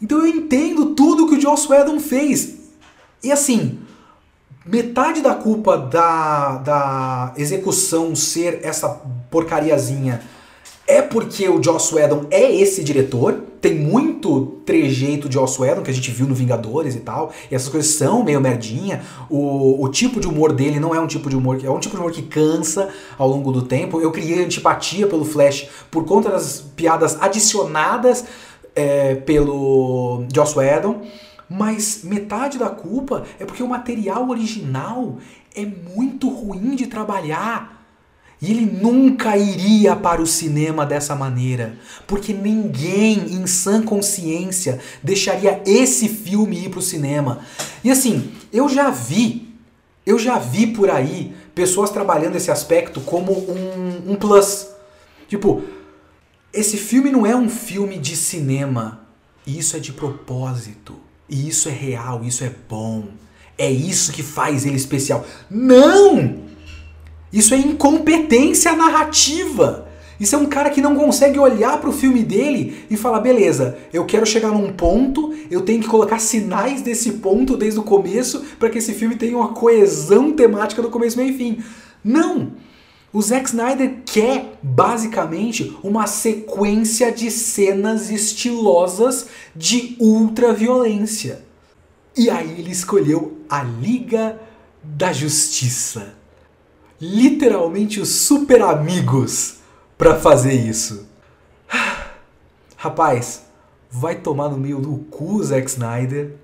então 0.00 0.18
eu 0.18 0.26
entendo 0.26 0.94
tudo 0.94 1.26
que 1.26 1.34
o 1.34 1.40
Joss 1.40 1.70
Whedon 1.70 1.98
fez, 1.98 2.54
e 3.22 3.32
assim, 3.32 3.80
metade 4.64 5.20
da 5.22 5.34
culpa 5.34 5.76
da, 5.76 6.56
da 6.58 7.34
execução 7.36 8.14
ser 8.14 8.60
essa 8.62 8.88
porcariazinha 9.30 10.22
é 10.86 11.00
porque 11.00 11.48
o 11.48 11.62
Joss 11.62 11.94
Whedon 11.94 12.26
é 12.30 12.54
esse 12.54 12.84
diretor, 12.84 13.42
tem 13.60 13.74
muito 13.74 14.60
trejeito 14.66 15.28
de 15.28 15.34
Joss 15.34 15.60
Whedon 15.60 15.82
que 15.82 15.90
a 15.90 15.94
gente 15.94 16.10
viu 16.10 16.26
no 16.26 16.34
Vingadores 16.34 16.94
e 16.94 17.00
tal, 17.00 17.32
e 17.50 17.54
essas 17.54 17.68
coisas 17.68 17.92
são 17.94 18.22
meio 18.22 18.40
merdinha. 18.40 19.02
O, 19.30 19.82
o 19.82 19.88
tipo 19.88 20.20
de 20.20 20.28
humor 20.28 20.52
dele 20.52 20.78
não 20.78 20.94
é 20.94 21.00
um 21.00 21.06
tipo 21.06 21.30
de 21.30 21.36
humor 21.36 21.56
que 21.56 21.66
é 21.66 21.70
um 21.70 21.80
tipo 21.80 21.94
de 21.94 22.00
humor 22.00 22.12
que 22.12 22.22
cansa 22.22 22.90
ao 23.16 23.26
longo 23.26 23.50
do 23.50 23.62
tempo. 23.62 24.00
Eu 24.00 24.12
criei 24.12 24.44
antipatia 24.44 25.06
pelo 25.06 25.24
Flash 25.24 25.68
por 25.90 26.04
conta 26.04 26.28
das 26.30 26.60
piadas 26.76 27.16
adicionadas 27.20 28.26
é, 28.76 29.14
pelo 29.14 30.24
Joss 30.34 30.58
Whedon, 30.58 31.00
mas 31.48 32.00
metade 32.04 32.58
da 32.58 32.68
culpa 32.68 33.24
é 33.40 33.46
porque 33.46 33.62
o 33.62 33.68
material 33.68 34.28
original 34.28 35.16
é 35.56 35.64
muito 35.64 36.28
ruim 36.28 36.74
de 36.74 36.86
trabalhar. 36.86 37.83
E 38.44 38.50
ele 38.50 38.66
nunca 38.66 39.38
iria 39.38 39.96
para 39.96 40.20
o 40.20 40.26
cinema 40.26 40.84
dessa 40.84 41.16
maneira, 41.16 41.78
porque 42.06 42.30
ninguém 42.34 43.32
em 43.32 43.46
sã 43.46 43.80
consciência 43.80 44.80
deixaria 45.02 45.62
esse 45.64 46.10
filme 46.10 46.66
ir 46.66 46.68
para 46.68 46.78
o 46.78 46.82
cinema. 46.82 47.38
E 47.82 47.90
assim, 47.90 48.32
eu 48.52 48.68
já 48.68 48.90
vi, 48.90 49.48
eu 50.04 50.18
já 50.18 50.38
vi 50.38 50.66
por 50.66 50.90
aí 50.90 51.34
pessoas 51.54 51.88
trabalhando 51.88 52.36
esse 52.36 52.50
aspecto 52.50 53.00
como 53.00 53.32
um, 53.32 54.12
um 54.12 54.14
plus. 54.14 54.66
Tipo, 55.26 55.62
esse 56.52 56.76
filme 56.76 57.10
não 57.10 57.24
é 57.24 57.34
um 57.34 57.48
filme 57.48 57.96
de 57.96 58.14
cinema, 58.14 59.06
isso 59.46 59.74
é 59.74 59.80
de 59.80 59.90
propósito, 59.90 60.96
e 61.30 61.48
isso 61.48 61.66
é 61.70 61.72
real, 61.72 62.22
isso 62.22 62.44
é 62.44 62.52
bom. 62.68 63.08
É 63.56 63.70
isso 63.70 64.12
que 64.12 64.22
faz 64.22 64.66
ele 64.66 64.76
especial. 64.76 65.24
Não! 65.48 66.44
Isso 67.34 67.52
é 67.52 67.58
incompetência 67.58 68.76
narrativa. 68.76 69.88
Isso 70.20 70.36
é 70.36 70.38
um 70.38 70.46
cara 70.46 70.70
que 70.70 70.80
não 70.80 70.94
consegue 70.94 71.36
olhar 71.36 71.80
para 71.80 71.90
o 71.90 71.92
filme 71.92 72.22
dele 72.22 72.86
e 72.88 72.96
falar: 72.96 73.18
beleza, 73.18 73.76
eu 73.92 74.06
quero 74.06 74.24
chegar 74.24 74.52
num 74.52 74.72
ponto, 74.72 75.34
eu 75.50 75.62
tenho 75.62 75.82
que 75.82 75.88
colocar 75.88 76.20
sinais 76.20 76.80
desse 76.80 77.14
ponto 77.14 77.56
desde 77.56 77.80
o 77.80 77.82
começo 77.82 78.44
para 78.56 78.70
que 78.70 78.78
esse 78.78 78.94
filme 78.94 79.16
tenha 79.16 79.36
uma 79.36 79.48
coesão 79.48 80.30
temática 80.30 80.80
do 80.80 80.90
começo, 80.90 81.16
meio 81.16 81.30
e 81.30 81.36
fim. 81.36 81.58
Não! 82.04 82.52
O 83.12 83.20
Zack 83.20 83.48
Snyder 83.48 84.02
quer 84.06 84.56
basicamente 84.62 85.76
uma 85.82 86.06
sequência 86.06 87.10
de 87.10 87.32
cenas 87.32 88.10
estilosas 88.10 89.26
de 89.54 89.96
ultraviolência. 89.98 91.44
E 92.16 92.30
aí 92.30 92.56
ele 92.58 92.70
escolheu 92.70 93.38
a 93.48 93.62
Liga 93.62 94.40
da 94.82 95.12
Justiça 95.12 96.23
literalmente 97.04 98.00
os 98.00 98.08
super 98.08 98.62
amigos 98.62 99.56
para 99.98 100.16
fazer 100.16 100.54
isso. 100.54 101.06
Rapaz, 102.76 103.44
vai 103.90 104.16
tomar 104.16 104.48
no 104.48 104.56
meio 104.56 104.80
do 104.80 104.96
cu 105.10 105.42
Zack 105.42 105.68
Snyder. 105.68 106.34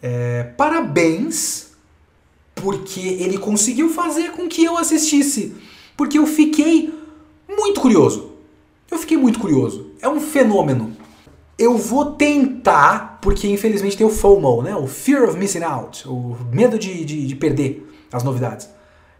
É, 0.00 0.44
parabéns, 0.56 1.72
porque 2.54 3.00
ele 3.00 3.36
conseguiu 3.36 3.88
fazer 3.90 4.32
com 4.32 4.48
que 4.48 4.64
eu 4.64 4.78
assistisse. 4.78 5.54
Porque 5.96 6.18
eu 6.18 6.26
fiquei 6.26 6.94
muito 7.48 7.80
curioso. 7.80 8.30
Eu 8.90 8.98
fiquei 8.98 9.16
muito 9.16 9.38
curioso. 9.38 9.90
É 10.00 10.08
um 10.08 10.20
fenômeno. 10.20 10.96
Eu 11.58 11.76
vou 11.76 12.12
tentar, 12.12 13.18
porque 13.20 13.46
infelizmente 13.46 13.96
tem 13.96 14.06
o 14.06 14.10
FOMO, 14.10 14.62
né? 14.62 14.74
O 14.74 14.86
Fear 14.86 15.28
of 15.28 15.36
Missing 15.36 15.62
Out, 15.62 16.08
o 16.08 16.36
medo 16.50 16.78
de, 16.78 17.04
de, 17.04 17.26
de 17.26 17.36
perder 17.36 17.86
as 18.10 18.22
novidades. 18.24 18.68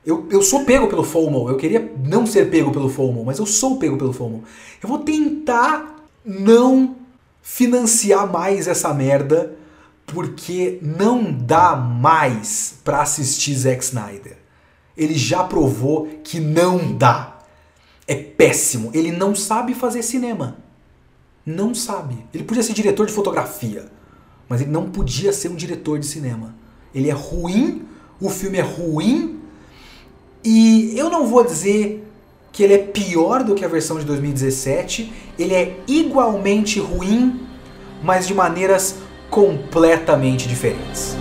Eu, 0.04 0.26
eu 0.30 0.42
sou 0.42 0.64
pego 0.64 0.88
pelo 0.88 1.04
FOMO. 1.04 1.48
Eu 1.48 1.56
queria 1.56 1.92
não 2.04 2.26
ser 2.26 2.50
pego 2.50 2.70
pelo 2.70 2.88
FOMO, 2.88 3.24
mas 3.24 3.38
eu 3.38 3.46
sou 3.46 3.78
pego 3.78 3.98
pelo 3.98 4.12
FOMO. 4.12 4.44
Eu 4.82 4.88
vou 4.88 4.98
tentar 4.98 5.96
não 6.24 6.96
financiar 7.42 8.30
mais 8.30 8.66
essa 8.66 8.92
merda 8.94 9.56
porque 10.06 10.78
não 10.82 11.32
dá 11.32 11.76
mais 11.76 12.74
para 12.84 13.02
assistir 13.02 13.54
Zack 13.56 13.84
Snyder. 13.84 14.38
Ele 14.96 15.14
já 15.16 15.44
provou 15.44 16.08
que 16.24 16.40
não 16.40 16.96
dá. 16.96 17.38
É 18.06 18.14
péssimo. 18.16 18.90
Ele 18.92 19.12
não 19.12 19.34
sabe 19.34 19.74
fazer 19.74 20.02
cinema. 20.02 20.58
Não 21.44 21.74
sabe. 21.74 22.18
Ele 22.34 22.44
podia 22.44 22.62
ser 22.62 22.72
diretor 22.72 23.06
de 23.06 23.12
fotografia, 23.12 23.86
mas 24.48 24.60
ele 24.60 24.70
não 24.70 24.90
podia 24.90 25.32
ser 25.32 25.48
um 25.48 25.54
diretor 25.54 25.98
de 25.98 26.06
cinema. 26.06 26.54
Ele 26.94 27.08
é 27.08 27.12
ruim, 27.12 27.86
o 28.20 28.28
filme 28.28 28.58
é 28.58 28.62
ruim 28.62 29.39
e 30.44 30.94
eu 30.96 31.10
não 31.10 31.26
vou 31.26 31.44
dizer 31.44 32.06
que 32.52 32.62
ele 32.62 32.74
é 32.74 32.78
pior 32.78 33.44
do 33.44 33.54
que 33.54 33.64
a 33.64 33.68
versão 33.68 33.98
de 33.98 34.04
2017, 34.04 35.12
ele 35.38 35.54
é 35.54 35.76
igualmente 35.86 36.80
ruim, 36.80 37.40
mas 38.02 38.26
de 38.26 38.34
maneiras 38.34 38.96
completamente 39.30 40.48
diferentes. 40.48 41.14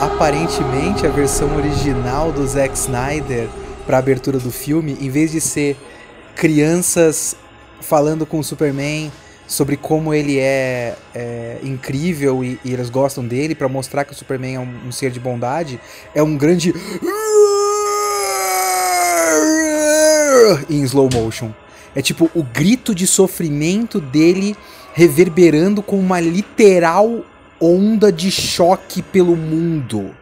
Aparentemente, 0.00 1.06
a 1.06 1.10
versão 1.10 1.56
original 1.56 2.30
do 2.30 2.46
Zack 2.46 2.76
Snyder 2.76 3.48
para 3.90 3.96
a 3.96 3.98
abertura 3.98 4.38
do 4.38 4.52
filme, 4.52 4.96
em 5.00 5.10
vez 5.10 5.32
de 5.32 5.40
ser 5.40 5.76
crianças 6.36 7.34
falando 7.80 8.24
com 8.24 8.38
o 8.38 8.44
Superman 8.44 9.10
sobre 9.48 9.76
como 9.76 10.14
ele 10.14 10.38
é, 10.38 10.94
é 11.12 11.58
incrível 11.64 12.44
e, 12.44 12.56
e, 12.64 12.72
eles 12.72 12.88
gostam 12.88 13.26
dele 13.26 13.52
para 13.52 13.68
mostrar 13.68 14.04
que 14.04 14.12
o 14.12 14.14
Superman 14.14 14.54
é 14.54 14.60
um, 14.60 14.86
um 14.86 14.92
ser 14.92 15.10
de 15.10 15.18
bondade, 15.18 15.80
é 16.14 16.22
um 16.22 16.36
grande 16.36 16.72
em 20.70 20.82
slow 20.84 21.10
motion. 21.12 21.50
É 21.92 22.00
tipo 22.00 22.30
o 22.32 22.44
grito 22.44 22.94
de 22.94 23.08
sofrimento 23.08 24.00
dele 24.00 24.56
reverberando 24.92 25.82
com 25.82 25.98
uma 25.98 26.20
literal 26.20 27.24
onda 27.60 28.12
de 28.12 28.30
choque 28.30 29.02
pelo 29.02 29.36
mundo. 29.36 30.14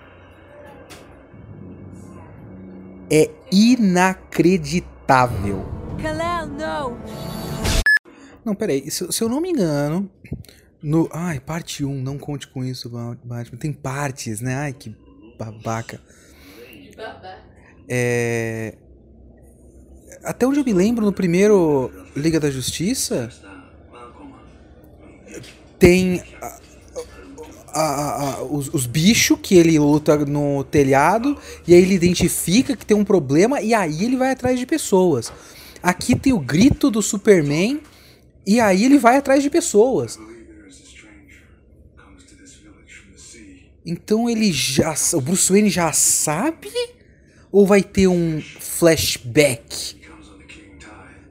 É 3.11 3.29
inacreditável. 3.53 5.67
Não, 8.45 8.55
peraí, 8.55 8.89
se, 8.91 9.11
se 9.13 9.23
eu 9.23 9.29
não 9.29 9.41
me 9.41 9.51
engano, 9.51 10.11
no. 10.83 11.09
Ai, 11.13 11.39
parte 11.41 11.85
1, 11.85 12.03
não 12.03 12.19
conte 12.19 12.49
com 12.49 12.65
isso, 12.65 12.89
Batman. 12.89 13.45
Tem 13.59 13.73
partes, 13.73 14.41
né? 14.41 14.55
Ai, 14.55 14.73
que 14.73 14.97
babaca. 15.39 16.01
É. 17.89 18.75
Até 20.25 20.47
onde 20.47 20.61
eu 20.61 20.65
me 20.65 20.73
lembro, 20.73 21.05
no 21.05 21.13
primeiro 21.13 21.91
Liga 22.17 22.41
da 22.41 22.51
Justiça, 22.51 23.29
tem 25.79 26.23
a, 27.73 28.23
a, 28.23 28.43
os, 28.43 28.73
os 28.73 28.87
bichos 28.87 29.39
que 29.43 29.57
ele 29.57 29.79
luta 29.79 30.17
no 30.25 30.65
telhado, 30.65 31.37
e 31.67 31.75
aí 31.75 31.83
ele 31.83 31.95
identifica 31.95 32.77
que 32.77 32.87
tem 32.87 32.97
um 32.97 33.05
problema, 33.05 33.61
e 33.61 33.75
aí 33.75 34.05
ele 34.05 34.17
vai 34.17 34.33
atrás 34.33 34.59
de 34.59 34.67
pessoas. 34.67 35.33
Aqui 35.83 36.17
tem 36.17 36.33
o 36.33 36.39
grito 36.39 36.91
do 36.91 37.03
Superman, 37.03 37.81
e 38.47 38.61
aí 38.61 38.85
ele 38.85 38.99
vai 38.99 39.17
atrás 39.17 39.43
de 39.43 39.51
pessoas. 39.51 40.19
Então 43.85 44.29
ele 44.29 44.53
já. 44.53 44.95
O 45.15 45.21
Bruce 45.21 45.51
Wayne 45.51 45.71
já 45.71 45.93
sabe? 45.93 46.71
Ou 47.51 47.67
vai 47.67 47.83
ter 47.83 48.07
um 48.07 48.43
flashback? 48.61 49.97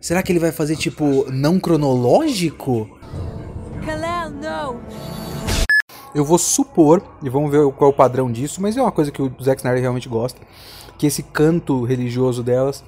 Será 0.02 0.24
que 0.24 0.32
ele 0.32 0.40
vai 0.40 0.52
fazer 0.52 0.76
tipo 0.76 1.30
não 1.32 1.60
cronológico? 1.60 2.98
Eu 6.18 6.26
vou 6.26 6.40
supor, 6.40 7.04
e 7.22 7.30
vamos 7.30 7.52
ver 7.52 7.72
qual 7.74 7.92
é 7.92 7.94
o 7.94 7.96
padrão 7.96 8.32
disso, 8.32 8.60
mas 8.60 8.76
é 8.76 8.82
uma 8.82 8.92
coisa 8.92 9.12
que 9.12 9.22
o 9.22 9.32
Zack 9.40 9.60
Snyder 9.62 9.82
realmente 9.82 10.10
gosta, 10.10 10.42
que 10.98 11.06
esse 11.06 11.22
canto 11.22 11.84
religioso 11.84 12.42
delas 12.42 12.84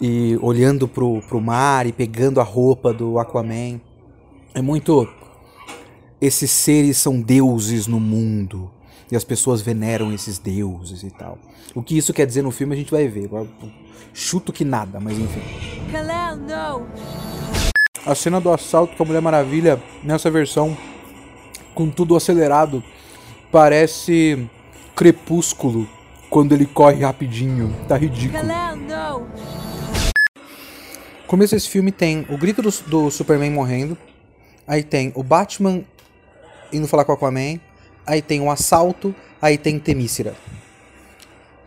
e 0.00 0.36
olhando 0.42 0.88
pro, 0.88 1.20
pro 1.28 1.40
mar 1.40 1.86
e 1.86 1.92
pegando 1.92 2.40
a 2.40 2.42
roupa 2.42 2.92
do 2.92 3.20
Aquaman 3.20 3.80
é 4.52 4.60
muito 4.60 5.08
esses 6.20 6.50
seres 6.50 6.96
são 6.96 7.20
deuses 7.20 7.86
no 7.86 8.00
mundo 8.00 8.68
e 9.12 9.14
as 9.14 9.22
pessoas 9.22 9.62
veneram 9.62 10.12
esses 10.12 10.36
deuses 10.36 11.04
e 11.04 11.10
tal. 11.10 11.38
O 11.72 11.84
que 11.84 11.96
isso 11.96 12.12
quer 12.12 12.26
dizer 12.26 12.42
no 12.42 12.50
filme 12.50 12.74
a 12.74 12.76
gente 12.76 12.90
vai 12.90 13.06
ver. 13.06 13.30
Chuto 14.12 14.52
que 14.52 14.64
nada, 14.64 14.98
mas 14.98 15.16
enfim. 15.16 15.40
A 18.04 18.14
cena 18.16 18.40
do 18.40 18.50
assalto 18.50 18.96
com 18.96 19.04
a 19.04 19.06
Mulher 19.06 19.22
Maravilha 19.22 19.80
nessa 20.02 20.28
versão, 20.28 20.76
com 21.80 21.88
tudo 21.88 22.14
acelerado, 22.14 22.84
parece 23.50 24.46
crepúsculo 24.94 25.88
quando 26.28 26.52
ele 26.52 26.66
corre 26.66 27.02
rapidinho. 27.02 27.74
Tá 27.88 27.96
ridículo. 27.96 28.42
começo 31.26 31.54
desse 31.54 31.70
filme 31.70 31.90
tem 31.90 32.26
o 32.28 32.36
grito 32.36 32.60
do, 32.60 32.70
do 32.86 33.10
Superman 33.10 33.50
morrendo. 33.50 33.96
Aí 34.66 34.82
tem 34.82 35.10
o 35.14 35.22
Batman 35.22 35.80
indo 36.70 36.86
falar 36.86 37.06
com 37.06 37.12
o 37.12 37.14
Aquaman 37.14 37.58
aí 38.06 38.20
tem 38.20 38.40
um 38.40 38.50
assalto, 38.50 39.14
aí 39.40 39.56
tem 39.56 39.78
Temícera. 39.78 40.34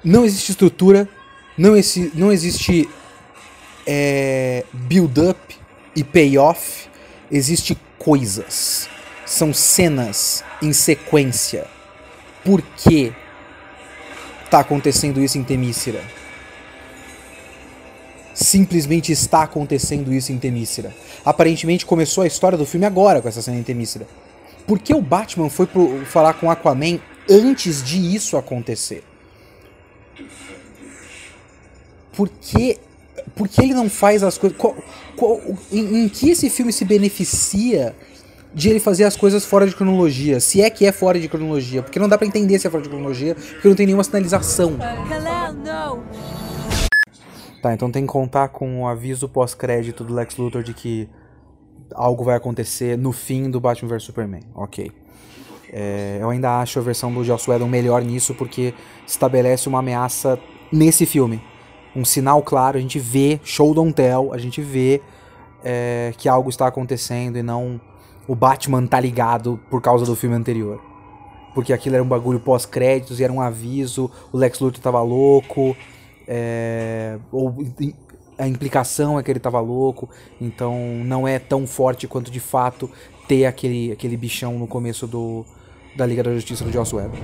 Não 0.04 0.26
existe 0.26 0.52
estrutura, 0.52 1.10
não, 1.58 1.76
esse, 1.76 2.12
não 2.14 2.32
existe 2.32 2.88
é, 3.88 4.64
build-up 4.74 5.58
e 5.96 6.04
payoff, 6.04 6.88
existe 7.32 7.76
coisas. 7.98 8.90
São 9.34 9.52
cenas 9.52 10.44
em 10.62 10.72
sequência. 10.72 11.66
Por 12.46 12.62
que 12.62 13.12
está 14.46 14.60
acontecendo 14.60 15.20
isso 15.20 15.40
em 15.40 15.44
Temícera? 15.44 16.04
Simplesmente 18.32 19.12
está 19.12 19.42
acontecendo 19.42 20.14
isso 20.14 20.32
em 20.32 20.38
Temícera. 20.38 20.96
Aparentemente 21.26 21.84
começou 21.84 22.24
a 22.24 22.28
história 22.28 22.56
do 22.56 22.64
filme 22.64 22.86
agora 22.86 23.24
com 23.24 23.28
essa 23.28 23.42
cena 23.42 23.58
em 23.58 23.64
Temícera. 23.64 24.06
Por 24.68 24.78
que 24.78 24.94
o 24.94 25.02
Batman 25.02 25.50
foi 25.50 25.66
pro, 25.66 26.06
falar 26.06 26.36
com 26.36 26.52
Aquaman 26.52 27.00
antes 27.28 27.82
de 27.82 28.16
isso 28.16 28.38
acontecer? 28.38 29.04
Por 32.12 32.30
que, 32.30 32.78
por 33.34 33.48
que 33.48 33.64
ele 33.64 33.74
não 33.74 33.90
faz 33.90 34.22
as 34.22 34.38
coisas. 34.38 34.56
Em, 35.72 36.04
em 36.04 36.08
que 36.08 36.30
esse 36.30 36.52
filme 36.52 36.72
se 36.72 36.86
beneficia 36.86 37.96
de 38.54 38.70
ele 38.70 38.80
fazer 38.80 39.04
as 39.04 39.16
coisas 39.16 39.46
fora 39.46 39.68
de 39.68 39.76
cronologia? 39.76 40.40
Se 40.40 40.62
é 40.62 40.70
que 40.70 40.86
é 40.86 40.92
fora 40.92 41.20
de 41.20 41.28
cronologia. 41.28 41.82
Porque 41.82 42.00
não 42.00 42.08
dá 42.08 42.18
para 42.18 42.28
entender 42.28 42.60
se 42.60 42.68
é 42.68 42.70
fora 42.70 42.84
de 42.84 42.90
cronologia, 42.90 43.36
porque 43.36 43.68
não 43.68 43.76
tem 43.76 43.86
nenhuma 43.86 44.04
sinalização. 44.04 44.78
Tá, 47.62 47.74
então 47.74 47.90
tem 47.90 48.06
que 48.06 48.12
contar 48.12 48.50
com 48.50 48.82
o 48.82 48.88
aviso 48.88 49.28
pós-crédito 49.30 50.04
do 50.04 50.14
Lex 50.14 50.36
Luthor 50.36 50.64
de 50.64 50.74
que 50.74 51.10
algo 51.96 52.24
vai 52.24 52.36
acontecer 52.36 52.98
no 52.98 53.12
fim 53.12 53.50
do 53.50 53.60
Batman 53.60 53.90
vs 53.90 54.04
Superman. 54.04 54.42
Ok. 54.54 54.92
É, 55.72 56.20
eu 56.22 56.30
ainda 56.30 56.60
acho 56.60 56.78
a 56.78 56.82
versão 56.82 57.12
do 57.12 57.24
Joss 57.24 57.50
Whedon 57.50 57.68
melhor 57.68 58.04
nisso 58.04 58.36
porque 58.36 58.74
estabelece 59.08 59.68
uma 59.68 59.80
ameaça 59.80 60.38
nesse 60.72 61.06
filme. 61.06 61.42
Um 61.96 62.04
sinal 62.04 62.42
claro, 62.44 62.78
a 62.78 62.82
gente 62.82 63.00
vê, 63.00 63.40
show 63.44 63.74
don't 63.74 63.94
tell, 63.94 64.34
a 64.34 64.38
gente 64.38 64.62
vê 64.62 65.02
é, 65.64 66.14
que 66.18 66.28
algo 66.28 66.50
está 66.50 66.68
acontecendo 66.68 67.38
e 67.38 67.44
não 67.44 67.80
o 68.28 68.36
Batman 68.36 68.86
tá 68.86 69.00
ligado 69.00 69.60
por 69.70 69.82
causa 69.82 70.06
do 70.06 70.16
filme 70.16 70.36
anterior. 70.36 70.82
Porque 71.54 71.72
aquilo 71.72 71.96
era 71.96 72.04
um 72.04 72.08
bagulho 72.08 72.40
pós-créditos 72.40 73.20
e 73.20 73.24
era 73.24 73.32
um 73.32 73.42
aviso, 73.42 74.10
o 74.32 74.38
Lex 74.38 74.60
Luthor 74.60 74.82
tava 74.82 75.02
louco, 75.02 75.76
é, 76.28 77.18
ou 77.32 77.56
a 78.38 78.48
implicação 78.48 79.20
é 79.20 79.24
que 79.24 79.32
ele 79.32 79.40
tava 79.40 79.60
louco, 79.60 80.10
então 80.42 80.76
não 81.06 81.28
é 81.28 81.38
tão 81.38 81.68
forte 81.68 82.08
quanto 82.08 82.32
de 82.32 82.40
fato 82.40 82.90
ter 83.28 83.46
aquele, 83.46 83.92
aquele 83.92 84.18
bichão 84.18 84.58
no 84.58 84.68
começo 84.68 85.06
do, 85.06 85.46
da 85.96 86.06
Liga 86.06 86.24
da 86.24 86.34
Justiça 86.34 86.64
do 86.64 86.72
Joss 86.72 86.96
Whedon. 86.96 87.16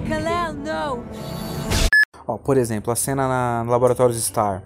Ó, 2.27 2.37
por 2.37 2.57
exemplo, 2.57 2.93
a 2.93 2.95
cena 2.95 3.27
na, 3.27 3.63
no 3.63 3.71
Laboratórios 3.71 4.23
Star, 4.23 4.61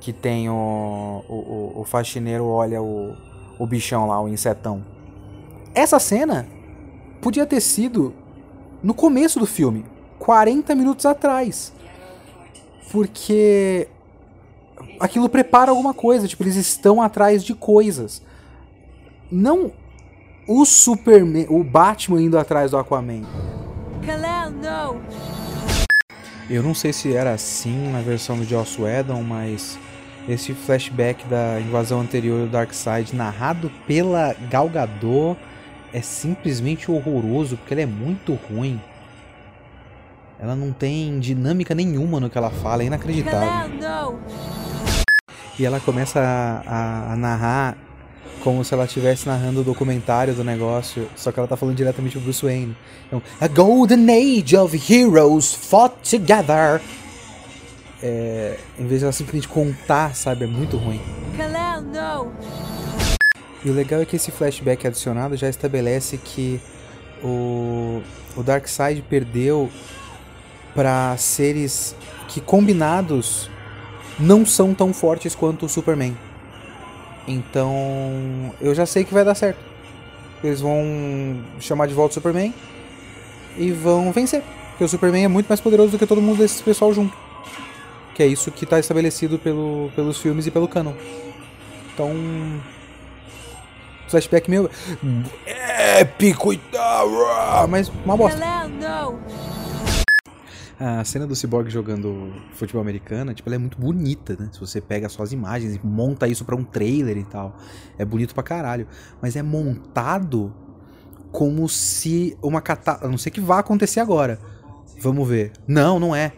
que 0.00 0.12
tem 0.12 0.48
o, 0.48 1.24
o, 1.28 1.72
o 1.80 1.84
faxineiro 1.84 2.46
olha 2.46 2.82
o, 2.82 3.14
o 3.58 3.66
bichão 3.66 4.06
lá, 4.06 4.20
o 4.20 4.28
insetão. 4.28 4.82
Essa 5.74 5.98
cena 5.98 6.46
podia 7.20 7.44
ter 7.44 7.60
sido 7.60 8.14
no 8.82 8.94
começo 8.94 9.40
do 9.40 9.46
filme, 9.46 9.84
40 10.18 10.74
minutos 10.74 11.04
atrás. 11.04 11.72
Porque 12.92 13.88
aquilo 15.00 15.28
prepara 15.28 15.70
alguma 15.70 15.92
coisa, 15.92 16.28
tipo, 16.28 16.44
eles 16.44 16.54
estão 16.54 17.02
atrás 17.02 17.42
de 17.42 17.54
coisas. 17.54 18.22
Não 19.32 19.72
o 20.46 20.64
Superman, 20.64 21.46
o 21.48 21.64
Batman 21.64 22.22
indo 22.22 22.38
atrás 22.38 22.70
do 22.70 22.76
Aquaman. 22.76 23.22
Eu 26.48 26.62
não 26.62 26.74
sei 26.74 26.92
se 26.92 27.14
era 27.14 27.32
assim 27.32 27.90
na 27.90 28.00
versão 28.00 28.36
do 28.36 28.44
Joss 28.44 28.80
Whedon, 28.80 29.22
mas 29.22 29.78
esse 30.28 30.52
flashback 30.52 31.24
da 31.26 31.58
invasão 31.58 32.00
anterior 32.00 32.46
do 32.46 32.52
Darkseid 32.52 33.16
narrado 33.16 33.72
pela 33.86 34.34
Gal 34.50 34.68
Gadot 34.68 35.36
é 35.94 36.02
simplesmente 36.02 36.90
horroroso, 36.90 37.56
porque 37.56 37.72
ela 37.72 37.82
é 37.82 37.86
muito 37.86 38.34
ruim. 38.34 38.80
Ela 40.40 40.56
não 40.56 40.72
tem 40.72 41.20
dinâmica 41.20 41.72
nenhuma 41.72 42.18
no 42.18 42.28
que 42.28 42.36
ela 42.36 42.50
fala, 42.50 42.82
é 42.82 42.86
inacreditável. 42.86 44.18
E 45.56 45.64
ela 45.64 45.78
começa 45.78 46.20
a, 46.20 46.62
a, 46.66 47.12
a 47.12 47.16
narrar 47.16 47.78
como 48.42 48.64
se 48.64 48.74
ela 48.74 48.84
estivesse 48.84 49.28
narrando 49.28 49.60
o 49.60 49.64
documentário 49.64 50.34
do 50.34 50.42
negócio, 50.42 51.08
só 51.14 51.30
que 51.30 51.38
ela 51.38 51.46
tá 51.48 51.56
falando 51.56 51.76
diretamente 51.76 52.16
pro 52.16 52.24
Bruce 52.24 52.44
Wayne. 52.44 52.76
Então, 53.06 53.22
a 53.40 53.46
golden 53.46 54.10
age 54.10 54.56
of 54.56 54.92
heroes 54.92 55.54
fought 55.54 55.94
together. 56.02 56.82
É, 58.02 58.58
em 58.76 58.86
vez 58.86 59.00
de 59.00 59.04
ela 59.04 59.12
simplesmente 59.12 59.46
contar, 59.46 60.14
sabe? 60.16 60.44
É 60.44 60.46
muito 60.48 60.76
ruim. 60.76 61.00
E 63.64 63.70
o 63.70 63.72
legal 63.72 64.02
é 64.02 64.04
que 64.04 64.16
esse 64.16 64.30
flashback 64.30 64.86
adicionado 64.86 65.36
já 65.36 65.48
estabelece 65.48 66.18
que 66.18 66.60
o, 67.22 68.02
o 68.36 68.42
Darkseid 68.42 69.02
perdeu 69.02 69.70
para 70.74 71.16
seres 71.16 71.96
que 72.28 72.40
combinados 72.40 73.48
não 74.18 74.44
são 74.44 74.74
tão 74.74 74.92
fortes 74.92 75.34
quanto 75.34 75.66
o 75.66 75.68
Superman. 75.68 76.16
Então, 77.26 77.72
eu 78.60 78.74
já 78.74 78.84
sei 78.84 79.02
que 79.02 79.14
vai 79.14 79.24
dar 79.24 79.34
certo. 79.34 79.58
Eles 80.42 80.60
vão 80.60 80.84
chamar 81.58 81.86
de 81.86 81.94
volta 81.94 82.10
o 82.10 82.14
Superman 82.14 82.52
e 83.56 83.70
vão 83.70 84.12
vencer. 84.12 84.42
Porque 84.70 84.84
o 84.84 84.88
Superman 84.88 85.24
é 85.24 85.28
muito 85.28 85.46
mais 85.46 85.60
poderoso 85.60 85.92
do 85.92 85.98
que 85.98 86.06
todo 86.06 86.20
mundo 86.20 86.38
desse 86.38 86.62
pessoal 86.62 86.92
junto. 86.92 87.16
Que 88.14 88.22
é 88.22 88.26
isso 88.26 88.50
que 88.50 88.64
está 88.64 88.78
estabelecido 88.78 89.38
pelo, 89.38 89.90
pelos 89.96 90.18
filmes 90.18 90.46
e 90.46 90.50
pelo 90.50 90.68
canon. 90.68 90.92
Então. 91.94 92.12
Flashback 94.08 94.50
meio. 94.50 94.70
Épico 95.46 96.52
e 96.52 96.58
tal. 96.58 97.66
Mas 97.68 97.88
uma 98.04 98.16
bosta. 98.16 98.40
A 100.78 101.04
cena 101.04 101.26
do 101.26 101.36
Cyborg 101.36 101.70
jogando 101.70 102.32
futebol 102.52 102.82
americano, 102.82 103.32
tipo, 103.32 103.48
ela 103.48 103.54
é 103.54 103.58
muito 103.58 103.78
bonita, 103.78 104.36
né? 104.38 104.48
Se 104.52 104.58
você 104.58 104.80
pega 104.80 105.08
só 105.08 105.22
as 105.22 105.30
imagens 105.30 105.76
e 105.76 105.80
monta 105.84 106.26
isso 106.26 106.44
para 106.44 106.56
um 106.56 106.64
trailer 106.64 107.16
e 107.16 107.24
tal. 107.24 107.56
É 107.96 108.04
bonito 108.04 108.34
pra 108.34 108.42
caralho. 108.42 108.86
Mas 109.22 109.36
é 109.36 109.42
montado 109.42 110.52
como 111.30 111.68
se 111.68 112.36
uma 112.42 112.60
catástrofe. 112.60 113.06
A 113.06 113.10
não 113.10 113.18
sei 113.18 113.30
que 113.30 113.40
vá 113.40 113.60
acontecer 113.60 114.00
agora. 114.00 114.38
Vamos 115.00 115.28
ver. 115.28 115.52
Não, 115.66 116.00
não 116.00 116.14
é. 116.14 116.32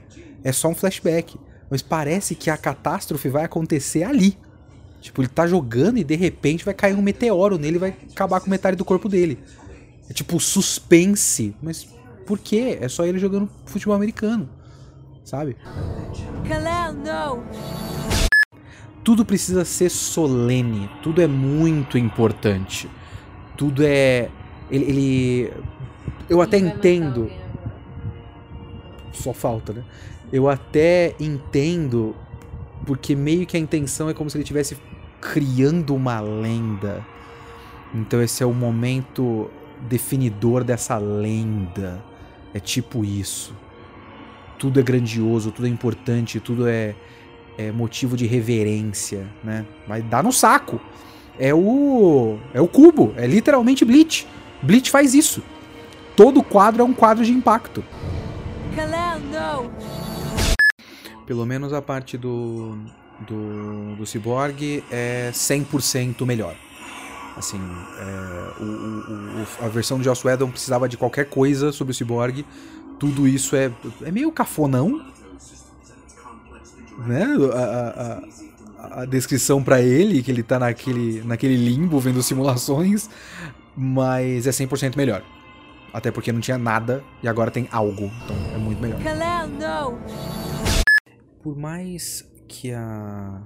É 0.45 0.53
só 0.53 0.69
um 0.69 0.75
flashback. 0.75 1.39
Mas 1.71 1.83
parece 1.83 2.35
que 2.35 2.51
a 2.51 2.57
catástrofe 2.57 3.29
vai 3.29 3.45
acontecer 3.45 4.05
ali. 4.05 4.39
Tipo, 5.01 5.23
ele 5.23 5.29
tá 5.29 5.47
jogando 5.47 5.99
e 5.99 6.05
de 6.05 6.17
repente 6.17 6.65
vai 6.65 6.75
cair 6.75 6.95
um 6.95 7.03
meteoro 7.03 7.59
nele 7.59 7.77
e 7.77 7.79
vai 7.79 7.97
acabar 8.11 8.41
com 8.41 8.51
metade 8.51 8.77
do 8.77 8.85
corpo 8.85 9.09
dele. 9.09 9.39
É 10.09 10.13
tipo 10.13 10.39
suspense. 10.41 11.55
Mas 11.63 11.89
por 12.27 12.39
quê? 12.39 12.79
É 12.81 12.89
só 12.89 13.05
ele 13.05 13.19
jogando 13.19 13.49
futebol 13.67 13.95
americano. 13.95 14.49
Sabe? 15.25 15.57
Tudo 19.03 19.25
precisa 19.25 19.65
ser 19.65 19.89
solene. 19.89 20.91
Tudo 21.03 21.23
é 21.23 21.27
muito 21.27 21.97
importante. 21.97 22.89
Tudo 23.57 23.85
é. 23.85 24.29
Ele. 24.71 24.85
ele... 24.85 25.53
Eu 26.29 26.41
até 26.41 26.59
entendo. 26.59 27.31
Só 29.13 29.33
falta, 29.33 29.73
né? 29.73 29.85
Eu 30.33 30.49
até 30.49 31.15
entendo. 31.21 32.17
Porque 32.87 33.15
meio 33.15 33.45
que 33.45 33.57
a 33.57 33.61
intenção 33.61 34.09
é 34.09 34.15
como 34.15 34.31
se 34.31 34.37
ele 34.37 34.45
estivesse 34.45 34.79
criando 35.21 35.95
uma 35.95 36.21
lenda. 36.21 37.05
Então 37.95 38.23
esse 38.23 38.43
é 38.43 38.47
o 38.47 38.55
momento 38.55 39.51
definidor 39.81 40.65
dessa 40.65 40.97
lenda. 40.97 42.03
É 42.55 42.61
tipo 42.61 43.05
isso. 43.05 43.55
Tudo 44.59 44.81
é 44.81 44.83
grandioso, 44.83 45.51
tudo 45.51 45.67
é 45.67 45.71
importante, 45.71 46.41
tudo 46.41 46.67
é, 46.67 46.95
é 47.59 47.71
motivo 47.71 48.17
de 48.17 48.27
reverência, 48.27 49.27
né? 49.45 49.67
Mas 49.87 50.03
dá 50.05 50.23
no 50.23 50.33
saco. 50.33 50.81
É 51.39 51.55
o 51.55 52.39
é 52.55 52.61
o 52.61 52.67
cubo, 52.67 53.13
é 53.17 53.27
literalmente 53.27 53.85
Bleach. 53.85 54.27
Bleach 54.63 54.91
faz 54.91 55.13
isso. 55.13 55.43
Todo 56.17 56.43
quadro 56.43 56.83
é 56.83 56.85
um 56.85 56.95
quadro 56.95 57.23
de 57.23 57.33
impacto. 57.33 57.85
Pelo 61.27 61.45
menos 61.45 61.73
a 61.73 61.83
parte 61.83 62.17
do 62.17 62.79
do, 63.21 63.97
do 63.97 64.07
Cyborg 64.07 64.83
é 64.91 65.31
100% 65.33 66.25
melhor. 66.27 66.55
Assim, 67.37 67.61
é, 67.99 68.63
o, 68.63 68.65
o, 68.65 69.47
a 69.65 69.69
versão 69.69 69.99
de 69.99 70.05
Joss 70.05 70.27
Whedon 70.27 70.51
precisava 70.51 70.89
de 70.89 70.97
qualquer 70.97 71.29
coisa 71.29 71.71
sobre 71.71 71.93
o 71.93 71.95
Cyborg. 71.95 72.45
Tudo 72.99 73.29
isso 73.29 73.55
é, 73.55 73.71
é 74.03 74.11
meio 74.11 74.33
cafonão. 74.33 75.05
Né? 77.07 77.27
A, 77.53 78.23
a, 78.79 79.03
a 79.03 79.05
descrição 79.05 79.63
para 79.63 79.83
ele, 79.83 80.23
que 80.23 80.31
ele 80.31 80.43
tá 80.43 80.59
naquele, 80.59 81.23
naquele 81.25 81.57
limbo 81.57 82.01
vendo 82.01 82.23
simulações. 82.23 83.11
Mas 83.77 84.47
é 84.47 84.51
100% 84.51 84.97
melhor. 84.97 85.23
Até 85.93 86.11
porque 86.11 86.33
não 86.33 86.41
tinha 86.41 86.57
nada 86.57 87.05
e 87.23 87.29
agora 87.29 87.51
tem 87.51 87.69
algo. 87.71 88.11
Então 88.25 88.37
é 88.55 88.59
muito 88.59 88.81
melhor. 88.81 88.99
Por 91.47 91.57
mais 91.57 92.29
que 92.49 92.73
a 92.73 93.41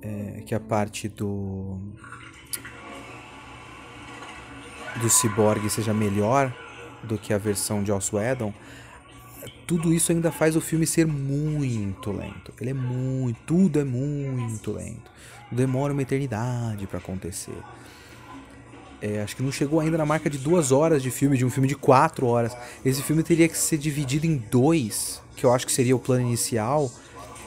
é, 0.00 0.42
que 0.46 0.54
a 0.54 0.58
parte 0.58 1.06
do 1.06 1.78
do 5.02 5.10
Cyborg 5.10 5.68
seja 5.68 5.92
melhor 5.92 6.50
do 7.04 7.18
que 7.18 7.34
a 7.34 7.36
versão 7.36 7.82
de 7.82 7.88
Joss 7.88 8.10
tudo 9.66 9.92
isso 9.92 10.12
ainda 10.12 10.32
faz 10.32 10.56
o 10.56 10.62
filme 10.62 10.86
ser 10.86 11.06
muito 11.06 12.10
lento. 12.10 12.54
Ele 12.58 12.70
é 12.70 12.74
muito, 12.74 13.38
tudo 13.44 13.78
é 13.78 13.84
muito 13.84 14.72
lento. 14.72 15.10
Demora 15.52 15.92
uma 15.92 16.00
eternidade 16.00 16.86
para 16.86 16.96
acontecer. 17.00 17.62
É, 19.02 19.22
acho 19.22 19.36
que 19.36 19.42
não 19.42 19.52
chegou 19.52 19.80
ainda 19.80 19.96
na 19.96 20.04
marca 20.04 20.28
de 20.30 20.38
duas 20.38 20.72
horas 20.72 21.02
de 21.02 21.10
filme, 21.10 21.36
de 21.36 21.44
um 21.44 21.50
filme 21.50 21.68
de 21.68 21.74
quatro 21.74 22.26
horas. 22.26 22.56
Esse 22.82 23.02
filme 23.02 23.22
teria 23.22 23.46
que 23.46 23.56
ser 23.56 23.78
dividido 23.78 24.26
em 24.26 24.36
dois, 24.36 25.22
que 25.40 25.46
eu 25.46 25.52
acho 25.52 25.66
que 25.66 25.72
seria 25.72 25.96
o 25.96 25.98
plano 25.98 26.20
inicial, 26.20 26.92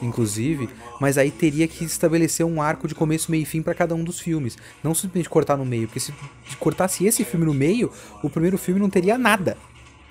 inclusive, 0.02 0.68
mas 1.00 1.16
aí 1.16 1.30
teria 1.30 1.68
que 1.68 1.84
estabelecer 1.84 2.44
um 2.44 2.60
arco 2.60 2.88
de 2.88 2.94
começo, 2.94 3.30
meio 3.30 3.44
e 3.44 3.46
fim 3.46 3.62
para 3.62 3.72
cada 3.72 3.94
um 3.94 4.02
dos 4.02 4.18
filmes. 4.18 4.58
Não 4.82 4.94
simplesmente 4.94 5.30
cortar 5.30 5.56
no 5.56 5.64
meio, 5.64 5.86
porque 5.86 6.00
se 6.00 6.12
cortasse 6.58 7.06
esse 7.06 7.24
filme 7.24 7.46
no 7.46 7.54
meio, 7.54 7.92
o 8.22 8.28
primeiro 8.28 8.58
filme 8.58 8.80
não 8.80 8.90
teria 8.90 9.16
nada. 9.16 9.56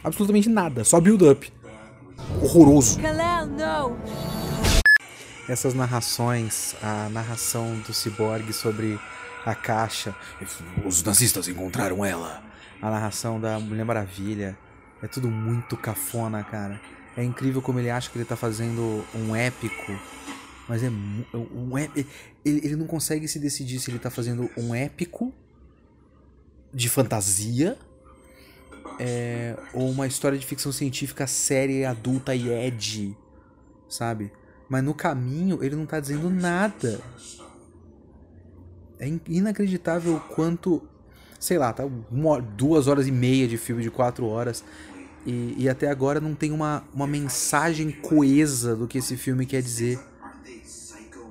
Absolutamente 0.01 0.47
nada, 0.49 0.83
só 0.83 0.99
build-up. 0.99 1.51
Horroroso. 2.41 2.99
Essas 5.47 5.73
narrações, 5.73 6.75
a 6.81 7.09
narração 7.09 7.75
do 7.85 7.93
Cyborg 7.93 8.53
sobre 8.53 8.97
a 9.45 9.53
caixa. 9.53 10.15
Os 10.85 11.03
nazistas 11.03 11.49
encontraram 11.49 12.03
ela. 12.05 12.41
A 12.81 12.89
narração 12.89 13.39
da 13.41 13.59
Mulher 13.59 13.83
Maravilha. 13.83 14.57
É 15.01 15.07
tudo 15.07 15.29
muito 15.29 15.75
cafona, 15.75 16.43
cara. 16.43 16.79
É 17.15 17.23
incrível 17.23 17.61
como 17.61 17.79
ele 17.79 17.89
acha 17.89 18.09
que 18.09 18.17
ele 18.17 18.25
tá 18.25 18.35
fazendo 18.35 19.05
um 19.13 19.35
épico. 19.35 19.97
Mas 20.67 20.83
é 20.83 20.89
um 20.89 21.77
épico. 21.77 22.09
Ele, 22.43 22.61
ele 22.63 22.75
não 22.75 22.87
consegue 22.87 23.27
se 23.27 23.39
decidir 23.39 23.79
se 23.79 23.91
ele 23.91 23.99
tá 23.99 24.09
fazendo 24.09 24.49
um 24.57 24.73
épico 24.73 25.33
de 26.73 26.89
fantasia 26.89 27.77
é, 28.99 29.55
ou 29.73 29.89
uma 29.89 30.07
história 30.07 30.37
de 30.37 30.45
ficção 30.45 30.71
científica 30.71 31.27
séria, 31.27 31.89
adulta 31.89 32.35
e 32.35 32.49
edgy, 32.49 33.15
sabe? 33.89 34.31
Mas 34.69 34.83
no 34.83 34.93
caminho 34.93 35.63
ele 35.63 35.75
não 35.75 35.85
tá 35.85 35.99
dizendo 35.99 36.29
nada. 36.29 37.01
É 38.99 39.07
inacreditável 39.27 40.15
o 40.15 40.19
quanto, 40.19 40.81
sei 41.39 41.57
lá, 41.57 41.73
tá 41.73 41.83
uma, 42.09 42.41
duas 42.41 42.87
horas 42.87 43.07
e 43.07 43.11
meia 43.11 43.47
de 43.47 43.57
filme 43.57 43.83
de 43.83 43.91
quatro 43.91 44.25
horas 44.25 44.63
e, 45.25 45.55
e, 45.57 45.69
até 45.69 45.89
agora 45.89 46.19
não 46.19 46.35
tem 46.35 46.51
uma, 46.51 46.83
uma 46.93 47.07
mensagem 47.07 47.91
coesa 47.91 48.75
do 48.75 48.87
que 48.87 48.97
esse 48.97 49.15
filme 49.15 49.45
quer 49.45 49.61
dizer. 49.61 49.99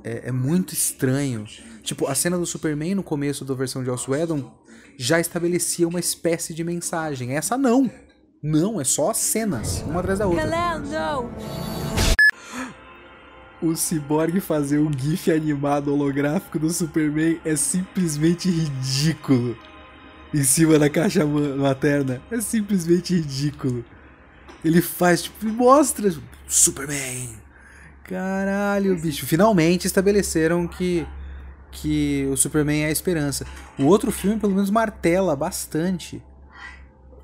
É, 0.02 0.28
é, 0.28 0.32
muito 0.32 0.72
estranho. 0.72 1.44
Tipo, 1.82 2.06
a 2.06 2.14
cena 2.14 2.38
do 2.38 2.46
Superman 2.46 2.94
no 2.94 3.02
começo 3.02 3.44
da 3.44 3.54
versão 3.54 3.82
de 3.82 3.88
Joss 3.88 4.10
Whedon 4.10 4.50
já 4.96 5.20
estabelecia 5.20 5.86
uma 5.86 6.00
espécie 6.00 6.54
de 6.54 6.64
mensagem. 6.64 7.36
Essa 7.36 7.58
não. 7.58 7.90
Não, 8.42 8.80
é 8.80 8.84
só 8.84 9.12
cenas, 9.12 9.82
uma 9.82 10.00
atrás 10.00 10.18
da 10.18 10.26
outra. 10.26 10.42
O 13.62 13.76
Cyborg 13.76 14.40
fazer 14.40 14.78
um 14.78 14.90
GIF 14.92 15.30
animado 15.30 15.92
holográfico 15.92 16.58
do 16.58 16.68
Superman 16.68 17.40
é 17.44 17.54
simplesmente 17.54 18.50
ridículo 18.50 19.56
em 20.32 20.42
cima 20.44 20.78
da 20.78 20.88
caixa 20.88 21.24
materna. 21.24 22.22
É 22.30 22.40
simplesmente 22.40 23.14
ridículo. 23.14 23.84
Ele 24.64 24.80
faz, 24.80 25.22
tipo, 25.22 25.46
mostra 25.46 26.12
Superman. 26.46 27.30
Caralho, 28.04 28.96
bicho. 28.98 29.26
Finalmente 29.26 29.86
estabeleceram 29.86 30.66
que 30.66 31.06
que 31.72 32.28
o 32.30 32.36
Superman 32.36 32.82
é 32.82 32.86
a 32.88 32.90
esperança. 32.90 33.46
O 33.78 33.84
outro 33.84 34.12
filme, 34.12 34.38
pelo 34.38 34.54
menos, 34.54 34.68
martela 34.68 35.34
bastante 35.34 36.22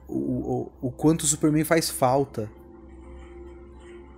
o, 0.09 0.17
o, 0.81 0.89
o 0.89 0.91
quanto 0.91 1.23
o 1.23 1.27
Superman 1.27 1.65
faz 1.65 1.91
falta. 1.91 2.51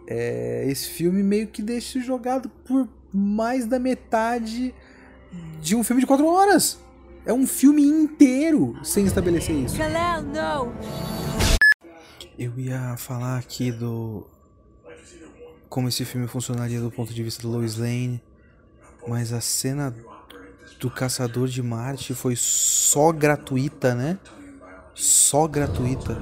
É, 0.06 0.64
esse 0.68 0.88
filme 0.88 1.22
meio 1.22 1.48
que 1.48 1.62
deixa 1.62 2.00
jogado 2.00 2.48
por 2.64 2.88
mais 3.12 3.66
da 3.66 3.78
metade 3.78 4.72
de 5.60 5.74
um 5.74 5.82
filme 5.82 6.00
de 6.00 6.06
quatro 6.06 6.26
horas. 6.26 6.78
É 7.30 7.32
um 7.32 7.46
filme 7.46 7.80
inteiro 7.80 8.76
sem 8.82 9.06
estabelecer 9.06 9.54
isso. 9.54 9.76
Eu 12.36 12.58
ia 12.58 12.96
falar 12.96 13.38
aqui 13.38 13.70
do. 13.70 14.28
Como 15.68 15.88
esse 15.88 16.04
filme 16.04 16.26
funcionaria 16.26 16.80
do 16.80 16.90
ponto 16.90 17.14
de 17.14 17.22
vista 17.22 17.40
do 17.42 17.48
Lois 17.48 17.76
Lane. 17.76 18.20
Mas 19.06 19.32
a 19.32 19.40
cena 19.40 19.94
do 20.80 20.90
Caçador 20.90 21.46
de 21.46 21.62
Marte 21.62 22.14
foi 22.14 22.34
só 22.34 23.12
gratuita, 23.12 23.94
né? 23.94 24.18
Só 24.92 25.46
gratuita. 25.46 26.20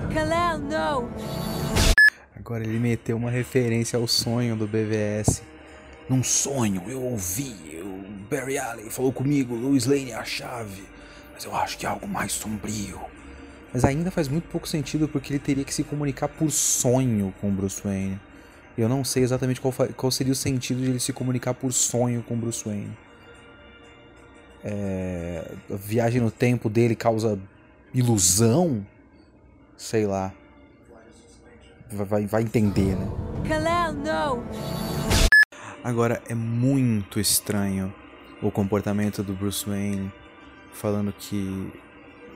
Agora 2.37 2.65
ele 2.65 2.79
meteu 2.79 3.17
uma 3.17 3.31
referência 3.31 3.99
ao 3.99 4.07
sonho 4.07 4.55
do 4.55 4.69
BVS. 4.69 5.43
Num 6.07 6.23
sonho, 6.23 6.83
eu 6.87 7.03
ouvi, 7.03 7.81
o 7.83 8.29
Barry 8.29 8.59
Allen 8.59 8.91
falou 8.91 9.11
comigo, 9.11 9.55
Lois 9.55 9.87
Lane 9.87 10.11
é 10.11 10.15
a 10.15 10.25
chave 10.25 10.98
mas 11.39 11.45
eu 11.45 11.55
acho 11.55 11.79
que 11.79 11.87
é 11.87 11.89
algo 11.89 12.09
mais 12.09 12.33
sombrio. 12.33 12.99
Mas 13.73 13.85
ainda 13.85 14.11
faz 14.11 14.27
muito 14.27 14.49
pouco 14.49 14.67
sentido 14.67 15.07
porque 15.07 15.33
ele 15.33 15.39
teria 15.39 15.63
que 15.63 15.73
se 15.73 15.85
comunicar 15.85 16.27
por 16.27 16.51
sonho 16.51 17.33
com 17.41 17.49
Bruce 17.49 17.81
Wayne. 17.81 18.21
Eu 18.77 18.89
não 18.89 19.05
sei 19.05 19.23
exatamente 19.23 19.61
qual, 19.61 19.73
qual 19.97 20.11
seria 20.11 20.33
o 20.33 20.37
sentido 20.37 20.81
de 20.81 20.91
ele 20.91 20.99
se 20.99 21.13
comunicar 21.13 21.55
por 21.55 21.73
sonho 21.73 22.25
com 22.25 22.37
Bruce 22.37 22.65
Wayne. 22.65 22.91
É, 24.65 25.49
a 25.71 25.77
viagem 25.77 26.21
no 26.21 26.31
tempo 26.33 26.69
dele 26.69 26.97
causa 26.97 27.39
ilusão? 27.95 28.85
Sei 29.77 30.07
lá. 30.07 30.33
Vai, 31.89 32.27
vai 32.27 32.43
entender, 32.43 32.97
né? 32.97 33.09
Kalel, 33.47 33.93
não! 33.93 34.45
Agora, 35.85 36.21
é 36.29 36.35
muito 36.35 37.21
estranho 37.21 37.95
o 38.43 38.51
comportamento 38.51 39.23
do 39.23 39.35
Bruce 39.35 39.65
Wayne 39.65 40.13
falando 40.79 41.13
que 41.13 41.71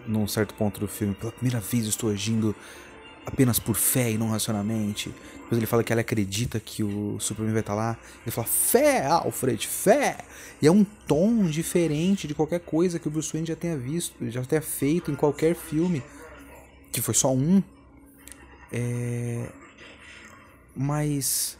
num 0.06 0.26
certo 0.26 0.54
ponto 0.54 0.80
do 0.80 0.88
filme, 0.88 1.14
pela 1.14 1.30
primeira 1.30 1.60
vez 1.60 1.86
estou 1.86 2.10
agindo 2.10 2.54
apenas 3.24 3.60
por 3.60 3.76
fé 3.76 4.10
e 4.10 4.18
não 4.18 4.30
racionalmente. 4.30 5.14
Depois 5.42 5.58
ele 5.58 5.66
fala 5.66 5.84
que 5.84 5.92
ela 5.92 6.00
acredita 6.00 6.58
que 6.58 6.82
o 6.82 7.18
Superman 7.20 7.52
vai 7.52 7.60
estar 7.60 7.74
lá. 7.74 7.96
Ele 8.22 8.30
fala, 8.32 8.46
fé, 8.46 9.06
Alfred, 9.06 9.66
fé! 9.66 10.18
E 10.60 10.66
é 10.66 10.72
um 10.72 10.84
tom 11.06 11.44
diferente 11.44 12.26
de 12.26 12.34
qualquer 12.34 12.60
coisa 12.60 12.98
que 12.98 13.06
o 13.06 13.10
Bruce 13.10 13.32
Wayne 13.32 13.46
já 13.46 13.54
tenha 13.54 13.76
visto, 13.76 14.14
já 14.28 14.42
tenha 14.44 14.62
feito 14.62 15.10
em 15.10 15.14
qualquer 15.14 15.54
filme. 15.54 16.02
Que 16.90 17.00
foi 17.00 17.14
só 17.14 17.32
um. 17.32 17.62
É... 18.72 19.48
Mas 20.74 21.56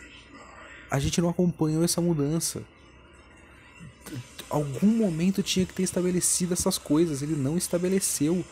a 0.90 0.98
gente 0.98 1.20
não 1.20 1.28
acompanhou 1.28 1.84
essa 1.84 2.00
mudança. 2.00 2.62
Algum 4.52 4.86
momento 4.86 5.42
tinha 5.42 5.64
que 5.64 5.72
ter 5.72 5.82
estabelecido 5.82 6.52
essas 6.52 6.78
coisas. 6.78 7.22
Ele 7.22 7.34
não 7.34 7.56
estabeleceu 7.56 8.44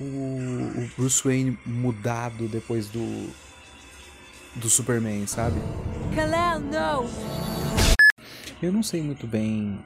o, 0.00 0.04
o 0.04 0.90
Bruce 0.96 1.22
Wayne 1.22 1.58
mudado 1.66 2.48
depois 2.48 2.88
do 2.88 3.30
do 4.56 4.68
Superman, 4.68 5.26
sabe? 5.26 5.58
Kalel, 6.14 6.60
não. 6.60 7.08
Eu 8.62 8.72
não 8.72 8.82
sei 8.82 9.02
muito 9.02 9.26
bem 9.26 9.78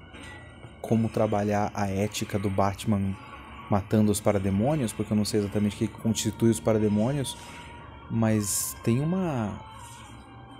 como 0.80 1.08
trabalhar 1.08 1.70
a 1.74 1.88
ética 1.88 2.38
do 2.38 2.50
Batman 2.50 3.16
matando 3.70 4.12
os 4.12 4.20
parademônios, 4.20 4.92
porque 4.92 5.12
eu 5.12 5.16
não 5.16 5.24
sei 5.24 5.40
exatamente 5.40 5.74
o 5.74 5.78
que 5.78 5.88
constitui 5.88 6.50
os 6.50 6.60
parademônios, 6.60 7.36
mas 8.10 8.76
tem 8.82 9.00
uma 9.00 9.60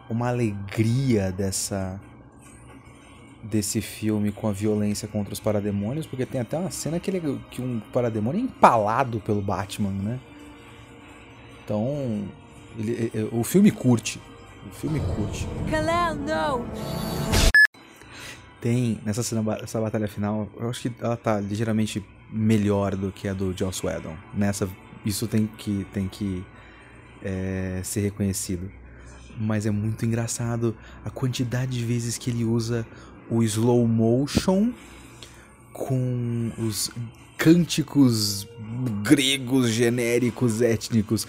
uma 0.09 0.28
alegria 0.28 1.32
dessa 1.32 2.01
desse 3.42 3.80
filme 3.80 4.32
com 4.32 4.48
a 4.48 4.52
violência 4.52 5.06
contra 5.06 5.32
os 5.32 5.40
parademônios, 5.40 6.06
porque 6.06 6.26
tem 6.26 6.40
até 6.40 6.58
uma 6.58 6.70
cena 6.70 6.98
que, 6.98 7.10
ele, 7.10 7.40
que 7.50 7.62
um 7.62 7.80
parademônio 7.92 8.40
é 8.40 8.44
empalado 8.44 9.20
pelo 9.20 9.40
Batman, 9.40 9.90
né? 9.90 10.20
Então, 11.64 12.24
ele, 12.78 13.10
o 13.32 13.42
filme 13.42 13.70
curte. 13.70 14.20
O 14.66 14.74
filme 14.74 15.00
curte. 15.00 15.46
Kalel, 15.70 16.14
não! 16.16 16.66
Tem, 18.60 19.00
nessa 19.04 19.22
cena, 19.22 19.42
essa 19.62 19.80
batalha 19.80 20.08
final, 20.08 20.48
eu 20.58 20.68
acho 20.70 20.82
que 20.82 20.92
ela 21.00 21.16
tá 21.16 21.40
ligeiramente 21.40 22.04
melhor 22.30 22.96
do 22.96 23.12
que 23.12 23.28
a 23.28 23.34
do 23.34 23.56
Joss 23.56 23.84
Whedon. 23.84 24.16
Nessa, 24.34 24.68
isso 25.04 25.28
tem 25.28 25.46
que, 25.46 25.86
tem 25.92 26.08
que 26.08 26.44
é, 27.22 27.80
ser 27.84 28.00
reconhecido. 28.00 28.70
Mas 29.38 29.66
é 29.66 29.70
muito 29.70 30.06
engraçado 30.06 30.74
a 31.04 31.10
quantidade 31.10 31.78
de 31.78 31.84
vezes 31.84 32.16
que 32.16 32.30
ele 32.30 32.44
usa 32.44 32.86
o 33.31 33.43
slow 33.43 33.86
motion 33.86 34.73
com 35.73 36.51
os 36.59 36.90
cânticos 37.36 38.47
gregos 39.03 39.70
genéricos 39.70 40.62
étnicos 40.62 41.27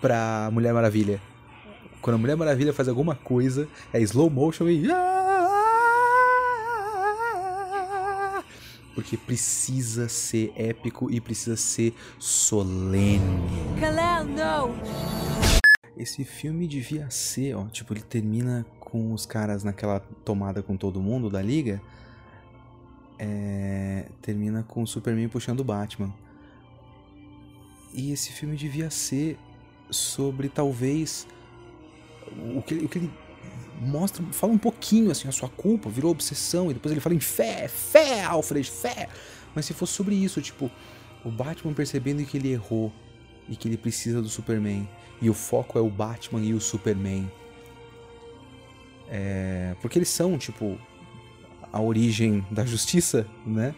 pra 0.00 0.48
Mulher 0.52 0.72
Maravilha. 0.72 1.20
Quando 2.00 2.14
a 2.14 2.18
Mulher 2.18 2.36
Maravilha 2.36 2.72
faz 2.72 2.88
alguma 2.88 3.14
coisa, 3.14 3.68
é 3.92 4.00
slow 4.00 4.30
motion 4.30 4.68
e 4.68 4.86
porque 8.98 9.16
precisa 9.16 10.08
ser 10.08 10.52
épico 10.56 11.08
e 11.08 11.20
precisa 11.20 11.56
ser 11.56 11.94
solene. 12.18 13.20
Kalel, 13.80 14.24
não. 14.24 14.74
Esse 15.98 16.24
filme 16.24 16.68
devia 16.68 17.10
ser, 17.10 17.56
ó, 17.56 17.66
tipo, 17.66 17.92
ele 17.92 18.02
termina 18.02 18.64
com 18.78 19.12
os 19.12 19.26
caras 19.26 19.64
naquela 19.64 19.98
tomada 20.24 20.62
com 20.62 20.76
todo 20.76 21.00
mundo 21.00 21.28
da 21.28 21.42
liga. 21.42 21.82
É, 23.18 24.06
termina 24.22 24.62
com 24.62 24.82
o 24.82 24.86
Superman 24.86 25.28
puxando 25.28 25.58
o 25.58 25.64
Batman. 25.64 26.14
E 27.92 28.12
esse 28.12 28.30
filme 28.30 28.56
devia 28.56 28.90
ser 28.90 29.36
sobre 29.90 30.48
talvez 30.48 31.26
o 32.56 32.62
que, 32.62 32.74
o 32.74 32.88
que 32.88 32.98
ele 32.98 33.10
mostra, 33.80 34.24
fala 34.30 34.52
um 34.52 34.58
pouquinho 34.58 35.10
assim, 35.10 35.26
a 35.26 35.32
sua 35.32 35.48
culpa 35.48 35.88
virou 35.88 36.12
obsessão, 36.12 36.70
e 36.70 36.74
depois 36.74 36.92
ele 36.92 37.00
fala 37.00 37.16
em 37.16 37.20
fé, 37.20 37.66
fé, 37.66 38.22
Alfred, 38.22 38.70
fé. 38.70 39.08
Mas 39.52 39.66
se 39.66 39.74
fosse 39.74 39.94
sobre 39.94 40.14
isso, 40.14 40.40
tipo, 40.40 40.70
o 41.24 41.30
Batman 41.30 41.72
percebendo 41.72 42.24
que 42.24 42.36
ele 42.36 42.52
errou 42.52 42.92
e 43.48 43.56
que 43.56 43.66
ele 43.66 43.76
precisa 43.76 44.22
do 44.22 44.28
Superman 44.28 44.88
e 45.20 45.28
o 45.28 45.34
foco 45.34 45.78
é 45.78 45.82
o 45.82 45.88
Batman 45.88 46.40
e 46.40 46.54
o 46.54 46.60
Superman. 46.60 47.30
É, 49.08 49.74
porque 49.80 49.98
eles 49.98 50.08
são, 50.08 50.36
tipo, 50.36 50.78
a 51.72 51.80
origem 51.80 52.46
da 52.50 52.64
justiça, 52.64 53.26
né? 53.46 53.74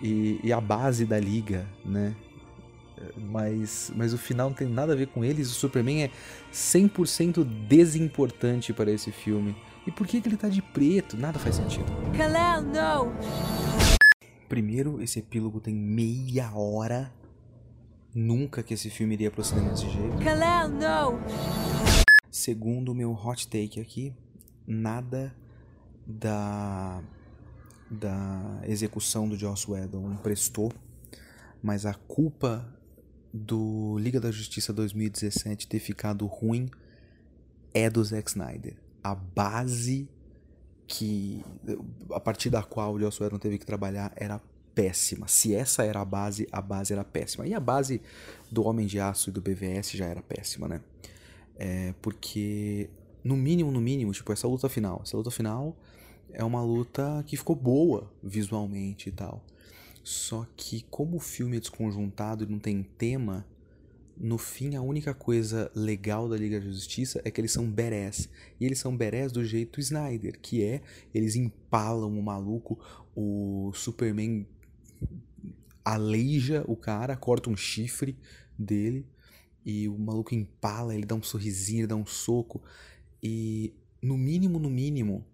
E, 0.00 0.38
e, 0.44 0.52
a 0.52 0.60
base 0.60 1.04
da 1.04 1.18
liga, 1.18 1.66
né? 1.84 2.14
Mas, 3.16 3.92
mas 3.94 4.12
o 4.12 4.18
final 4.18 4.48
não 4.48 4.56
tem 4.56 4.68
nada 4.68 4.92
a 4.92 4.96
ver 4.96 5.08
com 5.08 5.24
eles. 5.24 5.50
O 5.50 5.54
Superman 5.54 6.04
é 6.04 6.10
100% 6.52 7.44
desimportante 7.44 8.72
para 8.72 8.90
esse 8.90 9.10
filme. 9.10 9.56
E 9.86 9.90
por 9.90 10.06
que, 10.06 10.20
que 10.20 10.28
ele 10.28 10.36
tá 10.36 10.48
de 10.48 10.62
preto? 10.62 11.16
Nada 11.16 11.38
faz 11.38 11.56
sentido. 11.56 11.86
Kalel, 12.16 12.62
não! 12.62 13.12
Primeiro, 14.48 15.02
esse 15.02 15.18
epílogo 15.18 15.60
tem 15.60 15.74
meia 15.74 16.50
hora 16.54 17.12
Nunca 18.14 18.62
que 18.62 18.74
esse 18.74 18.88
filme 18.90 19.14
iria 19.14 19.30
pro 19.30 19.44
cinema 19.44 19.70
desse 19.70 19.88
jeito. 19.88 20.18
Kalel, 20.24 20.68
não! 20.68 21.18
Segundo 22.30 22.92
o 22.92 22.94
meu 22.94 23.12
hot 23.12 23.48
take 23.48 23.80
aqui, 23.80 24.14
nada 24.66 25.34
da 26.06 27.02
da 27.90 28.60
execução 28.64 29.26
do 29.26 29.34
Joss 29.34 29.70
Whedon 29.70 30.16
prestou, 30.16 30.70
mas 31.62 31.86
a 31.86 31.94
culpa 31.94 32.66
do 33.32 33.96
Liga 33.98 34.20
da 34.20 34.30
Justiça 34.30 34.72
2017 34.72 35.66
ter 35.66 35.78
ficado 35.78 36.26
ruim 36.26 36.68
é 37.72 37.88
do 37.88 38.02
Zack 38.04 38.28
Snyder. 38.30 38.76
A 39.02 39.14
base 39.14 40.08
que 40.86 41.42
a 42.12 42.20
partir 42.20 42.50
da 42.50 42.62
qual 42.62 42.94
o 42.94 43.00
Joss 43.00 43.22
Whedon 43.22 43.38
teve 43.38 43.58
que 43.58 43.66
trabalhar 43.66 44.12
era 44.16 44.40
péssima. 44.78 45.26
Se 45.26 45.52
essa 45.52 45.82
era 45.82 46.00
a 46.00 46.04
base, 46.04 46.46
a 46.52 46.62
base 46.62 46.92
era 46.92 47.02
péssima. 47.02 47.44
E 47.44 47.52
a 47.52 47.58
base 47.58 48.00
do 48.48 48.64
Homem 48.64 48.86
de 48.86 49.00
Aço 49.00 49.28
e 49.28 49.32
do 49.32 49.40
BVS 49.40 49.90
já 49.90 50.06
era 50.06 50.22
péssima, 50.22 50.68
né? 50.68 50.80
É 51.56 51.92
porque, 52.00 52.88
no 53.24 53.36
mínimo, 53.36 53.72
no 53.72 53.80
mínimo, 53.80 54.12
tipo, 54.12 54.32
essa 54.32 54.46
luta 54.46 54.68
final. 54.68 55.00
Essa 55.02 55.16
luta 55.16 55.32
final 55.32 55.76
é 56.30 56.44
uma 56.44 56.62
luta 56.62 57.24
que 57.26 57.36
ficou 57.36 57.56
boa 57.56 58.08
visualmente 58.22 59.08
e 59.08 59.12
tal. 59.12 59.44
Só 60.04 60.46
que, 60.56 60.82
como 60.88 61.16
o 61.16 61.20
filme 61.20 61.56
é 61.56 61.60
desconjuntado 61.60 62.44
e 62.44 62.46
não 62.46 62.60
tem 62.60 62.84
tema, 62.96 63.44
no 64.16 64.38
fim 64.38 64.76
a 64.76 64.80
única 64.80 65.12
coisa 65.12 65.72
legal 65.74 66.28
da 66.28 66.36
Liga 66.36 66.60
da 66.60 66.66
Justiça 66.66 67.20
é 67.24 67.32
que 67.32 67.40
eles 67.40 67.50
são 67.50 67.68
berés. 67.68 68.28
E 68.60 68.64
eles 68.64 68.78
são 68.78 68.96
berés 68.96 69.32
do 69.32 69.44
jeito 69.44 69.80
Snyder, 69.80 70.38
que 70.40 70.62
é 70.62 70.82
eles 71.12 71.34
empalam 71.34 72.16
o 72.16 72.22
maluco, 72.22 72.78
o 73.16 73.72
Superman 73.74 74.46
aleija 75.92 76.64
o 76.66 76.76
cara, 76.76 77.16
corta 77.16 77.50
um 77.50 77.56
chifre 77.56 78.18
dele 78.58 79.06
e 79.64 79.88
o 79.88 79.98
maluco 79.98 80.34
empala, 80.34 80.94
ele 80.94 81.06
dá 81.06 81.14
um 81.14 81.22
sorrisinho, 81.22 81.80
ele 81.80 81.86
dá 81.86 81.96
um 81.96 82.06
soco 82.06 82.62
e 83.22 83.74
no 84.00 84.16
mínimo, 84.16 84.58
no 84.58 84.70
mínimo, 84.70 85.26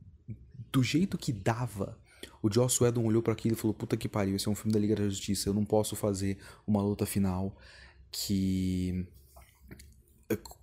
do 0.72 0.82
jeito 0.82 1.18
que 1.18 1.32
dava, 1.32 1.98
o 2.42 2.52
Joss 2.52 2.82
Whedon 2.82 3.04
olhou 3.04 3.22
para 3.22 3.32
aquilo 3.32 3.54
e 3.54 3.58
falou: 3.58 3.74
"Puta 3.74 3.96
que 3.96 4.08
pariu, 4.08 4.36
esse 4.36 4.48
é 4.48 4.50
um 4.50 4.54
filme 4.54 4.72
da 4.72 4.78
Liga 4.78 4.96
da 4.96 5.08
Justiça, 5.08 5.48
eu 5.48 5.54
não 5.54 5.64
posso 5.64 5.94
fazer 5.94 6.38
uma 6.66 6.82
luta 6.82 7.04
final 7.06 7.56
que 8.10 9.06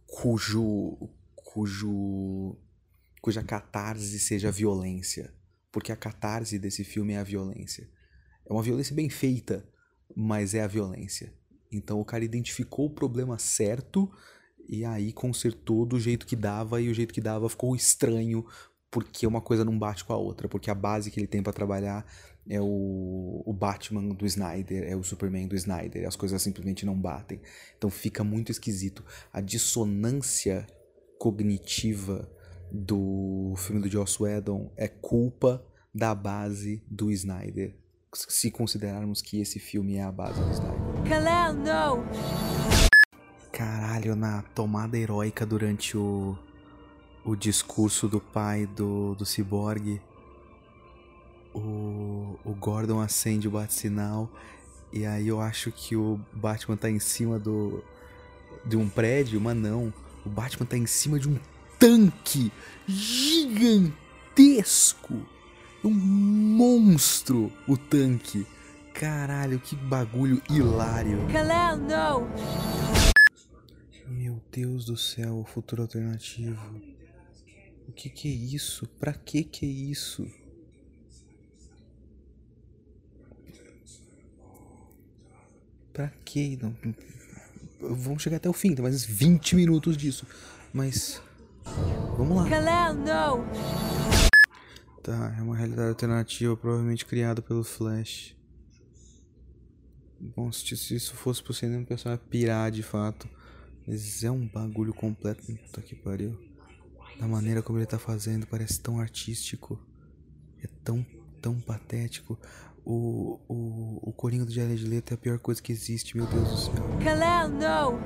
cujo 0.07 1.09
cujo 1.35 2.55
cuja 3.22 3.43
catarse 3.43 4.19
seja 4.19 4.51
violência, 4.51 5.34
porque 5.72 5.91
a 5.91 5.95
catarse 5.95 6.57
desse 6.57 6.84
filme 6.84 7.13
é 7.13 7.19
a 7.19 7.23
violência. 7.23 7.88
É 8.45 8.51
uma 8.51 8.63
violência 8.63 8.95
bem 8.95 9.09
feita, 9.09 9.65
mas 10.15 10.53
é 10.53 10.61
a 10.61 10.67
violência. 10.67 11.33
Então 11.71 11.99
o 11.99 12.05
cara 12.05 12.23
identificou 12.23 12.88
o 12.88 12.89
problema 12.89 13.38
certo 13.39 14.11
e 14.67 14.85
aí 14.85 15.11
consertou 15.11 15.85
do 15.85 15.99
jeito 15.99 16.25
que 16.25 16.35
dava 16.35 16.81
e 16.81 16.89
o 16.89 16.93
jeito 16.93 17.13
que 17.13 17.21
dava 17.21 17.49
ficou 17.49 17.75
estranho 17.75 18.45
porque 18.89 19.25
uma 19.25 19.39
coisa 19.39 19.63
não 19.63 19.79
bate 19.79 20.03
com 20.03 20.11
a 20.11 20.17
outra, 20.17 20.49
porque 20.49 20.69
a 20.69 20.75
base 20.75 21.09
que 21.09 21.17
ele 21.17 21.27
tem 21.27 21.41
para 21.41 21.53
trabalhar 21.53 22.05
é 22.49 22.59
o, 22.59 23.41
o 23.45 23.53
Batman 23.53 24.13
do 24.13 24.25
Snyder, 24.25 24.83
é 24.83 24.95
o 24.95 25.03
Superman 25.03 25.47
do 25.47 25.55
Snyder, 25.55 26.05
as 26.05 26.17
coisas 26.17 26.41
simplesmente 26.41 26.85
não 26.85 26.99
batem. 26.99 27.39
Então 27.77 27.89
fica 27.89 28.23
muito 28.23 28.51
esquisito. 28.51 29.03
A 29.31 29.39
dissonância 29.39 30.67
cognitiva 31.17 32.29
do 32.69 33.53
filme 33.57 33.81
do 33.81 33.89
Joss 33.89 34.21
Whedon 34.21 34.71
é 34.75 34.88
culpa 34.88 35.65
da 35.93 36.13
base 36.13 36.83
do 36.89 37.11
Snyder. 37.11 37.75
Se 38.13 38.51
considerarmos 38.51 39.21
que 39.21 39.39
esse 39.39 39.57
filme 39.57 39.95
é 39.95 40.03
a 40.03 40.11
base 40.11 40.41
do 40.41 40.51
Snyder. 40.51 40.81
Kalel, 41.07 41.53
não! 41.53 42.03
Caralho, 43.51 44.15
na 44.15 44.41
tomada 44.53 44.97
heróica 44.97 45.45
durante 45.45 45.95
o, 45.97 46.38
o 47.23 47.35
discurso 47.35 48.09
do 48.09 48.19
pai 48.19 48.65
do, 48.65 49.15
do 49.15 49.25
ciborgue, 49.25 50.01
o, 51.53 52.38
o 52.43 52.53
Gordon 52.53 52.99
acende 52.99 53.47
o 53.47 53.51
bate-sinal 53.51 54.29
e 54.91 55.05
aí 55.05 55.29
eu 55.29 55.39
acho 55.39 55.71
que 55.71 55.95
o 55.95 56.19
Batman 56.33 56.75
tá 56.75 56.89
em 56.89 56.99
cima 56.99 57.39
do 57.39 57.81
de 58.65 58.75
um 58.75 58.89
prédio, 58.89 59.39
mas 59.39 59.55
não. 59.55 59.93
O 60.25 60.29
Batman 60.29 60.65
tá 60.65 60.75
em 60.77 60.85
cima 60.85 61.17
de 61.17 61.29
um 61.29 61.39
tanque 61.79 62.51
gigantesco. 62.85 63.95
Um 65.84 65.90
monstro 65.90 67.52
o 67.68 67.76
tanque. 67.76 68.45
Caralho, 68.94 69.60
que 69.60 69.76
bagulho 69.76 70.41
hilário. 70.48 71.28
Kalel, 71.32 71.78
não! 71.78 72.28
Meu 74.08 74.40
Deus 74.52 74.86
do 74.86 74.95
céu, 74.95 75.40
o 75.40 75.44
futuro 75.44 75.82
alternativo. 75.82 76.62
O 77.88 77.91
que 77.91 78.10
que 78.10 78.28
é 78.28 78.32
isso? 78.32 78.86
Pra 78.99 79.14
que 79.14 79.44
que 79.44 79.66
é 79.66 79.70
isso? 79.70 80.28
Pra 85.91 86.10
que? 86.24 86.60
Não, 86.62 86.76
vamos 87.80 88.22
chegar 88.22 88.38
até 88.38 88.49
o 88.49 88.53
fim, 88.53 88.76
tem 88.76 88.84
mais 88.84 89.03
20 89.03 89.56
minutos 89.56 89.98
disso. 89.98 90.28
Mas. 90.72 91.22
Vamos 92.18 92.38
lá. 92.38 92.49
Kalel, 92.49 92.94
não! 92.94 94.31
Tá, 95.03 95.36
é 95.38 95.41
uma 95.41 95.56
realidade 95.56 95.90
alternativa, 95.90 96.56
provavelmente 96.56 97.06
criada 97.06 97.41
pelo 97.41 97.64
Flash. 97.64 98.36
Bom, 100.19 100.52
se 100.52 100.76
isso 100.95 101.15
fosse 101.15 101.41
cinema, 101.53 101.82
o 101.82 101.88
pessoal 101.88 102.14
ia 102.14 102.19
pirar 102.19 102.69
de 102.69 102.84
fato. 102.84 103.28
Mas 103.88 104.23
é 104.23 104.30
um 104.30 104.48
bagulho 104.48 104.94
completo. 104.94 105.44
Puta 105.44 105.82
que 105.82 105.95
pariu. 105.95 106.38
Da 107.19 107.28
maneira 107.28 107.64
como 107.64 107.80
ele 107.80 107.88
tá 107.88 107.98
fazendo, 107.98 108.45
parece 108.45 108.80
tão 108.80 108.99
artístico. 108.99 109.80
É 110.64 110.68
tão, 110.84 111.03
tão 111.41 111.60
patético. 111.60 112.40
O, 112.86 113.40
o, 113.48 114.10
o 114.10 114.14
Coringa 114.14 114.45
do 114.45 114.52
Jared 114.52 114.88
Leto 114.88 115.11
é 115.11 115.15
a 115.15 115.18
pior 115.18 115.40
coisa 115.40 115.61
que 115.61 115.72
existe, 115.72 116.15
meu 116.15 116.28
Deus 116.28 116.49
do 116.49 116.57
céu. 116.57 116.99
Kalel, 117.03 117.49
não! 117.49 117.99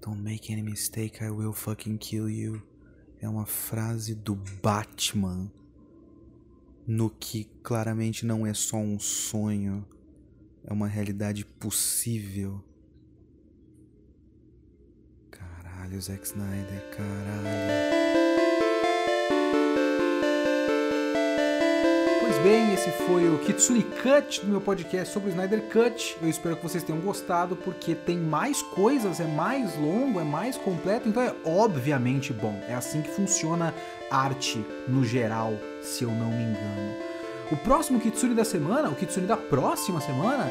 Don't 0.00 0.20
make 0.20 0.52
any 0.52 0.62
mistake, 0.62 1.22
I 1.22 1.30
will 1.30 1.52
fucking 1.52 1.98
kill 1.98 2.28
you. 2.28 2.73
É 3.24 3.28
uma 3.28 3.46
frase 3.46 4.14
do 4.14 4.34
Batman. 4.34 5.50
No 6.86 7.08
que 7.08 7.44
claramente 7.62 8.26
não 8.26 8.46
é 8.46 8.52
só 8.52 8.76
um 8.76 8.98
sonho. 8.98 9.88
É 10.62 10.70
uma 10.70 10.86
realidade 10.86 11.42
possível. 11.42 12.62
Caralho, 15.30 15.98
Zack 16.02 16.22
Snyder, 16.26 16.90
caralho. 16.94 18.03
Pois 22.26 22.38
bem, 22.38 22.72
esse 22.72 22.90
foi 22.90 23.28
o 23.28 23.38
Kitsune 23.40 23.82
Cut 23.82 24.40
do 24.40 24.46
meu 24.46 24.60
podcast 24.62 25.12
sobre 25.12 25.28
o 25.28 25.32
Snyder 25.32 25.60
Cut. 25.64 26.16
Eu 26.22 26.28
espero 26.30 26.56
que 26.56 26.62
vocês 26.62 26.82
tenham 26.82 26.98
gostado, 27.02 27.54
porque 27.54 27.94
tem 27.94 28.16
mais 28.16 28.62
coisas, 28.62 29.20
é 29.20 29.26
mais 29.26 29.76
longo, 29.76 30.18
é 30.18 30.24
mais 30.24 30.56
completo, 30.56 31.06
então 31.06 31.22
é 31.22 31.34
obviamente 31.44 32.32
bom. 32.32 32.58
É 32.66 32.72
assim 32.72 33.02
que 33.02 33.10
funciona 33.10 33.74
arte 34.10 34.64
no 34.88 35.04
geral, 35.04 35.52
se 35.82 36.04
eu 36.04 36.10
não 36.12 36.30
me 36.30 36.44
engano. 36.44 36.96
O 37.52 37.58
próximo 37.58 38.00
Kitsune 38.00 38.34
da 38.34 38.42
semana, 38.42 38.88
o 38.88 38.94
Kitsune 38.94 39.26
da 39.26 39.36
próxima 39.36 40.00
semana, 40.00 40.50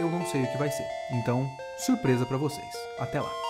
eu 0.00 0.10
não 0.10 0.26
sei 0.26 0.42
o 0.42 0.50
que 0.50 0.58
vai 0.58 0.72
ser. 0.72 0.86
Então, 1.12 1.48
surpresa 1.78 2.26
pra 2.26 2.36
vocês. 2.36 2.74
Até 2.98 3.20
lá. 3.20 3.45